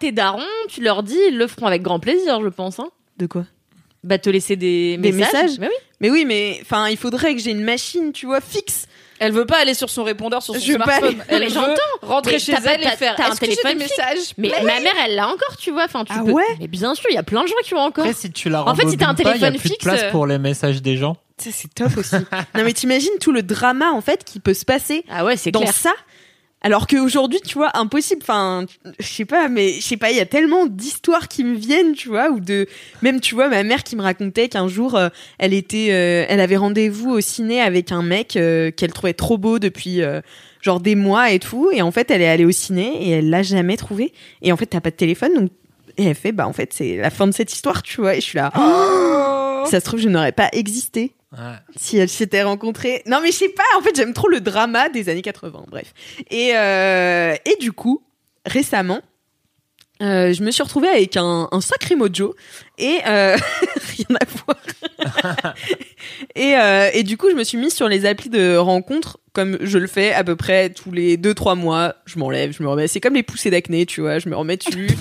tes 0.00 0.12
darons, 0.12 0.42
tu 0.68 0.80
leur 0.82 1.02
dis, 1.02 1.18
ils 1.28 1.36
le 1.36 1.46
feront 1.46 1.66
avec 1.66 1.82
grand 1.82 2.00
plaisir, 2.00 2.40
je 2.42 2.48
pense. 2.48 2.78
Hein. 2.80 2.88
De 3.18 3.26
quoi? 3.26 3.44
Bah, 4.02 4.18
te 4.18 4.28
laisser 4.30 4.56
des, 4.56 4.96
Des 4.98 5.12
messages. 5.12 5.32
messages 5.32 5.58
Bah 5.58 5.66
oui. 5.70 5.76
Mais 6.00 6.10
oui, 6.10 6.24
mais 6.26 6.58
enfin, 6.62 6.88
il 6.88 6.96
faudrait 6.96 7.34
que 7.34 7.40
j'ai 7.40 7.52
une 7.52 7.62
machine, 7.64 8.12
tu 8.12 8.26
vois, 8.26 8.40
fixe. 8.40 8.86
Elle 9.20 9.32
veut 9.32 9.46
pas 9.46 9.58
aller 9.58 9.74
sur 9.74 9.88
son 9.88 10.02
répondeur 10.02 10.42
sur 10.42 10.54
son 10.54 10.60
Je 10.60 10.72
pas 10.76 10.84
smartphone. 10.84 11.08
aller- 11.08 11.18
Elle 11.28 11.38
Mais 11.40 11.46
veut 11.46 11.52
j'entends. 11.54 11.80
rentrer 12.02 12.32
Mais 12.32 12.38
chez 12.40 12.52
t'as 12.52 12.60
pas- 12.60 12.72
elle 12.74 12.82
et 12.82 12.96
faire 12.96 13.14
t'as 13.16 13.30
un 13.30 13.36
téléphone 13.36 13.78
fixe 13.80 13.96
messages? 13.96 14.34
Mais 14.36 14.50
ma 14.62 14.80
mère, 14.80 14.92
elle 15.06 15.14
l'a 15.14 15.28
encore, 15.28 15.56
tu 15.56 15.70
vois. 15.70 15.84
Enfin, 15.84 16.04
tu 16.04 16.12
Ah 16.14 16.22
peux... 16.24 16.32
ouais? 16.32 16.42
Mais 16.60 16.66
bien 16.66 16.94
sûr, 16.96 17.06
il 17.10 17.14
y 17.14 17.18
a 17.18 17.22
plein 17.22 17.42
de 17.44 17.48
gens 17.48 17.54
qui 17.62 17.74
ont 17.74 17.78
encore. 17.78 18.04
Après, 18.04 18.14
si 18.16 18.30
tu 18.32 18.48
la 18.50 18.64
En 18.68 18.74
fait, 18.74 18.88
si 18.88 18.96
t'as 18.96 19.04
un 19.06 19.08
rembobines 19.08 19.24
pas, 19.24 19.36
il 19.36 19.40
y 19.40 19.44
a 19.44 19.48
téléphone 19.50 19.60
plus 19.60 19.68
de 19.68 19.72
fixe, 19.74 19.84
place 19.84 20.02
euh, 20.02 20.10
pour 20.10 20.26
les 20.26 20.38
messages 20.38 20.82
des 20.82 20.96
gens. 20.96 21.16
Ça, 21.38 21.50
c'est 21.52 21.72
top 21.74 21.96
aussi. 21.96 22.14
non, 22.54 22.62
mais 22.64 22.72
t'imagines 22.72 23.16
tout 23.20 23.32
le 23.32 23.42
drama, 23.42 23.90
en 23.92 24.00
fait, 24.00 24.24
qui 24.24 24.40
peut 24.40 24.54
se 24.54 24.64
passer 24.64 25.04
Ah 25.10 25.24
ouais, 25.24 25.34
dans 25.52 25.60
clair. 25.60 25.72
ça. 25.74 25.92
Alors 26.60 26.86
qu'aujourd'hui, 26.86 27.40
tu 27.46 27.54
vois, 27.58 27.76
impossible. 27.76 28.22
Enfin, 28.22 28.64
je 28.98 29.06
sais 29.06 29.26
pas, 29.26 29.48
mais 29.48 29.74
je 29.74 29.80
sais 29.82 29.98
pas, 29.98 30.10
il 30.10 30.16
y 30.16 30.20
a 30.20 30.24
tellement 30.26 30.64
d'histoires 30.64 31.28
qui 31.28 31.44
me 31.44 31.54
viennent, 31.56 31.92
tu 31.94 32.08
vois, 32.08 32.30
ou 32.30 32.40
de 32.40 32.66
même, 33.02 33.20
tu 33.20 33.34
vois, 33.34 33.48
ma 33.48 33.62
mère 33.64 33.82
qui 33.82 33.96
me 33.96 34.00
racontait 34.02 34.48
qu'un 34.48 34.66
jour, 34.66 34.94
euh, 34.94 35.10
elle 35.38 35.52
était, 35.52 35.88
euh, 35.90 36.24
elle 36.26 36.40
avait 36.40 36.56
rendez-vous 36.56 37.10
au 37.10 37.20
ciné 37.20 37.60
avec 37.60 37.92
un 37.92 38.02
mec 38.02 38.36
euh, 38.36 38.70
qu'elle 38.70 38.92
trouvait 38.94 39.12
trop 39.12 39.36
beau 39.36 39.58
depuis 39.58 40.00
genre 40.62 40.80
des 40.80 40.94
mois 40.94 41.30
et 41.32 41.38
tout, 41.38 41.68
et 41.70 41.82
en 41.82 41.90
fait, 41.90 42.10
elle 42.10 42.22
est 42.22 42.28
allée 42.28 42.46
au 42.46 42.50
ciné 42.52 43.08
et 43.08 43.10
elle 43.10 43.28
l'a 43.28 43.42
jamais 43.42 43.76
trouvé. 43.76 44.14
Et 44.40 44.50
en 44.50 44.56
fait, 44.56 44.64
t'as 44.66 44.80
pas 44.80 44.90
de 44.90 44.96
téléphone, 44.96 45.34
donc 45.34 45.50
et 45.98 46.04
elle 46.06 46.14
fait, 46.14 46.32
bah 46.32 46.48
en 46.48 46.52
fait, 46.54 46.72
c'est 46.72 46.96
la 46.96 47.10
fin 47.10 47.26
de 47.26 47.32
cette 47.32 47.52
histoire, 47.52 47.82
tu 47.82 48.00
vois. 48.00 48.14
Et 48.16 48.20
je 48.20 48.24
suis 48.24 48.36
là, 48.38 48.50
Oh. 48.56 49.64
ça 49.66 49.80
se 49.80 49.84
trouve, 49.84 50.00
je 50.00 50.08
n'aurais 50.08 50.32
pas 50.32 50.48
existé 50.52 51.12
Ouais. 51.36 51.56
si 51.76 51.98
elles 51.98 52.08
s'étaient 52.08 52.42
rencontrées. 52.42 53.02
Non, 53.06 53.20
mais 53.22 53.32
je 53.32 53.36
sais 53.36 53.48
pas, 53.48 53.62
en 53.78 53.82
fait, 53.82 53.94
j'aime 53.96 54.12
trop 54.12 54.28
le 54.28 54.40
drama 54.40 54.88
des 54.88 55.08
années 55.08 55.22
80, 55.22 55.64
bref. 55.68 55.92
Et, 56.30 56.56
euh, 56.56 57.34
et 57.44 57.56
du 57.60 57.72
coup, 57.72 58.02
récemment, 58.46 59.00
euh, 60.02 60.32
je 60.32 60.42
me 60.42 60.50
suis 60.50 60.62
retrouvée 60.62 60.88
avec 60.88 61.16
un, 61.16 61.48
un 61.50 61.60
sacré 61.60 61.94
mojo 61.94 62.34
et 62.78 62.98
euh, 63.06 63.36
rien 63.96 64.18
à 64.20 64.24
voir. 64.44 65.54
et, 66.34 66.56
euh, 66.56 66.90
et 66.92 67.02
du 67.04 67.16
coup, 67.16 67.30
je 67.30 67.36
me 67.36 67.44
suis 67.44 67.58
mise 67.58 67.74
sur 67.74 67.88
les 67.88 68.04
applis 68.04 68.28
de 68.28 68.56
rencontres 68.56 69.18
comme 69.34 69.58
je 69.60 69.76
le 69.76 69.86
fais 69.86 70.14
à 70.14 70.24
peu 70.24 70.36
près 70.36 70.70
tous 70.70 70.90
les 70.90 71.18
2-3 71.18 71.56
mois. 71.56 71.94
Je 72.06 72.18
m'enlève, 72.18 72.52
je 72.56 72.62
me 72.62 72.68
remets. 72.68 72.88
C'est 72.88 73.00
comme 73.00 73.14
les 73.14 73.22
poussées 73.22 73.50
d'acné, 73.50 73.84
tu 73.84 74.00
vois. 74.00 74.18
Je 74.18 74.28
me 74.30 74.36
remets 74.36 74.56
dessus. 74.56 74.88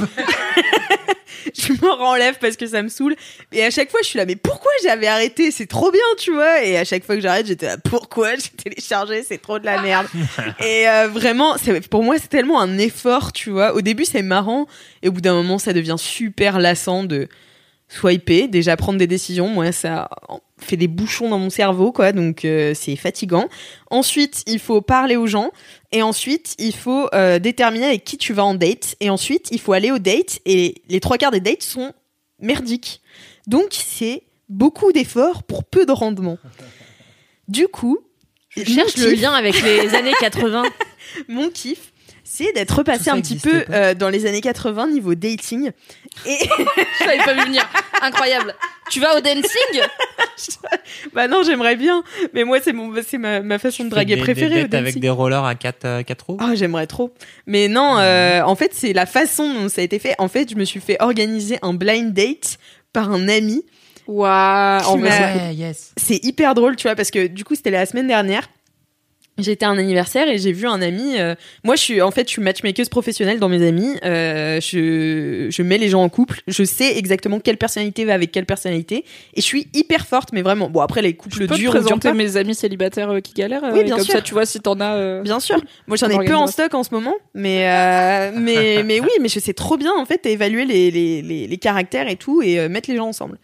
je 1.56 1.74
me 1.74 1.92
renlève 1.92 2.38
parce 2.40 2.58
que 2.58 2.68
ça 2.68 2.82
me 2.82 2.90
saoule. 2.90 3.16
Et 3.52 3.64
à 3.64 3.70
chaque 3.70 3.90
fois, 3.90 4.00
je 4.02 4.08
suis 4.08 4.18
là, 4.18 4.26
mais 4.26 4.36
pourquoi 4.36 4.72
j'avais 4.84 5.08
arrêté? 5.08 5.52
C'est 5.52 5.66
trop 5.66 5.92
bien, 5.92 6.02
tu 6.18 6.32
vois. 6.32 6.64
Et 6.64 6.78
à 6.78 6.84
chaque 6.84 7.04
fois 7.04 7.16
que 7.16 7.22
j'arrête, 7.22 7.46
j'étais 7.46 7.68
là, 7.68 7.78
pourquoi 7.78 8.36
j'ai 8.36 8.50
téléchargé? 8.50 9.24
C'est 9.24 9.42
trop 9.42 9.60
de 9.60 9.66
la 9.66 9.82
merde. 9.82 10.08
et 10.60 10.88
euh, 10.88 11.08
vraiment, 11.08 11.56
pour 11.90 12.04
moi, 12.04 12.18
c'est 12.20 12.30
tellement 12.30 12.60
un 12.60 12.78
effort, 12.78 13.34
tu 13.34 13.50
vois. 13.52 13.74
Au 13.74 13.82
début, 13.82 14.06
c'est 14.06 14.22
marrant. 14.22 14.68
Et 15.02 15.10
au 15.10 15.12
bout 15.12 15.22
d'un 15.22 15.34
moment, 15.34 15.58
ça 15.58 15.74
devient 15.74 15.96
super 15.98 16.60
lassant 16.60 17.04
de 17.04 17.28
swiper, 17.94 18.48
déjà 18.48 18.76
prendre 18.76 18.98
des 18.98 19.08
décisions. 19.08 19.48
Moi, 19.48 19.72
ça 19.72 20.10
fait 20.58 20.78
des 20.78 20.88
bouchons 20.88 21.30
dans 21.30 21.39
mon 21.39 21.50
cerveau, 21.50 21.91
quoi. 21.91 22.12
Donc 22.12 22.46
euh, 22.46 22.74
c'est 22.74 22.96
fatigant. 22.96 23.48
Ensuite, 23.91 24.44
il 24.48 24.60
faut 24.60 24.82
parler 24.82 25.16
aux 25.16 25.28
gens. 25.28 25.52
Et 25.91 26.02
ensuite, 26.02 26.56
il 26.58 26.76
faut 26.76 27.08
euh, 27.14 27.39
déterminer 27.39 27.86
avec 27.86 28.04
qui 28.04 28.18
tu 28.18 28.34
vas 28.34 28.46
en 28.46 28.56
date. 28.56 28.96
Et 29.00 29.10
ensuite, 29.10 29.50
il 29.52 29.60
faut 29.60 29.74
aller 29.74 29.91
au 29.91 30.00
date. 30.00 30.39
Et 30.46 30.82
les 30.89 31.00
trois 31.00 31.18
quarts 31.18 31.32
des 31.32 31.39
dates 31.39 31.64
sont 31.64 31.94
merdiques. 32.39 33.02
Donc 33.48 33.68
c'est 33.72 34.24
beaucoup 34.50 34.91
d'efforts 34.91 35.44
pour 35.44 35.64
peu 35.64 35.86
de 35.86 35.91
rendement. 35.91 36.38
Du 37.48 37.68
coup, 37.68 38.00
Je 38.50 38.64
cherche 38.64 38.98
le 38.98 39.14
lien 39.14 39.34
avec 39.34 39.62
les 39.62 39.94
années 39.94 40.14
80. 40.20 40.64
Mon 41.28 41.50
kiff, 41.50 41.93
c'est 42.24 42.51
d'être 42.53 42.78
repassé 42.78 43.09
un 43.09 43.19
petit 43.21 43.38
peu 43.38 43.65
euh, 43.71 43.93
dans 43.93 44.09
les 44.09 44.26
années 44.26 44.41
80 44.41 44.88
niveau 44.88 45.15
dating. 45.15 45.71
Et 46.26 46.38
Je 46.99 47.05
l'avais 47.05 47.17
pas 47.24 47.34
vu 47.34 47.41
venir. 47.45 47.67
Incroyable. 48.01 48.55
Tu 48.89 48.99
vas 48.99 49.17
au 49.17 49.21
dancing? 49.21 49.82
Bah 51.13 51.28
non, 51.28 51.43
j'aimerais 51.43 51.76
bien, 51.76 52.03
mais 52.34 52.43
moi 52.43 52.57
c'est 52.61 52.74
mon 52.74 52.91
c'est 53.05 53.17
ma, 53.17 53.41
ma 53.41 53.59
façon 53.59 53.86
de 53.86 53.89
draguer 53.89 54.15
Des- 54.15 54.21
préférée 54.21 54.65
des 54.65 54.76
au 54.78 54.80
avec 54.80 54.99
des 54.99 55.09
rollers 55.09 55.43
à 55.45 55.55
4 55.55 56.01
quatre 56.01 56.26
roues? 56.28 56.38
Oh, 56.41 56.51
j'aimerais 56.55 56.88
trop. 56.88 57.13
Mais 57.45 57.67
non, 57.67 57.97
euh, 57.99 58.41
en 58.41 58.55
fait, 58.55 58.71
c'est 58.74 58.93
la 58.93 59.05
façon 59.05 59.53
dont 59.53 59.69
ça 59.69 59.82
a 59.82 59.84
été 59.84 59.99
fait. 59.99 60.15
En 60.17 60.28
fait, 60.28 60.49
je 60.49 60.55
me 60.55 60.65
suis 60.65 60.80
fait 60.82 60.97
organiser 61.01 61.59
un 61.61 61.74
blind 61.74 62.13
date 62.13 62.57
par 62.93 63.11
un 63.11 63.28
ami. 63.30 63.63
Waouh. 64.07 64.99
Yes. 65.53 65.93
C'est 65.97 66.24
hyper 66.26 66.55
drôle, 66.55 66.76
tu 66.76 66.88
vois, 66.88 66.95
parce 66.95 67.11
que 67.11 67.28
du 67.28 67.43
coup, 67.45 67.55
c'était 67.55 67.71
la 67.71 67.86
semaine 67.86 68.07
dernière. 68.07 68.49
J'étais 69.40 69.66
à 69.66 69.70
un 69.70 69.80
anniversaire 69.80 70.30
et 70.30 70.38
j'ai 70.38 70.52
vu 70.52 70.68
un 70.68 70.80
ami. 70.82 71.20
euh, 71.20 71.34
moi, 71.64 71.76
je 71.76 71.82
suis 71.82 72.02
en 72.04 72.12
fait, 72.12 72.28
je 72.28 72.34
suis 72.34 72.42
matchmakeuse 72.42 72.88
professionnelle 72.90 73.40
dans 73.40 73.50
mes 73.50 73.66
amis. 73.68 73.98
Euh, 74.06 74.62
je, 74.62 75.48
je 75.50 75.64
mets 75.64 75.80
les 75.80 75.90
gens 75.90 76.04
en 76.04 76.10
couple. 76.10 76.42
Je 76.48 76.64
sais 76.64 76.96
exactement 76.98 77.40
quelle 77.40 77.58
personnalité 77.58 78.06
va 78.06 78.14
avec 78.14 78.32
quelle 78.32 78.46
personnalité. 78.46 79.06
Et 79.34 79.42
je 79.42 79.46
suis 79.46 79.68
hyper 79.74 80.06
forte, 80.06 80.30
mais 80.34 80.44
vraiment. 80.44 80.70
Bon, 80.70 80.82
après, 80.82 81.02
les 81.02 81.14
couples 81.16 81.34
Je 81.36 81.40
peux 81.40 81.48
te 81.48 81.54
durs 81.56 81.72
durs 81.74 81.82
présenter 81.82 82.14
mes 82.14 82.38
amis 82.38 82.54
célibataires 82.54 83.10
euh, 83.10 83.22
qui 83.22 83.34
galèrent. 83.34 83.64
Oui, 83.74 83.80
euh, 83.80 83.84
bien 83.84 83.96
comme 83.96 84.06
sûr. 84.06 84.14
ça, 84.14 84.22
tu 84.22 84.34
vois 84.36 84.46
si 84.46 84.60
t'en 84.60 84.80
as. 84.80 84.96
euh, 84.98 85.22
Bien 85.24 85.40
sûr. 85.40 85.60
Moi, 85.88 85.98
j'en 85.98 86.10
ai 86.10 86.24
peu 86.26 86.36
en 86.36 86.46
stock 86.46 86.72
en 86.76 86.84
ce 86.84 86.94
moment, 86.94 87.16
mais 87.34 87.68
euh, 87.68 88.32
mais 88.40 88.84
mais 88.84 89.00
oui, 89.00 89.10
mais 89.20 89.30
je 89.30 89.40
sais 89.40 89.54
trop 89.54 89.78
bien 89.78 89.94
en 89.98 90.06
fait 90.06 90.24
évaluer 90.28 90.66
les 90.66 90.92
les 90.92 91.24
les, 91.24 91.48
les 91.48 91.58
caractères 91.58 92.08
et 92.08 92.18
tout 92.18 92.44
et 92.44 92.60
euh, 92.60 92.70
mettre 92.70 92.88
les 92.90 92.98
gens 92.98 93.08
ensemble. 93.08 93.40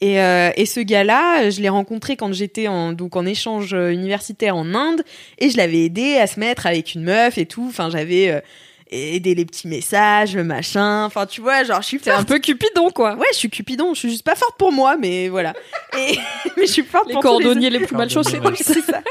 Et 0.00 0.20
euh, 0.20 0.50
et 0.56 0.66
ce 0.66 0.80
gars-là, 0.80 1.48
je 1.48 1.60
l'ai 1.62 1.70
rencontré 1.70 2.16
quand 2.16 2.32
j'étais 2.32 2.68
en 2.68 2.92
donc 2.92 3.16
en 3.16 3.24
échange 3.24 3.72
euh, 3.72 3.90
universitaire 3.90 4.56
en 4.56 4.74
Inde 4.74 5.02
et 5.38 5.48
je 5.48 5.56
l'avais 5.56 5.84
aidé 5.84 6.16
à 6.16 6.26
se 6.26 6.38
mettre 6.38 6.66
avec 6.66 6.94
une 6.94 7.02
meuf 7.02 7.38
et 7.38 7.46
tout. 7.46 7.66
Enfin, 7.68 7.88
j'avais 7.88 8.42
aidé 8.90 9.34
les 9.34 9.44
petits 9.44 9.68
messages, 9.68 10.34
le 10.36 10.44
machin. 10.44 11.04
Enfin, 11.04 11.26
tu 11.26 11.40
vois, 11.40 11.64
genre 11.64 11.82
je 11.82 11.86
suis 11.86 11.98
T'es 11.98 12.10
un 12.10 12.16
forte. 12.16 12.28
peu 12.28 12.38
cupidon, 12.38 12.90
quoi. 12.90 13.14
Ouais, 13.14 13.26
je 13.32 13.38
suis 13.38 13.50
cupidon. 13.50 13.94
Je 13.94 14.00
suis 14.00 14.10
juste 14.10 14.24
pas 14.24 14.34
forte 14.34 14.56
pour 14.58 14.72
moi, 14.72 14.96
mais 14.96 15.28
voilà. 15.28 15.54
Et 15.98 16.16
mais 16.56 16.66
je 16.66 16.72
suis 16.72 16.82
forte 16.84 17.08
Les 17.08 17.14
pour 17.14 17.22
tous 17.22 17.38
les 17.38 17.44
cordonniers 17.44 17.70
les 17.70 17.80
plus 17.80 17.96
mal 17.96 18.08
chaussés. 18.10 18.38
Cordonniers, 18.38 18.56
c'est 18.62 18.82
ça. 18.82 19.02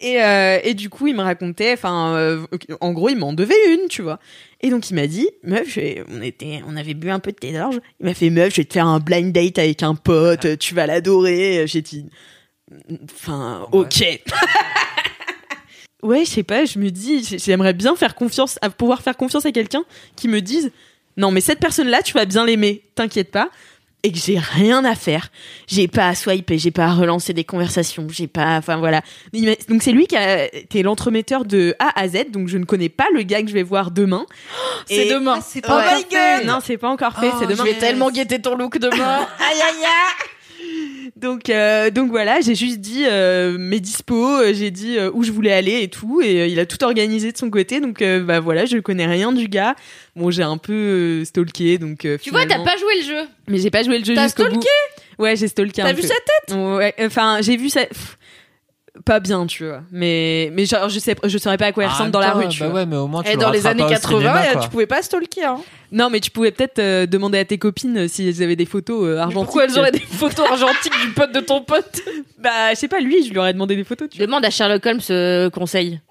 Et, 0.00 0.22
euh, 0.22 0.58
et 0.64 0.74
du 0.74 0.88
coup, 0.90 1.06
il 1.06 1.14
me 1.14 1.22
racontait, 1.22 1.72
enfin, 1.72 2.14
euh, 2.16 2.46
en 2.80 2.92
gros, 2.92 3.08
il 3.08 3.16
m'en 3.16 3.32
devait 3.32 3.54
une, 3.74 3.88
tu 3.88 4.02
vois. 4.02 4.18
Et 4.60 4.70
donc, 4.70 4.90
il 4.90 4.94
m'a 4.94 5.06
dit, 5.06 5.28
meuf, 5.42 5.78
on 6.08 6.22
était, 6.22 6.62
on 6.68 6.76
avait 6.76 6.94
bu 6.94 7.10
un 7.10 7.18
peu 7.18 7.32
de 7.32 7.36
thé 7.36 7.52
d'orge. 7.52 7.80
Il 8.00 8.06
m'a 8.06 8.14
fait, 8.14 8.30
meuf, 8.30 8.50
je 8.50 8.56
vais 8.62 8.64
te 8.64 8.72
faire 8.72 8.86
un 8.86 9.00
blind 9.00 9.32
date 9.32 9.58
avec 9.58 9.82
un 9.82 9.94
pote, 9.94 10.58
tu 10.58 10.74
vas 10.74 10.86
l'adorer. 10.86 11.64
J'ai 11.66 11.82
dit, 11.82 12.06
enfin, 13.04 13.66
ok. 13.72 14.20
ouais, 16.02 16.24
je 16.24 16.30
sais 16.30 16.42
pas, 16.42 16.64
je 16.64 16.78
me 16.78 16.90
dis, 16.90 17.24
j'ai- 17.24 17.38
j'aimerais 17.38 17.72
bien 17.72 17.94
faire 17.96 18.14
confiance, 18.14 18.58
à 18.62 18.70
pouvoir 18.70 19.02
faire 19.02 19.16
confiance 19.16 19.46
à 19.46 19.52
quelqu'un 19.52 19.82
qui 20.16 20.28
me 20.28 20.40
dise, 20.40 20.70
non, 21.16 21.30
mais 21.30 21.40
cette 21.40 21.60
personne-là, 21.60 22.02
tu 22.02 22.12
vas 22.14 22.24
bien 22.24 22.44
l'aimer, 22.46 22.82
t'inquiète 22.94 23.30
pas. 23.30 23.48
Et 24.04 24.10
que 24.10 24.18
j'ai 24.18 24.36
rien 24.36 24.84
à 24.84 24.96
faire. 24.96 25.28
J'ai 25.68 25.86
pas 25.86 26.08
à 26.08 26.16
swiper, 26.16 26.58
j'ai 26.58 26.72
pas 26.72 26.86
à 26.86 26.92
relancer 26.92 27.32
des 27.32 27.44
conversations, 27.44 28.08
j'ai 28.10 28.26
pas, 28.26 28.56
enfin 28.56 28.76
voilà. 28.78 29.00
Donc 29.68 29.80
c'est 29.80 29.92
lui 29.92 30.08
qui 30.08 30.16
a 30.16 30.52
été 30.52 30.82
l'entremetteur 30.82 31.44
de 31.44 31.76
A 31.78 32.00
à 32.00 32.08
Z, 32.08 32.32
donc 32.32 32.48
je 32.48 32.58
ne 32.58 32.64
connais 32.64 32.88
pas 32.88 33.06
le 33.14 33.22
gars 33.22 33.42
que 33.42 33.48
je 33.48 33.54
vais 33.54 33.62
voir 33.62 33.92
demain. 33.92 34.26
C'est 34.88 35.06
Et- 35.06 35.08
demain. 35.08 35.40
c'est 35.40 35.64
Ouais. 35.64 35.68
pas 35.68 35.98
encore 35.98 36.10
fait. 36.10 36.44
Non, 36.44 36.58
c'est 36.64 36.78
pas 36.78 36.88
encore 36.88 37.14
fait, 37.20 37.30
Oh, 37.32 37.36
c'est 37.38 37.46
demain. 37.46 37.64
Je 37.64 37.70
vais 37.70 37.78
tellement 37.78 38.10
guetter 38.10 38.40
ton 38.42 38.56
look 38.56 38.76
demain. 38.78 38.96
Aïe 39.38 39.60
aïe 39.60 39.84
aïe. 39.84 40.28
Donc 41.16 41.50
euh, 41.50 41.90
donc 41.90 42.10
voilà, 42.10 42.40
j'ai 42.40 42.54
juste 42.54 42.80
dit 42.80 43.04
euh, 43.06 43.56
mes 43.58 43.80
dispos, 43.80 44.40
euh, 44.40 44.52
j'ai 44.54 44.70
dit 44.70 44.98
euh, 44.98 45.10
où 45.12 45.22
je 45.24 45.32
voulais 45.32 45.52
aller 45.52 45.82
et 45.82 45.88
tout, 45.88 46.20
et 46.22 46.48
il 46.48 46.58
a 46.60 46.66
tout 46.66 46.82
organisé 46.84 47.32
de 47.32 47.36
son 47.36 47.50
côté. 47.50 47.80
Donc 47.80 48.02
bah 48.02 48.40
voilà, 48.40 48.64
je 48.66 48.78
connais 48.78 49.06
rien 49.06 49.32
du 49.32 49.48
gars. 49.48 49.74
Bon, 50.16 50.30
j'ai 50.30 50.42
un 50.42 50.58
peu 50.58 51.24
stalké, 51.24 51.78
donc. 51.78 52.06
Tu 52.22 52.30
vois, 52.30 52.46
t'as 52.46 52.62
pas 52.64 52.76
joué 52.76 53.00
le 53.00 53.06
jeu. 53.06 53.28
Mais 53.48 53.58
j'ai 53.58 53.70
pas 53.70 53.82
joué 53.82 53.98
le 53.98 54.04
jeu 54.04 54.14
T'as 54.14 54.24
bout. 54.24 54.30
stalké? 54.30 54.68
Ouais, 55.18 55.36
j'ai 55.36 55.48
stalké. 55.48 55.82
T'as 55.82 55.92
vu 55.92 56.02
peu. 56.02 56.08
sa 56.08 56.14
tête? 56.14 56.56
Ouais, 56.56 56.94
enfin 57.00 57.38
j'ai 57.42 57.56
vu 57.56 57.68
pff, 57.68 58.18
Pas 59.06 59.20
bien, 59.20 59.46
tu 59.46 59.64
vois. 59.66 59.80
Mais 59.90 60.50
mais 60.52 60.66
genre 60.66 60.90
je 60.90 60.98
sais, 60.98 61.16
je 61.24 61.38
saurais 61.38 61.56
pas 61.56 61.66
à 61.66 61.72
quoi 61.72 61.84
elle 61.84 61.88
Ah, 61.90 61.94
ressemble 61.94 62.10
dans 62.10 62.20
la 62.20 62.32
rue, 62.32 62.46
tu 62.48 62.60
bah 62.60 62.66
vois. 62.68 62.80
ouais, 62.80 62.86
mais 62.86 62.96
au 62.96 63.06
moins 63.06 63.22
tu 63.22 63.30
Et 63.30 63.34
le 63.34 63.38
dans 63.40 63.50
les 63.50 63.66
années 63.66 63.80
pas 63.84 63.86
au 63.88 63.90
80, 63.90 64.18
cinéma, 64.42 64.62
tu 64.62 64.68
pouvais 64.68 64.86
pas 64.86 65.00
stalker. 65.02 65.44
Hein. 65.44 65.60
Non, 65.90 66.10
mais 66.10 66.20
tu 66.20 66.30
pouvais 66.30 66.50
peut-être 66.50 66.78
euh, 66.78 67.06
demander 67.06 67.38
à 67.38 67.44
tes 67.46 67.56
copines 67.56 67.96
euh, 68.00 68.06
si 68.08 68.28
elles 68.28 68.42
avaient 68.42 68.54
des 68.54 68.66
photos 68.66 69.02
euh, 69.06 69.16
argentiques. 69.18 69.34
Pourquoi 69.44 69.64
elles 69.64 69.78
auraient 69.78 69.92
des 69.92 69.98
photos 70.00 70.46
argentiques 70.46 70.92
du 71.06 71.12
pote 71.12 71.32
de 71.32 71.40
ton 71.40 71.62
pote 71.62 72.02
Bah, 72.38 72.70
je 72.74 72.76
sais 72.76 72.88
pas, 72.88 73.00
lui, 73.00 73.24
je 73.24 73.30
lui 73.30 73.38
aurais 73.38 73.54
demandé 73.54 73.76
des 73.76 73.84
photos, 73.84 74.10
tu 74.10 74.18
vois. 74.18 74.26
Demande 74.26 74.44
à 74.44 74.50
Sherlock 74.50 74.84
Holmes 74.84 75.00
euh, 75.10 75.48
conseil. 75.48 76.00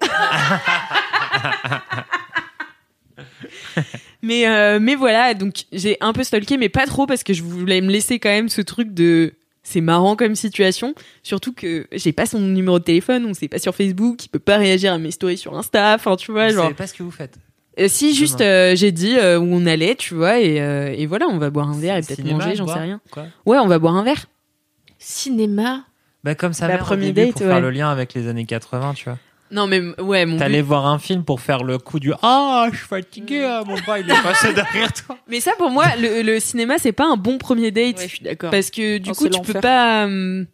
Mais, 4.24 4.46
euh, 4.46 4.78
mais 4.80 4.94
voilà, 4.94 5.34
donc 5.34 5.64
j'ai 5.72 5.96
un 6.00 6.12
peu 6.12 6.22
stalké, 6.22 6.56
mais 6.56 6.68
pas 6.68 6.86
trop 6.86 7.06
parce 7.06 7.24
que 7.24 7.32
je 7.32 7.42
voulais 7.42 7.80
me 7.80 7.90
laisser 7.90 8.20
quand 8.20 8.28
même 8.28 8.48
ce 8.48 8.60
truc 8.60 8.94
de. 8.94 9.34
C'est 9.64 9.80
marrant 9.80 10.16
comme 10.16 10.34
situation, 10.34 10.94
surtout 11.22 11.52
que 11.52 11.86
j'ai 11.92 12.12
pas 12.12 12.26
son 12.26 12.40
numéro 12.40 12.78
de 12.80 12.84
téléphone, 12.84 13.24
on 13.26 13.34
sait 13.34 13.46
pas 13.48 13.58
sur 13.60 13.74
Facebook, 13.74 14.24
il 14.24 14.28
peut 14.28 14.40
pas 14.40 14.56
réagir 14.56 14.92
à 14.92 14.98
mes 14.98 15.12
stories 15.12 15.38
sur 15.38 15.56
Insta, 15.56 15.94
enfin 15.94 16.16
tu 16.16 16.32
vois, 16.32 16.48
genre. 16.48 16.74
pas 16.74 16.86
ce 16.88 16.94
que 16.94 17.02
vous 17.04 17.12
faites. 17.12 17.36
Euh, 17.78 17.86
si 17.88 18.14
juste 18.14 18.40
euh, 18.42 18.74
j'ai 18.76 18.92
dit 18.92 19.16
euh, 19.16 19.38
où 19.38 19.44
on 19.44 19.64
allait, 19.64 19.94
tu 19.94 20.14
vois, 20.14 20.40
et, 20.40 20.60
euh, 20.60 20.92
et 20.94 21.06
voilà, 21.06 21.26
on 21.28 21.38
va 21.38 21.48
boire 21.50 21.68
un 21.68 21.78
verre 21.78 21.96
et 21.96 22.02
peut-être 22.02 22.24
manger, 22.24 22.56
j'en 22.56 22.66
sais 22.66 22.78
rien. 22.80 23.00
Quoi 23.10 23.26
Ouais, 23.46 23.58
on 23.58 23.68
va 23.68 23.78
boire 23.78 23.94
un 23.96 24.02
verre. 24.02 24.26
Cinéma. 24.98 25.84
Bah 26.24 26.34
comme 26.34 26.52
ça, 26.52 26.68
La 26.68 26.78
première 26.78 27.12
date, 27.12 27.32
pour 27.32 27.42
ouais. 27.42 27.48
faire 27.48 27.60
le 27.60 27.70
lien 27.70 27.90
avec 27.90 28.14
les 28.14 28.28
années 28.28 28.44
80, 28.46 28.94
tu 28.94 29.04
vois. 29.04 29.18
Non 29.52 29.66
mais 29.66 29.80
ouais, 30.00 30.24
mon 30.26 30.38
T'allais 30.38 30.62
but- 30.62 30.68
voir 30.68 30.86
un 30.86 30.98
film 30.98 31.24
pour 31.24 31.40
faire 31.40 31.62
le 31.62 31.76
coup 31.78 32.00
du 32.00 32.12
ah, 32.22 32.68
je 32.72 32.78
suis 32.78 32.86
fatigué, 32.86 33.44
ah, 33.44 33.62
mon 33.66 33.74
bras 33.80 33.98
il 34.00 34.10
est 34.10 34.22
passé 34.22 34.52
derrière 34.54 34.92
toi. 34.92 35.16
Mais 35.28 35.40
ça 35.40 35.52
pour 35.58 35.70
moi, 35.70 35.84
le, 36.00 36.22
le 36.22 36.40
cinéma 36.40 36.78
c'est 36.78 36.92
pas 36.92 37.06
un 37.06 37.16
bon 37.16 37.36
premier 37.38 37.70
date. 37.70 37.98
Ouais, 37.98 38.04
je 38.08 38.14
suis 38.14 38.24
d'accord. 38.24 38.50
Parce 38.50 38.70
que 38.70 38.96
du 38.98 39.10
Oh, 39.10 39.14
coup, 39.14 39.28
tu 39.28 39.40
peux 39.42 39.60
pas. 39.60 40.04
hum, 40.06 40.46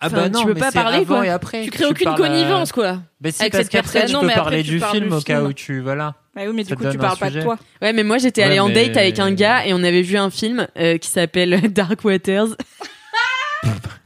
Ah 0.00 0.08
bah 0.08 0.28
tu 0.28 0.32
non, 0.34 0.44
peux 0.44 0.54
mais 0.54 0.60
pas 0.60 0.70
c'est 0.72 0.78
parler, 0.82 0.96
avant 0.98 1.06
quoi. 1.16 1.26
et 1.26 1.28
après. 1.28 1.62
Tu 1.62 1.70
crées 1.70 1.84
aucune 1.86 2.04
parles, 2.06 2.16
connivence, 2.16 2.72
quoi. 2.72 2.98
Bah 3.20 3.30
si, 3.30 3.42
avec 3.42 3.52
parce 3.52 3.68
qu'après 3.68 4.06
tu 4.06 4.12
Non, 4.12 4.20
peux 4.22 4.26
mais 4.26 4.34
parler 4.34 4.64
tu 4.64 4.70
du 4.70 4.80
film 4.80 5.12
au 5.12 5.20
cas 5.20 5.42
où 5.42 5.52
tu 5.52 5.80
voilà. 5.80 6.14
Bah 6.34 6.42
oui, 6.46 6.52
mais 6.54 6.64
Ça 6.64 6.70
du 6.74 6.76
coup, 6.82 6.90
tu 6.90 6.98
parles 6.98 7.16
pas 7.18 7.30
de 7.30 7.42
toi. 7.42 7.58
Ouais, 7.82 7.92
mais 7.92 8.02
moi 8.02 8.18
j'étais 8.18 8.42
allée 8.42 8.58
en 8.60 8.68
mais- 8.68 8.88
date 8.88 8.96
avec 8.96 9.18
un 9.20 9.30
gars 9.32 9.66
et 9.66 9.72
on 9.72 9.82
avait 9.84 10.02
vu 10.02 10.16
un 10.16 10.30
film 10.30 10.66
euh, 10.78 10.98
qui 10.98 11.08
s'appelle 11.08 11.60
Dark 11.72 12.04
Waters. 12.04 12.56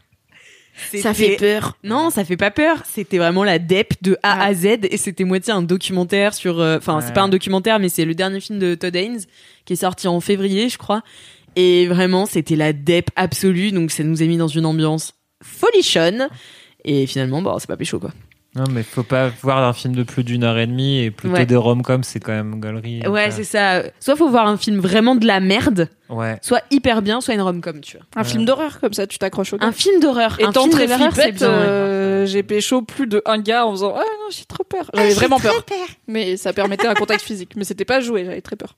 Ça 1.02 1.14
fait 1.14 1.36
peur. 1.36 1.76
Non, 1.84 2.10
ça 2.10 2.24
fait 2.24 2.36
pas 2.36 2.50
peur. 2.50 2.82
C'était 2.90 3.18
vraiment 3.18 3.44
la 3.44 3.58
dep 3.58 3.94
de 4.02 4.16
A 4.22 4.44
à 4.44 4.54
Z 4.54 4.66
et 4.90 4.96
c'était 4.96 5.24
moitié 5.24 5.52
un 5.52 5.62
documentaire 5.62 6.34
sur. 6.34 6.60
euh, 6.60 6.78
Enfin, 6.78 7.00
c'est 7.00 7.14
pas 7.14 7.22
un 7.22 7.28
documentaire, 7.28 7.78
mais 7.78 7.88
c'est 7.88 8.04
le 8.04 8.14
dernier 8.14 8.40
film 8.40 8.58
de 8.58 8.74
Todd 8.74 8.94
Haynes 8.96 9.20
qui 9.64 9.72
est 9.74 9.76
sorti 9.76 10.08
en 10.08 10.20
février, 10.20 10.68
je 10.68 10.78
crois. 10.78 11.02
Et 11.56 11.86
vraiment, 11.86 12.26
c'était 12.26 12.56
la 12.56 12.72
dep 12.72 13.10
absolue. 13.16 13.70
Donc, 13.72 13.90
ça 13.90 14.02
nous 14.04 14.22
a 14.22 14.26
mis 14.26 14.36
dans 14.36 14.48
une 14.48 14.66
ambiance 14.66 15.14
folichonne. 15.42 16.28
Et 16.84 17.06
finalement, 17.06 17.40
bon, 17.42 17.56
c'est 17.58 17.66
pas 17.68 17.76
pécho 17.76 17.98
quoi. 17.98 18.10
Non 18.56 18.64
mais 18.70 18.84
faut 18.84 19.02
pas 19.02 19.30
voir 19.42 19.58
un 19.64 19.72
film 19.72 19.96
de 19.96 20.04
plus 20.04 20.22
d'une 20.22 20.44
heure 20.44 20.56
et 20.58 20.66
demie 20.68 21.00
et 21.00 21.10
plutôt 21.10 21.34
Ouais. 21.34 21.44
des 21.46 21.56
rom-coms 21.56 22.04
c'est 22.04 22.20
quand 22.20 22.30
même 22.32 22.60
gaulerie. 22.60 23.00
Ouais, 23.08 23.26
Enfin, 23.26 23.30
c'est 23.32 23.42
ça. 23.44 23.82
Soit 23.98 24.14
faut 24.14 24.28
voir 24.28 24.46
un 24.46 24.56
film 24.56 24.78
vraiment 24.78 25.16
de 25.16 25.26
la 25.26 25.40
merde, 25.40 25.88
Ouais. 26.08 26.38
soit 26.40 26.62
hyper 26.70 27.02
bien, 27.02 27.20
soit 27.20 27.34
une 27.34 27.40
rom-com, 27.42 27.80
tu 27.80 27.96
vois. 27.96 28.06
Un 28.14 28.22
film 28.22 28.44
d'horreur, 28.44 28.78
comme 28.80 28.92
ça, 28.92 29.08
tu 29.08 29.18
t'accroches 29.18 29.52
au 29.54 29.58
gars. 29.58 29.66
Un 29.66 29.72
film 29.72 29.98
d'horreur. 30.00 30.38
un 30.40 30.50
Étant 30.50 30.62
film 30.62 30.72
très 30.72 30.86
flippette, 30.86 31.42
euh, 31.42 32.26
j'ai 32.26 32.44
pécho 32.44 32.82
plus 32.82 33.08
de 33.08 33.22
un 33.26 33.38
gars 33.38 33.66
en 33.66 33.72
faisant 33.72 33.94
Ah 33.96 34.00
non, 34.04 34.28
j'ai 34.30 34.44
trop 34.44 34.62
peur. 34.62 34.88
J'avais 34.94 35.14
vraiment 35.14 35.40
peur. 35.40 35.54
Mais 36.06 36.36
ça 36.36 36.52
permettait 36.52 36.86
un 36.86 36.94
contact 36.94 37.22
physique. 37.22 37.54
Mais 37.56 37.64
c'était 37.64 37.84
pas 37.84 38.00
joué, 38.00 38.24
j'avais 38.24 38.40
très 38.40 38.54
peur. 38.56 38.76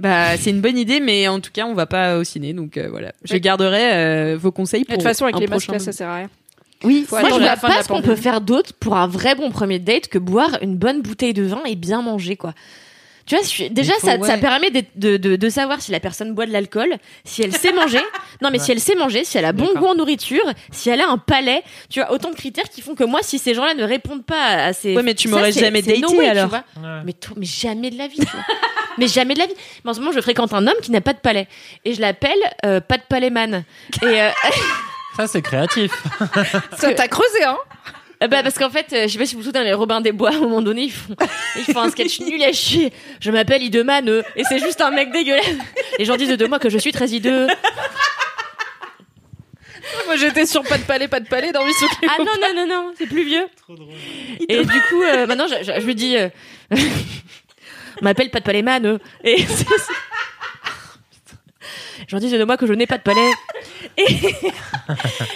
Bah, 0.00 0.36
c'est 0.36 0.50
une 0.50 0.60
bonne 0.60 0.76
idée, 0.78 0.98
mais 0.98 1.28
en 1.28 1.38
tout 1.38 1.50
cas, 1.52 1.66
on 1.66 1.74
va 1.74 1.86
pas 1.86 2.16
au 2.18 2.24
ciné, 2.24 2.52
donc 2.52 2.76
euh, 2.78 2.88
voilà. 2.90 3.12
Je 3.22 3.36
garderai 3.36 3.92
euh, 3.92 4.36
vos 4.40 4.50
conseils 4.50 4.80
De 4.82 4.86
pour. 4.86 4.94
toute 4.96 5.04
façon, 5.04 5.24
avec 5.26 5.38
les 5.38 5.46
masques 5.46 5.70
là, 5.70 5.78
ça 5.78 5.92
sert 5.92 6.08
à 6.08 6.16
rien. 6.16 6.30
Oui, 6.84 7.04
Faut 7.08 7.18
Moi, 7.18 7.30
je 7.30 7.38
la 7.40 7.54
vois 7.54 7.68
pas 7.70 7.82
ce 7.82 7.88
qu'on 7.88 8.02
peut 8.02 8.16
faire 8.16 8.40
d'autre 8.40 8.72
pour 8.78 8.96
un 8.96 9.06
vrai 9.06 9.34
bon 9.34 9.50
premier 9.50 9.78
date 9.78 10.08
que 10.08 10.18
boire 10.18 10.58
une 10.62 10.76
bonne 10.76 11.02
bouteille 11.02 11.34
de 11.34 11.42
vin 11.42 11.62
et 11.64 11.74
bien 11.76 12.02
manger, 12.02 12.36
quoi. 12.36 12.52
Tu 13.26 13.34
vois, 13.36 13.42
je 13.42 13.68
déjà, 13.68 13.94
faut- 13.94 14.06
ça, 14.06 14.16
ouais. 14.18 14.28
ça 14.28 14.36
permet 14.36 14.70
de, 14.70 14.82
de, 14.96 15.16
de, 15.16 15.36
de 15.36 15.48
savoir 15.48 15.80
si 15.80 15.90
la 15.92 15.98
personne 15.98 16.34
boit 16.34 16.44
de 16.44 16.52
l'alcool, 16.52 16.94
si 17.24 17.40
elle 17.42 17.54
sait 17.54 17.72
manger. 17.72 18.00
Non, 18.42 18.50
mais 18.50 18.58
si 18.58 18.70
elle 18.72 18.80
sait 18.80 18.96
manger, 18.96 19.24
si 19.24 19.38
elle 19.38 19.44
a 19.46 19.52
bon 19.52 19.72
goût 19.76 19.86
en 19.86 19.94
nourriture, 19.94 20.44
si 20.72 20.90
elle 20.90 21.00
a 21.00 21.08
un 21.08 21.16
palais. 21.16 21.62
Tu 21.88 22.00
vois, 22.00 22.12
autant 22.12 22.28
de 22.30 22.34
critères 22.34 22.68
qui 22.68 22.82
font 22.82 22.94
que 22.94 23.04
moi, 23.04 23.20
si 23.22 23.38
ces 23.38 23.54
gens-là 23.54 23.72
ne 23.74 23.84
répondent 23.84 24.24
pas 24.26 24.64
à 24.66 24.72
ces. 24.74 24.94
Ouais, 24.94 25.02
mais 25.02 25.14
tu 25.14 25.28
m'aurais 25.28 25.52
jamais 25.52 25.80
no 25.80 25.86
daté, 25.86 26.16
way, 26.16 26.24
tu 26.24 26.30
alors. 26.30 26.48
vois. 26.50 26.64
Ouais. 26.76 27.02
Mais, 27.06 27.14
mais 27.36 27.46
jamais 27.46 27.90
de 27.90 27.96
la 27.96 28.08
vie. 28.08 28.18
tu 28.18 28.26
vois. 28.26 28.44
Mais 28.98 29.08
jamais 29.08 29.34
de 29.34 29.40
la 29.40 29.46
vie. 29.46 29.54
Mais 29.84 29.90
en 29.90 29.94
ce 29.94 29.98
moment, 30.00 30.12
je 30.12 30.20
fréquente 30.20 30.52
un 30.52 30.64
homme 30.68 30.76
qui 30.82 30.90
n'a 30.92 31.00
pas 31.00 31.12
de 31.14 31.18
palais. 31.18 31.48
Et 31.84 31.94
je 31.94 32.00
l'appelle 32.00 32.38
euh, 32.64 32.80
pas 32.80 32.96
de 32.96 33.02
palais 33.08 33.30
man. 33.30 33.64
Et 34.02 34.06
euh, 34.20 34.28
Ça, 35.16 35.26
c'est 35.26 35.42
créatif. 35.42 35.92
Ça 36.78 36.92
t'a 36.92 37.08
creusé, 37.08 37.44
hein 37.44 37.58
bah 38.20 38.42
parce 38.42 38.58
qu'en 38.58 38.70
fait, 38.70 38.86
euh, 38.94 39.02
je 39.02 39.08
sais 39.08 39.18
pas 39.18 39.26
si 39.26 39.34
vous 39.34 39.42
vous 39.42 39.46
souvenez, 39.48 39.64
les 39.64 39.74
Robin 39.74 40.00
des 40.00 40.12
Bois, 40.12 40.30
à 40.30 40.34
un 40.34 40.38
moment 40.38 40.62
donné, 40.62 40.84
ils 40.84 40.92
font, 40.92 41.14
ils 41.56 41.64
font 41.74 41.80
un 41.80 41.90
sketch 41.90 42.20
nul 42.20 42.42
à 42.42 42.52
chier. 42.52 42.90
Je 43.20 43.30
m'appelle 43.30 43.62
Ideman, 43.62 44.08
euh, 44.08 44.22
et 44.34 44.44
c'est 44.44 44.58
juste 44.60 44.80
un 44.80 44.90
mec 44.90 45.12
dégueulasse. 45.12 45.44
Les 45.98 46.06
gens 46.06 46.16
disent 46.16 46.30
de 46.30 46.46
moi 46.46 46.58
que 46.58 46.70
je 46.70 46.78
suis 46.78 46.92
très 46.92 47.08
hideux. 47.10 47.48
Moi 50.06 50.16
j'étais 50.16 50.46
sur 50.46 50.62
pas 50.62 50.78
de 50.78 50.84
palais, 50.84 51.08
pas 51.08 51.20
de 51.20 51.28
palais 51.28 51.52
dans 51.52 51.64
Mission 51.64 51.86
Ah 52.08 52.16
non, 52.18 52.32
non, 52.40 52.54
non, 52.54 52.66
non, 52.66 52.94
c'est 52.96 53.06
plus 53.06 53.24
vieux. 53.24 53.46
Et 54.48 54.64
du 54.64 54.80
coup, 54.88 55.02
euh, 55.02 55.26
maintenant, 55.26 55.46
je, 55.46 55.62
je, 55.62 55.80
je 55.80 55.84
lui 55.86 55.94
dis, 55.94 56.16
euh, 56.16 56.28
on 56.70 56.76
m'appelle 58.02 58.30
pas 58.30 58.40
de 58.40 58.44
palais 58.44 58.62
man, 58.62 58.86
euh, 58.86 58.98
et 59.22 59.44
c'est- 59.46 59.66
J'en 62.08 62.18
dis 62.18 62.30
de 62.30 62.44
moi 62.44 62.56
que 62.56 62.66
je 62.66 62.72
n'ai 62.72 62.86
pas 62.86 62.98
de 62.98 63.02
palais. 63.02 63.30
Et, 63.96 64.06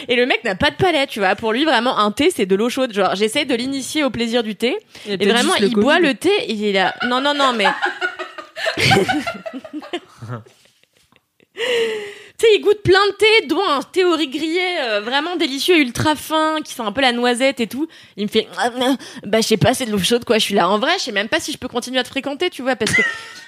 et 0.08 0.16
le 0.16 0.26
mec 0.26 0.42
n'a 0.44 0.54
pas 0.56 0.70
de 0.70 0.76
palais, 0.76 1.06
tu 1.06 1.20
vois. 1.20 1.36
Pour 1.36 1.52
lui, 1.52 1.64
vraiment, 1.64 1.96
un 1.98 2.10
thé, 2.10 2.30
c'est 2.34 2.46
de 2.46 2.56
l'eau 2.56 2.68
chaude. 2.68 2.92
Genre, 2.92 3.14
j'essaie 3.14 3.44
de 3.44 3.54
l'initier 3.54 4.02
au 4.04 4.10
plaisir 4.10 4.42
du 4.42 4.56
thé. 4.56 4.76
Et 5.06 5.16
vraiment, 5.16 5.54
il 5.54 5.70
boit 5.74 6.00
le 6.00 6.14
thé, 6.14 6.30
et 6.42 6.52
il 6.52 6.64
est 6.64 6.72
là. 6.72 6.94
Non, 7.06 7.20
non, 7.20 7.34
non, 7.34 7.52
mais. 7.52 7.66
Tu 12.38 12.46
sais, 12.46 12.54
il 12.54 12.60
goûte 12.60 12.82
plein 12.84 13.04
de 13.08 13.12
thé, 13.14 13.46
dont 13.48 13.60
un 13.68 13.82
thé 13.82 14.04
au 14.04 14.12
riz 14.14 14.28
grillé 14.28 14.60
euh, 14.80 15.00
vraiment 15.00 15.34
délicieux, 15.34 15.76
ultra 15.78 16.14
fin, 16.14 16.60
qui 16.64 16.72
sent 16.72 16.82
un 16.82 16.92
peu 16.92 17.00
la 17.00 17.10
noisette 17.10 17.58
et 17.58 17.66
tout. 17.66 17.88
Il 18.16 18.24
me 18.24 18.28
fait, 18.28 18.46
Ah, 18.56 18.70
ah, 18.80 18.94
bah 19.26 19.40
je 19.40 19.46
sais 19.48 19.56
pas, 19.56 19.74
c'est 19.74 19.86
de 19.86 19.90
l'eau 19.90 19.98
chaude 19.98 20.24
quoi. 20.24 20.38
Je 20.38 20.44
suis 20.44 20.54
là 20.54 20.68
en 20.68 20.78
vrai, 20.78 20.92
je 20.98 21.02
sais 21.04 21.12
même 21.12 21.26
pas 21.28 21.40
si 21.40 21.50
je 21.50 21.58
peux 21.58 21.66
continuer 21.66 21.98
à 21.98 22.04
te 22.04 22.08
fréquenter, 22.08 22.48
tu 22.48 22.62
vois, 22.62 22.76
parce 22.76 22.92
que 22.92 23.02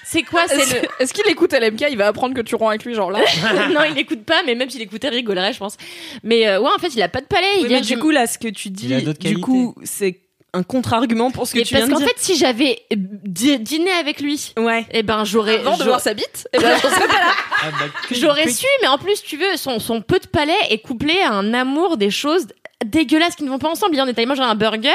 c'est 0.05 0.23
quoi, 0.23 0.45
c'est 0.49 0.57
Est-ce 0.59 0.73
le. 0.75 0.81
est-ce 0.99 1.13
qu'il 1.13 1.25
écoute 1.31 1.53
LMK 1.53 1.85
Il 1.89 1.97
va 1.97 2.07
apprendre 2.07 2.35
que 2.35 2.41
tu 2.41 2.53
romps 2.55 2.67
avec 2.67 2.83
lui, 2.83 2.93
genre 2.93 3.11
là. 3.11 3.19
non, 3.73 3.81
il 3.89 3.97
écoute 3.97 4.25
pas, 4.25 4.43
mais 4.45 4.55
même 4.55 4.69
s'il 4.69 4.81
écoutait, 4.81 5.07
il 5.07 5.13
rigolerait, 5.15 5.53
je 5.53 5.59
pense. 5.59 5.77
Mais 6.23 6.45
euh, 6.49 6.59
ouais, 6.59 6.69
en 6.75 6.79
fait, 6.79 6.89
il 6.93 7.01
a 7.01 7.07
pas 7.07 7.21
de 7.21 7.27
palais. 7.27 7.47
Oui, 7.59 7.67
il 7.67 7.69
mais 7.71 7.79
du 7.79 7.93
du- 7.93 7.99
coup, 7.99 8.09
là, 8.11 8.27
ce 8.27 8.37
que 8.37 8.49
tu 8.49 8.69
dis, 8.71 8.93
du 9.21 9.39
coup, 9.39 9.73
c'est 9.83 10.19
un 10.53 10.63
contre-argument 10.63 11.31
pour 11.31 11.47
ce 11.47 11.53
que 11.53 11.59
tu 11.59 11.75
viens 11.75 11.79
parce 11.79 11.89
de 11.89 11.93
qu'en 11.93 11.99
dire. 11.99 12.07
fait, 12.09 12.15
si 12.17 12.35
j'avais 12.37 12.81
dî- 12.91 13.59
dîné 13.59 13.89
avec 13.91 14.19
lui, 14.19 14.53
ouais. 14.57 14.85
eh 14.91 15.01
ben 15.01 15.23
j'aurais. 15.23 15.59
Avant 15.59 15.77
de 15.77 15.83
voir 15.85 16.01
sa 16.01 16.13
bite, 16.13 16.47
eh 16.53 16.57
ben. 16.59 16.77
Ah, 16.83 17.67
bah, 17.79 17.85
J'aurais 18.11 18.49
su, 18.49 18.65
mais 18.81 18.87
en 18.87 18.97
plus, 18.97 19.21
tu 19.23 19.37
veux, 19.37 19.55
son, 19.55 19.79
son 19.79 20.01
peu 20.01 20.19
de 20.19 20.27
palais 20.27 20.57
est 20.69 20.79
couplé 20.79 21.21
à 21.21 21.31
un 21.31 21.53
amour 21.53 21.95
des 21.97 22.09
choses 22.11 22.47
dégueulasses 22.85 23.35
qui 23.35 23.43
ne 23.43 23.49
vont 23.49 23.59
pas 23.59 23.69
ensemble. 23.69 23.95
Hier, 23.95 24.03
on 24.05 24.07
est 24.07 24.17
allé 24.17 24.25
manger 24.25 24.41
un 24.43 24.55
burger 24.55 24.89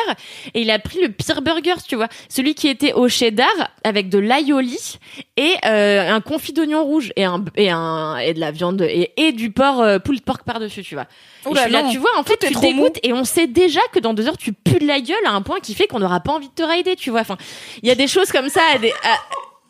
et 0.54 0.60
il 0.62 0.70
a 0.70 0.78
pris 0.78 1.00
le 1.00 1.08
pire 1.08 1.42
burger, 1.42 1.74
tu 1.86 1.96
vois. 1.96 2.08
Celui 2.28 2.54
qui 2.54 2.68
était 2.68 2.92
au 2.92 3.08
cheddar 3.08 3.48
avec 3.84 4.08
de 4.08 4.18
l'aioli 4.18 4.98
et 5.36 5.54
euh, 5.64 6.10
un 6.12 6.20
confit 6.20 6.52
d'oignon 6.52 6.84
rouge 6.84 7.12
et 7.16 7.24
un 7.24 7.44
et 7.56 7.70
un 7.70 8.16
et 8.18 8.34
de 8.34 8.40
la 8.40 8.50
viande 8.50 8.82
et, 8.82 9.12
et 9.16 9.32
du 9.32 9.50
porc 9.50 9.80
euh, 9.80 9.98
pulled 9.98 10.22
pork 10.22 10.42
par 10.44 10.60
dessus, 10.60 10.82
tu 10.82 10.94
vois. 10.94 11.06
Et 11.44 11.48
Oula, 11.48 11.60
je 11.62 11.64
suis 11.66 11.72
là, 11.72 11.82
tu 11.92 11.98
vois, 11.98 12.10
en 12.18 12.24
fait, 12.24 12.38
tu 12.38 12.52
dégoûtes 12.60 12.98
et 13.02 13.12
on 13.12 13.24
sait 13.24 13.46
déjà 13.46 13.80
que 13.92 13.98
dans 14.00 14.14
deux 14.14 14.26
heures, 14.26 14.36
tu 14.38 14.52
pues 14.52 14.78
de 14.80 14.86
la 14.86 15.00
gueule 15.00 15.24
à 15.26 15.30
un 15.32 15.42
point 15.42 15.60
qui 15.60 15.74
fait 15.74 15.86
qu'on 15.86 16.00
n'aura 16.00 16.20
pas 16.20 16.32
envie 16.32 16.48
de 16.48 16.54
te 16.54 16.62
raider, 16.62 16.96
tu 16.96 17.10
vois. 17.10 17.20
Enfin, 17.20 17.36
il 17.82 17.88
y 17.88 17.92
a 17.92 17.94
des 17.94 18.08
choses 18.08 18.32
comme 18.32 18.48
ça. 18.48 18.60
Des, 18.80 18.92
ah, 19.04 19.16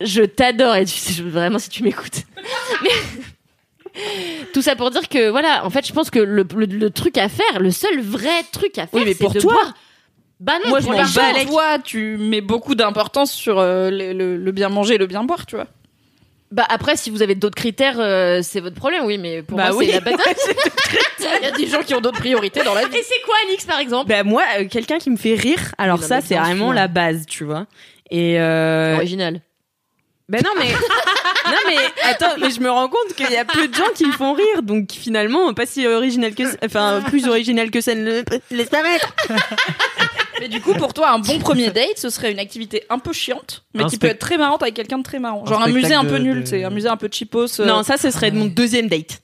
je 0.00 0.22
t'adore 0.22 0.74
et 0.76 0.84
tu 0.84 0.92
sais, 0.96 1.12
je- 1.12 1.22
vraiment 1.22 1.58
si 1.58 1.68
tu 1.68 1.82
m'écoutes. 1.82 2.22
Mais 2.82 2.90
tout 4.52 4.62
ça 4.62 4.76
pour 4.76 4.90
dire 4.90 5.08
que 5.08 5.28
voilà, 5.30 5.64
en 5.64 5.70
fait, 5.70 5.86
je 5.86 5.92
pense 5.92 6.10
que 6.10 6.18
le, 6.18 6.46
le, 6.54 6.66
le 6.66 6.90
truc 6.90 7.18
à 7.18 7.28
faire, 7.28 7.58
le 7.60 7.70
seul 7.70 8.00
vrai 8.00 8.42
truc 8.52 8.78
à 8.78 8.86
faire, 8.86 9.00
Oui, 9.00 9.02
mais 9.04 9.14
pour 9.14 9.32
de 9.32 9.40
toi. 9.40 9.52
boire. 9.52 9.74
Bah 10.38 10.54
non, 10.62 10.68
Moi, 10.70 10.80
je 10.80 10.84
pour 10.84 10.92
m'en 10.94 10.98
bats 11.02 11.44
Toi, 11.46 11.78
tu 11.82 12.18
mets 12.18 12.42
beaucoup 12.42 12.74
d'importance 12.74 13.32
sur 13.32 13.58
euh, 13.58 13.90
le, 13.90 14.12
le- 14.12 14.36
le 14.36 14.52
bien 14.52 14.68
manger 14.68 14.94
et 14.96 14.98
le 14.98 15.06
bien 15.06 15.24
boire, 15.24 15.46
tu 15.46 15.56
vois. 15.56 15.66
Bah 16.52 16.64
après, 16.68 16.96
si 16.96 17.10
vous 17.10 17.22
avez 17.22 17.34
d'autres 17.34 17.56
critères, 17.56 17.98
euh, 17.98 18.40
c'est 18.42 18.60
votre 18.60 18.76
problème, 18.76 19.04
oui, 19.04 19.18
mais 19.18 19.42
pour 19.42 19.56
Bah 19.56 19.70
moi, 19.70 19.76
oui. 19.78 19.86
c'est 19.90 19.92
la 19.92 20.00
bataille. 20.00 20.34
Il 21.18 21.42
y 21.42 21.46
a 21.46 21.50
des 21.52 21.66
gens 21.66 21.80
qui 21.82 21.94
ont 21.94 22.00
d'autres 22.00 22.18
priorités 22.20 22.62
dans 22.62 22.74
la 22.74 22.86
vie. 22.86 22.96
Et 22.96 23.02
c'est 23.02 23.20
quoi, 23.24 23.34
Alix, 23.48 23.64
par 23.64 23.80
exemple? 23.80 24.08
Bah 24.08 24.22
moi, 24.22 24.42
euh, 24.58 24.66
quelqu'un 24.68 24.98
qui 24.98 25.10
me 25.10 25.16
fait 25.16 25.34
rire, 25.34 25.74
alors 25.78 25.98
Oui, 26.00 26.04
ça 26.06 26.20
c'est 26.20 26.36
vraiment 26.36 26.66
sûr. 26.66 26.74
la 26.74 26.86
base, 26.88 27.24
tu 27.26 27.44
vois. 27.44 27.66
Et 28.10 28.38
euh... 28.38 28.94
Original. 28.96 29.40
Ben 30.28 30.42
non 30.44 30.50
mais 30.58 30.70
non 31.46 31.58
mais 31.68 31.76
attends, 32.10 32.36
mais 32.40 32.50
je 32.50 32.60
me 32.60 32.70
rends 32.70 32.88
compte 32.88 33.14
qu'il 33.16 33.30
y 33.30 33.36
a 33.36 33.44
peu 33.44 33.68
de 33.68 33.74
gens 33.74 33.84
qui 33.94 34.04
me 34.06 34.12
font 34.12 34.32
rire, 34.32 34.62
donc 34.62 34.90
finalement 34.92 35.52
pas 35.54 35.66
si 35.66 35.86
original 35.86 36.34
que, 36.34 36.42
enfin 36.64 37.00
plus 37.06 37.26
original 37.28 37.70
que 37.70 37.80
ça 37.80 37.94
ne 37.94 38.04
le 38.04 38.24
laisse 38.50 38.68
paraître. 38.68 39.14
Mais 40.38 40.48
du 40.48 40.60
coup, 40.60 40.74
pour 40.74 40.92
toi, 40.92 41.12
un 41.12 41.18
bon 41.18 41.38
premier 41.38 41.70
date, 41.70 41.96
ce 41.96 42.10
serait 42.10 42.30
une 42.30 42.38
activité 42.38 42.84
un 42.90 42.98
peu 42.98 43.14
chiante, 43.14 43.64
mais 43.72 43.84
Un 43.84 43.86
qui 43.86 43.96
peut 43.96 44.08
être 44.08 44.18
très 44.18 44.36
marrante 44.36 44.62
avec 44.62 44.74
quelqu'un 44.74 44.98
de 44.98 45.02
très 45.02 45.18
marrant. 45.18 45.46
Genre 45.46 45.62
un 45.62 45.68
musée 45.68 45.94
un 45.94 46.04
peu 46.04 46.18
de- 46.18 46.24
nul, 46.24 46.36
de- 46.36 46.40
tu 46.42 46.48
sais, 46.48 46.62
un 46.64 46.68
musée 46.68 46.90
un 46.90 46.98
peu 46.98 47.08
cheapos. 47.10 47.58
euh. 47.58 47.64
Non, 47.64 47.82
ça 47.82 47.96
ce 47.96 48.10
serait 48.10 48.30
de 48.30 48.36
mon 48.36 48.44
deuxième 48.44 48.86
date. 48.88 49.22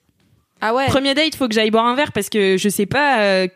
Ah 0.62 0.72
ouais. 0.72 0.86
Premier 0.86 1.12
date, 1.14 1.34
faut 1.34 1.48
que 1.48 1.54
j'aille 1.54 1.70
boire 1.70 1.84
un 1.84 1.94
verre 1.96 2.12
parce 2.12 2.30
que 2.30 2.56
je 2.56 2.68
sais 2.70 2.86
pas 2.86 3.20
euh, 3.20 3.46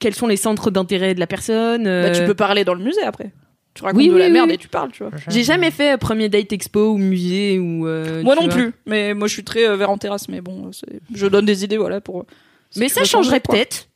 quels 0.00 0.16
sont 0.16 0.26
les 0.26 0.36
centres 0.36 0.72
d'intérêt 0.72 1.14
de 1.14 1.20
la 1.20 1.28
personne. 1.28 1.84
Bah, 1.84 2.10
tu 2.10 2.22
euh, 2.22 2.26
peux 2.26 2.34
parler 2.34 2.64
dans 2.64 2.74
le 2.74 2.82
musée 2.82 3.04
après. 3.04 3.30
Tu 3.74 3.82
racontes 3.82 3.98
Oui, 3.98 4.08
de 4.08 4.14
oui, 4.14 4.20
la 4.20 4.28
merde 4.28 4.48
oui. 4.48 4.54
et 4.54 4.58
tu 4.58 4.68
parles, 4.68 4.92
tu 4.92 5.02
vois. 5.02 5.10
J'ai 5.28 5.42
jamais 5.42 5.70
fait 5.72 5.94
euh, 5.94 5.96
premier 5.96 6.28
date 6.28 6.52
expo 6.52 6.92
ou 6.92 6.96
musée 6.98 7.58
ou. 7.58 7.86
euh, 7.88 8.22
Moi 8.22 8.36
non 8.36 8.42
vois. 8.44 8.54
plus, 8.54 8.72
mais 8.86 9.14
moi 9.14 9.26
je 9.28 9.32
suis 9.32 9.42
très 9.44 9.68
euh, 9.68 9.76
vers 9.76 9.90
en 9.90 9.98
terrasse, 9.98 10.28
mais 10.28 10.40
bon, 10.40 10.70
je 11.14 11.26
donne 11.26 11.44
des 11.44 11.64
idées, 11.64 11.76
voilà, 11.76 12.00
pour. 12.00 12.24
si 12.70 12.78
Mais 12.78 12.88
ça 12.88 13.02
changerait 13.04 13.40
peut-être. 13.40 13.88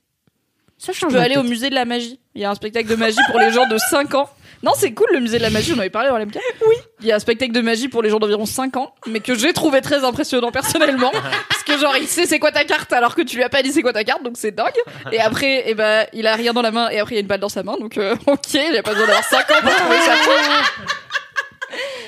Ça 0.78 0.92
Tu 0.92 1.06
peux 1.06 1.16
aller 1.16 1.36
au 1.36 1.42
musée 1.42 1.70
de 1.70 1.74
la 1.74 1.84
magie. 1.84 2.20
Il 2.36 2.40
y 2.40 2.44
a 2.44 2.50
un 2.50 2.54
spectacle 2.54 2.88
de 2.88 2.94
magie 2.96 3.18
pour 3.30 3.40
les 3.40 3.50
gens 3.52 3.66
de 3.68 3.76
5 3.90 4.14
ans. 4.14 4.28
Non, 4.62 4.72
c'est 4.76 4.92
cool 4.92 5.06
le 5.12 5.20
musée 5.20 5.38
de 5.38 5.42
la 5.42 5.50
magie, 5.50 5.72
on 5.74 5.78
avait 5.78 5.88
parlé 5.90 6.08
dans 6.08 6.18
l'MK. 6.18 6.36
Oui. 6.66 6.74
Il 7.00 7.06
y 7.06 7.12
a 7.12 7.16
un 7.16 7.18
spectacle 7.20 7.52
de 7.52 7.60
magie 7.60 7.86
pour 7.88 8.02
les 8.02 8.10
gens 8.10 8.18
d'environ 8.18 8.44
5 8.44 8.76
ans, 8.76 8.92
mais 9.06 9.20
que 9.20 9.34
j'ai 9.36 9.52
trouvé 9.52 9.80
très 9.80 10.04
impressionnant 10.04 10.50
personnellement. 10.50 11.12
parce 11.48 11.62
que 11.64 11.78
genre, 11.78 11.96
il 11.96 12.08
sait 12.08 12.26
c'est 12.26 12.40
quoi 12.40 12.50
ta 12.50 12.64
carte 12.64 12.92
alors 12.92 13.14
que 13.14 13.22
tu 13.22 13.36
lui 13.36 13.44
as 13.44 13.48
pas 13.48 13.62
dit 13.62 13.70
c'est 13.70 13.82
quoi 13.82 13.92
ta 13.92 14.02
carte, 14.02 14.24
donc 14.24 14.34
c'est 14.36 14.50
dingue. 14.50 14.72
Et 15.12 15.20
après, 15.20 15.62
eh 15.66 15.74
ben, 15.74 16.06
il 16.12 16.26
a 16.26 16.34
rien 16.34 16.52
dans 16.52 16.62
la 16.62 16.72
main 16.72 16.88
et 16.90 16.98
après 16.98 17.14
il 17.14 17.18
y 17.18 17.18
a 17.18 17.22
une 17.22 17.28
balle 17.28 17.38
dans 17.40 17.48
sa 17.48 17.62
main, 17.62 17.76
donc 17.78 17.96
euh, 17.98 18.16
ok, 18.26 18.54
il 18.54 18.76
a 18.76 18.82
pas 18.82 18.90
besoin 18.92 19.06
d'avoir 19.06 19.24
5 19.24 19.38
ans 19.50 19.60
pour 19.62 19.74
trouver 19.76 19.98
ça 19.98 20.14
cool. 20.24 20.88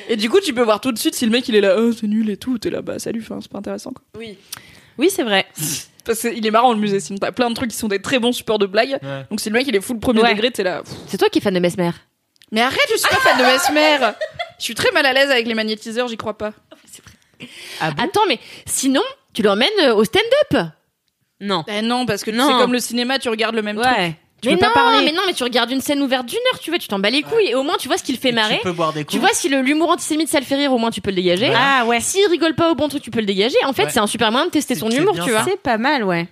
Et 0.08 0.16
du 0.16 0.28
coup, 0.28 0.40
tu 0.40 0.52
peux 0.52 0.62
voir 0.62 0.80
tout 0.80 0.90
de 0.90 0.98
suite 0.98 1.14
si 1.14 1.24
le 1.26 1.30
mec 1.30 1.48
il 1.48 1.54
est 1.54 1.60
là, 1.60 1.76
oh, 1.78 1.92
c'est 1.92 2.08
nul 2.08 2.28
et 2.30 2.36
tout, 2.36 2.58
t'es 2.58 2.70
là, 2.70 2.82
bah 2.82 2.98
salut, 2.98 3.20
enfin, 3.22 3.38
c'est 3.40 3.50
pas 3.50 3.58
intéressant 3.58 3.90
quoi. 3.92 4.02
Oui. 4.18 4.36
Oui, 4.98 5.08
c'est 5.08 5.22
vrai. 5.22 5.46
Parce 6.04 6.20
qu'il 6.20 6.44
est 6.44 6.50
marrant 6.50 6.72
le 6.72 6.78
musée, 6.80 6.98
sinon 6.98 7.18
t'as 7.20 7.30
plein 7.30 7.48
de 7.50 7.54
trucs 7.54 7.70
qui 7.70 7.76
sont 7.76 7.86
des 7.86 8.00
très 8.00 8.18
bons 8.18 8.32
supports 8.32 8.58
de 8.58 8.66
blagues. 8.66 8.98
Ouais. 9.02 9.26
Donc 9.30 9.38
si 9.38 9.50
le 9.50 9.52
mec 9.52 9.66
il 9.68 9.76
est 9.76 9.80
full 9.80 10.00
premier 10.00 10.22
Ouais. 10.22 10.30
degré, 10.34 10.50
t'es 10.50 10.62
là. 10.64 10.82
pff. 10.82 10.92
C'est 11.06 11.18
toi 11.18 11.28
qui 11.28 11.38
es 11.38 11.40
fan 11.40 11.54
de 11.54 11.60
Mesmer. 11.60 11.90
Mais 12.52 12.60
arrête, 12.62 12.80
je 12.90 12.96
suis 12.96 13.08
pas 13.08 13.16
fan 13.16 13.38
de 13.38 13.44
Mesmer. 13.44 14.12
Je 14.58 14.64
suis 14.64 14.74
très 14.74 14.90
mal 14.92 15.06
à 15.06 15.12
l'aise 15.12 15.30
avec 15.30 15.46
les 15.46 15.54
magnétiseurs, 15.54 16.08
j'y 16.08 16.16
crois 16.16 16.36
pas. 16.36 16.52
Ah 17.80 17.90
bon 17.92 18.02
Attends, 18.02 18.26
mais 18.28 18.38
sinon, 18.66 19.02
tu 19.32 19.42
l'emmènes 19.42 19.68
euh, 19.82 19.94
au 19.94 20.04
stand-up? 20.04 20.66
Non. 21.40 21.64
Ben 21.66 21.86
non, 21.86 22.04
parce 22.04 22.22
que 22.22 22.30
tu 22.30 22.36
Non. 22.36 22.46
sais, 22.46 22.52
comme 22.62 22.72
le 22.72 22.80
cinéma, 22.80 23.18
tu 23.18 23.28
regardes 23.30 23.54
le 23.54 23.62
même 23.62 23.76
truc. 23.76 23.90
Ouais. 23.96 24.14
Tu 24.42 24.48
mais 24.48 24.56
peux 24.56 24.64
non, 24.64 24.72
pas 24.72 24.80
parler. 24.80 25.04
mais 25.04 25.12
non, 25.12 25.22
mais 25.26 25.34
tu 25.34 25.42
regardes 25.44 25.70
une 25.70 25.80
scène 25.80 26.00
ouverte 26.02 26.26
d'une 26.26 26.38
heure, 26.52 26.58
tu 26.60 26.70
vois, 26.70 26.78
tu 26.78 26.88
t'en 26.88 26.98
bats 26.98 27.10
les 27.10 27.22
couilles. 27.22 27.48
Et 27.48 27.54
au 27.54 27.62
moins, 27.62 27.76
tu 27.78 27.88
vois 27.88 27.98
ce 27.98 28.02
qu'il 28.02 28.16
fait 28.16 28.32
marrer. 28.32 28.56
Tu 28.58 28.62
peux 28.62 28.72
boire 28.72 28.92
des 28.92 29.00
coups. 29.04 29.12
Tu 29.12 29.18
vois, 29.18 29.30
si 29.32 29.48
le- 29.48 29.60
l'humour 29.60 29.90
antisémite, 29.90 30.28
ça 30.28 30.38
le 30.40 30.46
fait 30.46 30.54
rire, 30.56 30.72
au 30.72 30.78
moins, 30.78 30.90
tu 30.90 31.00
peux 31.00 31.10
le 31.10 31.16
dégager. 31.16 31.52
Ah 31.54 31.84
ouais. 31.86 32.00
S'il 32.00 32.26
rigole 32.28 32.54
pas 32.54 32.70
au 32.70 32.74
bon 32.74 32.88
truc, 32.88 33.02
tu 33.02 33.10
peux 33.10 33.20
le 33.20 33.26
dégager. 33.26 33.56
En 33.64 33.72
fait, 33.72 33.84
Ouais. 33.84 33.90
c'est 33.90 34.00
un 34.00 34.06
super 34.06 34.30
moyen 34.32 34.46
de 34.46 34.50
tester 34.50 34.74
C'est 34.74 34.80
son 34.80 34.90
c'est 34.90 34.96
humour, 34.96 35.14
bien 35.14 35.24
tu 35.24 35.30
vois. 35.30 35.44
C'est 35.44 35.60
pas 35.60 35.76
mal, 35.78 36.04
ouais. 36.04 36.26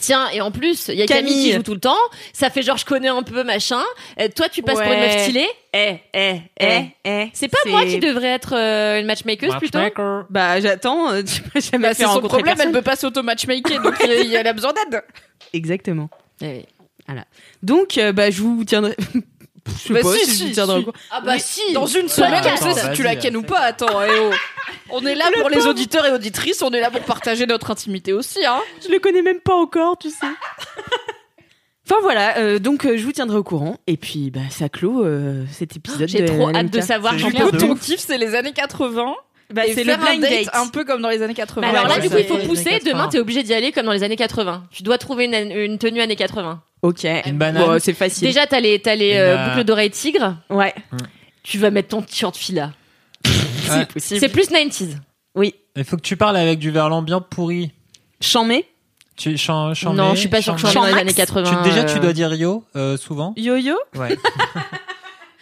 Tiens, 0.00 0.28
et 0.32 0.40
en 0.40 0.50
plus, 0.50 0.88
il 0.88 0.94
y 0.94 1.02
a 1.02 1.06
Camille. 1.06 1.32
Camille. 1.32 1.44
qui 1.50 1.52
joue 1.52 1.62
tout 1.62 1.74
le 1.74 1.80
temps. 1.80 1.96
Ça 2.32 2.48
fait 2.50 2.62
genre, 2.62 2.78
je 2.78 2.84
connais 2.86 3.08
un 3.08 3.22
peu, 3.22 3.44
machin. 3.44 3.82
Euh, 4.20 4.28
toi, 4.34 4.48
tu 4.48 4.62
passes 4.62 4.80
pour 4.80 4.90
une 4.92 4.98
meuf 5.00 5.20
stylée. 5.22 5.48
Eh, 5.74 5.96
eh, 6.14 6.36
eh. 6.58 6.66
Eh, 6.66 6.84
eh. 7.04 7.30
C'est 7.34 7.48
pas 7.48 7.58
moi 7.66 7.84
qui 7.84 7.98
devrais 7.98 8.28
être 8.28 8.54
euh, 8.56 9.00
une 9.00 9.06
matchmaker 9.06 9.58
plutôt 9.58 9.78
Matchmaker. 9.78 10.24
Bah 10.30 10.60
j'attends. 10.60 11.10
euh, 11.12 11.22
Tu 11.22 11.42
peux 11.42 11.60
jamais 11.60 11.88
Bah, 11.88 11.88
c'est 11.94 12.02
faire 12.02 12.08
son 12.08 12.14
rencontrer 12.16 12.38
problème, 12.38 12.56
personne. 12.56 12.74
elle 12.74 12.80
peut 12.82 12.90
pas 12.90 12.96
s'auto-matchmaker, 12.96 13.82
donc 13.82 13.94
il 14.04 14.30
y 14.30 14.36
a- 14.36 14.40
elle 14.40 14.46
a 14.46 14.52
besoin 14.52 14.72
d'aide. 14.72 15.02
Exactement. 15.52 16.08
Eh 16.42 16.46
oui. 16.46 16.64
Donc 17.62 17.98
euh, 17.98 18.12
bah 18.12 18.30
je 18.30 18.42
vous 18.42 18.64
tiendrai. 18.64 18.96
je 19.66 19.72
sais 19.72 19.92
Bah, 19.92 20.00
pas 20.02 20.12
si, 20.14 20.24
si, 20.24 20.30
je 20.30 20.36
si, 20.36 20.46
vous 20.48 20.52
tiendrai 20.54 20.76
si. 20.76 20.80
au 20.82 20.84
courant. 20.92 20.98
Ah 21.10 21.20
bah 21.20 21.38
si 21.38 21.72
Dans 21.72 21.86
une 21.86 22.08
semaine, 22.08 22.34
attends, 22.34 22.66
on 22.68 22.74
sait 22.74 22.80
si 22.80 22.92
tu 22.94 23.02
la 23.02 23.10
vas-y, 23.14 23.18
kennes 23.22 23.36
ou 23.36 23.40
vas-y. 23.42 23.50
pas. 23.50 23.60
Attends, 23.60 24.02
eh 24.02 24.08
oh. 24.20 24.30
On 24.90 25.06
est 25.06 25.14
là 25.14 25.24
pour 25.40 25.48
les 25.48 25.66
auditeurs 25.66 26.04
et 26.06 26.12
auditrices, 26.12 26.62
on 26.62 26.70
est 26.70 26.80
là 26.80 26.90
pour 26.90 27.00
partager 27.02 27.46
notre 27.46 27.70
intimité 27.70 28.12
aussi, 28.12 28.44
hein. 28.44 28.60
Je 28.84 28.90
le 28.92 28.98
connais 28.98 29.22
même 29.22 29.40
pas 29.40 29.54
encore, 29.54 29.96
tu 29.98 30.10
sais. 30.10 30.26
Enfin 31.84 31.96
voilà, 32.00 32.38
euh, 32.38 32.58
donc 32.60 32.86
euh, 32.86 32.96
je 32.96 33.04
vous 33.04 33.10
tiendrai 33.12 33.36
au 33.36 33.42
courant 33.42 33.76
et 33.88 33.96
puis 33.96 34.30
bah 34.30 34.40
ça 34.50 34.68
clôt 34.68 35.04
euh, 35.04 35.44
cet 35.50 35.76
épisode. 35.76 36.08
J'ai 36.08 36.22
de 36.22 36.26
trop 36.28 36.48
hâte 36.48 36.56
LMK. 36.66 36.70
de 36.70 36.80
savoir. 36.80 37.12
C'est 37.14 37.18
j'en 37.18 37.28
juste 37.30 37.42
peux 37.42 37.50
de 37.52 37.58
Ton 37.58 37.74
kiff, 37.74 37.98
c'est 37.98 38.18
les 38.18 38.34
années 38.36 38.52
80. 38.52 39.14
Bah, 39.52 39.66
et 39.66 39.74
c'est 39.74 39.82
le 39.82 39.92
faire 39.92 40.00
un 40.00 40.04
blind 40.04 40.22
date 40.22 40.44
date. 40.44 40.54
un 40.54 40.68
peu 40.68 40.84
comme 40.84 41.02
dans 41.02 41.08
les 41.10 41.22
années 41.22 41.34
80. 41.34 41.60
Mais 41.60 41.76
alors 41.76 41.88
là, 41.88 41.96
Ouais, 41.96 42.00
du 42.02 42.08
coup, 42.08 42.14
ça 42.14 42.20
il 42.20 42.26
faut 42.28 42.38
pousser. 42.38 42.68
années 42.68 42.78
Demain, 42.78 42.92
80. 43.06 43.08
t'es 43.08 43.18
obligé 43.18 43.42
d'y 43.42 43.52
aller 43.52 43.72
comme 43.72 43.84
dans 43.86 43.92
les 43.92 44.04
années 44.04 44.16
80. 44.16 44.62
Tu 44.70 44.84
dois 44.84 44.96
trouver 44.96 45.24
une, 45.24 45.34
une 45.34 45.78
tenue 45.78 46.00
années 46.00 46.16
80. 46.16 46.62
Ok. 46.82 47.04
Une 47.26 47.38
banane. 47.38 47.64
Bon, 47.64 47.78
c'est 47.80 47.92
facile. 47.94 48.26
Déjà, 48.26 48.46
t'as 48.46 48.60
les, 48.60 48.80
t'as 48.80 48.94
les 48.96 49.14
euh, 49.14 49.36
bah- 49.36 49.48
boucles 49.50 49.64
d'oreilles 49.64 49.90
tigre. 49.90 50.36
Ouais. 50.50 50.74
Tu 51.44 51.58
vas 51.58 51.70
mettre 51.70 51.88
ton 51.88 52.02
t-shirt 52.02 52.36
fila. 52.36 52.72
Ouais. 53.70 53.86
C'est 53.96 54.28
plus 54.28 54.50
90s. 54.50 54.96
Oui. 55.36 55.54
Il 55.76 55.84
faut 55.84 55.96
que 55.96 56.02
tu 56.02 56.16
parles 56.16 56.36
avec 56.36 56.58
du 56.58 56.70
verlan 56.70 57.00
bien 57.00 57.20
pourri. 57.20 57.70
Chamé. 58.20 58.66
Tu 59.16 59.38
chan, 59.38 59.72
chan 59.72 59.94
non, 59.94 60.14
je 60.14 60.20
suis 60.20 60.28
pas 60.28 60.42
sûre 60.42 60.54
que 60.56 60.60
je 60.60 60.66
chan- 60.66 60.70
suis 60.82 60.90
dans 60.90 60.94
les 60.96 61.00
années 61.00 61.14
80. 61.14 61.62
Tu, 61.62 61.70
déjà, 61.70 61.84
tu 61.84 61.96
euh, 61.96 62.00
dois 62.00 62.12
dire 62.12 62.34
yo 62.34 62.64
euh, 62.76 62.96
souvent. 62.96 63.32
Yo-yo. 63.36 63.76
Ouais. 63.96 64.18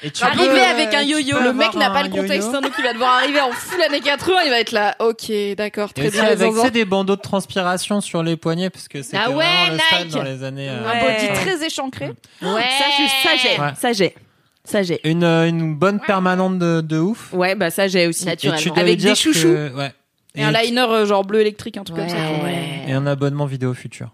Et 0.03 0.11
tu 0.11 0.25
Arriver 0.25 0.49
peux, 0.49 0.61
avec 0.63 0.95
un 0.95 1.03
yo-yo, 1.03 1.39
le 1.41 1.53
mec 1.53 1.75
n'a 1.75 1.91
pas 1.91 2.03
le 2.03 2.09
contexte, 2.09 2.51
donc 2.53 2.71
il 2.79 2.83
va 2.85 2.93
devoir 2.95 3.17
arriver 3.17 3.41
en 3.41 3.51
full 3.53 3.83
années 3.83 4.01
80, 4.01 4.33
il 4.47 4.51
va 4.51 4.61
être 4.61 4.73
là. 4.73 4.97
Ok, 4.99 5.31
d'accord, 5.59 5.93
très 5.93 6.11
bien. 6.11 6.25
avec 6.25 6.53
c'est 6.63 6.71
des 6.71 6.87
bandeaux 6.87 7.17
de 7.17 7.21
transpiration 7.21 8.01
sur 8.01 8.23
les 8.23 8.37
poignets 8.37 8.71
parce 8.71 8.89
que 8.89 9.03
c'était 9.03 9.19
Ah 9.19 9.31
ouais, 9.31 9.45
vraiment 9.45 9.73
le 9.75 9.79
stade 9.79 10.05
Nike. 10.07 10.15
dans 10.15 10.23
les 10.23 10.43
années. 10.45 10.69
euh, 10.71 10.89
Un 10.89 10.93
Ouais. 11.05 11.19
body 11.29 11.33
très 11.35 11.67
échancré. 11.67 12.07
Ouais. 12.41 12.63
Ça, 12.63 12.85
j'ai, 13.37 13.61
Ouais. 13.61 13.69
ça 13.77 13.93
j'ai, 13.93 14.15
ça 14.65 14.83
j'ai. 14.83 15.01
Une, 15.09 15.23
euh, 15.25 15.47
une 15.49 15.75
bonne 15.75 16.01
permanente 16.01 16.59
de, 16.59 16.81
de 16.81 16.99
ouf. 16.99 17.33
Ouais, 17.35 17.55
bah 17.55 17.71
ça 17.71 17.87
j'ai 17.87 18.07
aussi. 18.07 18.25
Naturellement. 18.25 18.75
Avec 18.77 19.01
des 19.01 19.15
chouchous. 19.15 19.43
que- 19.43 19.77
ouais. 19.77 19.93
Et 20.35 20.43
un 20.45 20.53
liner 20.53 20.81
euh, 20.89 21.05
genre 21.07 21.25
bleu 21.25 21.41
électrique, 21.41 21.77
un 21.77 21.85
truc 21.85 21.99
Ouais. 21.99 22.07
comme 22.07 22.17
ça. 22.17 22.89
et 22.89 22.93
un 22.93 23.07
abonnement 23.07 23.45
vidéo 23.47 23.75
futur. 23.75 24.11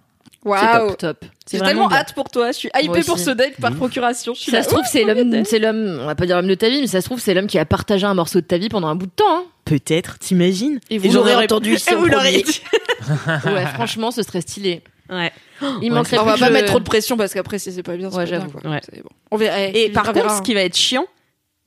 Waouh. 0.46 0.60
C'est 0.60 0.78
top, 0.96 0.98
top. 0.98 1.24
J'ai 1.50 1.58
vraiment 1.58 1.68
tellement 1.70 1.88
bien. 1.88 1.96
hâte 1.98 2.14
pour 2.14 2.30
toi. 2.30 2.48
Je 2.52 2.56
suis 2.56 2.70
hypée 2.80 3.02
pour 3.02 3.18
ce 3.18 3.30
date 3.30 3.54
par 3.60 3.74
procuration. 3.74 4.32
Je 4.34 4.40
suis 4.40 4.50
Ça 4.52 4.58
là, 4.58 4.62
se 4.62 4.68
trouve, 4.68 4.82
c'est 4.90 5.04
ouh, 5.04 5.08
l'homme, 5.08 5.44
c'est 5.44 5.58
l'homme, 5.58 5.98
on 6.02 6.06
va 6.06 6.14
pas 6.14 6.24
dire 6.26 6.36
l'homme 6.36 6.46
de 6.48 6.54
ta 6.54 6.68
vie, 6.68 6.80
mais 6.80 6.86
ça 6.86 7.00
se 7.00 7.06
trouve, 7.06 7.20
c'est 7.20 7.34
l'homme 7.34 7.46
qui 7.48 7.58
a 7.58 7.64
partagé 7.66 8.06
un 8.06 8.14
morceau 8.14 8.40
de 8.40 8.46
ta 8.46 8.56
vie 8.56 8.68
pendant 8.68 8.88
un 8.88 8.94
bout 8.94 9.06
de 9.06 9.10
temps. 9.10 9.24
hein. 9.38 9.44
Peut-être, 9.64 10.18
t'imagines 10.18 10.78
Et 10.90 10.98
vous 10.98 11.12
l'aurez 11.12 11.34
entendu 11.34 11.74
Et 11.90 11.94
vous 11.94 12.06
l'aurez 12.06 12.42
dit. 12.42 12.60
Ouais, 13.44 13.66
franchement, 13.74 14.10
ce 14.10 14.22
serait 14.22 14.40
stylé. 14.40 14.82
Ouais. 15.10 15.32
Il 15.60 15.66
Ouais, 15.84 15.90
manquerait 15.90 16.18
On 16.18 16.24
va 16.24 16.36
pas 16.36 16.50
mettre 16.50 16.66
trop 16.68 16.78
de 16.80 16.84
pression 16.84 17.16
parce 17.16 17.32
qu'après 17.32 17.58
si 17.60 17.70
c'est 17.72 17.82
pas 17.84 17.96
bien, 17.96 18.10
c'est 18.10 18.16
Ouais, 18.16 18.24
pas 18.24 18.30
bien, 18.30 18.40
j'avoue. 18.40 18.58
quoi. 18.58 18.70
Ouais. 18.70 18.80
C'est 18.84 19.02
bon. 19.02 19.08
On 19.30 19.36
verra. 19.36 19.60
Et 19.68 19.90
par 19.90 20.12
contre, 20.12 20.30
ce 20.32 20.42
qui 20.42 20.54
va 20.54 20.62
être 20.62 20.76
chiant, 20.76 21.06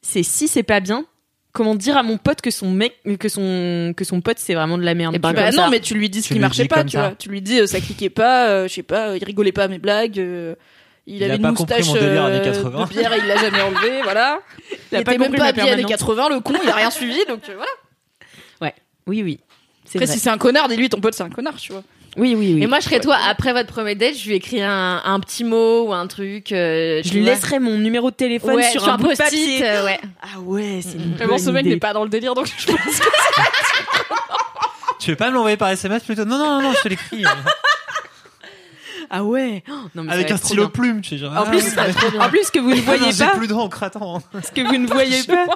c'est 0.01 0.23
si 0.23 0.47
c'est 0.49 0.63
pas 0.63 0.79
bien, 0.81 1.05
comment 1.51 1.75
dire 1.75 1.97
à 1.97 2.03
mon 2.03 2.17
pote 2.17 2.41
que 2.41 2.51
son 2.51 2.69
mec, 2.71 2.97
que 3.19 3.29
son, 3.29 3.93
que 3.95 4.03
son 4.05 4.21
pote 4.21 4.37
c'est 4.39 4.53
vraiment 4.53 4.77
de 4.77 4.83
la 4.83 4.93
merde. 4.93 5.17
Ben. 5.17 5.33
Bah 5.33 5.51
non, 5.51 5.63
ça. 5.63 5.69
mais 5.69 5.79
tu 5.79 5.93
lui 5.95 6.09
dis 6.09 6.21
ce 6.21 6.27
Tu 6.27 6.33
qui 6.35 6.39
marchait 6.39 6.65
pas, 6.65 6.83
tu 6.83 6.91
ça. 6.91 6.99
vois. 6.99 7.15
Tu 7.17 7.29
lui 7.29 7.41
dis 7.41 7.59
euh, 7.59 7.67
ça 7.67 7.79
cliquait 7.79 8.09
pas, 8.09 8.47
euh, 8.49 8.67
je 8.67 8.73
sais 8.73 8.83
pas, 8.83 9.09
euh, 9.09 9.17
il 9.17 9.23
rigolait 9.23 9.51
pas 9.51 9.63
à 9.65 9.67
mes 9.67 9.79
blagues. 9.79 10.19
euh, 10.19 10.55
il, 11.07 11.15
Il 11.17 11.23
avait 11.23 11.33
a 11.33 11.35
une 11.37 11.41
pas 11.41 11.53
compris 11.53 11.75
moustache 11.81 11.87
mon 11.87 11.93
délire 12.01 12.25
années 12.25 12.41
80. 12.43 12.85
de 12.85 12.89
bière 12.89 13.13
et 13.13 13.17
il 13.17 13.25
l'a 13.27 13.37
jamais 13.37 13.61
enlevé, 13.61 14.01
voilà. 14.03 14.39
Il, 14.91 14.97
a 14.97 15.03
pas 15.03 15.13
était 15.13 15.17
même 15.17 15.35
pas 15.35 15.45
habillé 15.45 15.71
années 15.71 15.83
permanente. 15.83 15.99
80, 15.99 16.29
le 16.29 16.39
con, 16.41 16.53
il 16.63 16.69
a 16.69 16.75
rien 16.75 16.91
suivi, 16.91 17.19
donc 17.27 17.41
voilà. 17.45 17.71
Oui, 19.07 19.23
oui. 19.23 19.39
C'est 19.85 19.97
Après, 19.97 20.05
vrai. 20.05 20.13
si 20.13 20.19
c'est 20.19 20.29
un 20.29 20.37
connard, 20.37 20.67
dis-lui 20.67 20.87
ton 20.87 21.01
pote 21.01 21.15
c'est 21.15 21.23
un 21.23 21.31
connard, 21.31 21.55
tu 21.55 21.71
vois. 21.71 21.81
Oui, 22.19 22.35
oui, 22.35 22.53
oui. 22.55 22.63
Et 22.63 22.67
moi, 22.67 22.79
je 22.79 22.85
serais 22.85 22.99
toi, 22.99 23.17
après 23.29 23.53
votre 23.53 23.71
premier 23.71 23.95
date, 23.95 24.15
je 24.17 24.27
lui 24.27 24.35
écris 24.35 24.61
un, 24.61 25.01
un 25.03 25.19
petit 25.19 25.43
mot 25.43 25.87
ou 25.87 25.93
un 25.93 26.05
truc. 26.07 26.51
euh, 26.51 27.01
je 27.03 27.13
lui 27.13 27.21
vois. 27.21 27.31
laisserai 27.31 27.59
mon 27.59 27.77
numéro 27.77 28.11
de 28.11 28.15
téléphone 28.15 28.55
Ouais, 28.55 28.69
sur, 28.71 28.87
un, 28.87 28.97
bout 28.97 29.03
de 29.03 29.07
post-it, 29.09 29.25
papier. 29.25 29.65
euh, 29.69 29.85
ouais. 29.85 29.99
Ah 30.21 30.39
ouais, 30.41 30.79
c'est 30.83 30.97
une 30.97 31.15
Mais 31.19 31.25
bon, 31.27 31.37
ce 31.37 31.49
mec 31.49 31.65
n'est 31.65 31.77
pas 31.77 31.93
dans 31.93 32.03
le 32.03 32.09
délire, 32.09 32.33
donc 32.35 32.47
je 32.57 32.65
pense 32.67 32.77
que 32.77 33.05
Tu 34.99 35.11
veux 35.11 35.15
pas 35.15 35.29
me 35.29 35.35
l'envoyer 35.35 35.55
par 35.57 35.69
SMS 35.69 36.03
plutôt? 36.03 36.25
Non, 36.25 36.37
non, 36.37 36.55
non, 36.57 36.61
non, 36.61 36.73
je 36.73 36.81
te 36.83 36.87
l'écris. 36.89 37.23
Ah 39.11 39.23
ouais. 39.23 39.63
Oh, 39.67 39.73
non, 39.95 40.03
mais 40.03 40.13
Avec 40.13 40.29
un 40.29 40.37
stylo 40.37 40.65
bien. 40.65 40.69
plume, 40.69 41.01
tu 41.01 41.09
sais, 41.09 41.17
genre. 41.17 41.31
En 41.33 41.37
ah, 41.37 41.45
plus, 41.49 41.63
ouais. 41.63 42.19
en 42.19 42.29
plus 42.29 42.51
que 42.51 42.59
vous 42.59 42.69
ne 42.69 42.75
Ah 42.75 42.77
non, 42.77 42.83
voyez 42.83 43.11
J'ai 43.11 43.25
pas, 43.25 43.31
plus 43.37 43.47
d'encre, 43.47 43.81
attends. 43.81 44.21
ce 44.43 44.51
que 44.51 44.61
vous 44.61 44.77
ne 44.77 44.85
voyez 44.85 45.23
pas. 45.23 45.47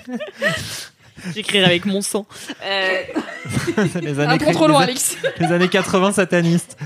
J'écrirai 1.34 1.64
avec 1.64 1.84
mon 1.86 2.00
sang. 2.02 2.26
Euh, 2.64 3.02
les 4.00 4.18
un 4.20 4.28
années, 4.28 4.44
peu 4.44 4.52
trop 4.52 4.66
loin, 4.66 4.80
les, 4.80 4.84
Alex. 4.92 5.16
les 5.38 5.46
années 5.46 5.68
80 5.68 6.12
satanistes. 6.12 6.76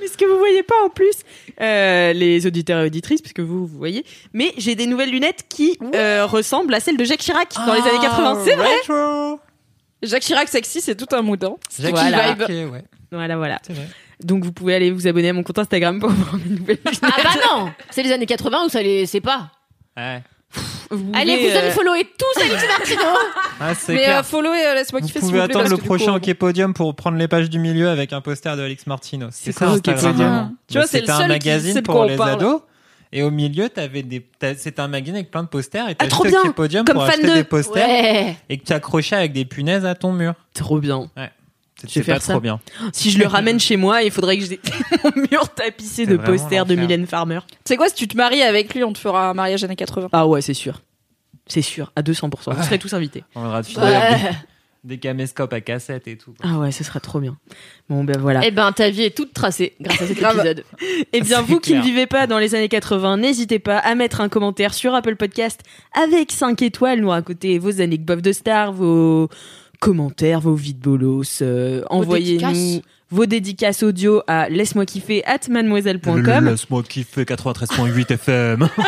mais 0.00 0.06
ce 0.08 0.16
que 0.16 0.24
vous 0.24 0.38
voyez 0.38 0.62
pas 0.62 0.74
en 0.84 0.88
plus, 0.90 1.14
euh, 1.60 2.12
les 2.12 2.46
auditeurs 2.46 2.80
et 2.82 2.86
auditrices, 2.86 3.22
puisque 3.22 3.40
vous, 3.40 3.66
vous 3.66 3.78
voyez, 3.78 4.04
mais 4.32 4.52
j'ai 4.58 4.74
des 4.74 4.86
nouvelles 4.86 5.10
lunettes 5.10 5.44
qui 5.48 5.78
euh, 5.94 6.26
ressemblent 6.26 6.74
à 6.74 6.80
celles 6.80 6.96
de 6.96 7.04
Jacques 7.04 7.20
Chirac 7.20 7.54
dans 7.66 7.74
les 7.74 7.80
années 7.80 7.98
80. 8.00 8.42
C'est 8.44 8.54
vrai. 8.54 8.68
Retro. 8.82 9.40
Jacques 10.02 10.22
Chirac 10.22 10.48
sexy, 10.48 10.80
c'est 10.80 10.94
tout 10.94 11.14
un 11.16 11.22
mood. 11.22 11.42
Hein. 11.42 11.54
Jackie 11.78 11.92
Voilà. 11.92 12.32
Vibe. 12.34 12.42
Ok, 12.42 12.48
ouais, 12.72 12.84
Voilà, 13.10 13.36
voilà. 13.36 13.58
c'est 13.66 13.72
vrai. 13.72 13.88
Donc 14.22 14.44
vous 14.44 14.52
pouvez 14.52 14.74
aller 14.74 14.90
vous 14.90 15.06
abonner 15.06 15.28
à 15.30 15.32
mon 15.32 15.42
compte 15.42 15.58
Instagram 15.58 16.00
pour 16.00 16.10
voir 16.10 16.36
mes 16.36 16.56
nouvelles 16.58 16.78
lunettes. 16.84 17.00
Ah 17.02 17.22
bah 17.22 17.30
non 17.50 17.72
C'est 17.90 18.02
les 18.02 18.12
années 18.12 18.26
80 18.26 18.64
ou 18.66 18.68
ça 18.68 18.82
les 18.82 19.04
c'est 19.06 19.20
pas 19.20 19.50
Ouais. 19.96 20.22
Vous 20.90 21.10
Allez, 21.14 21.36
pouvez, 21.36 21.50
vous 21.50 21.56
euh, 21.56 21.58
allez 21.58 21.70
follower 21.72 22.04
tous 22.16 22.40
Alix 22.40 22.64
Martino 22.68 23.02
Ah, 23.60 23.72
Mais 23.88 24.08
euh, 24.08 24.22
follow 24.22 24.54
et 24.54 24.64
euh, 24.66 24.74
laisse-moi 24.74 25.00
Vous 25.00 25.06
kiffer 25.08 25.18
s'il 25.20 25.28
pouvez 25.30 25.40
vous 25.40 25.46
plaît, 25.48 25.56
attendre 25.56 25.70
le 25.70 25.76
prochain 25.82 26.06
coup, 26.12 26.16
Hockey 26.16 26.34
Podium 26.34 26.74
pour 26.74 26.94
prendre 26.94 27.18
les 27.18 27.26
pages 27.28 27.50
du 27.50 27.58
milieu 27.58 27.88
avec 27.88 28.12
un 28.12 28.20
poster 28.20 28.56
de 28.56 28.62
Alex 28.62 28.86
Martino. 28.86 29.28
C'est 29.32 29.50
ça, 29.52 29.66
Instagram. 29.68 30.12
Podium 30.12 30.28
Bah, 30.30 30.50
Tu 30.68 30.78
vois, 30.78 30.86
c'est 30.86 31.10
un 31.10 31.26
magazine 31.26 31.82
pour 31.82 32.04
les 32.04 32.16
parle. 32.16 32.30
ados. 32.32 32.60
Et 33.12 33.22
au 33.22 33.30
milieu, 33.30 33.68
t'avais 33.68 34.02
des, 34.02 34.26
c'était 34.56 34.80
un 34.80 34.88
magazine 34.88 35.14
avec 35.16 35.30
plein 35.30 35.42
de 35.42 35.48
posters. 35.48 35.88
Et 35.88 35.94
t'as 35.94 36.04
Ah, 36.06 36.08
trop 36.08 36.24
acheté 36.24 36.32
bien. 36.36 36.40
Hockey 36.42 36.52
Podium 36.54 36.84
Comme 36.84 36.94
pour 36.96 37.06
fan 37.06 37.14
acheter 37.14 37.28
de- 37.28 37.34
des 37.34 37.44
posters. 37.44 37.86
Ouais 37.88 38.36
Et 38.48 38.58
que 38.58 38.64
tu 38.64 38.72
accrochais 38.72 39.16
avec 39.16 39.32
des 39.32 39.44
punaises 39.44 39.84
à 39.86 39.94
ton 39.94 40.12
mur. 40.12 40.34
Trop 40.54 40.78
bien. 40.78 41.08
Je 41.82 42.00
vais 42.00 42.00
pas 42.00 42.12
faire 42.14 42.22
ça. 42.22 42.32
trop 42.32 42.40
bien. 42.40 42.58
Si 42.92 43.10
je 43.10 43.18
le 43.18 43.26
ramène 43.26 43.60
chez 43.60 43.76
moi, 43.76 44.02
il 44.02 44.10
faudrait 44.10 44.38
que 44.38 44.44
j'ai 44.44 44.58
mon 45.04 45.10
mur 45.30 45.48
tapissé 45.54 46.06
de 46.06 46.16
posters 46.16 46.64
de. 46.66 46.74
Mylène 46.74 47.06
Farmer. 47.06 47.40
Tu 47.48 47.54
sais 47.66 47.76
quoi, 47.76 47.88
si 47.88 47.94
tu 47.94 48.08
te 48.08 48.16
maries 48.16 48.42
avec 48.42 48.74
lui, 48.74 48.82
on 48.84 48.92
te 48.92 48.98
fera 48.98 49.28
un 49.30 49.34
mariage 49.34 49.62
années 49.64 49.76
80. 49.76 50.08
Ah 50.12 50.26
ouais, 50.26 50.40
c'est 50.40 50.54
sûr. 50.54 50.80
C'est 51.46 51.62
sûr, 51.62 51.92
à 51.94 52.02
200%. 52.02 52.30
Vous 52.52 52.58
Ouais. 52.58 52.64
serez 52.64 52.78
tous 52.78 52.92
invités. 52.94 53.24
On 53.34 53.44
aura 53.44 53.62
de 53.62 53.68
Ouais. 53.78 54.18
des, 54.84 54.94
des 54.94 54.98
caméscopes 54.98 55.52
à 55.52 55.60
cassette 55.60 56.08
et 56.08 56.16
tout. 56.16 56.32
quoi. 56.40 56.50
Ah 56.50 56.58
ouais, 56.58 56.72
ce 56.72 56.82
sera 56.82 56.98
trop 56.98 57.20
bien. 57.20 57.36
Bon, 57.88 58.02
ben 58.04 58.16
voilà. 58.18 58.40
Eh 58.46 58.50
ben, 58.50 58.72
ta 58.72 58.88
vie 58.90 59.02
est 59.02 59.16
toute 59.16 59.32
tracée 59.32 59.74
grâce 59.80 60.00
à 60.02 60.06
cet 60.06 60.18
épisode. 60.22 60.64
Eh 61.12 61.20
bien, 61.20 61.42
vous 61.42 61.60
qui 61.60 61.74
ne 61.74 61.82
vivez 61.82 62.06
pas 62.06 62.26
dans 62.26 62.38
les 62.38 62.54
années 62.54 62.68
80, 62.68 63.18
n'hésitez 63.18 63.58
pas 63.58 63.78
à 63.78 63.94
mettre 63.94 64.20
un 64.20 64.28
commentaire 64.28 64.74
sur 64.74 64.94
Apple 64.94 65.16
Podcast 65.16 65.60
avec 65.92 66.32
5 66.32 66.60
étoiles, 66.62 67.00
nous 67.00 67.10
raconter 67.10 67.58
vos 67.58 67.80
anecdotes 67.80 68.22
de 68.22 68.32
stars, 68.32 68.72
vos 68.72 69.28
commentaires, 69.80 70.40
vos 70.40 70.54
vides 70.54 70.78
bolos. 70.80 71.40
euh, 71.42 71.82
Envoyez-nous 71.90 72.82
vos 73.10 73.26
dédicaces 73.26 73.82
audio 73.84 74.20
à 74.26 74.48
laisse-moi 74.48 74.84
kiffer 74.84 75.24
at 75.26 75.40
mademoiselle.com. 75.48 76.44
Laisse-moi 76.46 76.82
kiffer 76.82 77.24
93.8 77.24 78.12
FM. 78.14 78.68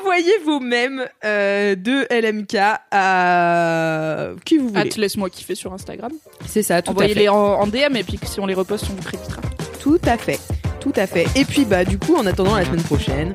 Envoyez 0.00 0.38
vos 0.44 0.60
mèmes 0.60 1.06
euh, 1.24 1.74
de 1.74 2.06
LMK 2.10 2.54
à 2.90 4.28
qui 4.44 4.56
vous 4.58 4.68
voulez. 4.70 4.90
Laisse-moi 4.96 5.28
kiffer 5.30 5.54
sur 5.54 5.72
Instagram. 5.72 6.12
C'est 6.46 6.62
ça, 6.62 6.80
tout 6.82 6.90
à 6.90 6.94
fait. 6.94 6.98
Envoyez-les 7.00 7.28
en, 7.28 7.36
en 7.36 7.66
DM 7.66 7.96
et 7.96 8.04
puis 8.04 8.18
si 8.24 8.40
on 8.40 8.46
les 8.46 8.54
reposte, 8.54 8.86
on 8.90 8.94
vous 8.94 9.02
créditera. 9.02 9.42
Tout 9.80 10.00
à 10.04 10.16
fait. 10.16 10.38
Tout 10.80 10.92
à 10.96 11.06
fait. 11.06 11.26
Et 11.34 11.44
puis, 11.44 11.64
bah, 11.64 11.84
du 11.84 11.98
coup, 11.98 12.16
en 12.16 12.26
attendant 12.26 12.56
la 12.56 12.64
semaine 12.64 12.82
prochaine, 12.82 13.34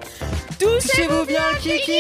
touchez-vous 0.60 1.26
bien 1.26 1.42
kiki 1.60 1.94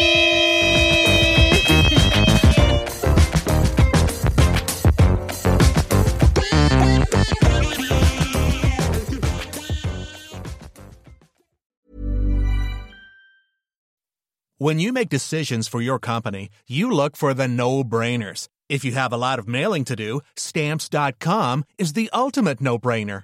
When 14.59 14.79
you 14.79 14.93
make 14.93 15.09
decisions 15.09 15.67
for 15.67 15.81
your 15.81 15.99
company, 15.99 16.47
you 16.69 16.89
look 16.89 17.17
for 17.17 17.33
the 17.33 17.49
no-brainers. 17.49 18.47
If 18.69 18.85
you 18.85 18.93
have 18.93 19.11
a 19.11 19.17
lot 19.17 19.37
of 19.37 19.45
mailing 19.45 19.83
to 19.85 19.95
do, 19.95 20.21
stamps.com 20.37 21.65
is 21.77 21.91
the 21.93 22.09
ultimate 22.13 22.61
no-brainer. 22.61 23.23